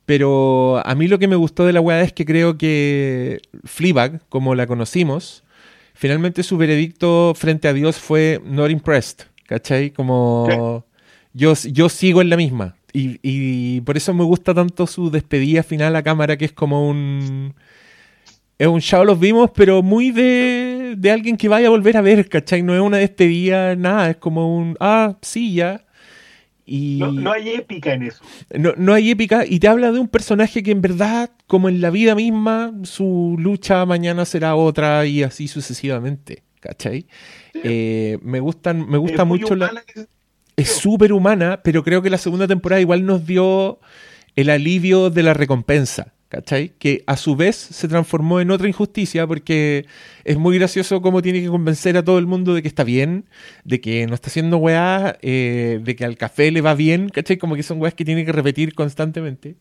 Pero 0.07 0.83
a 0.85 0.95
mí 0.95 1.09
lo 1.09 1.19
que 1.19 1.29
me 1.29 1.37
gustó 1.37 1.65
de 1.65 1.73
la 1.73 1.81
weá 1.81 2.03
es 2.03 2.13
que 2.13 2.27
creo 2.27 2.59
que 2.59 3.41
Fleabag, 3.65 4.21
como 4.29 4.55
la 4.55 4.67
conocimos, 4.67 5.45
finalmente 5.95 6.43
su 6.43 6.57
veredicto 6.59 7.33
frente 7.35 7.69
a 7.69 7.73
Dios 7.73 7.97
fue 7.97 8.41
not 8.45 8.71
impressed, 8.71 9.27
¿cachai? 9.47 9.91
Como 9.91 10.85
yo, 11.33 11.55
yo 11.55 11.89
sigo 11.89 12.21
en 12.21 12.29
la 12.29 12.37
misma. 12.37 12.77
Y, 12.93 13.19
y 13.23 13.81
por 13.81 13.97
eso 13.97 14.13
me 14.15 14.25
gusta 14.25 14.55
tanto 14.55 14.87
su 14.87 15.11
despedida 15.11 15.63
final 15.63 15.97
a 15.97 16.03
cámara, 16.03 16.37
que 16.37 16.45
es 16.45 16.53
como 16.53 16.89
un... 16.89 17.55
Es 18.59 18.69
un 18.69 18.81
ya 18.81 19.03
los 19.05 19.19
vimos, 19.19 19.51
pero 19.55 19.83
muy 19.83 20.11
de, 20.13 20.95
de 20.97 21.11
alguien 21.11 21.37
que 21.37 21.49
vaya 21.49 21.67
a 21.67 21.71
volver 21.71 21.97
a 21.97 22.01
ver, 22.03 22.29
¿cachai? 22.29 22.63
No 22.63 22.75
es 22.75 22.81
una 22.81 22.99
despedida, 22.99 23.75
nada, 23.77 24.11
es 24.11 24.17
como 24.19 24.57
un... 24.57 24.77
Ah, 24.81 25.17
sí, 25.23 25.55
ya. 25.55 25.85
Y 26.67 26.99
No, 26.99 27.13
no 27.13 27.33
hay 27.33 27.51
épica 27.51 27.93
en 27.93 28.05
eso. 28.05 28.25
no, 28.57 28.73
no 28.77 28.95
hay 28.95 29.11
épica 29.11 29.45
y 29.47 29.59
te 29.59 29.69
habla 29.69 29.93
de 29.93 29.99
un 29.99 30.09
personaje 30.09 30.63
que 30.63 30.71
en 30.71 30.81
verdad, 30.81 31.31
como 31.47 31.69
en 31.69 31.81
la 31.81 31.91
vida 31.91 32.15
misma, 32.15 32.73
su 32.85 33.37
lucha 33.39 33.85
mañana 33.87 34.25
será 34.25 34.55
otra 34.57 35.05
y 35.05 35.23
así 35.25 35.49
sucesivamente, 35.49 36.45
¿cachai? 36.61 37.07
Eh, 37.63 38.19
me 38.23 38.41
gustan, 38.41 38.89
me 38.89 38.99
gusta 38.99 39.23
Es 39.23 39.29
mucho 39.29 39.57
la... 39.57 39.73
Es 40.57 40.71
súper 40.71 41.13
humana, 41.13 41.61
pero 41.65 41.83
creo 41.85 42.01
que 42.01 42.11
la 42.11 42.19
segunda 42.19 42.47
temporada 42.47 42.81
igual 42.81 43.05
nos 43.05 43.27
dio 43.27 43.81
el 44.37 44.49
alivio 44.51 45.11
de 45.11 45.23
la 45.25 45.35
recompensa, 45.35 46.14
¿cachai? 46.35 46.73
Que 46.79 47.05
a 47.07 47.17
su 47.17 47.37
vez 47.37 47.55
se 47.55 47.87
transformó 47.87 48.41
en 48.41 48.51
otra 48.51 48.67
injusticia 48.67 49.27
porque 49.27 49.87
es 50.25 50.37
muy 50.37 50.59
gracioso 50.59 51.01
cómo 51.01 51.23
tiene 51.23 51.41
que 51.41 51.49
convencer 51.49 51.97
a 51.97 52.05
todo 52.05 52.19
el 52.19 52.27
mundo 52.27 52.55
de 52.55 52.63
que 52.63 52.69
está 52.69 52.83
bien, 52.83 53.25
de 53.65 53.81
que 53.81 54.07
no 54.07 54.15
está 54.15 54.29
haciendo 54.29 54.57
weá, 54.59 55.17
eh, 55.23 55.81
de 55.83 55.97
que 55.97 56.05
al 56.05 56.17
café 56.17 56.51
le 56.51 56.61
va 56.61 56.75
bien, 56.75 57.09
¿cachai? 57.09 57.37
Como 57.37 57.55
que 57.55 57.63
son 57.63 57.81
weas 57.81 57.95
que 57.95 58.05
tiene 58.05 58.25
que 58.25 58.33
repetir 58.33 58.75
constantemente. 58.75 59.55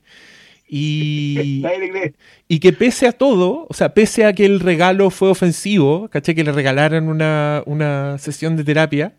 Y, 0.67 1.63
y 2.47 2.59
que 2.59 2.73
pese 2.73 3.07
a 3.07 3.11
todo, 3.11 3.67
o 3.69 3.73
sea, 3.73 3.93
pese 3.93 4.25
a 4.25 4.33
que 4.33 4.45
el 4.45 4.59
regalo 4.59 5.11
fue 5.11 5.29
ofensivo, 5.29 6.09
¿cachai? 6.09 6.33
Que 6.33 6.43
le 6.43 6.51
regalaran 6.51 7.07
una, 7.07 7.61
una 7.67 8.17
sesión 8.17 8.57
de 8.57 8.63
terapia, 8.63 9.13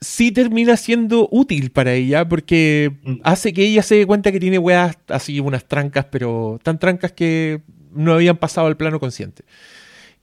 sí 0.00 0.32
termina 0.32 0.76
siendo 0.76 1.28
útil 1.30 1.70
para 1.70 1.92
ella 1.94 2.26
porque 2.28 2.92
Mm. 3.02 3.14
hace 3.22 3.52
que 3.52 3.64
ella 3.64 3.82
se 3.82 3.96
dé 3.96 4.06
cuenta 4.06 4.32
que 4.32 4.40
tiene 4.40 4.58
weas 4.58 4.96
así, 5.08 5.40
unas 5.40 5.64
trancas, 5.66 6.06
pero 6.10 6.58
tan 6.62 6.78
trancas 6.78 7.12
que 7.12 7.60
no 7.92 8.14
habían 8.14 8.36
pasado 8.38 8.66
al 8.66 8.76
plano 8.76 8.98
consciente. 9.00 9.44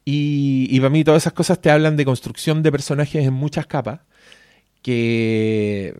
Y, 0.05 0.67
y 0.71 0.79
para 0.79 0.89
mí 0.89 1.03
todas 1.03 1.23
esas 1.23 1.33
cosas 1.33 1.59
te 1.61 1.69
hablan 1.69 1.97
de 1.97 2.05
construcción 2.05 2.63
de 2.63 2.71
personajes 2.71 3.25
en 3.25 3.33
muchas 3.33 3.67
capas 3.67 3.99
que 4.81 5.93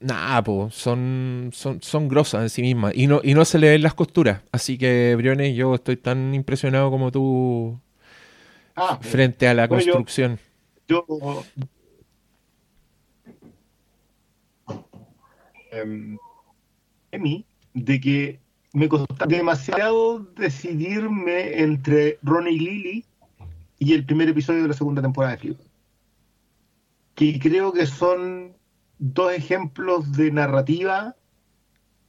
nada, 0.00 0.42
po, 0.44 0.68
son, 0.70 1.50
son, 1.52 1.82
son 1.82 2.08
grosas 2.08 2.42
en 2.42 2.50
sí 2.50 2.62
mismas 2.62 2.92
y 2.94 3.06
no, 3.06 3.20
y 3.24 3.34
no 3.34 3.44
se 3.44 3.58
le 3.58 3.70
ven 3.70 3.82
las 3.82 3.94
costuras. 3.94 4.42
Así 4.52 4.78
que, 4.78 5.14
Briones, 5.16 5.56
yo 5.56 5.74
estoy 5.74 5.96
tan 5.96 6.34
impresionado 6.34 6.90
como 6.90 7.10
tú 7.10 7.80
Ah, 8.76 8.98
frente 9.02 9.48
a 9.48 9.54
la 9.54 9.66
Bueno, 9.66 9.82
yo- 9.84 9.92
construcción. 9.94 10.38
yo 10.86 11.04
de 15.70 17.18
mí 17.18 17.44
de 17.74 18.00
que 18.00 18.40
me 18.72 18.88
costó 18.88 19.26
demasiado 19.26 20.20
decidirme 20.36 21.60
entre 21.62 22.18
Ronnie 22.22 22.52
y 22.54 22.58
Lily 22.58 23.04
y 23.78 23.94
el 23.94 24.04
primer 24.04 24.28
episodio 24.28 24.62
de 24.62 24.68
la 24.68 24.74
segunda 24.74 25.00
temporada 25.02 25.34
de 25.34 25.38
Fleabag. 25.40 25.66
Que 27.14 27.38
creo 27.38 27.72
que 27.72 27.86
son 27.86 28.56
dos 28.98 29.32
ejemplos 29.32 30.12
de 30.12 30.30
narrativa 30.30 31.14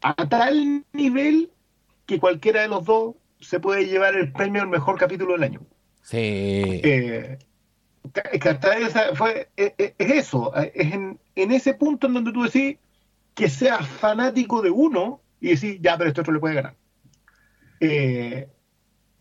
a 0.02 0.14
tal 0.30 0.86
nivel 0.94 1.52
que 2.06 2.20
cualquiera 2.20 2.62
de 2.62 2.68
los 2.68 2.86
dos 2.86 3.16
se 3.40 3.60
puede 3.60 3.86
llevar 3.86 4.16
el 4.16 4.32
premio 4.32 4.62
al 4.62 4.68
mejor 4.68 4.98
capítulo 4.98 5.34
del 5.34 5.44
año. 5.44 5.62
Sí. 6.02 6.22
Eh, 6.84 7.38
fue, 9.16 9.50
es, 9.56 9.74
es- 9.78 9.94
es 9.98 10.12
eso, 10.12 10.52
eh, 10.58 10.72
es 10.74 10.94
en, 10.94 11.20
en 11.36 11.52
ese 11.52 11.74
punto 11.74 12.08
en 12.08 12.14
donde 12.14 12.32
tú 12.32 12.44
decís 12.44 12.78
que 13.40 13.50
seas 13.50 13.88
fanático 13.88 14.62
de 14.62 14.70
uno 14.70 15.22
y 15.40 15.50
decís, 15.56 15.80
ya, 15.82 15.98
pero 15.98 16.10
este 16.10 16.22
otro 16.22 16.34
le 16.34 16.40
puede 16.40 16.56
ganar. 16.56 16.76
Eh, 17.80 18.50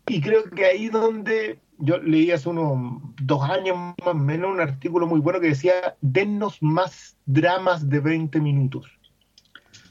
y 0.07 0.21
creo 0.21 0.43
que 0.49 0.65
ahí 0.65 0.89
donde 0.89 1.59
yo 1.77 1.97
leí 1.99 2.29
hace 2.31 2.49
unos 2.49 3.01
dos 3.21 3.41
años 3.49 3.77
más 3.77 3.95
o 4.07 4.13
menos 4.13 4.51
un 4.51 4.59
artículo 4.59 5.07
muy 5.07 5.21
bueno 5.21 5.39
que 5.39 5.47
decía, 5.47 5.95
dennos 6.01 6.61
más 6.61 7.15
dramas 7.25 7.87
de 7.89 7.99
20 8.01 8.41
minutos. 8.41 8.85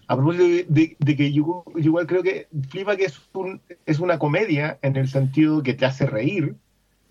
A 0.06 0.16
propósito 0.16 0.44
de, 0.44 0.66
de- 0.68 0.96
de 0.98 1.16
que 1.16 1.32
yo, 1.32 1.64
yo 1.74 1.80
igual 1.80 2.06
creo 2.06 2.22
que 2.22 2.48
Fleabag 2.70 3.00
es, 3.00 3.18
un, 3.32 3.60
es 3.86 3.98
una 3.98 4.18
comedia 4.18 4.78
en 4.82 4.96
el 4.96 5.08
sentido 5.08 5.62
que 5.62 5.74
te 5.74 5.86
hace 5.86 6.06
reír, 6.06 6.56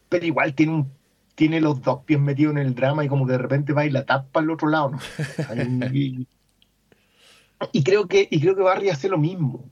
pero 0.09 0.25
igual 0.25 0.53
tiene 0.53 0.73
un 0.73 0.97
tiene 1.35 1.61
los 1.61 1.83
dos 1.83 1.99
pies 2.03 2.19
metidos 2.19 2.53
en 2.53 2.57
el 2.57 2.73
drama 2.73 3.05
y 3.05 3.07
como 3.07 3.27
que 3.27 3.33
de 3.33 3.37
repente 3.37 3.71
va 3.71 3.85
y 3.85 3.91
la 3.91 4.07
tapa 4.07 4.39
al 4.39 4.49
otro 4.49 4.69
lado, 4.69 4.89
¿no? 4.89 4.99
y, 5.93 6.27
y 7.71 7.83
creo 7.83 8.07
que 8.07 8.27
y 8.29 8.39
creo 8.39 8.55
que 8.55 8.63
Barry 8.63 8.89
hace 8.89 9.09
lo 9.09 9.17
mismo. 9.17 9.69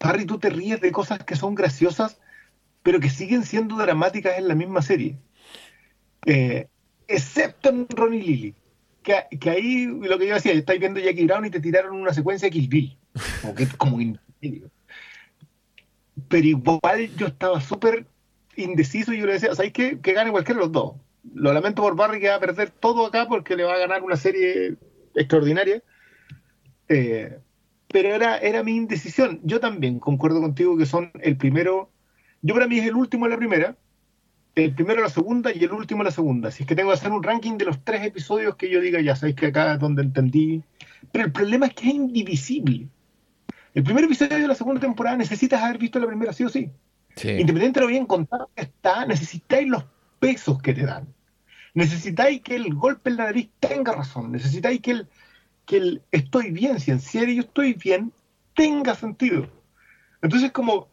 Barry, 0.00 0.26
tú 0.26 0.38
te 0.38 0.50
ríes 0.50 0.80
de 0.80 0.92
cosas 0.92 1.24
que 1.24 1.36
son 1.36 1.54
graciosas, 1.54 2.20
pero 2.82 3.00
que 3.00 3.10
siguen 3.10 3.44
siendo 3.44 3.76
dramáticas 3.76 4.38
en 4.38 4.48
la 4.48 4.54
misma 4.54 4.82
serie. 4.82 5.16
Eh, 6.26 6.68
excepto 7.08 7.70
en 7.70 7.86
Ron 7.88 8.14
y 8.14 8.20
Lily. 8.20 8.54
Que, 9.02 9.50
ahí 9.50 9.86
lo 9.86 10.18
que 10.18 10.26
yo 10.26 10.34
decía, 10.34 10.52
estáis 10.52 10.80
viendo 10.80 10.98
Jackie 10.98 11.26
Brown 11.26 11.44
y 11.44 11.50
te 11.50 11.60
tiraron 11.60 11.96
una 11.96 12.12
secuencia 12.12 12.46
de 12.46 12.52
Kill 12.52 12.68
Bill. 12.68 12.98
Como 13.40 13.54
que 13.54 13.68
como. 13.68 13.98
Pero 16.28 16.46
igual 16.46 17.16
yo 17.16 17.26
estaba 17.26 17.60
súper 17.60 18.06
indeciso 18.56 19.12
y 19.12 19.18
yo 19.18 19.26
le 19.26 19.34
decía, 19.34 19.54
¿sabéis 19.54 19.72
qué? 19.72 20.00
Que 20.00 20.12
gane 20.12 20.30
cualquiera 20.30 20.58
de 20.58 20.66
los 20.66 20.72
dos. 20.72 20.94
Lo 21.34 21.52
lamento 21.52 21.82
por 21.82 21.94
Barry 21.94 22.20
que 22.20 22.28
va 22.28 22.36
a 22.36 22.40
perder 22.40 22.70
todo 22.70 23.06
acá 23.06 23.26
porque 23.28 23.56
le 23.56 23.64
va 23.64 23.74
a 23.74 23.78
ganar 23.78 24.02
una 24.02 24.16
serie 24.16 24.76
extraordinaria. 25.14 25.82
Eh, 26.88 27.38
pero 27.88 28.14
era, 28.14 28.38
era 28.38 28.62
mi 28.62 28.76
indecisión. 28.76 29.40
Yo 29.42 29.60
también 29.60 29.98
concuerdo 29.98 30.40
contigo 30.40 30.76
que 30.76 30.86
son 30.86 31.10
el 31.20 31.36
primero. 31.36 31.90
Yo 32.42 32.54
para 32.54 32.66
mí 32.66 32.78
es 32.78 32.86
el 32.86 32.94
último 32.94 33.26
la 33.28 33.36
primera, 33.36 33.76
el 34.54 34.74
primero 34.74 35.02
la 35.02 35.08
segunda 35.08 35.52
y 35.54 35.62
el 35.64 35.72
último 35.72 36.02
la 36.02 36.10
segunda. 36.10 36.50
Si 36.50 36.62
es 36.62 36.68
que 36.68 36.74
tengo 36.74 36.90
que 36.90 36.94
hacer 36.94 37.12
un 37.12 37.22
ranking 37.22 37.58
de 37.58 37.66
los 37.66 37.82
tres 37.84 38.04
episodios 38.04 38.56
que 38.56 38.70
yo 38.70 38.80
diga, 38.80 39.00
ya 39.00 39.16
sabéis 39.16 39.36
que 39.36 39.46
acá 39.46 39.74
es 39.74 39.80
donde 39.80 40.02
entendí. 40.02 40.62
Pero 41.12 41.26
el 41.26 41.32
problema 41.32 41.66
es 41.66 41.74
que 41.74 41.88
es 41.88 41.94
indivisible. 41.94 42.88
El 43.74 43.84
primer 43.84 44.04
episodio 44.04 44.38
de 44.38 44.48
la 44.48 44.54
segunda 44.54 44.80
temporada 44.80 45.16
necesitas 45.16 45.62
haber 45.62 45.78
visto 45.78 45.98
la 45.98 46.06
primera, 46.06 46.32
sí 46.32 46.44
o 46.44 46.48
sí. 46.48 46.70
Sí. 47.14 47.30
Independiente 47.30 47.80
de 47.80 47.86
lo 47.86 47.90
bien 47.90 48.06
contado 48.06 48.50
que 48.54 48.62
está, 48.62 49.06
necesitáis 49.06 49.68
los 49.68 49.84
pesos 50.18 50.60
que 50.60 50.72
te 50.74 50.84
dan. 50.84 51.06
Necesitáis 51.74 52.40
que 52.40 52.56
el 52.56 52.74
golpe 52.74 53.10
en 53.10 53.16
la 53.16 53.24
nariz 53.24 53.50
tenga 53.60 53.92
razón. 53.92 54.32
Necesitáis 54.32 54.80
que 54.80 54.92
el, 54.92 55.08
que 55.66 55.76
el 55.78 56.02
estoy 56.12 56.50
bien, 56.52 56.80
si 56.80 56.90
en 56.92 57.00
serio 57.00 57.34
yo 57.34 57.40
estoy 57.42 57.74
bien, 57.74 58.12
tenga 58.54 58.94
sentido. 58.94 59.48
Entonces, 60.22 60.52
como 60.52 60.88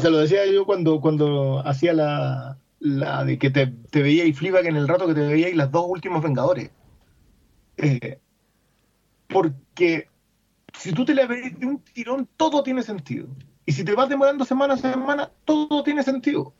se 0.00 0.10
lo 0.10 0.18
decía 0.18 0.46
yo 0.46 0.64
cuando, 0.66 1.00
cuando 1.00 1.60
hacía 1.66 1.92
la, 1.92 2.58
la 2.80 3.24
de 3.24 3.38
que 3.38 3.50
te, 3.50 3.66
te 3.90 4.02
veía 4.02 4.24
y 4.24 4.32
Fleabag 4.32 4.66
en 4.66 4.76
el 4.76 4.88
rato 4.88 5.06
que 5.06 5.14
te 5.14 5.26
veía 5.26 5.48
y 5.48 5.54
las 5.54 5.70
dos 5.70 5.86
últimos 5.88 6.22
Vengadores. 6.22 6.70
Eh, 7.76 8.18
porque 9.28 10.08
si 10.78 10.92
tú 10.92 11.04
te 11.04 11.14
la 11.14 11.26
ves 11.26 11.58
de 11.58 11.66
un 11.66 11.78
tirón, 11.80 12.28
todo 12.36 12.62
tiene 12.62 12.82
sentido. 12.82 13.28
Y 13.66 13.72
si 13.72 13.84
te 13.84 13.94
vas 13.94 14.08
demorando 14.08 14.44
semana 14.44 14.74
a 14.74 14.78
semana, 14.78 15.30
todo 15.44 15.82
tiene 15.82 16.02
sentido. 16.02 16.52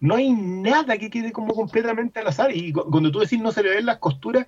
No 0.00 0.16
hay 0.16 0.32
nada 0.32 0.98
que 0.98 1.10
quede 1.10 1.32
como 1.32 1.54
completamente 1.54 2.20
al 2.20 2.28
azar. 2.28 2.54
Y 2.54 2.72
cu- 2.72 2.90
cuando 2.90 3.10
tú 3.10 3.20
decís 3.20 3.40
no 3.40 3.52
se 3.52 3.62
le 3.62 3.70
ven 3.70 3.86
las 3.86 3.98
costuras, 3.98 4.46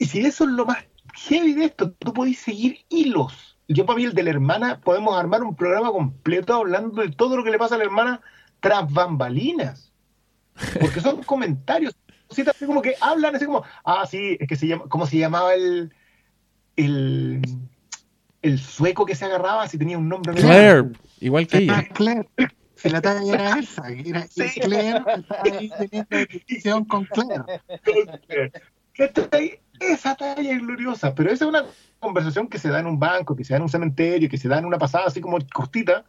y 0.00 0.06
si 0.06 0.20
eso 0.24 0.44
es 0.44 0.50
lo 0.50 0.64
más 0.64 0.78
heavy 1.14 1.52
de 1.52 1.66
esto, 1.66 1.92
tú 1.92 2.14
podés 2.14 2.38
seguir 2.38 2.78
hilos. 2.88 3.58
Yo 3.68 3.84
para 3.84 3.98
mí 3.98 4.04
el 4.04 4.14
de 4.14 4.22
la 4.22 4.30
hermana, 4.30 4.80
podemos 4.80 5.16
armar 5.16 5.42
un 5.42 5.54
programa 5.54 5.92
completo 5.92 6.54
hablando 6.54 7.02
de 7.02 7.10
todo 7.10 7.36
lo 7.36 7.44
que 7.44 7.50
le 7.50 7.58
pasa 7.58 7.74
a 7.74 7.78
la 7.78 7.84
hermana 7.84 8.22
tras 8.60 8.90
bambalinas. 8.90 9.92
Porque 10.80 11.02
son 11.02 11.22
comentarios, 11.24 11.94
cositas 12.26 12.56
así 12.56 12.64
como 12.64 12.80
que 12.80 12.94
hablan 12.98 13.36
así 13.36 13.44
como, 13.44 13.62
ah, 13.84 14.06
sí, 14.10 14.38
es 14.40 14.48
que 14.48 14.56
se 14.56 14.68
llama, 14.68 14.84
¿cómo 14.88 15.06
se 15.06 15.18
llamaba 15.18 15.54
el, 15.54 15.92
el, 16.76 17.42
el 18.40 18.58
sueco 18.58 19.04
que 19.04 19.14
se 19.14 19.26
agarraba? 19.26 19.68
Si 19.68 19.76
tenía 19.76 19.98
un 19.98 20.08
nombre. 20.08 20.32
Claire, 20.32 20.88
igual 21.20 21.46
que 21.46 21.58
ella. 21.58 21.76
Ah, 21.76 21.84
Claire. 21.92 22.26
Si 22.74 22.88
la 22.88 23.02
talla 23.02 23.34
era 23.34 23.58
esa, 23.58 23.90
era 23.90 24.26
Sí. 24.28 24.60
Claire 24.62 25.02
estaba 25.14 25.42
ahí 25.44 25.70
teniendo 25.78 26.16
discusión 26.32 26.86
con 26.86 27.04
Claire. 27.04 27.44
¿Cachai? 28.94 29.60
Esa 29.80 30.14
talla 30.14 30.52
es 30.52 30.60
gloriosa, 30.60 31.14
pero 31.14 31.30
esa 31.30 31.44
es 31.44 31.48
una 31.48 31.64
conversación 31.98 32.48
que 32.48 32.58
se 32.58 32.68
da 32.68 32.80
en 32.80 32.86
un 32.86 32.98
banco, 32.98 33.34
que 33.34 33.44
se 33.44 33.54
da 33.54 33.56
en 33.56 33.62
un 33.64 33.68
cementerio, 33.68 34.28
que 34.28 34.38
se 34.38 34.48
da 34.48 34.58
en 34.58 34.64
una 34.66 34.78
pasada 34.78 35.06
así 35.06 35.20
como 35.20 35.38
cortita, 35.52 36.04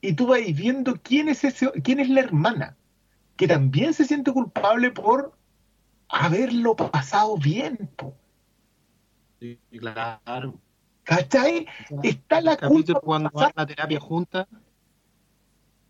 y 0.00 0.12
tú 0.14 0.26
vas 0.26 0.40
viendo 0.54 0.94
quién 1.02 1.28
es 1.28 1.42
ese, 1.44 1.70
quién 1.82 2.00
es 2.00 2.08
la 2.10 2.20
hermana, 2.20 2.76
que 3.36 3.48
también 3.48 3.94
se 3.94 4.04
siente 4.04 4.32
culpable 4.32 4.90
por 4.90 5.32
haberlo 6.08 6.76
pasado 6.76 7.36
bien, 7.38 7.90
po. 7.96 8.14
Sí, 9.40 9.58
claro. 9.78 10.58
¿Cachai? 11.04 11.66
Está 12.02 12.40
la 12.40 12.56
capítulo 12.56 13.00
culpa. 13.00 13.00
cuando 13.00 13.30
van 13.32 13.52
a 13.56 13.60
la 13.62 13.66
terapia 13.66 13.98
juntas, 14.00 14.46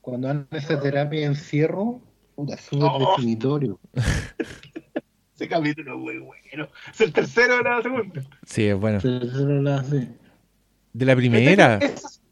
cuando 0.01 0.29
van 0.29 0.49
a 0.51 0.57
esa 0.57 0.81
terapia 0.81 1.20
de 1.20 1.27
encierro, 1.27 2.01
puta, 2.35 2.55
es 2.55 2.61
súper 2.62 2.89
Oh. 2.93 3.11
definitorio. 3.16 3.79
Ese 5.34 5.48
capítulo 5.48 5.94
es 5.94 5.98
muy 5.98 6.18
bueno. 6.18 6.68
Es 6.92 7.00
el 7.00 7.12
tercero 7.12 7.56
de 7.59 7.62
la 7.64 7.82
segunda. 7.82 8.22
Sí, 8.44 8.66
es 8.66 8.78
bueno. 8.78 9.00
Tercero 9.00 9.62
la 9.62 9.76
hace. 9.76 10.09
De 10.92 11.06
la 11.06 11.16
primera. 11.16 11.78
Esa 11.78 11.86
es 11.86 12.22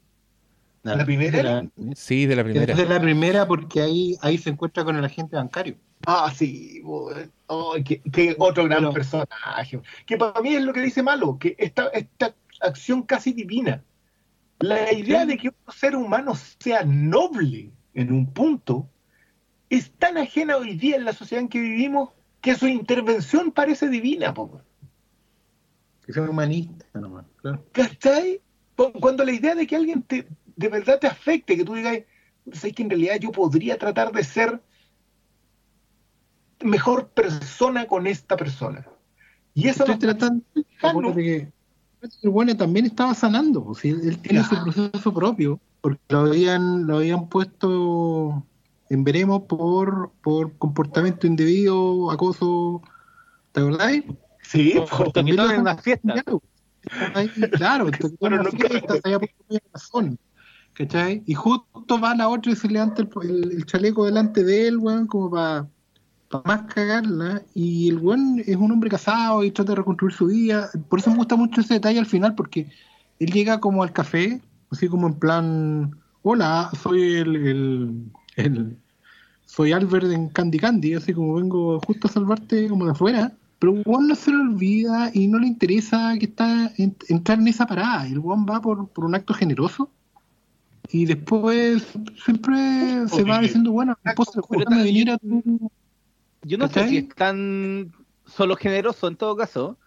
¿La 0.83 1.05
primera? 1.05 1.63
Sí, 1.95 2.25
de 2.25 2.35
la 2.35 2.43
primera. 2.43 2.71
Es 2.71 2.77
de 2.77 2.85
la 2.85 2.99
primera 2.99 3.47
porque 3.47 3.81
ahí, 3.81 4.17
ahí 4.21 4.37
se 4.37 4.49
encuentra 4.49 4.83
con 4.83 4.95
el 4.95 5.05
agente 5.05 5.35
bancario. 5.35 5.75
Ah, 6.07 6.31
sí. 6.35 6.81
Ay, 7.47 7.83
que, 7.83 8.01
que 8.01 8.35
otro 8.39 8.65
gran 8.65 8.91
personaje. 8.91 9.79
Que 10.05 10.17
para 10.17 10.41
mí 10.41 10.55
es 10.55 10.63
lo 10.63 10.73
que 10.73 10.81
dice 10.81 11.03
Malo, 11.03 11.37
que 11.37 11.55
esta, 11.59 11.87
esta 11.89 12.33
acción 12.61 13.03
casi 13.03 13.33
divina. 13.33 13.83
La 14.59 14.91
idea 14.91 15.25
de 15.25 15.37
que 15.37 15.49
un 15.49 15.73
ser 15.73 15.95
humano 15.95 16.33
sea 16.35 16.83
noble 16.83 17.71
en 17.93 18.11
un 18.11 18.31
punto 18.31 18.87
es 19.69 19.91
tan 19.91 20.17
ajena 20.17 20.57
hoy 20.57 20.75
día 20.75 20.95
en 20.95 21.05
la 21.05 21.13
sociedad 21.13 21.43
en 21.43 21.49
que 21.49 21.59
vivimos 21.59 22.09
que 22.41 22.55
su 22.55 22.67
intervención 22.67 23.51
parece 23.51 23.87
divina, 23.89 24.33
po. 24.33 24.61
Que 26.05 26.13
sea 26.13 26.23
humanista 26.23 26.99
nomás, 26.99 27.25
claro. 27.37 27.63
¿Cachai? 27.71 28.41
Cu- 28.75 28.91
Cuando 28.99 29.23
la 29.23 29.31
idea 29.31 29.53
de 29.55 29.67
que 29.67 29.75
alguien 29.75 30.01
te, 30.03 30.27
de 30.55 30.67
verdad 30.67 30.99
te 30.99 31.07
afecte, 31.07 31.55
que 31.55 31.63
tú 31.63 31.75
digas, 31.75 31.99
¿sabes 32.53 32.73
que 32.73 32.83
en 32.83 32.89
realidad 32.89 33.17
yo 33.19 33.31
podría 33.31 33.77
tratar 33.77 34.11
de 34.11 34.23
ser 34.23 34.59
mejor 36.63 37.09
persona 37.09 37.85
con 37.87 38.07
esta 38.07 38.35
persona? 38.35 38.85
Y 39.53 39.67
eso 39.67 39.83
Estoy 39.83 39.95
no- 39.95 39.99
tratando. 39.99 40.43
acuérdate 40.81 41.23
que 41.23 41.51
el 42.23 42.29
bueno 42.31 42.55
también 42.57 42.85
estaba 42.87 43.13
sanando, 43.13 43.73
si 43.75 43.89
él, 43.89 44.17
tiene 44.19 44.43
su 44.43 44.55
proceso 44.63 45.13
propio, 45.13 45.59
porque 45.81 45.99
lo 46.09 46.19
habían, 46.21 46.87
lo 46.87 46.97
habían 46.97 47.27
puesto 47.29 48.43
en 48.91 49.03
veremos 49.03 49.43
por, 49.43 50.11
por 50.21 50.57
comportamiento 50.57 51.25
indebido, 51.27 52.11
acoso, 52.11 52.81
¿te 53.53 53.61
acordáis? 53.61 54.03
Sí, 54.43 54.73
Por 54.75 54.89
po. 55.05 55.11
toquetón 55.11 55.51
en 55.51 55.61
una 55.61 55.77
fiesta. 55.77 56.13
Claro, 56.13 56.41
ahí, 57.15 57.29
claro, 57.51 57.87
entonces, 57.87 58.19
Bueno, 58.19 58.37
no 58.37 58.51
fiesta, 58.51 58.79
creo. 58.79 58.95
se 58.95 59.01
había 59.05 59.19
puesto 59.19 59.43
muy 59.49 59.59
razón, 59.73 60.17
¿cachai? 60.73 61.23
Y 61.25 61.33
justo 61.33 61.99
va 62.01 62.15
la 62.15 62.27
otra 62.27 62.51
y 62.51 62.55
se 62.55 62.67
levanta 62.67 63.01
el, 63.01 63.09
el- 63.29 63.51
el 63.51 63.65
chaleco 63.65 64.05
delante 64.05 64.43
de 64.43 64.67
él, 64.67 64.77
weón, 64.77 65.07
como 65.07 65.31
para 65.31 65.69
más 66.45 66.61
cagarla, 66.73 67.43
y 67.53 67.89
el 67.89 67.99
weón 67.99 68.41
es 68.45 68.55
un 68.55 68.71
hombre 68.71 68.89
casado 68.89 69.43
y 69.43 69.51
trata 69.51 69.73
de 69.73 69.75
reconstruir 69.77 70.13
su 70.13 70.27
vida, 70.27 70.69
por 70.89 70.99
eso 70.99 71.11
me 71.11 71.17
gusta 71.17 71.35
mucho 71.35 71.61
ese 71.61 71.75
detalle 71.75 71.99
al 71.99 72.05
final, 72.05 72.35
porque 72.35 72.69
él 73.19 73.31
llega 73.31 73.59
como 73.59 73.83
al 73.83 73.91
café, 73.93 74.41
así 74.69 74.87
como 74.87 75.07
en 75.07 75.19
plan, 75.19 75.91
hola, 76.21 76.69
soy 76.81 77.15
el, 77.15 77.35
el, 77.35 78.11
el- 78.37 78.80
soy 79.53 79.73
Albert 79.73 80.05
en 80.11 80.29
Candy 80.29 80.57
Candy, 80.59 80.93
así 80.93 81.13
como 81.13 81.33
vengo 81.35 81.77
justo 81.81 82.07
a 82.07 82.11
salvarte 82.11 82.69
como 82.69 82.85
de 82.85 82.91
afuera, 82.91 83.33
pero 83.59 83.73
weón 83.85 84.07
no 84.07 84.15
se 84.15 84.31
le 84.31 84.37
olvida 84.37 85.11
y 85.13 85.27
no 85.27 85.39
le 85.39 85.47
interesa 85.47 86.15
que 86.17 86.25
está 86.25 86.71
en- 86.77 86.95
entrar 87.09 87.37
en 87.37 87.49
esa 87.49 87.65
parada, 87.67 88.07
el 88.07 88.19
weón 88.19 88.45
va 88.49 88.61
por, 88.61 88.87
por 88.87 89.03
un 89.03 89.13
acto 89.13 89.33
generoso, 89.33 89.89
y 90.89 91.03
después 91.05 91.85
siempre 92.23 93.07
se 93.09 93.23
va 93.23 93.39
diciendo, 93.41 93.71
bueno, 93.73 93.97
también- 94.63 94.85
venir 94.85 95.11
a 95.11 95.17
tu... 95.17 95.69
Yo 96.43 96.57
no 96.57 96.67
sé 96.69 96.87
si 96.87 96.97
es 96.97 97.09
tan 97.09 97.91
solo 98.25 98.55
generoso 98.55 99.07
en 99.09 99.17
todo 99.17 99.35
caso, 99.35 99.77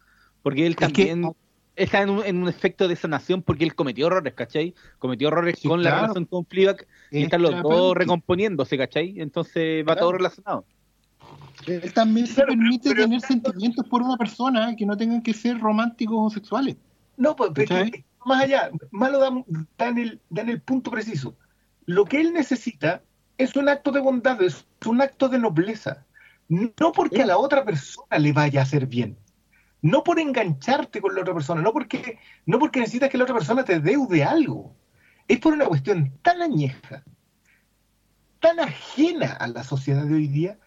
porque 0.42 0.66
él 0.66 0.76
Es 0.78 0.92
que- 0.92 1.06
también 1.06 1.32
está 1.76 2.02
en 2.02 2.10
un, 2.10 2.24
en 2.24 2.42
un 2.42 2.48
efecto 2.48 2.88
de 2.88 2.96
sanación 2.96 3.42
porque 3.42 3.64
él 3.64 3.74
cometió 3.74 4.06
errores, 4.06 4.34
¿cachai? 4.34 4.74
Cometió 4.98 5.28
errores 5.28 5.58
Sí, 5.58 5.68
con 5.68 5.82
la 5.82 5.94
relación 6.00 6.24
con 6.26 6.46
Fleabag 6.46 6.86
y 7.10 7.22
están 7.24 7.42
los 7.42 7.62
dos 7.62 7.96
recomponiéndose, 7.96 8.78
¿cachai? 8.78 9.20
Entonces 9.20 9.82
va 9.82 9.94
Claro. 9.94 10.00
todo 10.00 10.12
relacionado. 10.12 10.64
Él 11.66 11.92
también 11.94 12.26
se 12.26 12.34
Claro, 12.34 12.48
permite 12.48 12.90
pero- 12.90 13.02
tener 13.04 13.20
sentimientos 13.20 13.86
por 13.88 14.02
una 14.02 14.16
persona 14.16 14.74
que 14.76 14.84
no 14.84 14.96
tengan 14.96 15.22
que 15.22 15.32
ser 15.32 15.58
románticos 15.58 16.16
o 16.18 16.30
sexuales. 16.30 16.76
No, 17.16 17.34
pues, 17.36 17.50
más 18.26 18.42
allá, 18.42 18.70
Malo 18.90 19.18
da, 19.18 19.30
da 19.78 19.88
en 19.88 19.98
el, 19.98 20.20
da 20.30 20.42
en 20.42 20.48
el 20.50 20.60
punto 20.60 20.90
preciso. 20.90 21.36
Lo 21.86 22.04
que 22.04 22.20
él 22.20 22.32
necesita 22.32 23.02
es 23.38 23.54
un 23.56 23.68
acto 23.68 23.90
de 23.92 24.00
bondad, 24.00 24.40
es 24.42 24.66
un 24.86 25.00
acto 25.00 25.28
de 25.28 25.38
nobleza. 25.38 26.04
No 26.48 26.92
porque 26.92 27.22
a 27.22 27.26
la 27.26 27.38
otra 27.38 27.64
persona 27.64 28.18
le 28.18 28.32
vaya 28.32 28.60
a 28.60 28.62
hacer 28.64 28.86
bien. 28.86 29.16
No 29.90 30.02
por 30.02 30.18
engancharte 30.18 31.00
con 31.00 31.14
la 31.14 31.20
otra 31.22 31.34
persona, 31.34 31.62
no 31.62 31.72
porque, 31.72 32.18
no 32.46 32.58
porque 32.58 32.80
necesitas 32.80 33.08
que 33.10 33.18
la 33.18 33.24
otra 33.24 33.36
persona 33.36 33.64
te 33.64 33.78
deude 33.80 34.24
algo. 34.24 34.74
Es 35.28 35.38
por 35.38 35.52
una 35.54 35.66
cuestión 35.66 36.18
tan 36.22 36.42
añeja, 36.42 37.04
tan 38.40 38.60
ajena 38.60 39.32
a 39.32 39.48
la 39.48 39.64
sociedad 39.64 40.04
de 40.04 40.14
hoy 40.14 40.28
día, 40.28 40.58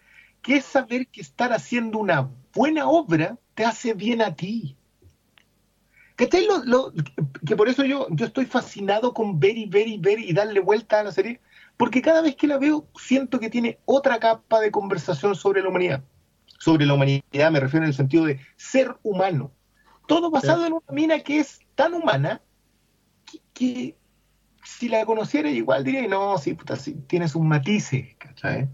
que 0.41 0.57
es 0.57 0.65
saber 0.65 1.07
que 1.07 1.22
estar 1.22 1.53
haciendo 1.53 1.98
una 1.99 2.30
buena 2.53 2.88
obra 2.89 3.38
te 3.56 3.65
hace 3.65 3.94
bien 3.94 4.22
a 4.22 4.35
ti. 4.35 4.77
¿Cachai? 6.15 6.45
Lo, 6.48 6.64
lo- 6.65 6.94
que 7.45 7.56
por 7.56 7.69
eso 7.69 7.84
yo, 7.85 8.07
yo 8.10 8.26
estoy 8.26 8.45
fascinado 8.45 9.14
con 9.14 9.39
ver 9.39 9.57
y 9.57 9.65
ver 9.68 9.88
y 9.88 9.98
ver 9.99 10.19
y 10.19 10.34
darle 10.34 10.60
vuelta 10.60 10.99
a 10.99 11.03
la 11.03 11.11
serie, 11.11 11.39
porque 11.77 12.02
cada 12.02 12.22
vez 12.22 12.35
que 12.35 12.48
la 12.48 12.57
veo 12.57 12.88
siento 12.99 13.39
que 13.39 13.49
tiene 13.49 13.80
otra 13.85 14.19
capa 14.19 14.60
de 14.60 14.72
conversación 14.72 15.35
sobre 15.35 15.61
la 15.61 15.69
humanidad. 15.69 16.03
Sobre 16.57 16.85
la 16.85 16.93
humanidad 16.93 17.51
me 17.51 17.59
refiero 17.59 17.85
en 17.85 17.89
el 17.89 17.95
sentido 17.95 18.25
de 18.25 18.39
ser 18.55 18.97
humano. 19.03 19.51
Todo 20.07 20.31
basado 20.31 20.65
en 20.65 20.73
una 20.73 20.91
mina 20.91 21.19
que 21.19 21.39
es 21.39 21.59
tan 21.75 21.93
humana 21.93 22.41
que, 23.25 23.41
que 23.53 23.97
si 24.63 24.89
la 24.89 25.05
conociera 25.05 25.49
igual 25.49 25.84
diría, 25.84 26.07
no, 26.07 26.38
sí, 26.38 26.53
puta, 26.53 26.75
sí, 26.75 26.95
tiene 27.07 27.27
sus 27.27 27.41
matices, 27.41 28.15
¿cachai? 28.17 28.69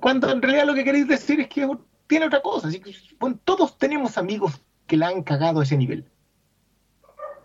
Cuando 0.00 0.30
en 0.30 0.40
realidad 0.40 0.66
lo 0.66 0.74
que 0.74 0.84
queréis 0.84 1.08
decir 1.08 1.40
es 1.40 1.48
que 1.48 1.68
tiene 2.06 2.26
otra 2.26 2.40
cosa. 2.40 2.68
Así 2.68 2.80
que, 2.80 2.94
bueno, 3.18 3.38
todos 3.44 3.78
tenemos 3.78 4.18
amigos 4.18 4.60
que 4.86 4.96
la 4.96 5.08
han 5.08 5.22
cagado 5.22 5.60
a 5.60 5.64
ese 5.64 5.76
nivel. 5.76 6.04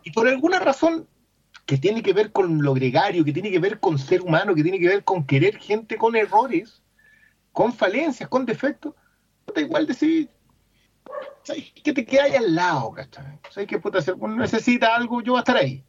Y 0.03 0.11
por 0.11 0.27
alguna 0.27 0.59
razón 0.59 1.07
que 1.65 1.77
tiene 1.77 2.01
que 2.01 2.13
ver 2.13 2.31
con 2.31 2.61
lo 2.61 2.73
gregario, 2.73 3.23
que 3.23 3.33
tiene 3.33 3.51
que 3.51 3.59
ver 3.59 3.79
con 3.79 3.97
ser 3.97 4.21
humano, 4.21 4.53
que 4.53 4.63
tiene 4.63 4.79
que 4.79 4.87
ver 4.87 5.03
con 5.03 5.25
querer 5.25 5.57
gente 5.57 5.97
con 5.97 6.15
errores, 6.15 6.81
con 7.51 7.73
falencias, 7.73 8.29
con 8.29 8.45
defectos, 8.45 8.93
da 9.53 9.61
igual 9.61 9.85
decir, 9.87 10.29
¿sabes 11.43 11.71
que 11.83 11.93
te 11.93 12.05
quedas 12.05 12.33
al 12.35 12.55
lado, 12.55 12.91
¿cachai? 12.91 13.39
¿Sabes 13.49 13.67
que 13.67 13.79
puta, 13.79 14.01
si 14.01 14.09
alguno 14.11 14.35
necesita 14.35 14.95
algo, 14.95 15.21
yo 15.21 15.33
voy 15.33 15.39
a 15.39 15.41
estar 15.41 15.57
ahí? 15.57 15.83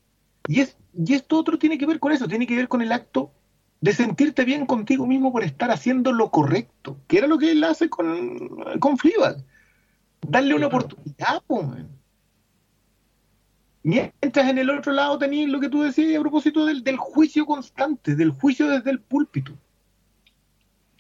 Y, 0.47 0.61
es, 0.61 0.77
y 0.93 1.15
esto 1.15 1.39
otro 1.39 1.59
tiene 1.59 1.79
que 1.79 1.87
ver 1.87 1.99
con 1.99 2.13
eso, 2.13 2.29
tiene 2.29 2.47
que 2.47 2.57
ver 2.57 2.69
con 2.69 2.83
el 2.83 2.93
acto 2.93 3.33
de 3.81 3.93
sentirte 3.93 4.45
bien 4.45 4.67
contigo 4.67 5.07
mismo 5.07 5.33
por 5.33 5.45
estar 5.45 5.71
haciendo 5.71 6.13
lo 6.13 6.31
correcto, 6.31 6.99
que 7.07 7.19
era 7.19 7.27
lo 7.27 7.39
que 7.39 7.53
él 7.53 7.63
hace 7.65 7.89
con, 7.89 8.49
con 8.81 8.99
Fleabag. 8.99 9.37
Darle 10.27 10.55
una 10.55 10.69
oportunidad. 10.69 11.43
Mientras 13.83 14.49
en 14.49 14.57
el 14.57 14.71
otro 14.71 14.93
lado 14.93 15.19
tenías 15.19 15.51
lo 15.51 15.61
que 15.61 15.69
tú 15.69 15.83
decías 15.83 16.17
a 16.19 16.21
propósito 16.23 16.65
del, 16.65 16.83
del 16.83 16.97
juicio 16.97 17.45
constante, 17.45 18.17
del 18.17 18.31
juicio 18.31 18.69
desde 18.69 18.91
el 18.91 19.01
púlpito. 19.01 19.53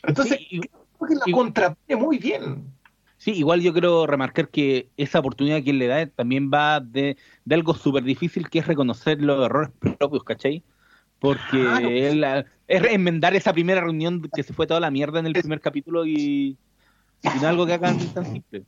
Entonces, 0.02 0.38
Sí, 0.38 0.58
y- 0.58 0.60
creo 1.04 1.18
que 1.20 1.24
la 1.24 1.30
y- 1.30 1.32
contrapone 1.32 1.96
muy 1.96 2.18
bien. 2.18 2.72
Sí, 3.16 3.30
igual 3.32 3.62
yo 3.62 3.72
quiero 3.72 4.06
remarcar 4.06 4.48
que 4.50 4.90
esa 4.96 5.20
oportunidad 5.20 5.62
que 5.62 5.70
él 5.70 5.78
le 5.78 5.86
da 5.86 6.06
también 6.06 6.50
va 6.52 6.80
de, 6.80 7.16
de 7.44 7.54
algo 7.54 7.72
súper 7.74 8.02
difícil 8.04 8.50
que 8.50 8.58
es 8.58 8.66
reconocer 8.66 9.22
los 9.22 9.46
errores 9.46 9.70
propios, 9.98 10.24
¿cachai? 10.24 10.62
Porque 11.20 11.60
Claro. 11.60 11.88
él, 11.88 12.24
ah, 12.24 12.44
es 12.66 12.84
enmendar 12.92 13.34
esa 13.34 13.52
primera 13.52 13.80
reunión 13.80 14.20
que 14.34 14.42
se 14.42 14.52
fue 14.52 14.66
toda 14.66 14.80
la 14.80 14.90
mierda 14.90 15.20
en 15.20 15.26
el 15.26 15.32
primer 15.32 15.60
capítulo 15.60 16.04
y, 16.04 16.58
y 17.22 17.28
no 17.40 17.48
algo 17.48 17.64
que 17.64 17.72
hagan 17.72 17.96
tan 18.12 18.26
simple. 18.26 18.64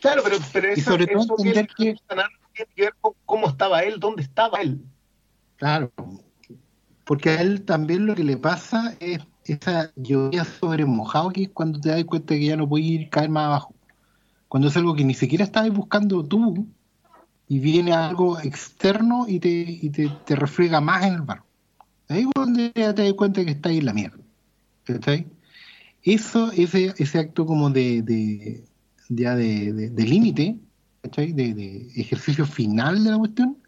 Claro, 0.00 0.22
pero, 0.22 0.36
pero 0.52 0.68
Y 0.68 0.80
eso, 0.80 0.90
sobre 0.90 1.06
todo 1.06 1.22
eso 1.22 1.34
entender 1.38 1.58
él 1.58 1.66
que- 1.68 1.96
tiene 2.52 2.70
que 2.74 2.82
ver 2.82 2.94
con 3.00 3.14
cómo 3.24 3.48
estaba 3.48 3.84
él, 3.84 3.98
dónde 3.98 4.22
estaba 4.22 4.60
él. 4.60 4.84
Claro. 5.56 5.90
Porque 7.04 7.30
a 7.30 7.40
él 7.40 7.64
también 7.64 8.06
lo 8.06 8.14
que 8.14 8.24
le 8.24 8.36
pasa 8.36 8.96
es 9.00 9.20
esa 9.46 9.92
lluvia 9.96 10.44
sobre 10.44 10.84
mojado 10.84 11.30
que 11.30 11.44
es 11.44 11.48
cuando 11.50 11.80
te 11.80 11.90
das 11.90 12.04
cuenta 12.04 12.34
que 12.34 12.46
ya 12.46 12.56
no 12.56 12.68
puedes 12.68 12.86
ir 12.86 13.10
caer 13.10 13.30
más 13.30 13.46
abajo. 13.46 13.74
Cuando 14.48 14.68
es 14.68 14.76
algo 14.76 14.94
que 14.94 15.04
ni 15.04 15.14
siquiera 15.14 15.44
estabas 15.44 15.70
buscando 15.72 16.24
tú 16.24 16.66
y 17.48 17.58
viene 17.58 17.92
algo 17.92 18.38
externo 18.40 19.26
y 19.28 19.38
te, 19.40 19.48
y 19.48 19.90
te, 19.90 20.08
te 20.24 20.36
más 20.80 21.04
en 21.04 21.14
el 21.14 21.22
barro. 21.22 21.44
Ahí 22.08 22.22
es 22.22 22.28
donde 22.34 22.72
ya 22.74 22.94
te 22.94 23.02
das 23.02 23.14
cuenta 23.14 23.44
que 23.44 23.50
estás 23.52 23.70
ahí 23.70 23.78
en 23.78 23.86
la 23.86 23.92
mierda. 23.92 24.18
¿Cachai? 24.84 25.26
Eso, 26.02 26.52
ese, 26.52 26.94
ese 26.98 27.18
acto 27.18 27.46
como 27.46 27.70
de, 27.70 28.02
de 28.02 28.64
ya 29.08 29.34
de, 29.34 29.72
de- 29.72 29.90
límite, 30.06 30.58
¿cachai? 31.02 31.32
De, 31.32 31.54
de 31.54 31.88
ejercicio 31.96 32.44
final 32.46 33.02
de 33.02 33.10
la 33.10 33.18
cuestión, 33.18 33.58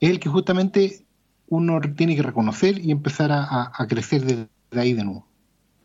es 0.00 0.10
el 0.10 0.20
que 0.20 0.28
justamente 0.28 1.06
uno 1.48 1.80
tiene 1.96 2.16
que 2.16 2.22
reconocer 2.22 2.78
y 2.78 2.90
empezar 2.90 3.30
a, 3.32 3.44
a- 3.44 3.72
a 3.74 3.86
crecer 3.86 4.24
desde 4.24 4.48
ahí 4.72 4.92
de 4.92 5.04
nuevo. 5.04 5.26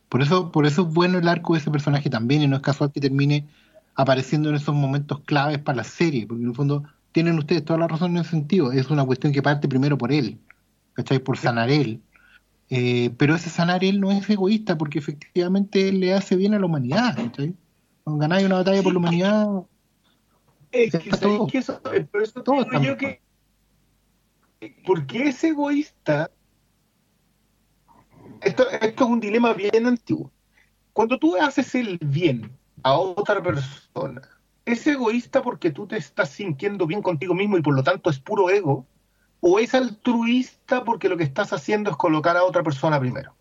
Por 0.10 0.22
eso, 0.22 0.52
por 0.52 0.66
eso 0.66 0.82
es 0.82 0.94
bueno 0.94 1.20
el 1.20 1.28
arco 1.28 1.54
de 1.54 1.60
ese 1.60 1.72
personaje 1.72 2.10
también, 2.10 2.42
y 2.42 2.48
no 2.48 2.58
es 2.58 2.62
casual 2.62 2.92
que 2.92 3.00
termine 3.00 3.48
apareciendo 3.96 4.50
en 4.50 4.56
esos 4.56 4.76
momentos 4.76 5.22
claves 5.22 5.60
para 5.60 5.78
la 5.78 5.84
serie, 5.84 6.28
porque 6.28 6.44
en 6.44 6.50
el 6.50 6.56
fondo 6.56 6.84
tienen 7.12 7.38
ustedes 7.38 7.64
toda 7.64 7.80
la 7.80 7.88
razón 7.88 8.12
en 8.12 8.22
ese 8.22 8.32
sentido. 8.32 8.72
Es 8.72 8.90
una 8.90 9.06
cuestión 9.06 9.34
que 9.34 9.42
parte 9.42 9.68
primero 9.68 9.98
por 9.98 10.12
él, 10.12 10.40
¿cachai? 10.94 11.20
Por 11.20 11.38
sanar 11.38 11.70
él. 11.70 12.02
Eh, 12.70 13.12
pero 13.18 13.36
ese 13.36 13.50
sanar 13.50 13.84
él 13.84 14.00
no 14.00 14.12
es 14.12 14.30
egoísta, 14.30 14.78
porque 14.78 15.00
efectivamente 15.00 15.90
él 15.90 16.00
le 16.00 16.14
hace 16.14 16.36
bien 16.36 16.54
a 16.54 16.60
la 16.60 16.66
humanidad, 16.66 17.16
¿cachai? 17.16 17.54
Cuando 18.04 18.22
ganáis 18.22 18.46
una 18.46 18.56
batalla 18.56 18.82
por 18.82 18.94
la 18.94 19.00
humanidad. 19.00 19.48
Es 20.72 20.92
que, 20.92 21.10
todo. 21.12 21.48
Que 21.48 21.58
eso, 21.58 21.82
por 21.82 22.22
eso 22.22 22.44
todo 22.44 22.66
yo 22.82 22.98
que. 22.98 23.22
Porque 24.86 25.30
es 25.30 25.44
egoísta 25.44 26.30
esto, 28.42 28.70
esto 28.70 29.04
es 29.04 29.10
un 29.10 29.20
dilema 29.20 29.54
bien 29.54 29.86
antiguo. 29.86 30.32
Cuando 30.94 31.18
tú 31.18 31.36
haces 31.38 31.74
el 31.76 31.98
bien 32.00 32.52
a 32.84 32.94
otra 32.94 33.42
persona, 33.42 34.22
¿es 34.66 34.86
egoísta 34.88 35.42
porque 35.42 35.72
tú 35.72 35.88
te 35.88 35.98
estás 35.98 36.30
sintiendo 36.30 36.86
bien 36.86 37.02
contigo 37.02 37.34
mismo 37.34 37.58
y 37.58 37.62
por 37.62 37.76
lo 37.76 37.84
tanto 37.84 38.10
es 38.10 38.20
puro 38.20 38.50
ego? 38.50 38.86
¿O 39.40 39.60
es 39.60 39.74
altruista 39.74 40.84
porque 40.84 41.10
lo 41.10 41.18
que 41.18 41.24
estás 41.24 41.54
haciendo 41.54 41.90
es 41.90 41.98
colocar 41.98 42.38
a 42.38 42.44
otra 42.44 42.64
persona 42.64 43.00
primero? 43.00 43.34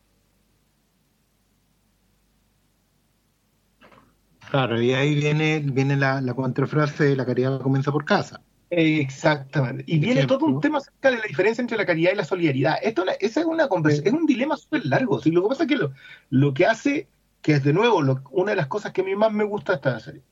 Claro, 4.51 4.81
y 4.83 4.93
ahí 4.95 5.15
viene, 5.15 5.61
viene 5.61 5.97
la, 5.97 6.21
la 6.21 6.35
contrafrase, 6.35 7.15
la 7.15 7.25
caridad 7.25 7.61
comienza 7.61 7.93
por 7.93 8.05
casa. 8.05 8.43
Exactamente. 8.71 9.83
Y 9.89 9.99
viene 9.99 10.27
todo 10.27 10.47
un 10.47 10.61
tema 10.61 10.79
acerca 10.79 11.11
de 11.11 11.19
la 11.19 11.25
diferencia 11.25 11.61
entre 11.61 11.77
la 11.77 11.85
caridad 11.85 12.13
y 12.13 12.17
la 12.17 12.25
solidaridad. 12.25 12.79
Esto 12.81 13.05
esa 13.19 13.41
es 13.41 13.47
una 13.47 13.65
es 13.65 14.13
un 14.13 14.27
dilema 14.27 14.57
súper 14.57 14.87
largo. 14.87 15.21
lo 15.25 15.43
que 15.43 15.49
pasa 15.49 15.65
es 15.65 15.69
que 15.69 15.79
lo, 16.31 16.55
que 16.55 16.67
hace, 16.67 17.09
que 17.43 17.55
es 17.55 17.65
de 17.65 17.73
nuevo 17.73 17.99
una 18.31 18.51
de 18.53 18.57
las 18.57 18.69
cosas 18.69 18.93
que 18.93 19.01
a 19.01 19.05
mí 19.05 19.17
más 19.17 19.33
me 19.33 19.43
gusta 19.43 19.73
de 19.73 19.77
esta 19.77 19.99
serie, 19.99 20.23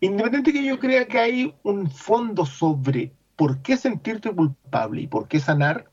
independiente 0.00 0.54
que 0.54 0.64
yo 0.64 0.78
crea 0.78 1.06
que 1.06 1.18
hay 1.18 1.54
un 1.64 1.90
fondo 1.90 2.46
sobre 2.46 3.12
por 3.36 3.60
qué 3.60 3.76
sentirte 3.76 4.32
culpable 4.32 5.02
y 5.02 5.06
por 5.06 5.28
qué 5.28 5.38
sanar, 5.38 5.90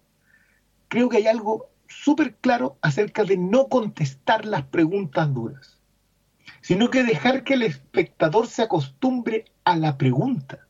creo 0.87 1.09
que 1.09 1.17
hay 1.17 1.27
algo 1.27 1.69
súper 1.89 2.35
claro 2.35 2.77
acerca 2.81 3.25
de 3.25 3.35
no 3.35 3.67
contestar 3.67 4.45
las 4.45 4.63
preguntas 4.63 5.33
duras, 5.33 5.81
sino 6.61 6.89
que 6.89 7.03
dejar 7.03 7.43
que 7.43 7.55
el 7.55 7.63
espectador 7.63 8.47
se 8.47 8.61
acostumbre 8.61 9.45
a 9.65 9.75
la 9.75 9.97
pregunta 9.97 10.68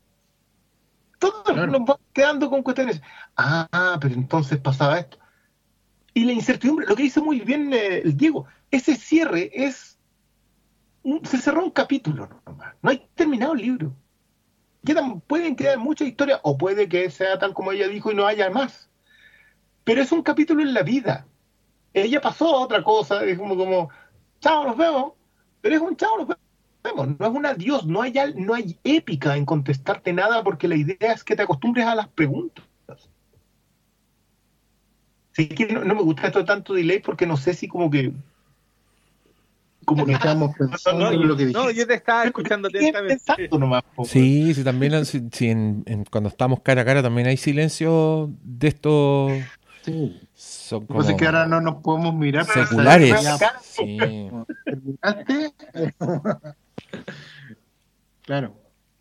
todos 1.19 1.55
nos 1.55 1.71
vamos 1.71 1.99
quedando 2.13 2.49
con 2.49 2.63
cuestiones. 2.63 3.01
Ah, 3.35 3.97
pero 4.01 4.15
entonces 4.15 4.57
pasaba 4.59 4.99
esto. 4.99 5.17
Y 6.13 6.25
la 6.25 6.31
incertidumbre, 6.31 6.87
lo 6.87 6.95
que 6.95 7.03
dice 7.03 7.21
muy 7.21 7.41
bien 7.41 7.71
eh, 7.73 7.99
el 7.99 8.17
Diego, 8.17 8.47
ese 8.71 8.95
cierre 8.95 9.51
es. 9.53 9.99
se 11.23 11.37
cerró 11.37 11.63
un 11.63 11.71
capítulo 11.71 12.29
nomás. 12.45 12.73
No 12.81 12.89
hay 12.89 13.07
terminado 13.15 13.53
el 13.53 13.61
libro. 13.61 13.95
Quedan, 14.85 15.21
pueden 15.21 15.55
quedar 15.55 15.77
muchas 15.77 16.07
historias, 16.07 16.39
o 16.43 16.57
puede 16.57 16.87
que 16.87 17.09
sea 17.09 17.37
tal 17.37 17.53
como 17.53 17.71
ella 17.71 17.87
dijo 17.87 18.11
y 18.11 18.15
no 18.15 18.25
haya 18.25 18.49
más. 18.49 18.89
Pero 19.83 20.01
es 20.01 20.11
un 20.11 20.23
capítulo 20.23 20.61
en 20.61 20.73
la 20.73 20.83
vida. 20.83 21.27
Ella 21.93 22.21
pasó 22.21 22.55
a 22.55 22.61
otra 22.61 22.83
cosa, 22.83 23.23
es 23.25 23.37
como, 23.37 23.57
como 23.57 23.89
chao, 24.39 24.65
nos 24.65 24.77
vemos. 24.77 25.13
Pero 25.61 25.75
es 25.75 25.81
un 25.81 25.97
chao, 25.97 26.17
nos 26.17 26.27
vemos 26.27 26.48
no 26.83 27.25
es 27.25 27.31
un 27.31 27.45
adiós, 27.45 27.85
no 27.85 28.01
hay, 28.01 28.13
no 28.35 28.53
hay 28.53 28.77
épica 28.83 29.35
en 29.35 29.45
contestarte 29.45 30.13
nada 30.13 30.43
porque 30.43 30.67
la 30.67 30.75
idea 30.75 31.13
es 31.13 31.23
que 31.23 31.35
te 31.35 31.43
acostumbres 31.43 31.85
a 31.85 31.95
las 31.95 32.07
preguntas. 32.07 32.65
Sí 35.33 35.47
que 35.47 35.67
no, 35.67 35.83
me 35.83 36.01
gusta 36.01 36.27
esto 36.27 36.43
tanto 36.43 36.73
delay 36.73 36.99
porque 36.99 37.25
no 37.25 37.37
sé 37.37 37.53
si 37.53 37.67
como 37.67 37.89
que 37.89 38.11
como 39.85 40.05
que 40.05 40.13
estamos 40.13 40.55
pensando 40.55 41.11
en 41.11 41.27
lo 41.27 41.35
que 41.35 41.45
dijiste. 41.45 41.65
No, 41.65 41.71
yo 41.71 41.87
te 41.87 41.95
estaba 41.95 42.25
escuchando 42.25 42.67
atentamente. 42.67 43.17
Sí, 44.05 44.53
sí, 44.53 44.63
también 44.63 45.03
sí, 45.05 45.49
en, 45.49 46.05
cuando 46.11 46.29
estamos 46.29 46.61
cara 46.61 46.81
a 46.81 46.85
cara 46.85 47.01
también 47.01 47.27
hay 47.27 47.37
silencio 47.37 48.29
de 48.43 48.67
estos 48.67 49.31
sí. 49.81 50.21
Son 50.35 50.85
como... 50.85 51.01
Pues 51.01 51.15
que 51.15 51.25
ahora 51.25 51.47
no 51.47 51.59
nos 51.59 51.81
podemos 51.81 52.13
mirar. 52.13 52.45
Seculares. 52.45 53.15
Sí. 53.63 53.97
claro. 58.21 58.55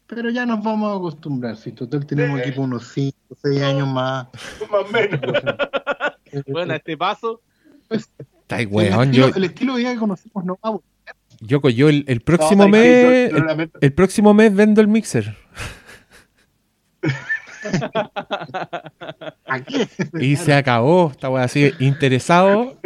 Pero 0.06 0.30
ya 0.30 0.46
nos 0.46 0.64
vamos 0.64 0.92
a 0.92 0.96
acostumbrar. 0.96 1.56
Si 1.56 1.72
total 1.72 2.06
tenemos 2.06 2.40
aquí 2.40 2.58
unos 2.58 2.88
5 2.94 3.16
o 3.28 3.36
6 3.42 3.62
años 3.62 3.88
más. 3.88 4.28
Más 4.70 4.70
o 4.70 4.88
menos. 4.90 5.20
bueno, 6.46 6.72
a 6.72 6.76
este 6.76 6.96
paso. 6.96 7.42
Pues, 7.88 8.10
Está 8.18 8.56
weón, 8.68 9.10
el, 9.10 9.10
estilo, 9.10 9.28
yo, 9.28 9.36
el 9.36 9.44
estilo 9.44 9.74
de 9.74 9.80
vida 9.80 9.92
que 9.92 9.98
conocemos 9.98 10.44
no 10.44 10.58
va 10.64 10.70
a 10.70 10.78
Yo, 11.40 11.60
yo 11.68 11.90
el, 11.90 12.04
el 12.08 12.22
próximo 12.22 12.68
mes. 12.68 13.32
El, 13.32 13.70
el, 13.80 13.92
próximo 13.92 14.32
mes 14.32 14.54
vendo 14.54 14.80
el 14.80 14.88
mixer. 14.88 15.36
y 20.20 20.36
se 20.36 20.54
acabó 20.54 21.10
esta 21.10 21.28
wea 21.28 21.44
así. 21.44 21.72
Interesado, 21.78 22.78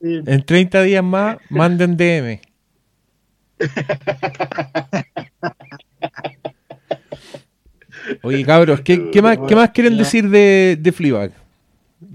en 0.00 0.44
30 0.44 0.82
días 0.82 1.04
más, 1.04 1.36
manden 1.48 1.96
DM. 1.96 2.40
Oye, 8.22 8.44
cabros, 8.44 8.80
¿qué, 8.82 9.10
qué, 9.10 9.22
más, 9.22 9.38
¿qué 9.48 9.56
más 9.56 9.70
quieren 9.70 9.96
decir 9.96 10.28
de, 10.28 10.76
de 10.80 10.92
Fleabag? 10.92 11.32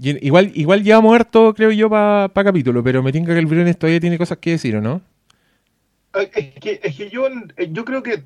Igual, 0.02 0.52
igual 0.54 0.82
ya 0.82 1.00
muerto, 1.00 1.52
creo 1.54 1.72
yo, 1.72 1.90
para 1.90 2.28
pa 2.28 2.44
capítulo, 2.44 2.82
pero 2.82 3.02
me 3.02 3.12
tinca 3.12 3.32
que 3.32 3.38
el 3.38 3.46
Briones 3.46 3.78
todavía 3.78 4.00
tiene 4.00 4.18
cosas 4.18 4.38
que 4.38 4.52
decir, 4.52 4.76
¿o 4.76 4.80
no? 4.80 5.02
Es 6.14 6.28
que, 6.60 6.80
es 6.82 6.96
que 6.96 7.10
yo, 7.10 7.28
yo 7.70 7.84
creo 7.84 8.02
que 8.02 8.24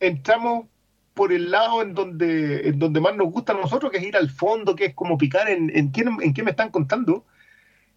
entramos 0.00 0.66
por 1.14 1.32
el 1.32 1.50
lado 1.50 1.82
en 1.82 1.94
donde, 1.94 2.68
en 2.68 2.78
donde 2.78 3.00
más 3.00 3.16
nos 3.16 3.32
gusta 3.32 3.52
a 3.52 3.56
nosotros, 3.56 3.90
que 3.90 3.98
es 3.98 4.04
ir 4.04 4.16
al 4.16 4.30
fondo, 4.30 4.74
que 4.74 4.86
es 4.86 4.94
como 4.94 5.16
picar 5.16 5.48
en, 5.48 5.70
en, 5.74 5.92
qué, 5.92 6.04
en 6.20 6.34
qué 6.34 6.42
me 6.42 6.50
están 6.50 6.70
contando. 6.70 7.24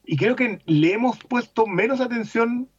Y 0.05 0.15
creo 0.15 0.35
que 0.35 0.59
le 0.65 0.93
hemos 0.93 1.17
puesto 1.23 1.67
menos 1.67 1.99
atención 1.99 2.69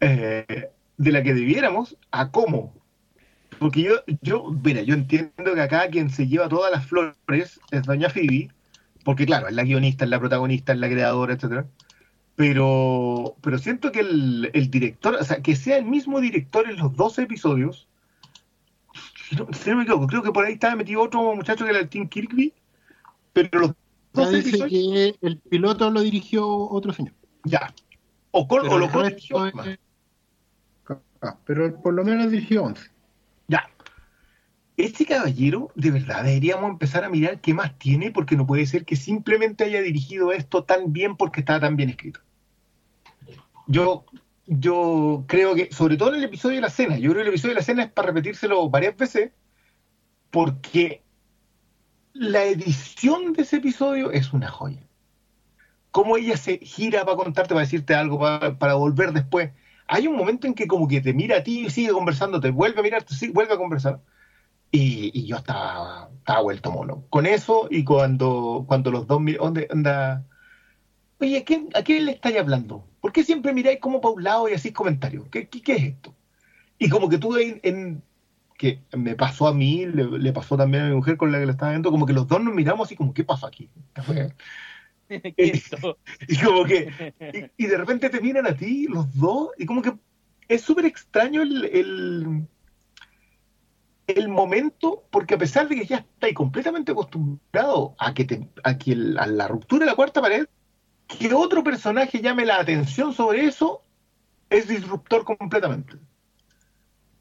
eh, 0.00 0.70
de 1.00 1.12
la 1.12 1.22
que 1.22 1.32
debiéramos 1.32 1.96
a 2.10 2.30
cómo. 2.30 2.74
Porque 3.58 3.82
yo, 3.82 3.94
yo, 4.20 4.52
mira, 4.62 4.82
yo 4.82 4.92
entiendo 4.92 5.54
que 5.54 5.60
acá 5.60 5.88
quien 5.88 6.10
se 6.10 6.28
lleva 6.28 6.50
todas 6.50 6.70
las 6.70 6.86
flores 6.86 7.58
es 7.70 7.82
Doña 7.84 8.10
Phoebe, 8.10 8.50
porque 9.02 9.24
claro, 9.24 9.48
es 9.48 9.54
la 9.54 9.64
guionista, 9.64 10.04
es 10.04 10.10
la 10.10 10.20
protagonista, 10.20 10.74
es 10.74 10.78
la 10.78 10.90
creadora, 10.90 11.32
etcétera. 11.32 11.66
Pero, 12.36 13.34
pero 13.40 13.56
siento 13.56 13.92
que 13.92 14.00
el, 14.00 14.50
el 14.52 14.70
director, 14.70 15.14
o 15.14 15.24
sea, 15.24 15.40
que 15.40 15.56
sea 15.56 15.78
el 15.78 15.86
mismo 15.86 16.20
director 16.20 16.68
en 16.68 16.76
los 16.76 16.94
dos 16.94 17.18
episodios, 17.18 17.88
si 19.30 19.36
no, 19.36 19.76
me 19.76 19.84
equivoco, 19.84 20.06
creo 20.06 20.22
que 20.22 20.32
por 20.32 20.44
ahí 20.44 20.52
estaba 20.54 20.76
metido 20.76 21.00
otro 21.00 21.34
muchacho 21.34 21.64
que 21.64 21.70
era 21.70 21.80
el 21.80 21.88
Tim 21.88 22.08
Kirkby, 22.08 22.52
pero 23.32 23.58
los 23.58 23.70
dos 24.12 24.32
dice 24.32 24.66
que 24.68 25.16
el 25.22 25.38
piloto 25.38 25.90
lo 25.90 26.02
dirigió 26.02 26.46
otro 26.46 26.92
señor. 26.92 27.14
Ya. 27.44 27.72
O, 28.32 28.46
o 28.46 28.78
lo 28.78 28.90
ah, 31.22 31.36
pero 31.44 31.80
por 31.80 31.94
lo 31.94 32.04
menos 32.04 32.30
dirigió 32.30 32.64
11. 32.64 32.90
Ya. 33.48 33.68
Este 34.76 35.04
caballero, 35.04 35.70
de 35.74 35.90
verdad, 35.90 36.24
deberíamos 36.24 36.70
empezar 36.70 37.04
a 37.04 37.10
mirar 37.10 37.40
qué 37.40 37.54
más 37.54 37.78
tiene, 37.78 38.10
porque 38.10 38.36
no 38.36 38.46
puede 38.46 38.66
ser 38.66 38.84
que 38.84 38.96
simplemente 38.96 39.64
haya 39.64 39.82
dirigido 39.82 40.32
esto 40.32 40.64
tan 40.64 40.92
bien 40.92 41.16
porque 41.16 41.40
estaba 41.40 41.60
tan 41.60 41.76
bien 41.76 41.90
escrito. 41.90 42.20
Yo 43.66 44.04
yo 44.52 45.24
creo 45.28 45.54
que, 45.54 45.70
sobre 45.70 45.96
todo 45.96 46.08
en 46.10 46.16
el 46.16 46.24
episodio 46.24 46.56
de 46.56 46.62
la 46.62 46.70
cena, 46.70 46.98
yo 46.98 47.10
creo 47.10 47.22
que 47.22 47.28
el 47.28 47.28
episodio 47.28 47.54
de 47.54 47.60
la 47.60 47.64
cena 47.64 47.84
es 47.84 47.92
para 47.92 48.08
repetírselo 48.08 48.68
varias 48.68 48.96
veces, 48.96 49.30
porque 50.30 51.04
la 52.14 52.42
edición 52.42 53.32
de 53.32 53.42
ese 53.42 53.58
episodio 53.58 54.10
es 54.10 54.32
una 54.32 54.48
joya. 54.48 54.82
Cómo 55.92 56.16
ella 56.16 56.36
se 56.36 56.58
gira 56.58 57.04
para 57.04 57.16
contarte, 57.16 57.54
para 57.54 57.60
decirte 57.60 57.94
algo, 57.94 58.18
para, 58.18 58.74
volver 58.74 59.12
después. 59.12 59.52
Hay 59.92 60.06
un 60.06 60.16
momento 60.16 60.46
en 60.46 60.54
que 60.54 60.68
como 60.68 60.86
que 60.86 61.00
te 61.00 61.12
mira 61.12 61.38
a 61.38 61.42
ti 61.42 61.66
y 61.66 61.70
sigue 61.70 61.90
conversando, 61.90 62.38
te 62.38 62.52
vuelve 62.52 62.78
a 62.78 62.82
mirar, 62.84 63.02
te 63.02 63.28
vuelve 63.30 63.54
a 63.54 63.56
conversar. 63.56 64.00
Y, 64.70 65.26
yo 65.26 65.36
estaba, 65.36 66.10
estaba, 66.16 66.42
vuelto 66.42 66.70
mono. 66.70 67.04
Con 67.10 67.26
eso 67.26 67.66
y 67.68 67.82
cuando, 67.82 68.64
cuando 68.68 68.92
los 68.92 69.08
dos... 69.08 69.20
¿Dónde 69.38 69.66
anda? 69.68 70.24
Oye, 71.18 71.38
¿a 71.38 71.44
quién, 71.44 71.70
¿a 71.74 71.82
quién 71.82 72.06
le 72.06 72.12
estáis 72.12 72.38
hablando? 72.38 72.86
¿Por 73.00 73.12
qué 73.12 73.24
siempre 73.24 73.52
miráis 73.52 73.80
como 73.80 74.00
para 74.00 74.14
un 74.14 74.22
lado 74.22 74.48
y 74.48 74.52
hacéis 74.52 74.74
comentarios? 74.74 75.26
¿Qué, 75.28 75.48
qué, 75.48 75.72
es 75.72 75.82
esto? 75.82 76.14
Y 76.78 76.88
como 76.88 77.08
que 77.08 77.18
tú 77.18 77.36
en, 77.36 78.04
que 78.56 78.84
me 78.96 79.16
pasó 79.16 79.48
a 79.48 79.54
mí, 79.54 79.86
le, 79.86 80.32
pasó 80.32 80.56
también 80.56 80.84
a 80.84 80.88
mi 80.90 80.94
mujer 80.94 81.16
con 81.16 81.32
la 81.32 81.40
que 81.40 81.46
le 81.46 81.52
estaba 81.52 81.72
viendo, 81.72 81.90
como 81.90 82.06
que 82.06 82.12
los 82.12 82.28
dos 82.28 82.40
nos 82.40 82.54
miramos 82.54 82.86
así 82.86 82.94
como, 82.94 83.12
¿qué 83.12 83.24
pasó 83.24 83.48
aquí? 83.48 83.68
y, 85.36 86.36
como 86.44 86.64
que, 86.64 87.12
y, 87.56 87.66
de 87.66 87.76
repente 87.76 88.10
te 88.10 88.20
miran 88.20 88.46
a 88.46 88.56
ti, 88.56 88.86
los 88.88 89.12
dos, 89.18 89.50
y 89.58 89.66
como 89.66 89.82
que 89.82 89.92
es 90.48 90.62
súper 90.62 90.84
extraño 90.84 91.42
el, 91.42 91.64
el, 91.66 92.46
el, 94.06 94.28
momento, 94.28 95.04
porque 95.10 95.34
a 95.34 95.38
pesar 95.38 95.68
de 95.68 95.76
que 95.76 95.86
ya 95.86 95.98
estáis 95.98 96.34
completamente 96.34 96.92
acostumbrado 96.92 97.94
a 97.98 98.14
que, 98.14 98.24
te, 98.24 98.48
a, 98.62 98.78
que 98.78 98.92
a 98.92 99.26
la 99.26 99.48
ruptura 99.48 99.84
de 99.84 99.90
la 99.90 99.96
cuarta 99.96 100.20
pared, 100.20 100.46
que 101.06 101.34
otro 101.34 101.64
personaje 101.64 102.20
llame 102.20 102.44
la 102.46 102.60
atención 102.60 103.12
sobre 103.12 103.44
eso, 103.44 103.82
es 104.48 104.68
disruptor 104.68 105.24
completamente. 105.24 105.94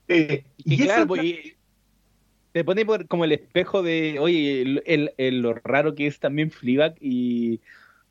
Eh, 0.07 0.43
Y, 0.57 0.75
y 0.75 0.77
claro, 0.77 1.01
eso- 1.01 1.07
pues, 1.07 1.23
y 1.23 1.55
te 2.51 2.63
pone 2.63 2.85
por- 2.85 3.07
como 3.07 3.25
el 3.25 3.31
espejo 3.31 3.83
de, 3.83 4.17
oye, 4.19 4.61
el, 4.61 4.83
el- 4.85 5.13
el- 5.17 5.41
lo 5.41 5.53
raro 5.53 5.93
que 5.95 6.07
es 6.07 6.19
también 6.19 6.51
Fleabag 6.51 6.95
y... 6.99 7.61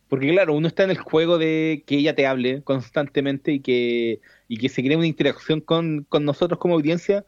Porque 0.09 0.29
claro, 0.31 0.55
uno 0.55 0.69
está 0.69 0.85
en 0.85 0.91
el 0.91 0.99
juego 0.99 1.39
de 1.39 1.85
que 1.87 1.97
ella 1.97 2.15
te 2.15 2.27
hable 2.27 2.63
constantemente 2.63 3.53
y 3.53 3.61
que, 3.61 4.21
y 4.49 4.57
que 4.59 4.69
se 4.69 4.83
cree 4.83 4.97
una 4.97 5.07
interacción 5.07 5.61
con, 5.61 6.05
con 6.09 6.25
nosotros 6.25 6.59
como 6.59 6.75
audiencia 6.75 7.25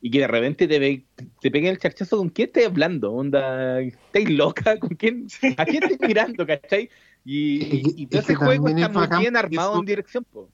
y 0.00 0.10
que 0.10 0.20
de 0.20 0.26
repente 0.28 0.66
te, 0.66 0.78
ve- 0.78 1.06
te 1.40 1.50
peguen 1.50 1.70
el 1.72 1.78
charchazo 1.78 2.16
con 2.16 2.30
quién 2.30 2.48
estás 2.48 2.66
hablando, 2.66 3.12
onda, 3.12 3.80
¿estáis 3.80 4.30
loca? 4.30 4.78
¿Con 4.78 4.90
quién? 4.90 5.26
¿A 5.56 5.64
quién 5.64 5.82
estás 5.84 6.08
mirando, 6.08 6.46
cachai? 6.46 6.88
Y, 7.24 7.62
y, 7.76 7.82
y 8.02 8.06
todo 8.06 8.20
ese 8.20 8.34
juego 8.34 8.64
también 8.64 8.78
está 8.78 8.86
es 8.88 8.92
muy 8.94 9.02
bacán 9.02 9.20
bien 9.20 9.36
armado 9.36 9.70
eso- 9.72 9.80
en 9.80 9.86
dirección, 9.86 10.24
po. 10.24 10.48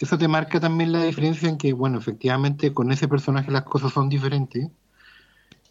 Eso 0.00 0.16
te 0.16 0.28
marca 0.28 0.60
también 0.60 0.92
la 0.92 1.04
diferencia 1.04 1.48
en 1.48 1.58
que, 1.58 1.72
bueno, 1.72 1.98
efectivamente 1.98 2.72
con 2.72 2.92
ese 2.92 3.08
personaje 3.08 3.50
las 3.50 3.64
cosas 3.64 3.92
son 3.92 4.08
diferentes 4.08 4.68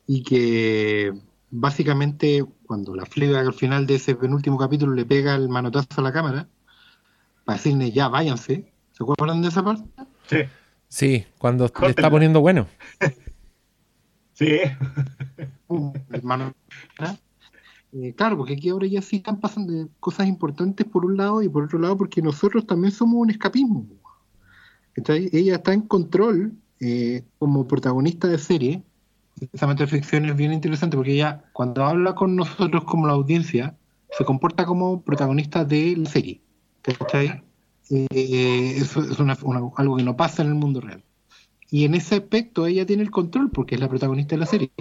y 0.06 0.24
que 0.24 1.14
básicamente 1.50 2.46
cuando 2.66 2.96
la 2.96 3.06
Fleabag 3.06 3.48
al 3.48 3.54
final 3.54 3.86
de 3.88 3.96
ese 3.96 4.16
penúltimo 4.16 4.58
capítulo 4.58 4.94
le 4.94 5.06
pega 5.06 5.36
el 5.36 5.50
manotazo 5.50 5.88
a 5.98 6.02
la 6.02 6.12
cámara 6.12 6.48
para 7.46 7.58
decirle 7.58 7.92
ya 7.92 8.08
váyanse, 8.10 8.72
¿se 8.92 9.04
acuerdan 9.04 9.42
de 9.42 9.48
esa 9.50 9.64
parte? 9.64 9.84
Sí, 10.28 10.38
Sí, 10.90 11.26
cuando 11.38 11.70
le 11.82 11.90
está 11.90 12.10
poniendo 12.10 12.40
bueno. 12.40 12.66
sí. 14.34 14.60
Pum, 15.68 15.94
el 16.12 16.24
mano- 16.24 16.54
Eh, 17.94 18.14
claro, 18.16 18.38
porque 18.38 18.54
aquí 18.54 18.70
ahora 18.70 18.86
ya 18.88 19.02
sí 19.02 19.18
están 19.18 19.40
pasando 19.40 19.90
cosas 20.00 20.28
importantes 20.28 20.86
por 20.86 21.06
un 21.06 21.18
lado 21.18 21.42
y 21.42 21.50
por 21.50 21.64
otro 21.64 21.80
lado 21.80 21.98
porque 21.98 22.22
nosotros 22.22 22.66
también 22.68 22.92
somos 22.92 23.16
un 23.16 23.30
escapismo. 23.30 23.86
¿cachai? 24.94 25.30
Ella 25.32 25.56
está 25.56 25.74
en 25.74 25.82
control 25.82 26.54
eh, 26.80 27.24
como 27.40 27.68
protagonista 27.68 28.28
de 28.28 28.38
serie. 28.38 28.84
Esa 29.54 29.88
ficción 29.88 30.26
es 30.26 30.36
bien 30.36 30.52
interesante 30.52 30.98
porque 30.98 31.14
ella 31.14 31.44
cuando 31.54 31.84
habla 31.86 32.16
con 32.16 32.36
nosotros 32.36 32.84
como 32.86 33.08
la 33.08 33.14
audiencia 33.14 33.78
se 34.18 34.26
comporta 34.26 34.66
como 34.66 35.02
protagonista 35.04 35.64
de 35.66 35.96
la 35.98 36.10
serie. 36.10 36.42
¿cachai? 36.82 37.44
Eh, 37.90 38.74
eso 38.78 39.02
es 39.02 39.20
una- 39.20 39.38
una- 39.44 39.72
algo 39.76 39.98
que 39.98 40.04
no 40.04 40.16
pasa 40.16 40.42
en 40.42 40.50
el 40.50 40.56
mundo 40.56 40.82
real. 40.82 41.04
Y 41.70 41.84
en 41.86 41.96
ese 41.96 42.16
aspecto 42.16 42.66
ella 42.66 42.86
tiene 42.86 43.04
el 43.04 43.12
control 43.12 43.52
porque 43.52 43.76
es 43.76 43.82
la 43.82 43.90
protagonista 43.90 44.36
de 44.36 44.40
la 44.40 44.46
serie. 44.46 44.72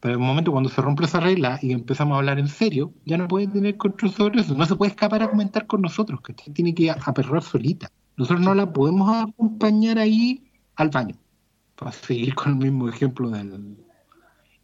Pero 0.00 0.14
en 0.14 0.20
el 0.20 0.26
momento 0.26 0.52
cuando 0.52 0.68
se 0.70 0.80
rompe 0.82 1.04
esa 1.04 1.20
regla 1.20 1.58
y 1.62 1.72
empezamos 1.72 2.14
a 2.14 2.18
hablar 2.18 2.38
en 2.38 2.48
serio, 2.48 2.92
ya 3.04 3.16
no 3.18 3.28
puede 3.28 3.46
tener 3.46 3.76
control 3.76 4.12
sobre 4.12 4.40
eso. 4.40 4.54
No 4.54 4.66
se 4.66 4.74
puede 4.76 4.90
escapar 4.90 5.22
a 5.22 5.30
comentar 5.30 5.66
con 5.66 5.82
nosotros, 5.82 6.20
que 6.20 6.32
tiene 6.52 6.74
que 6.74 6.90
aperrar 6.90 7.42
solita. 7.42 7.90
Nosotros 8.16 8.40
no 8.44 8.54
la 8.54 8.72
podemos 8.72 9.14
acompañar 9.14 9.98
ahí 9.98 10.50
al 10.76 10.88
baño. 10.90 11.16
Para 11.74 11.92
seguir 11.92 12.34
con 12.34 12.52
el 12.52 12.56
mismo 12.58 12.88
ejemplo 12.88 13.30
del... 13.30 13.83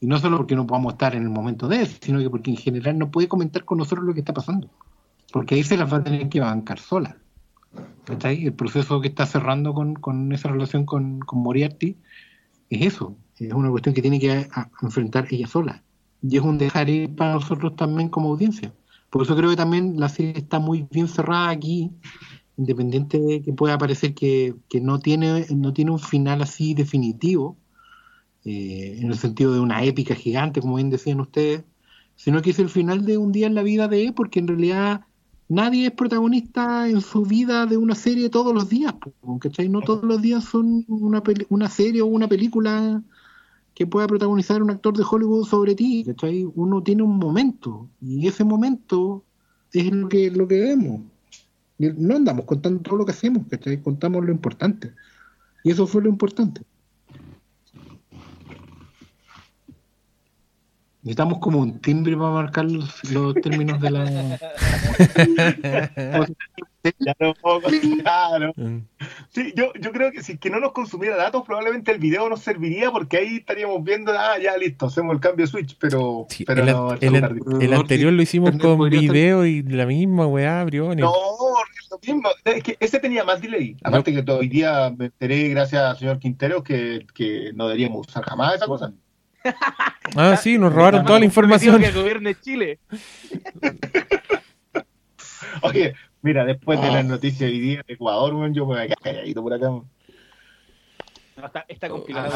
Y 0.00 0.06
no 0.06 0.18
solo 0.18 0.38
porque 0.38 0.56
no 0.56 0.66
podamos 0.66 0.94
estar 0.94 1.14
en 1.14 1.22
el 1.22 1.28
momento 1.28 1.68
de 1.68 1.84
sino 1.84 2.18
que 2.18 2.30
porque 2.30 2.50
en 2.50 2.56
general 2.56 2.98
no 2.98 3.10
puede 3.10 3.28
comentar 3.28 3.64
con 3.64 3.78
nosotros 3.78 4.06
lo 4.06 4.14
que 4.14 4.20
está 4.20 4.32
pasando. 4.32 4.70
Porque 5.30 5.54
ahí 5.54 5.62
se 5.62 5.76
las 5.76 5.92
va 5.92 5.98
a 5.98 6.04
tener 6.04 6.28
que 6.28 6.40
bancar 6.40 6.78
sola. 6.78 7.16
¿Cachai? 8.04 8.46
El 8.46 8.54
proceso 8.54 9.00
que 9.00 9.08
está 9.08 9.26
cerrando 9.26 9.74
con, 9.74 9.94
con 9.94 10.32
esa 10.32 10.48
relación 10.48 10.86
con, 10.86 11.20
con 11.20 11.40
Moriarty 11.40 11.96
es 12.70 12.94
eso. 12.94 13.16
Es 13.36 13.52
una 13.52 13.70
cuestión 13.70 13.94
que 13.94 14.02
tiene 14.02 14.18
que 14.18 14.48
enfrentar 14.82 15.26
ella 15.30 15.46
sola. 15.46 15.82
Y 16.22 16.36
es 16.36 16.42
un 16.42 16.58
dejar 16.58 16.88
ir 16.88 17.14
para 17.14 17.34
nosotros 17.34 17.76
también 17.76 18.08
como 18.08 18.30
audiencia. 18.30 18.72
Por 19.10 19.22
eso 19.22 19.36
creo 19.36 19.50
que 19.50 19.56
también 19.56 19.98
la 19.98 20.08
serie 20.08 20.34
está 20.36 20.58
muy 20.58 20.86
bien 20.90 21.08
cerrada 21.08 21.50
aquí, 21.50 21.90
independiente 22.56 23.18
de 23.18 23.42
que 23.42 23.52
pueda 23.52 23.78
parecer 23.78 24.14
que, 24.14 24.54
que 24.68 24.80
no, 24.80 25.00
tiene, 25.00 25.46
no 25.50 25.72
tiene 25.72 25.90
un 25.90 25.98
final 25.98 26.42
así 26.42 26.74
definitivo, 26.74 27.56
eh, 28.44 28.98
en 29.00 29.08
el 29.08 29.18
sentido 29.18 29.52
de 29.52 29.60
una 29.60 29.84
épica 29.84 30.14
gigante, 30.14 30.60
como 30.60 30.76
bien 30.76 30.90
decían 30.90 31.20
ustedes, 31.20 31.64
sino 32.16 32.42
que 32.42 32.50
es 32.50 32.58
el 32.58 32.68
final 32.68 33.04
de 33.04 33.18
un 33.18 33.32
día 33.32 33.46
en 33.46 33.54
la 33.54 33.62
vida 33.62 33.88
de 33.88 34.06
él, 34.06 34.14
porque 34.14 34.40
en 34.40 34.48
realidad 34.48 35.02
nadie 35.48 35.86
es 35.86 35.92
protagonista 35.92 36.88
en 36.88 37.00
su 37.00 37.22
vida 37.22 37.66
de 37.66 37.76
una 37.76 37.94
serie 37.94 38.30
todos 38.30 38.54
los 38.54 38.68
días, 38.68 38.94
¿cachai? 39.40 39.68
No 39.68 39.80
todos 39.80 40.04
los 40.04 40.22
días 40.22 40.44
son 40.44 40.84
una, 40.88 41.22
una 41.48 41.68
serie 41.68 42.02
o 42.02 42.06
una 42.06 42.28
película 42.28 43.02
que 43.74 43.86
pueda 43.86 44.06
protagonizar 44.06 44.62
un 44.62 44.70
actor 44.70 44.96
de 44.96 45.04
Hollywood 45.10 45.46
sobre 45.46 45.74
ti, 45.74 46.04
¿cachai? 46.04 46.46
Uno 46.54 46.82
tiene 46.82 47.02
un 47.02 47.18
momento, 47.18 47.88
y 48.00 48.26
ese 48.26 48.44
momento 48.44 49.24
es 49.72 49.90
lo 49.90 50.08
que, 50.08 50.30
lo 50.30 50.46
que 50.48 50.60
vemos. 50.60 51.00
No 51.78 52.16
andamos 52.16 52.44
contando 52.44 52.82
todo 52.82 52.96
lo 52.96 53.06
que 53.06 53.12
hacemos, 53.12 53.46
¿cachai? 53.48 53.82
Contamos 53.82 54.24
lo 54.24 54.32
importante. 54.32 54.92
Y 55.64 55.70
eso 55.70 55.86
fue 55.86 56.02
lo 56.02 56.08
importante. 56.08 56.62
Necesitamos 61.02 61.38
como 61.38 61.58
un 61.60 61.80
timbre 61.80 62.14
para 62.16 62.30
marcar 62.30 62.66
los, 62.70 63.02
los 63.10 63.34
términos 63.36 63.80
de 63.80 63.90
la... 63.90 64.38
Claro, 66.98 67.34
claro. 68.02 68.52
Mm. 68.56 68.78
Sí, 69.28 69.52
yo, 69.54 69.70
yo 69.78 69.92
creo 69.92 70.10
que 70.12 70.22
si 70.22 70.38
que 70.38 70.48
no 70.48 70.60
nos 70.60 70.72
consumiera 70.72 71.14
datos, 71.14 71.42
probablemente 71.44 71.92
el 71.92 71.98
video 71.98 72.26
nos 72.30 72.40
serviría 72.40 72.90
porque 72.90 73.18
ahí 73.18 73.36
estaríamos 73.36 73.84
viendo, 73.84 74.12
ah, 74.18 74.38
ya 74.42 74.56
listo, 74.56 74.86
hacemos 74.86 75.12
el 75.14 75.20
cambio 75.20 75.44
de 75.44 75.50
switch, 75.50 75.76
pero, 75.78 76.26
Sí, 76.30 76.44
pero 76.46 76.62
el, 76.64 76.70
no, 76.72 76.92
el- 76.94 77.62
el 77.62 77.74
anterior 77.74 78.14
lo 78.14 78.22
hicimos 78.22 78.52
con 78.52 78.80
estar- 78.80 78.88
video 78.98 79.44
y 79.44 79.62
la 79.62 79.84
misma 79.84 80.26
weá, 80.26 80.64
Briones. 80.64 81.04
No, 81.04 81.12
es 81.12 81.90
lo 81.90 81.98
mismo. 82.14 82.30
Es 82.46 82.62
que 82.62 82.76
ese 82.80 82.98
tenía 82.98 83.24
más 83.24 83.42
delay. 83.42 83.76
Aparte 83.82 84.12
que 84.14 84.32
hoy 84.32 84.48
día 84.48 84.90
me 84.96 85.06
enteré, 85.06 85.48
gracias 85.48 85.82
al 85.82 85.98
señor 85.98 86.18
Quintero, 86.18 86.62
que, 86.62 87.06
que 87.14 87.52
no 87.54 87.66
deberíamos 87.66 88.06
usar 88.08 88.24
jamás 88.24 88.54
esa 88.54 88.66
cosa. 88.66 88.90
Ah, 90.16 90.36
sí, 90.36 90.58
nos 90.58 90.72
robaron 90.72 91.04
toda 91.04 91.18
la 91.18 91.24
información. 91.24 91.80
Que 91.80 91.92
gobierne 91.92 92.34
Chile. 92.40 92.78
Oye, 95.62 95.94
mira, 96.22 96.44
después 96.44 96.80
de 96.80 96.90
las 96.90 97.04
noticias 97.04 97.50
hoy 97.50 97.60
día 97.60 97.82
de 97.86 97.94
Ecuador, 97.94 98.34
weón, 98.34 98.54
yo 98.54 98.66
me 98.66 98.74
voy 98.74 98.82
a 98.82 98.86
quedar 98.86 98.98
calladito 99.00 99.42
por 99.42 99.52
acá. 99.54 99.66
No, 99.66 99.86
está, 101.44 101.64
está 101.68 101.88
complicado. 101.88 102.32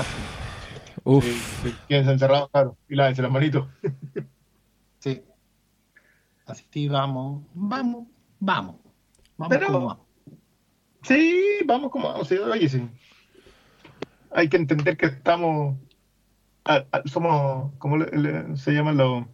Uf, 1.04 1.24
Sí, 1.24 1.32
sí, 1.62 1.74
Quédense 1.88 2.12
encerrados, 2.12 2.50
claro, 2.50 2.76
y 2.88 2.94
lávense 2.94 3.22
las 3.22 3.30
manitos. 3.30 3.66
Sí. 4.98 5.22
Así 6.46 6.88
vamos, 6.88 7.42
vamos, 7.52 8.06
vamos. 8.40 8.76
Vamos 9.36 9.54
Pero- 9.54 9.66
como 9.66 9.86
vamos. 9.86 10.06
Sí, 11.02 11.58
vamos 11.66 11.90
como 11.90 12.08
vamos. 12.08 12.26
sí, 12.26 12.38
oye, 12.38 12.66
sí. 12.70 12.88
Hay 14.32 14.48
que 14.48 14.56
entender 14.56 14.96
que 14.96 15.04
estamos. 15.06 15.76
Somos. 17.06 17.72
¿Cómo 17.78 17.96
le- 17.98 18.10
le- 18.16 18.56
se 18.56 18.72
llaman 18.72 18.96
los. 18.96 19.24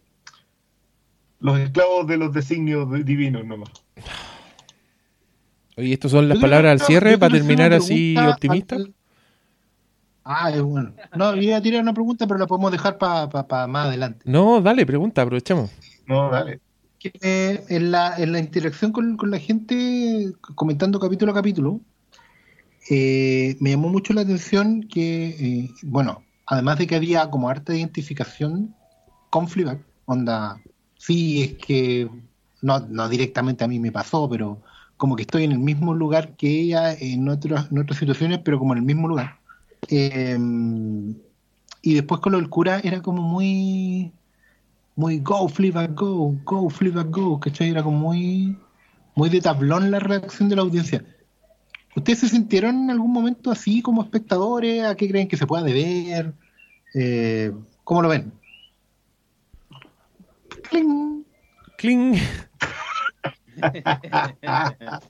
Los 1.41 1.59
esclavos 1.59 2.07
de 2.07 2.19
los 2.19 2.33
designios 2.35 2.93
di- 2.93 3.03
divinos 3.03 3.47
nomás. 3.47 3.71
oye, 5.77 5.95
estas 5.95 6.11
son 6.11 6.29
las 6.29 6.37
Yo 6.37 6.43
palabras 6.43 6.73
al 6.73 6.87
cierre 6.87 7.17
para 7.17 7.33
terminar 7.33 7.73
así 7.73 8.15
optimista. 8.17 8.77
al- 8.77 8.95
Ah, 10.23 10.51
es 10.51 10.61
bueno. 10.61 10.93
No, 11.17 11.35
yo 11.35 11.41
iba 11.43 11.57
a 11.57 11.63
tirar 11.63 11.81
una 11.83 11.95
pregunta, 11.95 12.27
pero 12.27 12.39
la 12.39 12.47
podemos 12.47 12.71
dejar 12.71 12.99
para 12.99 13.67
más 13.67 13.87
adelante. 13.87 14.21
No, 14.27 14.61
dale, 14.61 14.85
pregunta, 14.85 15.23
aprovechemos. 15.23 15.71
No, 16.07 16.31
dale. 16.31 16.61
eh, 17.23 17.65
en, 17.71 17.91
la, 17.91 18.15
en 18.19 18.33
la 18.33 18.39
interacción 18.39 18.93
con, 18.93 19.17
con 19.17 19.31
la 19.31 19.39
gente, 19.39 20.33
comentando 20.55 21.01
capítulo 21.01 21.33
a 21.33 21.35
capítulo, 21.35 21.81
eh, 22.91 23.57
me 23.61 23.71
llamó 23.71 23.89
mucho 23.89 24.13
la 24.13 24.21
atención 24.21 24.83
que, 24.83 25.29
eh, 25.31 25.71
bueno, 25.85 26.23
además 26.51 26.79
de 26.79 26.87
que 26.87 26.97
había 26.97 27.31
como 27.31 27.49
harta 27.49 27.75
identificación 27.75 28.75
con 29.31 29.49
Fleabag, 29.49 29.79
onda, 30.05 30.61
sí, 30.99 31.43
es 31.43 31.55
que 31.55 32.11
no, 32.61 32.81
no 32.81 33.09
directamente 33.09 33.65
a 33.65 33.69
mí 33.69 33.79
me 33.79 33.93
pasó, 33.93 34.29
pero 34.29 34.61
como 34.97 35.15
que 35.17 35.23
estoy 35.23 35.45
en 35.45 35.53
el 35.53 35.61
mismo 35.61 35.95
lugar 35.95 36.37
que 36.37 36.49
ella 36.61 36.93
en, 36.93 37.29
otras 37.29 37.71
en 37.71 37.79
otras 37.79 37.99
situaciones, 37.99 38.41
pero 38.45 38.59
como 38.59 38.73
en 38.75 38.81
el 38.81 38.85
mismo 38.85 39.07
lugar. 39.07 39.39
Eh, 39.89 40.37
y 41.83 41.95
después 41.95 42.21
con 42.21 42.33
lo 42.33 42.39
del 42.39 42.51
cura 42.51 42.81
era 42.83 43.01
como 43.01 43.23
muy 43.23 44.13
muy 44.97 45.21
go, 45.21 45.49
Fleabag, 45.49 45.95
go, 45.95 46.37
go, 46.45 46.69
Fleabag, 46.69 47.11
go, 47.11 47.39
¿cachai? 47.41 47.71
Era 47.71 47.83
como 47.83 47.97
muy, 47.97 48.59
muy 49.15 49.31
de 49.31 49.41
tablón 49.41 49.91
la 49.91 50.01
reacción 50.01 50.49
de 50.49 50.57
la 50.57 50.63
audiencia. 50.63 51.05
¿Ustedes 51.97 52.21
se 52.21 52.29
sintieron 52.29 52.85
en 52.85 52.91
algún 52.91 53.13
momento 53.13 53.51
así 53.51 53.83
como 53.83 54.03
espectadores? 54.03 54.85
¿A 54.85 54.95
qué 54.97 55.09
creen 55.09 55.29
que 55.29 55.37
se 55.37 55.47
pueda 55.47 55.63
deber? 55.63 56.35
Eh, 56.95 57.53
¿Cómo 57.85 58.03
lo 58.03 58.09
ven? 58.09 58.33
¡Cling! 60.69 61.25
Cling. 61.79 62.15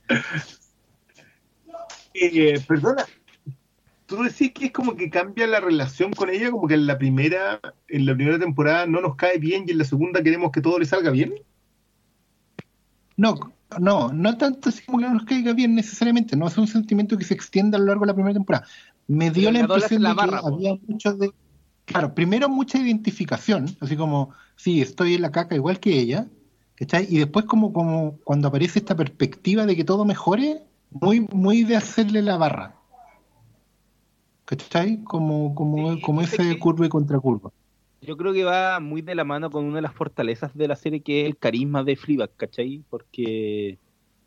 Eh, 2.13 2.59
perdona, 2.67 3.05
tú 4.05 4.23
decís 4.23 4.51
que 4.53 4.65
es 4.65 4.71
como 4.73 4.97
que 4.97 5.09
cambia 5.09 5.47
la 5.47 5.61
relación 5.61 6.11
con 6.11 6.29
ella, 6.29 6.51
como 6.51 6.67
que 6.67 6.73
en 6.73 6.85
la 6.85 6.97
primera, 6.97 7.61
en 7.87 8.05
la 8.05 8.13
primera 8.13 8.37
temporada 8.37 8.85
no 8.85 8.99
nos 8.99 9.15
cae 9.15 9.37
bien 9.37 9.63
y 9.65 9.71
en 9.71 9.77
la 9.77 9.85
segunda 9.85 10.21
queremos 10.21 10.51
que 10.51 10.59
todo 10.59 10.77
le 10.77 10.85
salga 10.85 11.09
bien. 11.11 11.33
No, 13.15 13.35
no, 13.79 14.11
no 14.11 14.37
tanto 14.37 14.69
así 14.69 14.83
como 14.83 14.99
que 14.99 15.05
no 15.05 15.13
nos 15.13 15.23
caiga 15.23 15.53
bien 15.53 15.75
necesariamente, 15.75 16.35
no 16.35 16.47
es 16.47 16.57
un 16.57 16.67
sentimiento 16.67 17.17
que 17.17 17.23
se 17.23 17.33
extienda 17.33 17.77
a 17.77 17.79
lo 17.79 17.87
largo 17.87 18.01
de 18.01 18.07
la 18.07 18.13
primera 18.13 18.33
temporada. 18.33 18.67
Me 19.07 19.31
dio 19.31 19.49
Pero 19.49 19.53
la 19.53 19.59
impresión 19.59 20.03
la 20.03 20.13
de 20.13 20.15
que 20.15 20.37
po. 20.37 20.47
había 20.47 20.75
mucho 20.87 21.13
de. 21.13 21.31
Claro, 21.91 22.13
primero 22.13 22.49
mucha 22.49 22.77
identificación, 22.77 23.65
así 23.79 23.95
como, 23.95 24.31
sí, 24.55 24.81
estoy 24.81 25.15
en 25.15 25.21
la 25.21 25.31
caca 25.31 25.55
igual 25.55 25.79
que 25.79 25.99
ella, 25.99 26.27
¿cachai? 26.75 27.07
Y 27.09 27.17
después, 27.17 27.45
como, 27.45 27.73
como 27.73 28.17
cuando 28.23 28.47
aparece 28.47 28.79
esta 28.79 28.95
perspectiva 28.95 29.65
de 29.65 29.75
que 29.75 29.83
todo 29.83 30.05
mejore, 30.05 30.63
muy, 30.89 31.21
muy 31.31 31.63
de 31.63 31.75
hacerle 31.75 32.21
la 32.21 32.37
barra. 32.37 32.75
¿cachai? 34.45 35.01
Como, 35.03 35.55
como, 35.55 35.95
Sí, 35.95 36.01
como 36.01 36.21
ese 36.21 36.59
curva 36.59 36.85
y 36.85 36.89
contracurva. 36.89 37.51
Yo 38.01 38.17
creo 38.17 38.33
que 38.33 38.43
va 38.43 38.79
muy 38.79 39.01
de 39.01 39.15
la 39.15 39.23
mano 39.23 39.49
con 39.49 39.63
una 39.63 39.75
de 39.75 39.83
las 39.83 39.93
fortalezas 39.93 40.55
de 40.57 40.67
la 40.67 40.75
serie, 40.75 41.01
que 41.01 41.21
es 41.21 41.27
el 41.27 41.37
carisma 41.37 41.83
de 41.83 41.95
Fleabag, 41.95 42.35
¿cachai? 42.35 42.83
Porque 42.89 43.77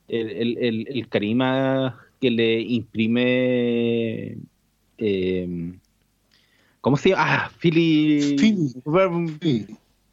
el, 0.09 0.31
el, 0.31 0.59
el, 0.59 0.89
el 0.89 1.09
carisma 1.09 1.99
que 2.20 2.31
le 2.31 2.61
imprime... 2.61 4.39
eh, 4.99 5.74
¿Cómo 6.85 6.98
se 6.98 7.09
llama? 7.09 7.23
Ah, 7.47 7.51
Philly... 7.61 8.36
Phoebe. 8.85 9.39
Sí. 9.40 9.66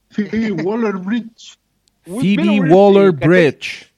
Sí, 0.09 0.51
Waller 0.51 0.93
Bridge. 0.99 1.57
Phoebe 2.03 2.61
Waller. 2.73 3.11
Bridge. 3.11 3.91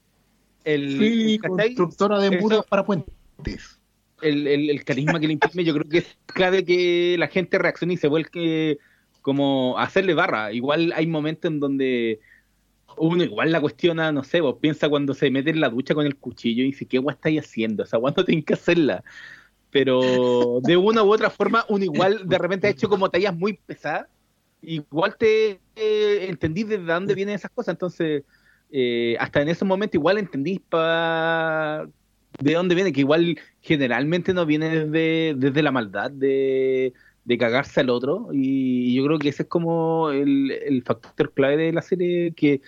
El, 0.63 0.97
Sí, 0.97 1.37
¿cachai? 1.39 1.75
constructora 1.75 2.17
de 2.19 2.29
Eso- 2.29 2.41
muros 2.41 2.65
para 2.65 2.83
puentes. 2.83 3.13
el, 4.23 4.47
el, 4.47 4.71
el 4.71 4.83
carisma 4.83 5.19
que 5.19 5.27
le 5.27 5.33
imprime, 5.33 5.63
yo 5.63 5.73
creo 5.75 5.87
que 5.87 5.99
es 5.99 6.17
clave 6.25 6.65
que 6.65 7.15
la 7.19 7.27
gente 7.27 7.59
reaccione 7.59 7.93
y 7.93 7.97
se 7.97 8.07
vuelque 8.07 8.79
como 9.21 9.77
a 9.77 9.83
hacerle 9.83 10.15
barra. 10.15 10.51
Igual 10.51 10.93
hay 10.95 11.05
momentos 11.05 11.51
en 11.51 11.59
donde 11.59 12.21
uno 12.97 13.23
igual 13.23 13.51
la 13.51 13.61
cuestiona, 13.61 14.11
no 14.11 14.23
sé, 14.23 14.41
vos 14.41 14.55
piensa 14.59 14.89
cuando 14.89 15.13
se 15.13 15.29
mete 15.29 15.51
en 15.51 15.61
la 15.61 15.69
ducha 15.69 15.93
con 15.93 16.07
el 16.07 16.15
cuchillo 16.15 16.63
y 16.63 16.67
dice, 16.71 16.87
¿qué 16.87 16.97
guay 16.97 17.13
estáis 17.13 17.39
haciendo? 17.41 17.83
Esa 17.83 17.97
guay 17.97 18.15
no 18.17 18.25
tienen 18.25 18.43
que 18.43 18.55
hacerla. 18.55 19.03
Pero 19.73 20.59
de 20.61 20.77
una 20.77 21.03
u 21.03 21.11
otra 21.11 21.31
forma, 21.31 21.65
uno 21.67 21.83
igual 21.83 22.21
de 22.25 22.37
repente 22.37 22.67
ha 22.67 22.69
hecho 22.69 22.87
como 22.87 23.09
tallas 23.09 23.35
muy 23.35 23.53
pesadas. 23.53 24.07
Igual 24.61 25.17
te 25.17 25.59
eh, 25.75 26.27
entendí 26.29 26.63
desde 26.63 26.85
dónde 26.85 27.15
vienen 27.15 27.35
esas 27.35 27.51
cosas. 27.51 27.73
Entonces, 27.73 28.23
eh, 28.71 29.17
hasta 29.19 29.41
en 29.41 29.49
ese 29.49 29.65
momento 29.65 29.97
igual 29.97 30.19
entendí 30.19 30.59
pa... 30.59 31.87
de 32.39 32.53
dónde 32.53 32.75
viene, 32.75 32.93
que 32.93 33.01
igual 33.01 33.37
generalmente 33.61 34.33
no 34.33 34.45
viene 34.45 34.85
desde, 34.85 35.33
desde 35.35 35.63
la 35.63 35.71
maldad 35.71 36.11
de, 36.11 36.93
de 37.25 37.37
cagarse 37.37 37.79
al 37.79 37.89
otro. 37.89 38.29
Y 38.31 38.93
yo 38.93 39.03
creo 39.05 39.17
que 39.17 39.29
ese 39.29 39.43
es 39.43 39.49
como 39.49 40.11
el, 40.11 40.51
el 40.51 40.83
factor 40.83 41.33
clave 41.33 41.57
de 41.57 41.73
la 41.73 41.81
serie 41.81 42.31
que 42.35 42.61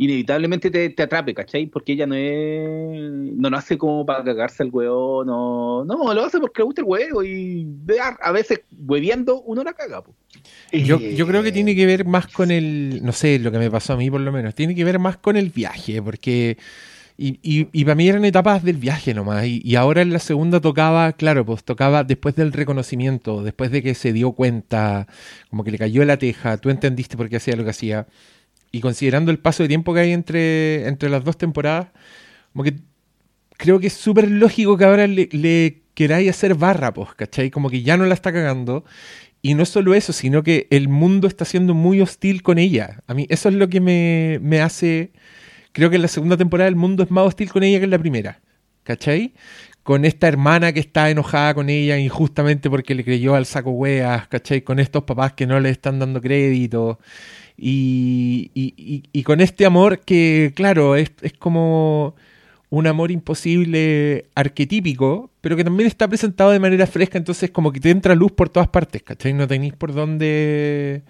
inevitablemente 0.00 0.70
te, 0.70 0.88
te 0.88 1.02
atrape, 1.02 1.34
¿cachai? 1.34 1.66
Porque 1.66 1.92
ella 1.92 2.06
no 2.06 2.14
es, 2.14 3.10
no 3.36 3.50
lo 3.50 3.56
hace 3.58 3.76
como 3.76 4.06
para 4.06 4.24
cagarse 4.24 4.62
al 4.62 4.70
huevo, 4.72 5.26
no, 5.26 5.84
no, 5.84 6.14
lo 6.14 6.24
hace 6.24 6.40
porque 6.40 6.62
le 6.62 6.64
gusta 6.64 6.80
el 6.80 6.86
huevo 6.86 7.22
y 7.22 7.68
a, 8.02 8.08
a 8.26 8.32
veces 8.32 8.62
hueviando 8.86 9.42
uno 9.42 9.62
la 9.62 9.74
caga. 9.74 10.02
po. 10.02 10.14
Yo, 10.72 10.98
yo 10.98 11.26
creo 11.26 11.42
que 11.42 11.52
tiene 11.52 11.76
que 11.76 11.84
ver 11.84 12.06
más 12.06 12.28
con 12.28 12.50
el, 12.50 13.00
no 13.02 13.12
sé, 13.12 13.38
lo 13.38 13.52
que 13.52 13.58
me 13.58 13.70
pasó 13.70 13.92
a 13.92 13.96
mí 13.98 14.10
por 14.10 14.22
lo 14.22 14.32
menos, 14.32 14.54
tiene 14.54 14.74
que 14.74 14.84
ver 14.84 14.98
más 14.98 15.18
con 15.18 15.36
el 15.36 15.50
viaje, 15.50 16.00
porque, 16.00 16.56
y, 17.18 17.38
y, 17.42 17.68
y 17.70 17.84
para 17.84 17.94
mí 17.94 18.08
eran 18.08 18.24
etapas 18.24 18.64
del 18.64 18.78
viaje 18.78 19.12
nomás, 19.12 19.44
y, 19.44 19.60
y 19.62 19.74
ahora 19.74 20.00
en 20.00 20.14
la 20.14 20.18
segunda 20.18 20.62
tocaba, 20.62 21.12
claro, 21.12 21.44
pues 21.44 21.62
tocaba 21.62 22.04
después 22.04 22.36
del 22.36 22.54
reconocimiento, 22.54 23.42
después 23.42 23.70
de 23.70 23.82
que 23.82 23.94
se 23.94 24.14
dio 24.14 24.32
cuenta, 24.32 25.06
como 25.50 25.62
que 25.62 25.72
le 25.72 25.78
cayó 25.78 26.02
la 26.06 26.16
teja, 26.16 26.56
tú 26.56 26.70
entendiste 26.70 27.18
por 27.18 27.28
qué 27.28 27.36
hacía 27.36 27.54
lo 27.54 27.64
que 27.64 27.70
hacía, 27.70 28.06
y 28.72 28.80
considerando 28.80 29.30
el 29.30 29.38
paso 29.38 29.62
de 29.62 29.68
tiempo 29.68 29.94
que 29.94 30.00
hay 30.00 30.12
entre, 30.12 30.86
entre 30.88 31.08
las 31.08 31.24
dos 31.24 31.36
temporadas, 31.36 31.88
como 32.52 32.64
que 32.64 32.76
creo 33.56 33.78
que 33.80 33.88
es 33.88 33.92
súper 33.92 34.30
lógico 34.30 34.76
que 34.76 34.84
ahora 34.84 35.06
le, 35.06 35.28
le 35.32 35.82
queráis 35.94 36.30
hacer 36.30 36.54
barra, 36.54 36.94
pues, 36.94 37.14
¿cachai? 37.14 37.50
Como 37.50 37.68
que 37.68 37.82
ya 37.82 37.96
no 37.96 38.06
la 38.06 38.14
está 38.14 38.32
cagando. 38.32 38.84
Y 39.42 39.54
no 39.54 39.64
solo 39.64 39.94
eso, 39.94 40.12
sino 40.12 40.42
que 40.42 40.66
el 40.70 40.88
mundo 40.88 41.26
está 41.26 41.44
siendo 41.44 41.74
muy 41.74 42.00
hostil 42.00 42.42
con 42.42 42.58
ella. 42.58 43.02
A 43.06 43.14
mí 43.14 43.26
eso 43.30 43.48
es 43.48 43.54
lo 43.54 43.68
que 43.68 43.80
me, 43.80 44.38
me 44.42 44.60
hace... 44.60 45.12
Creo 45.72 45.88
que 45.88 45.96
en 45.96 46.02
la 46.02 46.08
segunda 46.08 46.36
temporada 46.36 46.68
el 46.68 46.76
mundo 46.76 47.02
es 47.02 47.10
más 47.10 47.26
hostil 47.26 47.50
con 47.50 47.62
ella 47.62 47.78
que 47.78 47.84
en 47.84 47.90
la 47.90 47.98
primera. 47.98 48.40
¿Cachai? 48.82 49.34
Con 49.82 50.04
esta 50.04 50.28
hermana 50.28 50.72
que 50.72 50.80
está 50.80 51.10
enojada 51.10 51.54
con 51.54 51.70
ella 51.70 51.98
injustamente 51.98 52.68
porque 52.68 52.94
le 52.94 53.04
creyó 53.04 53.34
al 53.34 53.46
saco 53.46 53.70
weas, 53.70 54.28
¿cachai? 54.28 54.62
Con 54.62 54.78
estos 54.78 55.04
papás 55.04 55.32
que 55.34 55.46
no 55.46 55.58
le 55.60 55.70
están 55.70 55.98
dando 55.98 56.20
crédito. 56.20 56.98
Y, 57.62 59.22
con 59.24 59.40
este 59.40 59.66
amor 59.66 60.00
que, 60.00 60.52
claro, 60.54 60.96
es, 60.96 61.10
como 61.38 62.14
un 62.70 62.86
amor 62.86 63.10
imposible 63.10 64.26
arquetípico, 64.34 65.30
pero 65.40 65.56
que 65.56 65.64
también 65.64 65.86
está 65.86 66.08
presentado 66.08 66.52
de 66.52 66.60
manera 66.60 66.86
fresca, 66.86 67.18
entonces 67.18 67.50
como 67.50 67.72
que 67.72 67.80
te 67.80 67.90
entra 67.90 68.14
luz 68.14 68.32
por 68.32 68.48
todas 68.48 68.68
partes, 68.68 69.02
¿cachai? 69.02 69.32
No 69.32 69.46
tenéis 69.46 69.74
por 69.74 69.92
dónde 69.92 71.02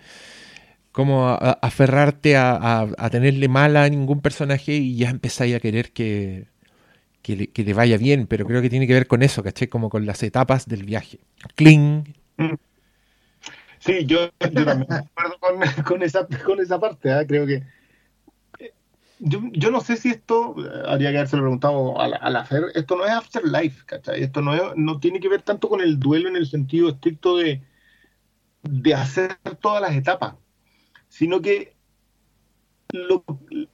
como 0.91 1.29
aferrarte 1.29 2.37
a, 2.37 2.89
tenerle 3.13 3.49
mala 3.49 3.85
a 3.85 3.89
ningún 3.89 4.21
personaje 4.21 4.75
y 4.75 4.97
ya 4.97 5.11
empezáis 5.11 5.55
a 5.55 5.61
querer 5.61 5.93
que, 5.93 6.47
que, 7.23 7.37
le, 7.37 7.47
que 7.49 7.63
le 7.63 7.75
vaya 7.75 7.97
bien, 7.97 8.27
pero 8.27 8.45
creo 8.47 8.61
que 8.61 8.71
tiene 8.71 8.87
que 8.87 8.95
ver 8.95 9.07
con 9.07 9.23
eso, 9.23 9.43
¿cachai? 9.43 9.69
Como 9.69 9.89
con 9.89 10.05
las 10.07 10.23
etapas 10.23 10.67
del 10.67 10.85
viaje. 10.85 11.21
Cling. 11.55 12.05
Sí, 13.81 14.05
yo, 14.05 14.29
yo 14.53 14.65
también 14.67 14.93
acuerdo 14.93 15.39
con, 15.41 15.61
con 15.85 16.03
esa, 16.03 16.27
con 16.45 16.61
esa 16.61 16.79
parte, 16.79 17.11
¿ah? 17.13 17.27
creo 17.27 17.47
que 17.47 17.65
eh, 18.59 18.75
yo, 19.19 19.41
yo 19.53 19.71
no 19.71 19.81
sé 19.81 19.97
si 19.97 20.11
esto, 20.11 20.55
eh, 20.59 20.83
habría 20.87 21.11
que 21.11 21.17
haberse 21.17 21.39
preguntado 21.39 21.99
a 22.01 22.07
la, 22.09 22.17
a 22.19 22.29
la 22.31 22.45
Fer, 22.45 22.65
esto 22.75 22.97
no 22.97 23.05
es 23.07 23.11
Afterlife, 23.11 23.85
¿cachai? 23.87 24.23
Esto 24.23 24.43
no, 24.43 24.55
es- 24.55 24.77
no 24.77 25.01
tiene 25.01 25.19
que 25.19 25.29
ver 25.31 25.43
tanto 25.43 25.69
con 25.69 25.81
el 25.81 25.99
duelo 25.99 26.29
en 26.29 26.37
el 26.37 26.47
sentido 26.47 26.91
estricto 26.91 27.39
de, 27.39 27.63
de 28.63 28.95
hacer 28.95 29.37
todas 29.63 29.81
las 29.81 29.93
etapas, 29.97 30.35
sino 31.09 31.41
que 31.41 31.75
lo- 32.93 33.25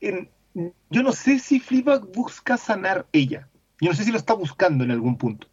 en- 0.00 0.30
yo 0.90 1.02
no 1.02 1.12
sé 1.12 1.38
si 1.40 1.58
Fleabag 1.60 2.06
busca 2.12 2.56
sanar 2.56 3.06
ella, 3.12 3.48
yo 3.80 3.90
no 3.90 3.96
sé 3.96 4.04
si 4.04 4.12
lo 4.12 4.18
está 4.18 4.34
buscando 4.34 4.84
en 4.84 4.92
algún 4.92 5.18
punto. 5.18 5.48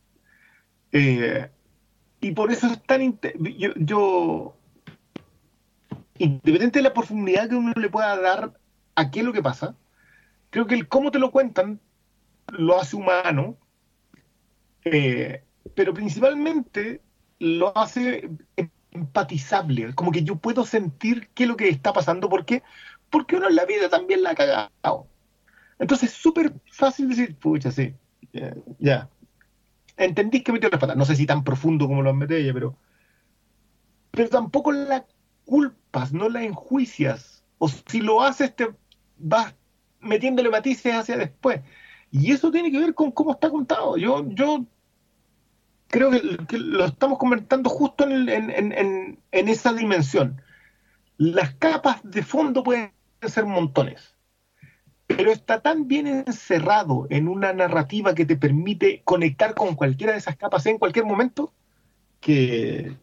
Eh, 0.92 1.50
y 2.24 2.32
por 2.32 2.52
eso 2.52 2.68
es 2.68 2.82
tan... 2.84 3.20
Yo, 3.58 3.74
yo- 3.76 4.56
independiente 6.18 6.80
de 6.80 6.84
la 6.84 6.94
profundidad 6.94 7.50
que 7.50 7.56
uno 7.56 7.74
le 7.76 7.90
pueda 7.90 8.20
dar 8.20 8.54
a 8.96 9.12
qué 9.12 9.20
es 9.20 9.26
lo 9.26 9.34
que 9.34 9.42
pasa, 9.42 9.76
creo 10.50 10.68
que 10.68 10.76
el 10.76 10.88
cómo 10.88 11.12
te 11.12 11.20
lo 11.20 11.32
cuentan 11.32 11.82
lo 12.48 12.80
hace 12.80 12.96
humano, 12.96 13.58
eh, 14.86 15.44
pero 15.76 15.94
principalmente 15.94 17.02
lo 17.40 17.76
hace 17.78 18.30
empatizable, 18.92 19.94
como 19.96 20.12
que 20.12 20.24
yo 20.24 20.36
puedo 20.38 20.66
sentir 20.66 21.30
qué 21.34 21.44
es 21.44 21.50
lo 21.50 21.58
que 21.58 21.68
está 21.68 21.92
pasando, 21.92 22.30
¿por 22.30 22.46
qué? 22.46 22.64
Porque 23.10 23.36
uno 23.36 23.50
en 23.50 23.56
la 23.56 23.66
vida 23.66 23.90
también 23.90 24.24
la 24.24 24.32
ha 24.32 24.36
cagado. 24.36 25.08
Entonces 25.80 26.12
es 26.12 26.16
súper 26.16 26.54
fácil 26.72 27.10
decir, 27.10 27.36
pucha, 27.38 27.72
sí, 27.72 27.94
ya. 28.80 29.10
Entendís 29.98 30.44
que 30.44 30.52
metió 30.52 30.70
las 30.70 30.80
patas. 30.80 30.98
No 30.98 31.06
sé 31.06 31.16
si 31.16 31.26
tan 31.26 31.44
profundo 31.44 31.88
como 31.88 32.02
lo 32.04 32.14
mete 32.14 32.38
ella, 32.40 32.54
pero. 32.54 32.78
Pero 34.12 34.30
tampoco 34.30 34.72
la 34.72 35.06
culpas, 35.46 36.14
no 36.14 36.30
la 36.30 36.44
enjuicias. 36.44 37.44
O 37.58 37.68
si 37.70 38.02
lo 38.02 38.22
haces, 38.22 38.56
te 38.56 38.70
vas 39.18 39.56
metiéndole 40.00 40.50
matices 40.50 40.94
hacia 40.94 41.18
después. 41.18 41.62
Y 42.12 42.32
eso 42.32 42.52
tiene 42.52 42.72
que 42.72 42.80
ver 42.80 42.94
con 42.94 43.12
cómo 43.12 43.32
está 43.34 43.50
contado. 43.50 43.98
Yo, 43.98 44.26
yo 44.30 44.66
creo 45.88 46.12
que, 46.48 46.58
lo 46.58 46.86
estamos 46.86 47.18
comentando 47.18 47.70
justo 47.70 48.04
en, 48.06 48.12
el- 48.12 48.30
en- 48.30 48.50
en- 48.72 49.20
en 49.32 49.48
esa 49.50 49.74
dimensión. 49.74 50.42
Las 51.18 51.56
capas 51.56 52.02
de 52.04 52.24
fondo 52.24 52.64
pueden 52.64 52.94
ser 53.24 53.46
montones 53.46 54.13
pero 55.16 55.32
está 55.32 55.62
tan 55.62 55.88
bien 55.88 56.08
encerrado 56.08 57.08
en 57.10 57.28
una 57.28 57.54
narrativa 57.54 58.16
que 58.16 58.26
te 58.26 58.36
permite 58.36 59.02
conectar 59.04 59.54
con 59.54 59.76
cualquiera 59.76 60.14
de 60.14 60.20
esas 60.20 60.36
capas 60.36 60.66
en 60.66 60.78
cualquier 60.78 61.06
momento 61.06 61.54
que, 62.20 62.96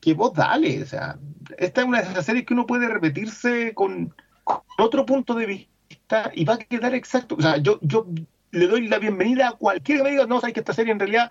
que 0.00 0.14
vos 0.14 0.32
dale. 0.34 0.82
O 0.82 0.86
sea, 0.86 1.18
esta 1.58 1.80
es 1.80 1.86
una 1.86 2.02
de 2.02 2.10
esas 2.10 2.24
series 2.24 2.46
que 2.46 2.54
uno 2.54 2.66
puede 2.66 2.88
repetirse 2.88 3.74
con, 3.74 4.14
con 4.44 4.62
otro 4.78 5.06
punto 5.06 5.34
de 5.34 5.46
vista 5.46 6.30
y 6.34 6.44
va 6.44 6.54
a 6.54 6.58
quedar 6.58 6.94
exacto. 6.94 7.36
O 7.36 7.42
sea, 7.42 7.56
yo, 7.58 7.78
yo 7.82 8.06
le 8.50 8.66
doy 8.66 8.88
la 8.88 8.98
bienvenida 8.98 9.48
a 9.48 9.52
cualquiera 9.52 10.00
que 10.00 10.04
me 10.04 10.10
diga, 10.10 10.26
no, 10.26 10.40
sabes 10.40 10.54
que 10.54 10.60
esta 10.60 10.74
serie 10.74 10.92
en 10.92 10.98
realidad, 10.98 11.30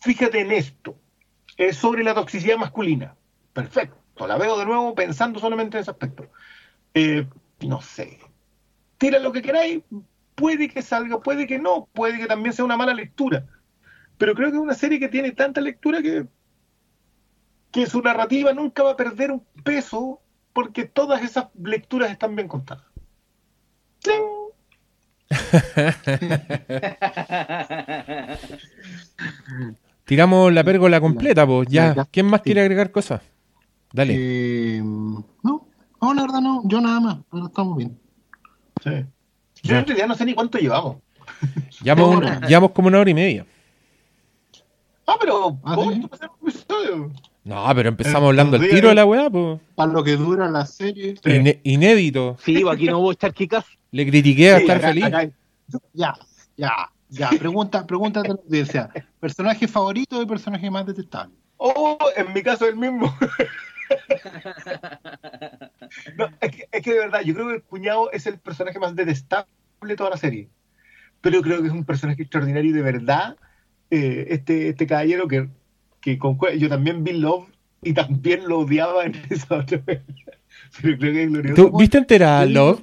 fíjate 0.00 0.40
en 0.40 0.52
esto, 0.52 0.96
es 1.56 1.76
sobre 1.76 2.04
la 2.04 2.14
toxicidad 2.14 2.56
masculina. 2.56 3.16
Perfecto, 3.52 4.26
la 4.26 4.36
veo 4.36 4.58
de 4.58 4.66
nuevo 4.66 4.94
pensando 4.94 5.40
solamente 5.40 5.76
en 5.76 5.82
ese 5.82 5.90
aspecto. 5.90 6.30
Eh, 6.94 7.26
no 7.60 7.80
sé, 7.80 8.18
tira 8.98 9.18
lo 9.18 9.32
que 9.32 9.42
queráis, 9.42 9.82
puede 10.34 10.68
que 10.68 10.82
salga, 10.82 11.20
puede 11.20 11.46
que 11.46 11.58
no, 11.58 11.88
puede 11.92 12.18
que 12.18 12.26
también 12.26 12.52
sea 12.52 12.64
una 12.64 12.76
mala 12.76 12.94
lectura. 12.94 13.46
Pero 14.18 14.34
creo 14.34 14.50
que 14.50 14.56
es 14.56 14.62
una 14.62 14.74
serie 14.74 14.98
que 15.00 15.08
tiene 15.08 15.32
tanta 15.32 15.60
lectura 15.60 16.02
que, 16.02 16.26
que 17.70 17.86
su 17.86 18.00
narrativa 18.02 18.52
nunca 18.52 18.82
va 18.82 18.92
a 18.92 18.96
perder 18.96 19.30
un 19.30 19.44
peso 19.64 20.20
porque 20.52 20.84
todas 20.86 21.22
esas 21.22 21.46
lecturas 21.62 22.10
están 22.10 22.34
bien 22.34 22.48
contadas. 22.48 22.84
Tiramos 30.04 30.52
la 30.52 30.64
pérgola 30.64 31.00
completa, 31.00 31.46
pues. 31.46 31.68
Ya. 31.68 31.94
Ya. 31.94 32.04
¿Quién 32.06 32.26
más 32.26 32.40
Sí. 32.40 32.44
quiere 32.44 32.60
agregar 32.62 32.90
cosas? 32.92 33.22
Dale. 33.92 34.14
Eh, 34.16 34.80
no, 34.82 35.24
no, 36.00 36.14
la 36.14 36.22
verdad 36.22 36.40
no, 36.40 36.62
yo 36.66 36.80
nada 36.80 37.00
más, 37.00 37.18
pero 37.30 37.46
estamos 37.46 37.76
bien. 37.76 37.98
Sí. 38.82 38.90
Yo 39.62 39.76
en 39.76 39.86
realidad 39.86 40.06
no 40.08 40.14
sé 40.14 40.24
ni 40.24 40.34
cuánto 40.34 40.58
llevamos. 40.58 40.96
Llevamos, 41.82 42.10
un- 42.10 42.16
hora. 42.24 42.40
llevamos 42.46 42.70
como 42.72 42.88
una 42.88 42.98
hora 43.00 43.10
y 43.10 43.14
media. 43.14 43.46
Ah, 45.06 45.16
pero 45.20 45.58
Ah, 45.64 45.74
¿cómo 45.74 45.92
¿sí? 45.92 45.98
un 46.00 46.48
episodio? 46.48 47.12
No, 47.44 47.64
pero 47.74 47.88
empezamos 47.88 48.22
Eh, 48.24 48.28
hablando 48.30 48.56
al 48.56 48.68
tiro 48.68 48.88
de 48.88 48.94
la 48.96 49.04
weá, 49.04 49.30
pues. 49.30 49.60
Para 49.76 49.92
lo 49.92 50.02
que 50.02 50.16
dura 50.16 50.48
la 50.50 50.66
serie, 50.66 51.14
inédito. 51.62 52.36
Sí, 52.44 52.62
aquí 52.68 52.86
no 52.86 52.98
hubo 52.98 53.14
charquicas. 53.14 53.64
Le 53.92 54.04
critiqué 54.08 54.50
a 54.52 54.56
Sí, 54.56 54.62
estar 54.62 54.76
acá- 54.78 54.88
feliz. 54.88 55.04
acá- 55.04 55.30
ya, 55.92 56.14
ya, 56.56 56.72
ya. 57.08 57.30
Pregunta, 57.38 57.86
pregunta 57.86 58.22
de 58.22 58.28
la 58.30 58.34
audiencia. 58.34 58.90
¿Personaje 59.20 59.68
favorito 59.68 60.20
y 60.20 60.26
personaje 60.26 60.68
más 60.70 60.86
detestable? 60.86 61.34
Oh, 61.56 61.96
en 62.16 62.32
mi 62.32 62.42
caso 62.42 62.66
el 62.68 62.76
mismo. 62.76 63.14
No, 66.16 66.28
es 66.40 66.50
que, 66.50 66.68
es 66.70 66.82
que 66.82 66.92
de 66.92 66.98
verdad, 66.98 67.20
yo 67.22 67.34
creo 67.34 67.48
que 67.48 67.54
el 67.56 67.62
cuñado 67.62 68.10
es 68.12 68.26
el 68.26 68.38
personaje 68.38 68.78
más 68.78 68.94
detestable 68.94 69.46
de 69.82 69.96
toda 69.96 70.10
la 70.10 70.16
serie. 70.16 70.48
Pero 71.20 71.42
creo 71.42 71.60
que 71.60 71.68
es 71.68 71.72
un 71.72 71.84
personaje 71.84 72.22
extraordinario 72.22 72.70
y 72.70 72.74
de 72.74 72.82
verdad, 72.82 73.36
eh, 73.90 74.26
este, 74.30 74.68
este 74.68 74.86
caballero 74.86 75.28
que, 75.28 75.48
que 76.00 76.18
concue- 76.18 76.56
yo 76.58 76.68
también 76.68 77.04
vi 77.04 77.12
Love 77.14 77.48
y 77.82 77.92
también 77.94 78.48
lo 78.48 78.60
odiaba 78.60 79.04
en 79.04 79.14
esa 79.30 79.56
otra 79.56 79.78
vez. 79.78 80.02
Pero 80.82 80.98
creo 80.98 81.12
que 81.12 81.22
es 81.24 81.30
glorioso. 81.30 81.68
¿Tú 81.70 81.78
viste 81.78 81.98
entera 81.98 82.44
Yo 82.44 82.50
Love? 82.52 82.80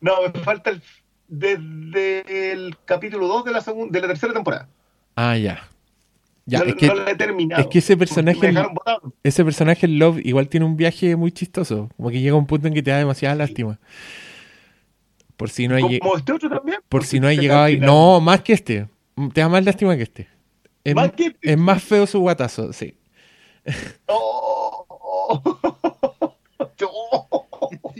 No, 0.00 0.12
me 0.22 0.40
falta 0.40 0.70
el, 0.70 0.82
desde 1.28 2.52
el 2.52 2.76
capítulo 2.84 3.28
2 3.28 3.44
de 3.44 3.52
la, 3.52 3.60
segunda, 3.60 3.92
de 3.92 4.00
la 4.00 4.08
tercera 4.08 4.32
temporada. 4.32 4.68
Ah, 5.16 5.36
ya. 5.36 5.68
Ya, 6.44 6.58
no, 6.60 6.64
es 6.66 6.74
que 6.74 6.86
no 6.88 6.94
lo 6.96 7.06
he 7.08 7.14
terminado. 7.14 7.62
es 7.62 7.68
que 7.68 7.78
ese 7.78 7.96
personaje- 7.96 8.52
ese 9.22 9.44
personaje 9.44 9.86
Love 9.86 10.18
igual 10.24 10.48
tiene 10.48 10.66
un 10.66 10.76
viaje 10.76 11.14
muy 11.16 11.30
chistoso. 11.32 11.88
Como 11.96 12.10
que 12.10 12.20
llega 12.20 12.34
un 12.34 12.46
punto 12.46 12.66
en 12.68 12.74
que 12.74 12.82
te 12.82 12.90
da 12.90 12.98
demasiada 12.98 13.34
lástima. 13.36 13.78
Por 15.36 15.50
si 15.50 15.68
no 15.68 15.76
hay, 15.76 15.98
Como 16.00 16.16
este 16.16 16.32
otro 16.32 16.50
también. 16.50 16.78
por 16.88 17.04
si 17.04 17.20
no 17.20 17.28
hay 17.28 17.38
llegado 17.38 17.62
ahí. 17.64 17.78
No, 17.78 18.20
más 18.20 18.40
que 18.42 18.52
este. 18.54 18.88
Te 19.32 19.40
da 19.40 19.48
más 19.48 19.64
lástima 19.64 19.96
que 19.96 20.02
este. 20.02 20.28
Es, 20.84 20.94
Más 20.96 21.12
que 21.12 21.26
este. 21.26 21.52
es 21.52 21.58
más 21.58 21.82
feo 21.82 22.06
su 22.08 22.18
guatazo, 22.20 22.72
sí. 22.72 22.94
Oh, 24.06 24.84
oh, 24.88 25.42
oh. 26.80 27.94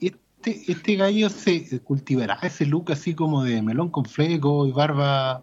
este, 0.00 0.72
este 0.72 0.96
gallo 0.96 1.28
se 1.30 1.80
cultivará 1.80 2.38
ese 2.42 2.66
look 2.66 2.92
así 2.92 3.14
como 3.14 3.42
de 3.42 3.62
melón 3.62 3.88
con 3.90 4.04
fleco 4.04 4.66
y 4.66 4.72
barba, 4.72 5.42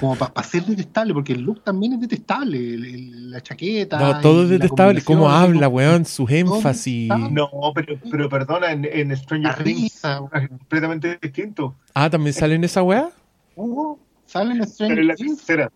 como 0.00 0.16
para 0.16 0.42
ser 0.42 0.64
detestable, 0.64 1.12
porque 1.14 1.32
el 1.32 1.40
look 1.42 1.62
también 1.62 1.94
es 1.94 2.00
detestable, 2.00 2.56
el- 2.58 2.84
el- 2.84 3.30
la 3.30 3.40
chaqueta. 3.42 3.98
No, 3.98 4.20
todo 4.20 4.44
es 4.44 4.50
detestable. 4.50 5.02
Cómo 5.02 5.28
habla, 5.30 5.68
weón. 5.68 6.04
Sus 6.04 6.30
énfasis. 6.30 7.08
No, 7.30 7.50
pero, 7.74 7.98
pero 8.10 8.28
perdona, 8.28 8.72
en, 8.72 8.84
en 8.84 9.16
Stranger 9.16 9.62
Things 9.62 10.02
es 10.04 10.48
completamente 10.48 11.18
distinto. 11.20 11.74
Ah, 11.94 12.08
¿también 12.10 12.32
sale 12.34 12.54
en 12.54 12.64
esa 12.64 12.82
weá? 12.82 13.10
Uh, 13.56 13.96
sale 14.26 14.52
en 14.52 14.58
Pero 14.60 14.70
Stranger 14.70 14.98
en 14.98 15.06
la 15.08 15.14
Things. 15.14 15.36
tercera, 15.44 15.70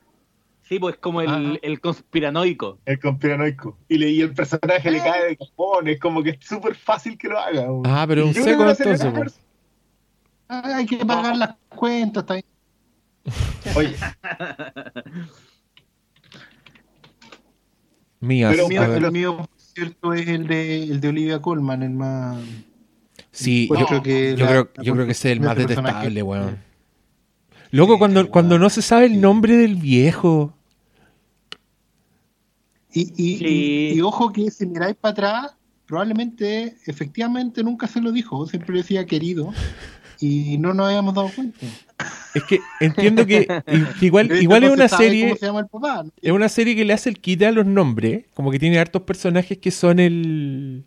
Sí, 0.62 0.78
pues 0.78 0.96
como 0.98 1.20
el, 1.20 1.28
Ajá. 1.28 1.58
el 1.62 1.80
conspiranoico. 1.80 2.78
el 2.86 3.00
conspiranoico. 3.00 3.76
Y, 3.88 3.98
le, 3.98 4.08
y 4.10 4.20
el 4.20 4.32
personaje 4.32 4.88
le 4.88 4.98
cae 4.98 5.24
de 5.30 5.36
cajón, 5.36 5.88
es 5.88 5.98
como 5.98 6.22
que 6.22 6.30
es 6.30 6.38
súper 6.40 6.76
fácil 6.76 7.18
que 7.18 7.26
lo 7.28 7.38
haga. 7.40 7.62
weón. 7.62 7.82
Ah, 7.86 8.04
pero 8.06 8.24
un 8.24 8.32
seco 8.32 8.62
entonces, 8.68 9.02
Ah, 10.48 10.62
hay 10.76 10.86
que 10.86 11.04
pagar 11.04 11.36
las 11.36 11.54
cuentas. 11.68 12.22
Está 12.22 12.34
bien. 12.34 12.44
Oye, 13.76 13.96
Mías. 18.20 18.52
Pero 18.54 18.68
mío, 18.68 18.82
el 18.94 19.12
mío, 19.12 19.48
cierto, 19.56 20.12
es 20.12 20.28
el 20.28 20.46
de, 20.46 20.82
el 20.84 21.00
de 21.00 21.08
Olivia 21.08 21.40
Colman, 21.40 21.82
el 21.82 21.90
más. 21.90 22.38
Sí, 23.32 23.66
Pues 23.68 23.80
yo, 23.80 23.86
creo 23.86 24.02
que 24.02 24.36
yo 24.36 24.44
la- 24.44 24.50
creo, 24.50 24.70
la 24.74 24.82
yo 24.82 24.92
creo 24.92 25.06
que 25.06 25.12
es 25.12 25.24
el 25.24 25.40
más 25.40 25.56
detestable, 25.56 26.22
weón. 26.22 26.58
Loco, 27.70 27.98
cuando, 27.98 28.22
Sí, 28.22 28.28
cuando 28.28 28.58
no 28.58 28.68
se 28.68 28.82
sabe 28.82 29.06
el 29.06 29.20
nombre 29.20 29.56
del 29.56 29.76
viejo. 29.76 30.52
Y, 32.92 33.02
y, 33.16 33.38
Sí. 33.38 33.44
y- 33.46 33.92
y 33.94 34.00
ojo 34.02 34.32
que 34.32 34.50
si 34.50 34.66
miráis 34.66 34.96
para 34.96 35.12
atrás, 35.12 35.56
probablemente, 35.86 36.76
efectivamente, 36.86 37.62
nunca 37.62 37.86
se 37.86 38.00
lo 38.00 38.10
dijo. 38.12 38.46
Siempre 38.46 38.76
decía 38.78 39.06
querido. 39.06 39.52
Y 40.18 40.58
no 40.58 40.74
nos 40.74 40.88
habíamos 40.88 41.14
dado 41.14 41.30
cuenta. 41.34 41.58
Es 42.34 42.44
que 42.44 42.60
entiendo 42.80 43.26
que, 43.26 43.46
que 43.98 44.06
igual, 44.06 44.30
igual 44.40 44.64
es 44.64 44.70
una 44.70 44.88
serie. 44.88 45.24
¿Cómo 45.28 45.36
se 45.36 45.46
llama 45.46 45.60
el 45.60 45.66
papá? 45.66 46.02
¿no? 46.04 46.10
Es 46.20 46.32
una 46.32 46.48
serie 46.48 46.76
que 46.76 46.84
le 46.84 46.92
hace 46.92 47.08
el 47.08 47.20
quite 47.20 47.46
a 47.46 47.52
los 47.52 47.66
nombres. 47.66 48.24
Como 48.34 48.50
que 48.50 48.58
tiene 48.58 48.78
hartos 48.78 49.02
personajes 49.02 49.58
que 49.58 49.70
son 49.70 49.98
el. 49.98 50.84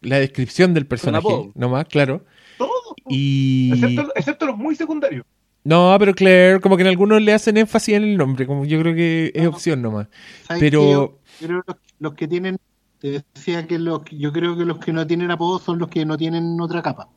La 0.00 0.18
descripción 0.18 0.74
del 0.74 0.86
personaje. 0.86 1.50
Nomás, 1.54 1.86
claro. 1.86 2.24
todo. 2.58 2.70
Y. 3.08 3.72
Excepto, 3.72 4.12
excepto 4.14 4.46
los 4.46 4.56
muy 4.56 4.74
secundarios. 4.74 5.24
No, 5.64 5.96
pero 5.98 6.14
Claire, 6.14 6.60
como 6.60 6.76
que 6.76 6.82
en 6.82 6.88
algunos 6.88 7.22
le 7.22 7.32
hacen 7.32 7.56
énfasis 7.56 7.94
en 7.94 8.02
el 8.02 8.16
nombre. 8.18 8.46
Como 8.46 8.66
yo 8.66 8.78
creo 8.80 8.94
que 8.94 9.32
es 9.34 9.46
opción 9.46 9.80
nomás. 9.80 10.08
¿Sabes 10.46 10.60
Pero- 10.60 11.18
creo 11.38 11.62
los, 11.66 11.76
los 11.98 12.14
que 12.14 12.28
tienen. 12.28 12.58
Te 12.98 13.22
decía 13.34 13.66
que 13.66 13.78
los, 13.78 14.00
yo 14.10 14.32
creo 14.32 14.56
que 14.56 14.64
los 14.64 14.78
que 14.78 14.92
no 14.92 15.06
tienen 15.06 15.30
apodo 15.30 15.58
son 15.58 15.78
los 15.78 15.88
que 15.88 16.04
no 16.06 16.16
tienen 16.16 16.58
otra 16.60 16.82
capa. 16.82 17.08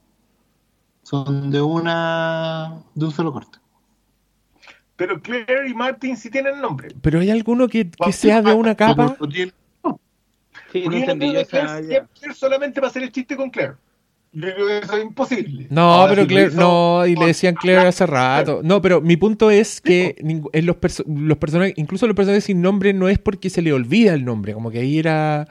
Son 1.08 1.50
de 1.52 1.62
una. 1.62 2.84
de 2.94 3.06
un 3.06 3.12
solo 3.12 3.32
corte. 3.32 3.60
Pero 4.98 5.22
Claire 5.22 5.70
y 5.70 5.74
Martin 5.74 6.18
sí 6.18 6.30
tienen 6.30 6.60
nombre. 6.60 6.90
Pero 7.02 7.22
hay 7.22 7.30
alguno 7.30 7.70
que, 7.70 7.90
que 7.90 8.12
sea 8.12 8.42
de 8.42 8.54
una 8.54 8.76
capa. 8.76 9.16
No 9.18 10.00
Sí, 10.74 10.84
no 10.86 10.98
entendí 10.98 11.30
creo 11.30 11.34
yo 11.34 12.02
esa 12.20 12.34
solamente 12.34 12.82
va 12.82 12.88
a 12.88 12.90
hacer 12.90 13.04
el 13.04 13.12
chiste 13.14 13.38
con 13.38 13.50
Claire. 13.50 13.76
Yo 14.34 14.54
creo 14.54 14.68
que 14.68 14.78
eso 14.80 14.98
es 14.98 15.04
imposible. 15.04 15.68
No, 15.70 15.94
Ahora, 15.94 16.10
pero 16.10 16.22
si 16.24 16.28
Claire, 16.28 16.50
hizo 16.50 16.60
no, 16.60 17.06
y 17.06 17.16
le 17.16 17.28
decían 17.28 17.56
Claire 17.56 17.88
hace 17.88 18.06
rato. 18.06 18.60
No, 18.66 18.82
pero 18.82 19.00
mi 19.00 19.16
punto 19.16 19.50
es 19.50 19.80
que 19.80 20.14
en 20.20 20.66
los, 20.66 20.76
perso- 20.76 21.06
los 21.08 21.38
personajes, 21.38 21.74
incluso 21.78 22.06
los 22.06 22.18
personajes 22.18 22.44
sin 22.44 22.62
nombre, 22.62 22.92
no 22.92 23.08
es 23.08 23.18
porque 23.18 23.50
se 23.50 23.62
le 23.62 23.72
olvida 23.72 24.14
el 24.14 24.26
nombre. 24.26 24.54
Como 24.54 24.72
que 24.72 24.80
ahí 24.80 25.00
era. 25.00 25.48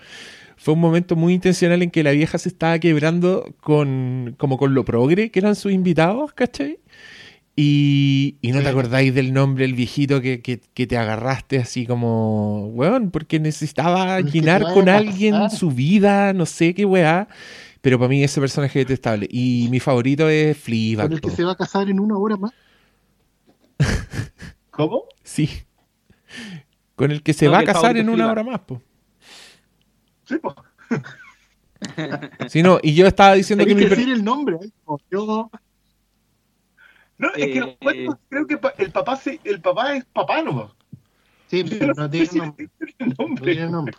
Fue 0.56 0.74
un 0.74 0.80
momento 0.80 1.16
muy 1.16 1.34
intencional 1.34 1.82
en 1.82 1.90
que 1.90 2.02
la 2.02 2.12
vieja 2.12 2.38
se 2.38 2.48
estaba 2.48 2.78
quebrando 2.78 3.54
con. 3.60 4.34
como 4.38 4.58
con 4.58 4.74
lo 4.74 4.84
progre 4.84 5.30
que 5.30 5.38
eran 5.38 5.54
sus 5.54 5.72
invitados, 5.72 6.32
¿cachai? 6.32 6.78
Y, 7.58 8.36
y 8.42 8.52
no 8.52 8.60
te 8.60 8.68
acordáis 8.68 9.14
del 9.14 9.32
nombre, 9.32 9.64
el 9.64 9.72
viejito 9.72 10.20
que, 10.20 10.42
que, 10.42 10.60
que 10.60 10.86
te 10.86 10.98
agarraste 10.98 11.58
así 11.58 11.86
como, 11.86 12.66
weón, 12.66 13.10
porque 13.10 13.40
necesitaba 13.40 14.20
llenar 14.20 14.62
con 14.74 14.90
alguien 14.90 15.48
su 15.48 15.70
vida, 15.70 16.34
no 16.34 16.44
sé 16.44 16.74
qué 16.74 16.84
weá. 16.84 17.28
Pero 17.80 17.98
para 17.98 18.08
mí 18.08 18.22
ese 18.22 18.40
personaje 18.40 18.80
es 18.80 18.86
detestable. 18.86 19.28
Y 19.30 19.68
mi 19.70 19.80
favorito 19.80 20.28
es 20.28 20.56
Fleabag. 20.58 21.06
Con 21.06 21.12
el 21.14 21.20
que 21.20 21.30
se 21.30 21.44
va 21.44 21.52
a 21.52 21.56
casar 21.56 21.88
en 21.88 22.00
una 22.00 22.18
hora 22.18 22.36
más. 22.36 22.52
¿Cómo? 24.70 25.04
Sí. 25.22 25.48
Con 26.94 27.10
el 27.10 27.22
que 27.22 27.32
se 27.32 27.46
No, 27.46 27.52
va 27.52 27.60
a 27.60 27.64
casar 27.64 27.96
en 27.96 28.08
una 28.08 28.30
hora 28.30 28.42
más, 28.42 28.60
po. 28.60 28.82
Sí, 30.27 30.36
pues. 30.39 30.55
Sí, 32.48 32.62
no, 32.62 32.78
y 32.82 32.94
yo 32.94 33.07
estaba 33.07 33.35
diciendo 33.35 33.65
que 33.65 33.70
que 33.70 33.74
mi 33.74 33.85
decir 33.89 34.11
el 34.11 34.24
nombre. 34.24 34.57
¿eh? 34.62 34.70
Como 34.85 35.01
Yo, 35.11 35.51
No, 37.19 37.28
es 37.35 37.47
que 37.47 37.61
los 37.61 37.69
Eh, 37.70 37.77
cuentos, 37.81 38.16
creo 38.28 38.47
que 38.47 38.59
el 38.78 38.90
papá, 38.93 39.16
se- 39.16 39.40
el 39.44 39.61
papá 39.61 39.94
es 39.97 40.05
papá 40.07 40.43
nomás. 40.43 40.73
sí, 41.48 41.65
pero 41.65 41.94
no 41.94 42.03
no 42.03 42.11
tiene 42.11 42.27
si 42.27 42.39
nombre. 42.39 42.69
tiene 42.78 42.94
el 42.98 43.09
No 43.09 43.15
nombre. 43.19 43.53
tiene 43.55 43.70
nombre. 43.70 43.94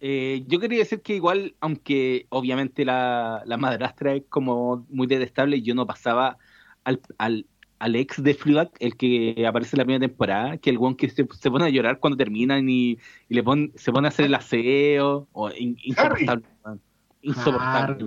Eh, 0.00 0.44
yo 0.46 0.60
quería 0.60 0.78
decir 0.80 1.00
que 1.02 1.14
igual, 1.16 1.54
aunque 1.60 2.26
obviamente 2.28 2.84
la, 2.84 3.42
la 3.46 3.56
madrastra 3.56 4.14
es 4.14 4.22
como 4.28 4.86
muy 4.90 5.06
detestable, 5.06 5.60
yo 5.62 5.74
no 5.74 5.86
pasaba 5.86 6.38
al, 6.84 7.00
al, 7.18 7.46
al 7.78 7.94
ex 7.96 8.22
de 8.22 8.34
Fleabag, 8.34 8.70
el 8.80 8.96
que 8.96 9.44
aparece 9.46 9.76
en 9.76 9.78
la 9.78 9.84
primera 9.84 10.06
temporada, 10.08 10.56
que 10.58 10.70
el 10.70 10.78
one 10.78 10.96
que 10.96 11.08
se, 11.10 11.26
se 11.38 11.50
pone 11.50 11.64
a 11.64 11.68
llorar 11.68 11.98
cuando 12.00 12.16
terminan 12.16 12.68
y, 12.68 12.98
y 13.28 13.34
le 13.34 13.42
pon, 13.42 13.72
se 13.76 13.92
pone 13.92 14.08
a 14.08 14.10
hacer 14.10 14.26
el 14.26 14.34
aseo, 14.34 15.28
o 15.32 15.50
in- 15.50 15.76
insoportable. 15.82 16.44
man. 16.64 16.80
Insoportable. 17.22 17.94
Harry. 17.94 18.04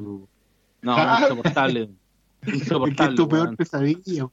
No, 0.81 0.93
Harry. 0.95 1.23
insoportable. 1.23 1.89
Es 2.41 2.47
que 2.47 2.51
es 2.55 2.61
Insoportable. 2.63 3.15
tu 3.15 3.29
peor 3.29 3.43
weón. 3.45 3.55
pesadilla. 3.55 4.27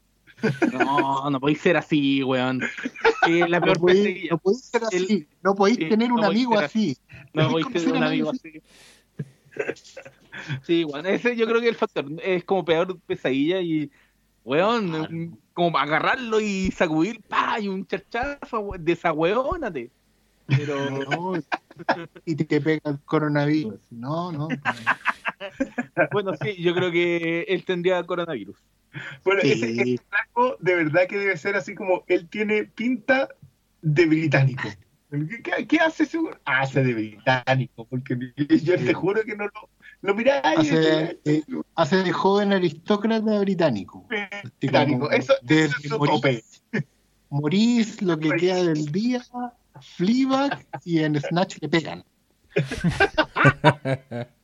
No, 0.73 1.29
no 1.31 1.41
podéis 1.41 1.61
ser 1.61 1.77
así, 1.77 2.23
weón. 2.23 2.63
Eh, 3.29 3.47
la 3.49 3.59
No 3.61 3.67
peor 3.67 3.79
podéis, 3.81 4.31
no 4.31 4.39
podéis 4.39 4.65
ser 4.65 4.83
así. 4.85 4.97
El- 4.97 5.29
no 5.43 5.55
podéis 5.55 5.77
sí, 5.79 5.89
tener 5.91 6.09
no 6.09 6.15
un 6.15 6.25
amigo 6.25 6.59
así. 6.59 6.97
No 7.35 7.51
podéis 7.51 7.69
tener 7.73 7.93
un 7.93 8.03
amigo 8.05 8.31
así. 8.31 8.63
Sí, 10.63 10.85
bueno, 10.85 11.09
ese 11.09 11.37
yo 11.37 11.47
creo 11.47 11.61
que 11.61 11.69
el 11.69 11.75
factor 11.75 12.07
es 12.23 12.45
como 12.45 12.65
peor 12.65 12.99
pesadilla 13.01 13.61
y, 13.61 13.91
weón, 14.49 14.89
Claro. 14.89 15.09
un- 15.11 15.41
como 15.53 15.77
agarrarlo 15.79 16.41
y 16.41 16.71
sacudir, 16.71 17.21
pa, 17.23 17.59
y 17.61 17.69
un 17.69 17.87
charchazo, 17.87 18.71
desahueónate. 18.79 19.91
Pero, 20.47 20.75
No, 21.11 21.35
y 22.25 22.35
te, 22.35 22.61
pega 22.61 22.91
el 22.91 22.99
coronavirus. 23.05 23.81
No, 23.91 24.33
no. 24.33 24.49
bueno, 26.13 26.33
sí, 26.43 26.57
yo 26.63 26.75
creo 26.75 26.91
que 26.91 27.43
él 27.49 27.65
tendría 27.65 28.03
coronavirus. 28.05 28.57
Bueno, 29.25 29.43
Sí. 29.43 29.53
ese, 29.53 29.71
ese 29.73 29.99
flaco 30.09 30.57
de 30.61 30.75
verdad 30.75 31.07
que 31.09 31.19
debe 31.19 31.37
ser 31.37 31.55
así 31.57 31.75
como 31.75 32.05
él 32.09 32.27
tiene 32.29 32.65
pinta 32.65 33.29
de 33.83 34.07
británico. 34.07 34.69
¿Qué, 35.43 35.67
qué- 35.67 35.79
hace 35.79 36.03
ese 36.05 36.19
güey? 36.19 36.35
Hace 36.45 36.83
de 36.83 36.95
británico, 36.95 37.87
porque 37.87 38.17
yo 38.63 38.77
te 38.77 38.95
juro 38.95 39.23
que 39.25 39.37
no 39.37 39.45
lo, 39.45 39.69
lo 40.01 40.15
mirá 40.15 40.43
y 40.45 40.61
Hace, 40.61 41.21
eh, 41.25 41.43
hace 41.75 41.97
de 41.97 42.13
joven 42.13 42.53
aristócrata 42.53 43.41
británico. 43.41 44.07
Británico. 44.61 45.11
Eso, 45.11 45.35
es 45.49 45.73
su 45.73 45.99
tope. 45.99 46.45
Morís, 47.31 48.01
lo 48.01 48.19
que 48.19 48.31
queda 48.31 48.63
del 48.63 48.87
día, 48.87 49.23
Fleabag 49.81 50.67
y 50.85 51.01
en 51.01 51.21
Snatch 51.21 51.59
le 51.61 51.69
pegan. 51.69 52.05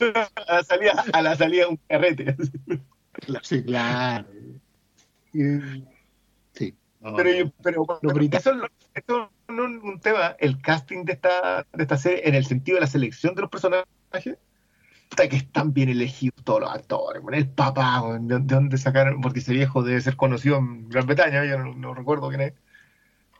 A 0.00 0.54
la 0.54 0.64
salida, 0.64 1.04
a 1.12 1.22
la 1.22 1.36
salida 1.36 1.68
un 1.68 1.78
carrete. 1.88 2.36
Sí, 3.42 3.62
claro. 3.62 4.26
Sí. 5.32 6.74
Pero, 7.16 7.52
pero 7.62 7.86
británicos. 8.02 8.70
eso, 8.94 9.30
no 9.48 9.64
es 9.64 9.82
un 9.82 10.00
tema, 10.00 10.36
el 10.38 10.60
casting 10.60 11.04
de 11.04 11.14
esta, 11.14 11.66
de 11.72 11.82
esta 11.82 11.96
serie, 11.96 12.28
en 12.28 12.34
el 12.34 12.44
sentido 12.44 12.76
de 12.76 12.82
la 12.82 12.86
selección 12.86 13.34
de 13.34 13.42
los 13.42 13.50
personajes, 13.50 13.86
que 15.16 15.36
están 15.36 15.72
bien 15.72 15.88
elegidos 15.88 16.42
todos 16.44 16.60
los 16.60 16.70
actores. 16.70 17.22
bueno, 17.22 17.36
el 17.38 17.48
papá, 17.48 18.02
de, 18.20 18.38
de 18.38 18.54
dónde 18.54 18.78
sacaron, 18.78 19.20
porque 19.20 19.40
ese 19.40 19.52
viejo 19.52 19.82
debe 19.82 20.00
ser 20.00 20.16
conocido 20.16 20.56
en 20.58 20.88
Gran 20.88 21.06
Bretaña, 21.06 21.44
yo 21.44 21.58
no, 21.58 21.74
no 21.74 21.94
recuerdo 21.94 22.28
quién 22.28 22.40
es. 22.40 22.54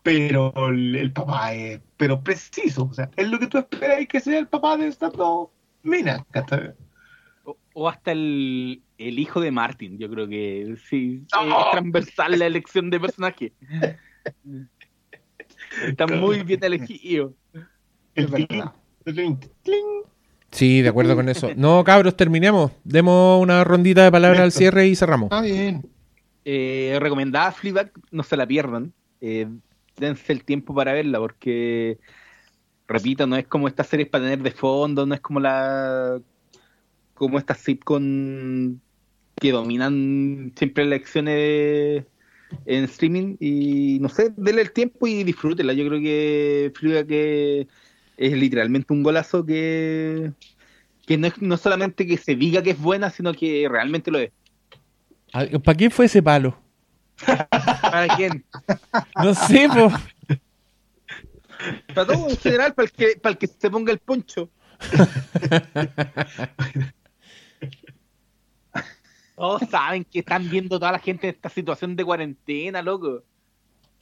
Pero 0.02 0.52
el, 0.68 0.96
el 0.96 1.12
papá 1.12 1.52
es 1.54 1.80
pero 1.96 2.22
preciso, 2.22 2.84
o 2.84 2.94
sea, 2.94 3.10
es 3.16 3.28
lo 3.28 3.38
que 3.38 3.46
tú 3.46 3.58
esperas 3.58 4.06
que 4.06 4.20
sea 4.20 4.38
el 4.38 4.48
papá 4.48 4.76
de 4.76 4.86
estas 4.88 5.12
dos 5.12 5.48
minas. 5.82 6.22
O, 7.44 7.56
o 7.74 7.88
hasta 7.88 8.12
el, 8.12 8.82
el 8.96 9.18
hijo 9.18 9.40
de 9.40 9.50
Martin, 9.50 9.98
yo 9.98 10.10
creo 10.10 10.26
que 10.28 10.76
sí, 10.88 11.24
¡No! 11.32 11.60
es 11.66 11.70
transversal 11.72 12.38
la 12.38 12.46
elección 12.46 12.90
de 12.90 13.00
personaje. 13.00 13.52
Está 15.86 16.06
muy 16.06 16.42
bien 16.42 16.64
elegido. 16.64 17.34
El 18.14 18.24
Es 18.24 18.30
verdad. 18.30 18.74
el 19.04 19.14
tilín, 19.14 19.40
tilín. 19.62 20.09
Sí, 20.50 20.82
de 20.82 20.88
acuerdo 20.88 21.14
con 21.14 21.28
eso. 21.28 21.50
No, 21.56 21.84
cabros, 21.84 22.16
terminemos. 22.16 22.72
Demos 22.84 23.40
una 23.40 23.64
rondita 23.64 24.04
de 24.04 24.10
palabras 24.10 24.40
al 24.40 24.52
cierre 24.52 24.88
y 24.88 24.96
cerramos. 24.96 25.26
Está 25.26 25.42
bien. 25.42 25.82
Eh, 26.44 26.96
recomendada 27.00 27.52
Fleabag, 27.52 27.92
no 28.10 28.22
se 28.22 28.36
la 28.36 28.46
pierdan. 28.46 28.92
Eh, 29.20 29.46
dense 29.96 30.32
el 30.32 30.44
tiempo 30.44 30.74
para 30.74 30.92
verla 30.92 31.18
porque, 31.18 31.98
repito, 32.88 33.26
no 33.26 33.36
es 33.36 33.46
como 33.46 33.68
estas 33.68 33.86
series 33.86 34.08
para 34.08 34.24
tener 34.24 34.42
de 34.42 34.50
fondo, 34.50 35.06
no 35.06 35.14
es 35.14 35.20
como 35.20 35.40
la 35.40 36.20
como 37.14 37.38
estas 37.38 37.58
sitcom 37.58 38.78
que 39.36 39.52
dominan 39.52 40.52
siempre 40.56 40.84
las 40.84 40.92
elecciones 40.92 42.04
en 42.64 42.84
streaming 42.84 43.36
y 43.38 43.98
no 44.00 44.08
sé, 44.08 44.32
denle 44.36 44.62
el 44.62 44.72
tiempo 44.72 45.06
y 45.06 45.22
disfrútenla. 45.22 45.74
Yo 45.74 45.86
creo 45.86 46.00
que 46.00 46.72
Fleabag 46.74 47.06
que 47.06 47.68
es 48.20 48.32
literalmente 48.34 48.92
un 48.92 49.02
golazo 49.02 49.46
que 49.46 50.32
que 51.06 51.16
no 51.16 51.26
es 51.26 51.40
no 51.40 51.56
solamente 51.56 52.06
que 52.06 52.18
se 52.18 52.36
diga 52.36 52.62
que 52.62 52.70
es 52.70 52.78
buena, 52.78 53.10
sino 53.10 53.32
que 53.32 53.66
realmente 53.68 54.10
lo 54.10 54.18
es. 54.18 54.30
¿Para 55.32 55.76
quién 55.76 55.90
fue 55.90 56.04
ese 56.04 56.22
palo? 56.22 56.56
¿Para 57.24 58.14
quién? 58.16 58.44
No 59.16 59.34
sé, 59.34 59.68
po. 59.68 59.90
Para 61.94 62.06
todo 62.06 62.28
en 62.28 62.36
general, 62.36 62.74
para 62.74 62.86
el 62.86 62.92
que, 62.92 63.16
para 63.20 63.32
el 63.32 63.38
que 63.38 63.46
se 63.46 63.70
ponga 63.70 63.92
el 63.92 63.98
poncho. 63.98 64.50
Todos 69.36 69.62
saben 69.70 70.04
que 70.04 70.18
están 70.20 70.50
viendo 70.50 70.78
toda 70.78 70.92
la 70.92 70.98
gente 70.98 71.26
en 71.26 71.34
esta 71.34 71.48
situación 71.48 71.96
de 71.96 72.04
cuarentena, 72.04 72.82
loco. 72.82 73.22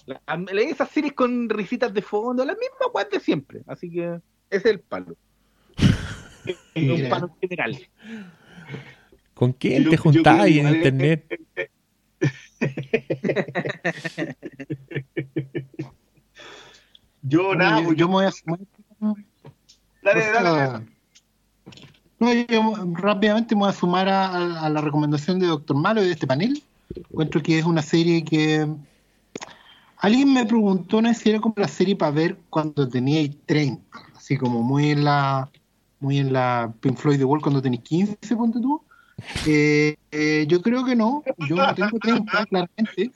La- 0.09 0.23
Esas 0.63 0.89
series 0.91 1.13
con 1.13 1.49
risitas 1.49 1.93
de 1.93 2.01
fondo, 2.03 2.45
la 2.45 2.55
misma 2.55 2.87
weas 2.95 3.11
de 3.11 3.21
siempre. 3.21 3.61
Así 3.67 3.91
que 3.91 4.05
ese 4.51 4.57
es 4.57 4.65
el 4.67 4.81
palo. 4.81 5.15
Es 6.75 7.03
un 7.03 7.09
palo 7.11 7.31
general. 7.43 7.79
¿Con 9.35 9.53
quién 9.53 9.85
Yo- 9.85 9.91
te 9.91 9.97
juntabas 9.99 10.49
en 10.49 10.67
internet? 10.69 11.27
Yo 17.23 17.55
nada, 17.55 17.81
yo, 17.81 17.87
pues, 17.87 17.97
yo 17.99 18.07
me 18.09 18.15
voy 18.15 18.25
a 18.27 18.31
sumar. 18.31 18.59
dale, 20.03 20.27
dale, 20.33 20.49
dale. 20.51 20.87
No, 22.21 22.33
yo 22.33 22.75
rápidamente 22.95 23.55
me 23.55 23.61
voy 23.61 23.71
a 23.71 23.73
sumar 23.73 24.09
a, 24.09 24.27
a- 24.27 24.67
a 24.67 24.71
la 24.71 24.81
recomendación 24.81 25.39
de 25.39 25.47
Doctor 25.47 25.77
Malo 25.77 26.03
y 26.03 26.07
de 26.07 26.13
este 26.13 26.27
panel. 26.27 26.63
Encuentro 26.95 27.43
que 27.43 27.59
es 27.59 27.65
una 27.65 27.83
serie 27.83 28.25
que. 28.25 28.67
Alguien 30.01 30.33
me 30.33 30.47
preguntó 30.47 31.01
si 31.15 31.31
era 31.31 31.41
como 31.41 31.55
la 31.57 31.69
serie 31.69 31.97
para 31.97 32.13
ver 32.13 32.39
cuando 32.51 32.89
teníais 32.89 33.37
30. 33.47 33.83
Así 34.17 34.37
como 34.37 34.63
muy 34.63 34.91
en 34.91 35.05
la. 35.05 35.51
Muy 36.01 36.19
en 36.19 36.33
la 36.33 36.73
Pink 36.81 36.97
Floyd 36.97 37.19
The 37.19 37.25
Wall 37.25 37.41
cuando 37.41 37.61
tenéis 37.61 37.83
15, 37.83 38.37
ponte 38.37 38.61
tú. 38.61 38.81
Eh, 39.47 39.97
eh, 40.13 40.47
yo 40.49 40.63
creo 40.63 40.85
que 40.85 40.95
no. 40.95 41.25
Yo 41.49 41.57
no 41.57 41.75
tengo 41.75 41.99
30, 41.99 42.47
claramente. 42.47 43.11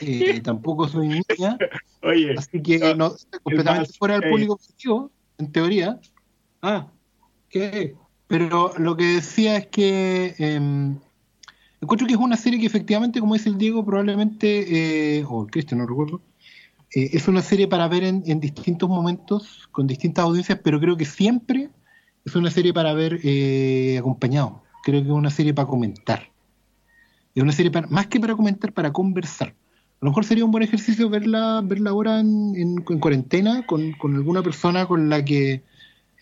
Eh, 0.00 0.40
tampoco 0.40 0.88
soy 0.88 1.08
niña. 1.08 1.56
Oye, 2.02 2.34
Así 2.36 2.60
que 2.60 2.94
no, 2.94 3.14
completamente 3.44 3.88
más, 3.88 3.96
fuera 3.96 4.18
del 4.18 4.30
público 4.30 4.54
objetivo, 4.54 5.10
en 5.38 5.52
teoría. 5.52 6.00
Ah, 6.62 6.88
¿qué? 7.48 7.94
Pero 8.26 8.72
lo 8.76 8.96
que 8.96 9.04
decía 9.04 9.56
es 9.56 9.66
que 9.68 10.34
eh, 10.38 10.96
encuentro 11.80 12.06
que 12.06 12.14
es 12.14 12.18
una 12.20 12.36
serie 12.36 12.60
que 12.60 12.66
efectivamente, 12.66 13.20
como 13.20 13.34
dice 13.34 13.48
el 13.48 13.58
Diego, 13.58 13.84
probablemente, 13.84 15.18
eh, 15.18 15.24
o 15.28 15.44
el 15.44 15.50
Cristian, 15.50 15.78
no 15.80 15.86
recuerdo, 15.86 16.20
eh, 16.94 17.10
es 17.12 17.28
una 17.28 17.42
serie 17.42 17.68
para 17.68 17.88
ver 17.88 18.04
en, 18.04 18.22
en 18.26 18.40
distintos 18.40 18.88
momentos, 18.88 19.68
con 19.72 19.86
distintas 19.86 20.24
audiencias, 20.24 20.60
pero 20.62 20.80
creo 20.80 20.96
que 20.96 21.04
siempre 21.04 21.70
es 22.24 22.34
una 22.34 22.50
serie 22.50 22.72
para 22.72 22.94
ver 22.94 23.20
eh, 23.22 23.96
acompañado. 23.98 24.62
Creo 24.82 25.00
que 25.02 25.08
es 25.08 25.14
una 25.14 25.30
serie 25.30 25.52
para 25.54 25.68
comentar. 25.68 26.30
Es 27.34 27.42
una 27.42 27.52
serie 27.52 27.70
para, 27.70 27.86
más 27.88 28.06
que 28.06 28.18
para 28.20 28.34
comentar, 28.34 28.72
para 28.72 28.92
conversar. 28.92 29.48
A 29.48 30.04
lo 30.04 30.10
mejor 30.10 30.24
sería 30.24 30.44
un 30.44 30.50
buen 30.50 30.62
ejercicio 30.64 31.08
verla, 31.08 31.60
verla 31.64 31.90
ahora 31.90 32.20
en, 32.20 32.54
en- 32.56 32.84
en 32.88 32.98
cuarentena 32.98 33.64
con, 33.66 33.92
con 33.92 34.14
alguna 34.14 34.42
persona 34.42 34.86
con 34.86 35.08
la 35.08 35.24
que 35.24 35.62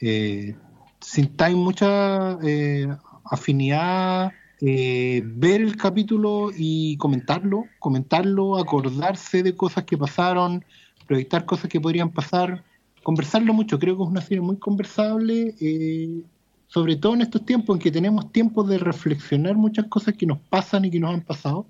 eh, 0.01 0.57
sintáis 1.01 1.57
mucha 1.57 2.39
eh, 2.43 2.89
afinidad, 3.25 4.33
eh, 4.67 5.23
ver 5.25 5.61
el 5.61 5.77
capítulo 5.77 6.51
y 6.57 6.97
comentarlo, 6.97 7.67
comentarlo, 7.79 8.57
acordarse 8.57 9.43
de 9.43 9.55
cosas 9.55 9.85
que 9.85 9.99
pasaron, 9.99 10.65
proyectar 11.07 11.45
cosas 11.45 11.69
que 11.69 11.81
podrían 11.81 12.11
pasar, 12.11 12.65
conversarlo 13.03 13.53
mucho. 13.53 13.79
Creo 13.79 13.97
que 13.97 14.05
es 14.05 14.09
una 14.09 14.23
serie 14.23 14.41
muy 14.41 14.57
conversable, 14.57 15.55
eh, 15.61 16.23
sobre 16.67 16.97
todo 16.97 17.13
en 17.13 17.21
estos 17.21 17.45
tiempos 17.45 17.77
en 17.77 17.83
que 17.83 17.91
tenemos 17.91 18.33
tiempo 18.33 18.65
de 18.65 18.79
reflexionar 18.79 19.55
muchas 19.55 19.87
cosas 19.89 20.15
que 20.15 20.25
nos 20.25 20.39
pasan 20.39 20.87
y 20.87 20.91
que 20.91 20.99
nos 20.99 21.13
han 21.13 21.21
pasado 21.21 21.67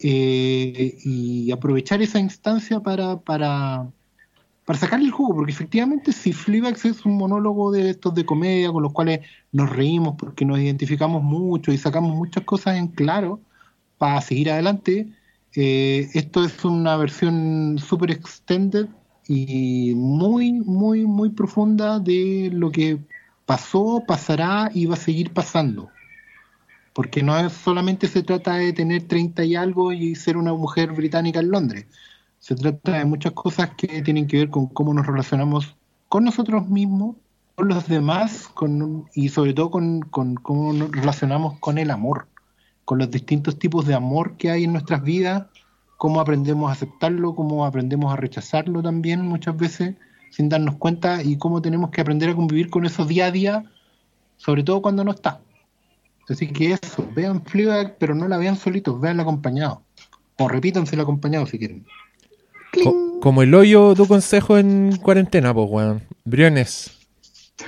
eh, 0.00 0.98
y 1.04 1.52
aprovechar 1.52 2.02
esa 2.02 2.18
instancia 2.18 2.80
para, 2.80 3.20
para, 3.20 3.86
para 4.66 4.78
sacarle 4.78 5.06
el 5.06 5.12
jugo, 5.12 5.34
porque 5.36 5.52
efectivamente 5.52 6.12
si 6.12 6.32
Fleabag 6.32 6.76
es 6.84 7.06
un 7.06 7.16
monólogo 7.16 7.70
de 7.70 7.90
estos 7.90 8.14
de 8.14 8.26
comedia 8.26 8.72
con 8.72 8.82
los 8.82 8.92
cuales 8.92 9.20
nos 9.52 9.70
reímos 9.70 10.16
porque 10.18 10.44
nos 10.44 10.58
identificamos 10.58 11.22
mucho 11.22 11.72
y 11.72 11.78
sacamos 11.78 12.14
muchas 12.14 12.44
cosas 12.44 12.76
en 12.76 12.88
claro 12.88 13.40
para 13.96 14.20
seguir 14.20 14.50
adelante, 14.50 15.08
eh, 15.54 16.10
esto 16.14 16.44
es 16.44 16.64
una 16.64 16.96
versión 16.96 17.78
super 17.78 18.10
extended 18.10 18.88
y 19.28 19.94
muy, 19.94 20.52
muy, 20.52 21.06
muy 21.06 21.30
profunda 21.30 22.00
de 22.00 22.50
lo 22.52 22.70
que 22.70 22.98
pasó, 23.46 24.02
pasará 24.06 24.70
y 24.74 24.86
va 24.86 24.94
a 24.94 24.98
seguir 24.98 25.32
pasando 25.32 25.88
porque 26.96 27.22
no 27.22 27.38
es 27.38 27.52
solamente 27.52 28.08
se 28.08 28.22
trata 28.22 28.54
de 28.54 28.72
tener 28.72 29.02
30 29.02 29.44
y 29.44 29.54
algo 29.54 29.92
y 29.92 30.14
ser 30.14 30.38
una 30.38 30.54
mujer 30.54 30.92
británica 30.92 31.40
en 31.40 31.50
Londres. 31.50 31.86
Se 32.46 32.54
trata 32.54 32.98
de 32.98 33.04
muchas 33.04 33.32
cosas 33.32 33.70
que 33.76 34.02
tienen 34.02 34.28
que 34.28 34.36
ver 34.36 34.50
con 34.50 34.68
cómo 34.68 34.94
nos 34.94 35.04
relacionamos 35.04 35.74
con 36.08 36.22
nosotros 36.22 36.68
mismos, 36.68 37.16
con 37.56 37.66
los 37.66 37.88
demás 37.88 38.46
con, 38.54 39.06
y 39.14 39.30
sobre 39.30 39.52
todo 39.52 39.72
con, 39.72 40.02
cómo 40.02 40.72
nos 40.72 40.92
relacionamos 40.92 41.58
con 41.58 41.76
el 41.76 41.90
amor, 41.90 42.28
con 42.84 42.98
los 42.98 43.10
distintos 43.10 43.58
tipos 43.58 43.84
de 43.84 43.94
amor 43.94 44.36
que 44.36 44.52
hay 44.52 44.62
en 44.62 44.70
nuestras 44.70 45.02
vidas, 45.02 45.46
cómo 45.96 46.20
aprendemos 46.20 46.68
a 46.70 46.74
aceptarlo, 46.74 47.34
cómo 47.34 47.66
aprendemos 47.66 48.12
a 48.12 48.16
rechazarlo 48.16 48.80
también 48.80 49.22
muchas 49.22 49.56
veces 49.56 49.96
sin 50.30 50.48
darnos 50.48 50.76
cuenta 50.76 51.24
y 51.24 51.38
cómo 51.38 51.60
tenemos 51.60 51.90
que 51.90 52.00
aprender 52.00 52.30
a 52.30 52.36
convivir 52.36 52.70
con 52.70 52.86
eso 52.86 53.04
día 53.04 53.26
a 53.26 53.32
día, 53.32 53.64
sobre 54.36 54.62
todo 54.62 54.82
cuando 54.82 55.02
no 55.02 55.10
está. 55.10 55.40
Así 56.28 56.46
que 56.46 56.74
eso, 56.74 57.10
vean 57.12 57.42
Fleabag, 57.44 57.98
pero 57.98 58.14
no 58.14 58.28
la 58.28 58.36
vean 58.36 58.54
solitos, 58.54 59.00
veanla 59.00 59.24
acompañados. 59.24 59.78
O 60.38 60.46
repítansela 60.46 61.02
acompañados 61.02 61.50
si 61.50 61.58
quieren. 61.58 61.84
Co- 62.84 63.20
como 63.20 63.42
el 63.42 63.54
hoyo, 63.54 63.94
tu 63.94 64.06
consejo 64.06 64.58
en 64.58 64.96
cuarentena, 64.96 65.52
pues, 65.54 65.68
weón. 65.70 66.02
Briones. 66.24 66.92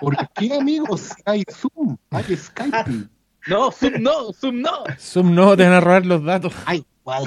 ¿Por 0.00 0.16
qué, 0.34 0.54
amigos? 0.54 1.10
Hay 1.24 1.44
Zoom, 1.50 1.96
hay 2.10 2.36
Skype. 2.36 3.08
No, 3.48 3.70
Zoom 3.72 3.94
no, 4.02 4.32
Zoom 4.32 4.60
no. 4.60 4.84
Zoom 4.98 5.34
no, 5.34 5.56
te 5.56 5.64
van 5.64 5.72
a 5.72 5.80
robar 5.80 6.06
los 6.06 6.22
datos. 6.24 6.52
Ay, 6.66 6.84
guay. 7.04 7.24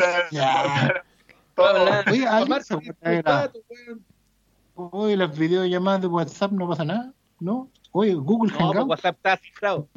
Todo. 1.55 1.83
Oye, 2.11 2.27
¿alguien 2.27 2.27
Aparte, 2.27 2.63
se 2.65 2.73
acuerda 2.73 3.11
de 3.11 3.23
la- 3.23 3.51
weón. 3.69 4.05
Oye, 4.91 5.15
las 5.17 5.37
videollamadas 5.37 6.01
de 6.01 6.07
WhatsApp 6.07 6.51
no 6.51 6.67
pasa 6.67 6.83
nada, 6.83 7.13
¿no? 7.39 7.69
Oye, 7.91 8.13
Google 8.13 8.51
No, 8.51 8.57
pues 8.57 8.69
Hangout 8.71 8.89
WhatsApp 8.89 9.15
está 9.15 9.37
cifrado. 9.37 9.87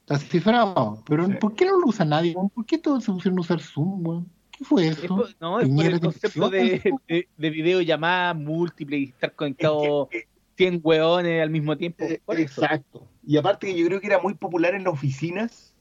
está 0.00 0.18
cifrado, 0.18 1.02
pero 1.06 1.26
Sí. 1.26 1.34
¿por 1.34 1.54
qué 1.54 1.66
no 1.66 1.78
lo 1.78 1.86
usa 1.88 2.04
nadie? 2.06 2.34
¿Por 2.54 2.64
qué 2.64 2.78
todos 2.78 3.04
se 3.04 3.12
pusieron 3.12 3.38
a 3.38 3.42
usar 3.42 3.60
Zoom, 3.60 4.06
weón? 4.06 4.28
¿Qué 4.62 4.68
fue 4.68 4.88
Es 4.88 4.98
eso? 4.98 5.16
por, 5.16 5.28
no, 5.40 5.60
es 5.60 5.66
por 5.66 5.76
Piñera 5.76 5.94
el 5.94 6.00
concepto 6.00 6.48
de, 6.50 6.94
de, 7.08 7.28
de 7.36 7.50
videollamada 7.50 8.34
múltiple 8.34 8.96
y 8.98 9.04
estar 9.04 9.34
conectado 9.34 10.08
100 10.56 10.80
hueones 10.82 11.42
al 11.42 11.50
mismo 11.50 11.76
tiempo. 11.76 12.04
Eh, 12.04 12.20
eso. 12.28 12.62
Exacto. 12.62 13.08
Y 13.26 13.36
aparte 13.36 13.66
que 13.68 13.76
yo 13.78 13.86
creo 13.86 14.00
que 14.00 14.06
era 14.06 14.18
muy 14.20 14.34
popular 14.34 14.74
en 14.74 14.84
las 14.84 14.92
oficinas, 14.92 15.74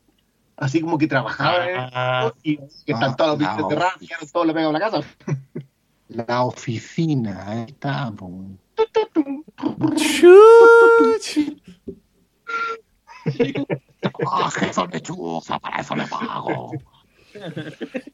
así 0.58 0.82
como 0.82 0.98
que 0.98 1.08
trabajaban 1.08 1.90
Ah, 1.94 2.34
y 2.44 2.58
que 2.58 2.64
están 2.94 3.12
ah, 3.12 3.16
todos 3.16 3.40
los 3.40 3.58
no. 3.58 3.70
cerrados, 3.70 3.94
quedaron 3.99 4.30
todos 4.30 4.48
le 4.48 4.53
pegados 4.53 4.76
a 4.76 4.80
la 4.80 4.91
casa. 4.91 5.08
la 6.08 6.44
oficina, 6.44 7.45
ahí 7.48 7.66
está. 7.68 8.12
Ah, 14.28 14.49
que 14.60 14.74
son 14.74 14.90
lechuza, 14.90 15.60
para 15.60 15.82
eso 15.82 15.95
le 15.95 16.06
pago. 16.08 16.72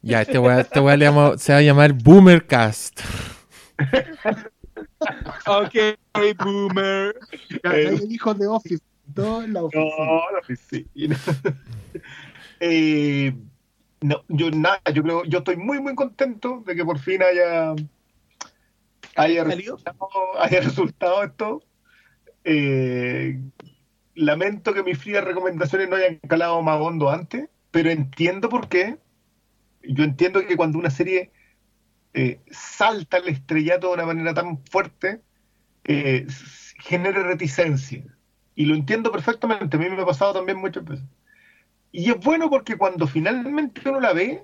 Ya, 0.01 0.21
este 0.21 0.39
weá, 0.39 0.61
este 0.61 0.79
weá 0.79 0.95
le 0.97 1.05
llamo- 1.05 1.37
se 1.37 1.51
va 1.53 1.59
a 1.59 1.61
llamar 1.61 1.93
Boomercast. 1.93 3.01
Ok, 5.47 5.75
boomer. 6.43 7.15
Ya, 7.63 7.71
Eh. 7.77 7.85
nadie 7.91 8.07
dijo 8.07 8.33
de 8.33 8.47
Office, 8.47 8.83
todo 9.13 9.43
en 9.43 9.53
la 9.53 9.63
oficina. 9.63 9.95
No, 9.97 10.21
la 10.31 10.39
oficina. 10.39 11.17
Eh, 12.59 13.33
no, 14.01 14.23
yo 14.27 14.49
nada, 14.51 14.81
yo 14.93 15.03
creo, 15.03 15.23
yo 15.25 15.39
estoy 15.39 15.57
muy 15.57 15.79
muy 15.79 15.93
contento 15.95 16.63
de 16.65 16.75
que 16.75 16.83
por 16.83 16.97
fin 16.99 17.21
haya 17.21 17.75
haya 19.15 19.43
resultado, 19.43 20.07
haya 20.39 20.61
resultado 20.61 21.23
esto. 21.23 21.63
Eh, 22.43 23.39
lamento 24.15 24.73
que 24.73 24.83
mis 24.83 24.97
frías 24.97 25.23
recomendaciones 25.23 25.87
no 25.89 25.95
hayan 25.97 26.15
calado 26.27 26.61
más 26.61 26.79
hondo 26.81 27.09
antes, 27.11 27.47
pero 27.71 27.89
entiendo 27.91 28.49
por 28.49 28.67
qué. 28.67 28.97
Yo 29.87 30.03
entiendo 30.03 30.45
que 30.45 30.57
cuando 30.57 30.79
una 30.79 30.89
serie 30.89 31.31
eh, 32.13 32.41
salta 32.51 33.17
al 33.17 33.27
estrellato 33.27 33.87
de 33.87 33.93
una 33.93 34.05
manera 34.05 34.33
tan 34.33 34.63
fuerte, 34.65 35.21
eh, 35.83 36.27
genera 36.79 37.23
reticencia. 37.23 38.03
Y 38.55 38.65
lo 38.65 38.75
entiendo 38.75 39.11
perfectamente, 39.11 39.77
a 39.77 39.79
mí 39.79 39.89
me 39.89 40.01
ha 40.01 40.05
pasado 40.05 40.33
también 40.33 40.57
muchas 40.57 40.83
veces. 40.83 41.05
Y 41.91 42.09
es 42.09 42.17
bueno 42.17 42.49
porque 42.49 42.75
cuando 42.77 43.07
finalmente 43.07 43.81
uno 43.89 43.99
la 43.99 44.13
ve, 44.13 44.43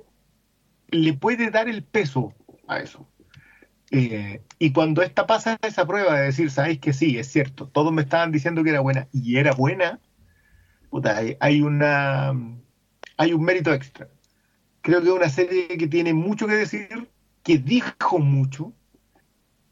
le 0.90 1.14
puede 1.14 1.50
dar 1.50 1.68
el 1.68 1.84
peso 1.84 2.34
a 2.68 2.80
eso. 2.80 3.08
Eh, 3.92 4.42
y 4.60 4.72
cuando 4.72 5.02
esta 5.02 5.28
pasa 5.28 5.60
esa 5.62 5.86
prueba 5.86 6.18
de 6.18 6.26
decir, 6.26 6.50
sabéis 6.50 6.80
que 6.80 6.94
sí, 6.94 7.18
es 7.18 7.32
cierto, 7.32 7.68
todos 7.68 7.92
me 7.92 8.02
estaban 8.02 8.32
diciendo 8.32 8.64
que 8.64 8.72
era 8.72 8.80
buena 8.80 9.08
y 9.12 9.38
era 9.38 9.54
buena, 9.54 10.00
puta, 10.90 11.18
hay, 11.18 11.38
hay 11.40 11.62
una 11.62 12.34
hay 13.18 13.34
un 13.34 13.44
mérito 13.44 13.74
extra. 13.74 14.10
Creo 14.84 15.02
que 15.02 15.08
es 15.08 15.14
una 15.14 15.30
serie 15.30 15.70
que 15.70 15.88
tiene 15.88 16.14
mucho 16.14 16.46
que 16.46 16.56
decir, 16.56 17.10
que 17.42 17.58
dijo 17.58 18.20
mucho, 18.20 18.74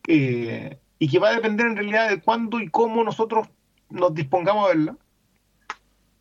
eh, 0.07 0.79
y 0.99 1.09
que 1.09 1.19
va 1.19 1.29
a 1.29 1.35
depender 1.35 1.67
en 1.67 1.75
realidad 1.75 2.09
de 2.09 2.21
cuándo 2.21 2.61
y 2.61 2.69
cómo 2.69 3.03
nosotros 3.03 3.49
nos 3.89 4.13
dispongamos 4.15 4.63
a 4.63 4.69
verla. 4.69 4.97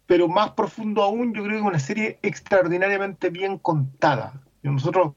Pero 0.07 0.27
más 0.27 0.51
profundo 0.51 1.05
aún, 1.05 1.33
yo 1.33 1.45
creo 1.45 1.53
que 1.53 1.59
es 1.59 1.65
una 1.65 1.79
serie 1.79 2.19
extraordinariamente 2.23 3.31
bien 3.31 3.59
contada. 3.59 4.43
Nosotros 4.65 5.13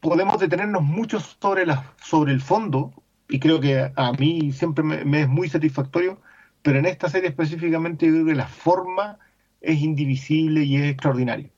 podemos 0.00 0.40
detenernos 0.40 0.82
mucho 0.82 1.20
sobre, 1.20 1.66
la, 1.66 1.92
sobre 2.02 2.32
el 2.32 2.40
fondo, 2.40 2.94
y 3.28 3.38
creo 3.40 3.60
que 3.60 3.92
a 3.94 4.12
mí 4.12 4.52
siempre 4.52 4.82
me, 4.82 5.04
me 5.04 5.20
es 5.20 5.28
muy 5.28 5.50
satisfactorio, 5.50 6.18
pero 6.62 6.78
en 6.78 6.86
esta 6.86 7.10
serie 7.10 7.28
específicamente 7.28 8.06
yo 8.06 8.12
creo 8.12 8.24
que 8.24 8.34
la 8.34 8.48
forma 8.48 9.18
es 9.60 9.82
indivisible 9.82 10.64
y 10.64 10.76
es 10.76 10.92
extraordinaria. 10.92 11.50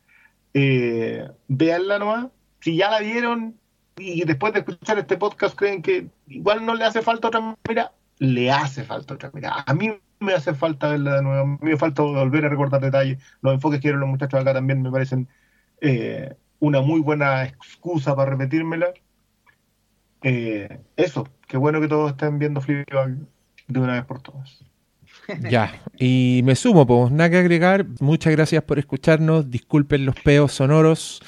Eh, 0.54 1.28
nomás, 1.48 2.28
si 2.60 2.76
ya 2.76 2.90
la 2.90 3.00
vieron 3.00 3.56
y 3.96 4.24
después 4.24 4.52
de 4.52 4.60
escuchar 4.60 4.98
este 4.98 5.16
podcast 5.16 5.56
creen 5.56 5.82
que 5.82 6.08
igual 6.26 6.64
no 6.64 6.74
le 6.74 6.84
hace 6.84 7.02
falta 7.02 7.28
otra 7.28 7.56
mira, 7.68 7.92
le 8.18 8.50
hace 8.50 8.84
falta 8.84 9.14
otra 9.14 9.30
mira. 9.32 9.64
A 9.66 9.74
mí 9.74 9.92
me 10.20 10.34
hace 10.34 10.54
falta 10.54 10.90
verla 10.90 11.16
de 11.16 11.22
nuevo, 11.22 11.42
a 11.42 11.46
mí 11.46 11.58
me 11.60 11.76
falta 11.76 12.02
volver 12.02 12.44
a 12.44 12.48
recordar 12.48 12.80
detalles. 12.80 13.18
Los 13.40 13.54
enfoques 13.54 13.80
que 13.80 13.88
dieron 13.88 14.00
los 14.00 14.10
muchachos 14.10 14.40
acá 14.40 14.54
también 14.54 14.82
me 14.82 14.90
parecen 14.90 15.28
eh, 15.80 16.34
una 16.60 16.80
muy 16.80 17.00
buena 17.00 17.44
excusa 17.44 18.14
para 18.16 18.30
repetírmela. 18.30 18.92
Eh, 20.22 20.80
eso, 20.96 21.28
qué 21.46 21.56
bueno 21.56 21.80
que 21.80 21.88
todos 21.88 22.12
estén 22.12 22.38
viendo 22.38 22.60
Fleabag 22.60 23.18
de 23.68 23.80
una 23.80 23.94
vez 23.94 24.04
por 24.04 24.20
todas. 24.20 24.64
Ya, 25.50 25.82
y 25.98 26.40
me 26.44 26.56
sumo, 26.56 26.86
pues 26.86 27.12
nada 27.12 27.30
que 27.30 27.38
agregar. 27.38 27.86
Muchas 28.00 28.32
gracias 28.32 28.62
por 28.62 28.78
escucharnos. 28.78 29.50
Disculpen 29.50 30.06
los 30.06 30.16
peos 30.16 30.52
sonoros. 30.52 31.20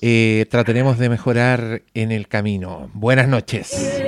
Eh, 0.00 0.46
trataremos 0.50 0.98
de 0.98 1.08
mejorar 1.08 1.82
en 1.94 2.12
el 2.12 2.28
camino. 2.28 2.90
Buenas 2.94 3.28
noches. 3.28 4.02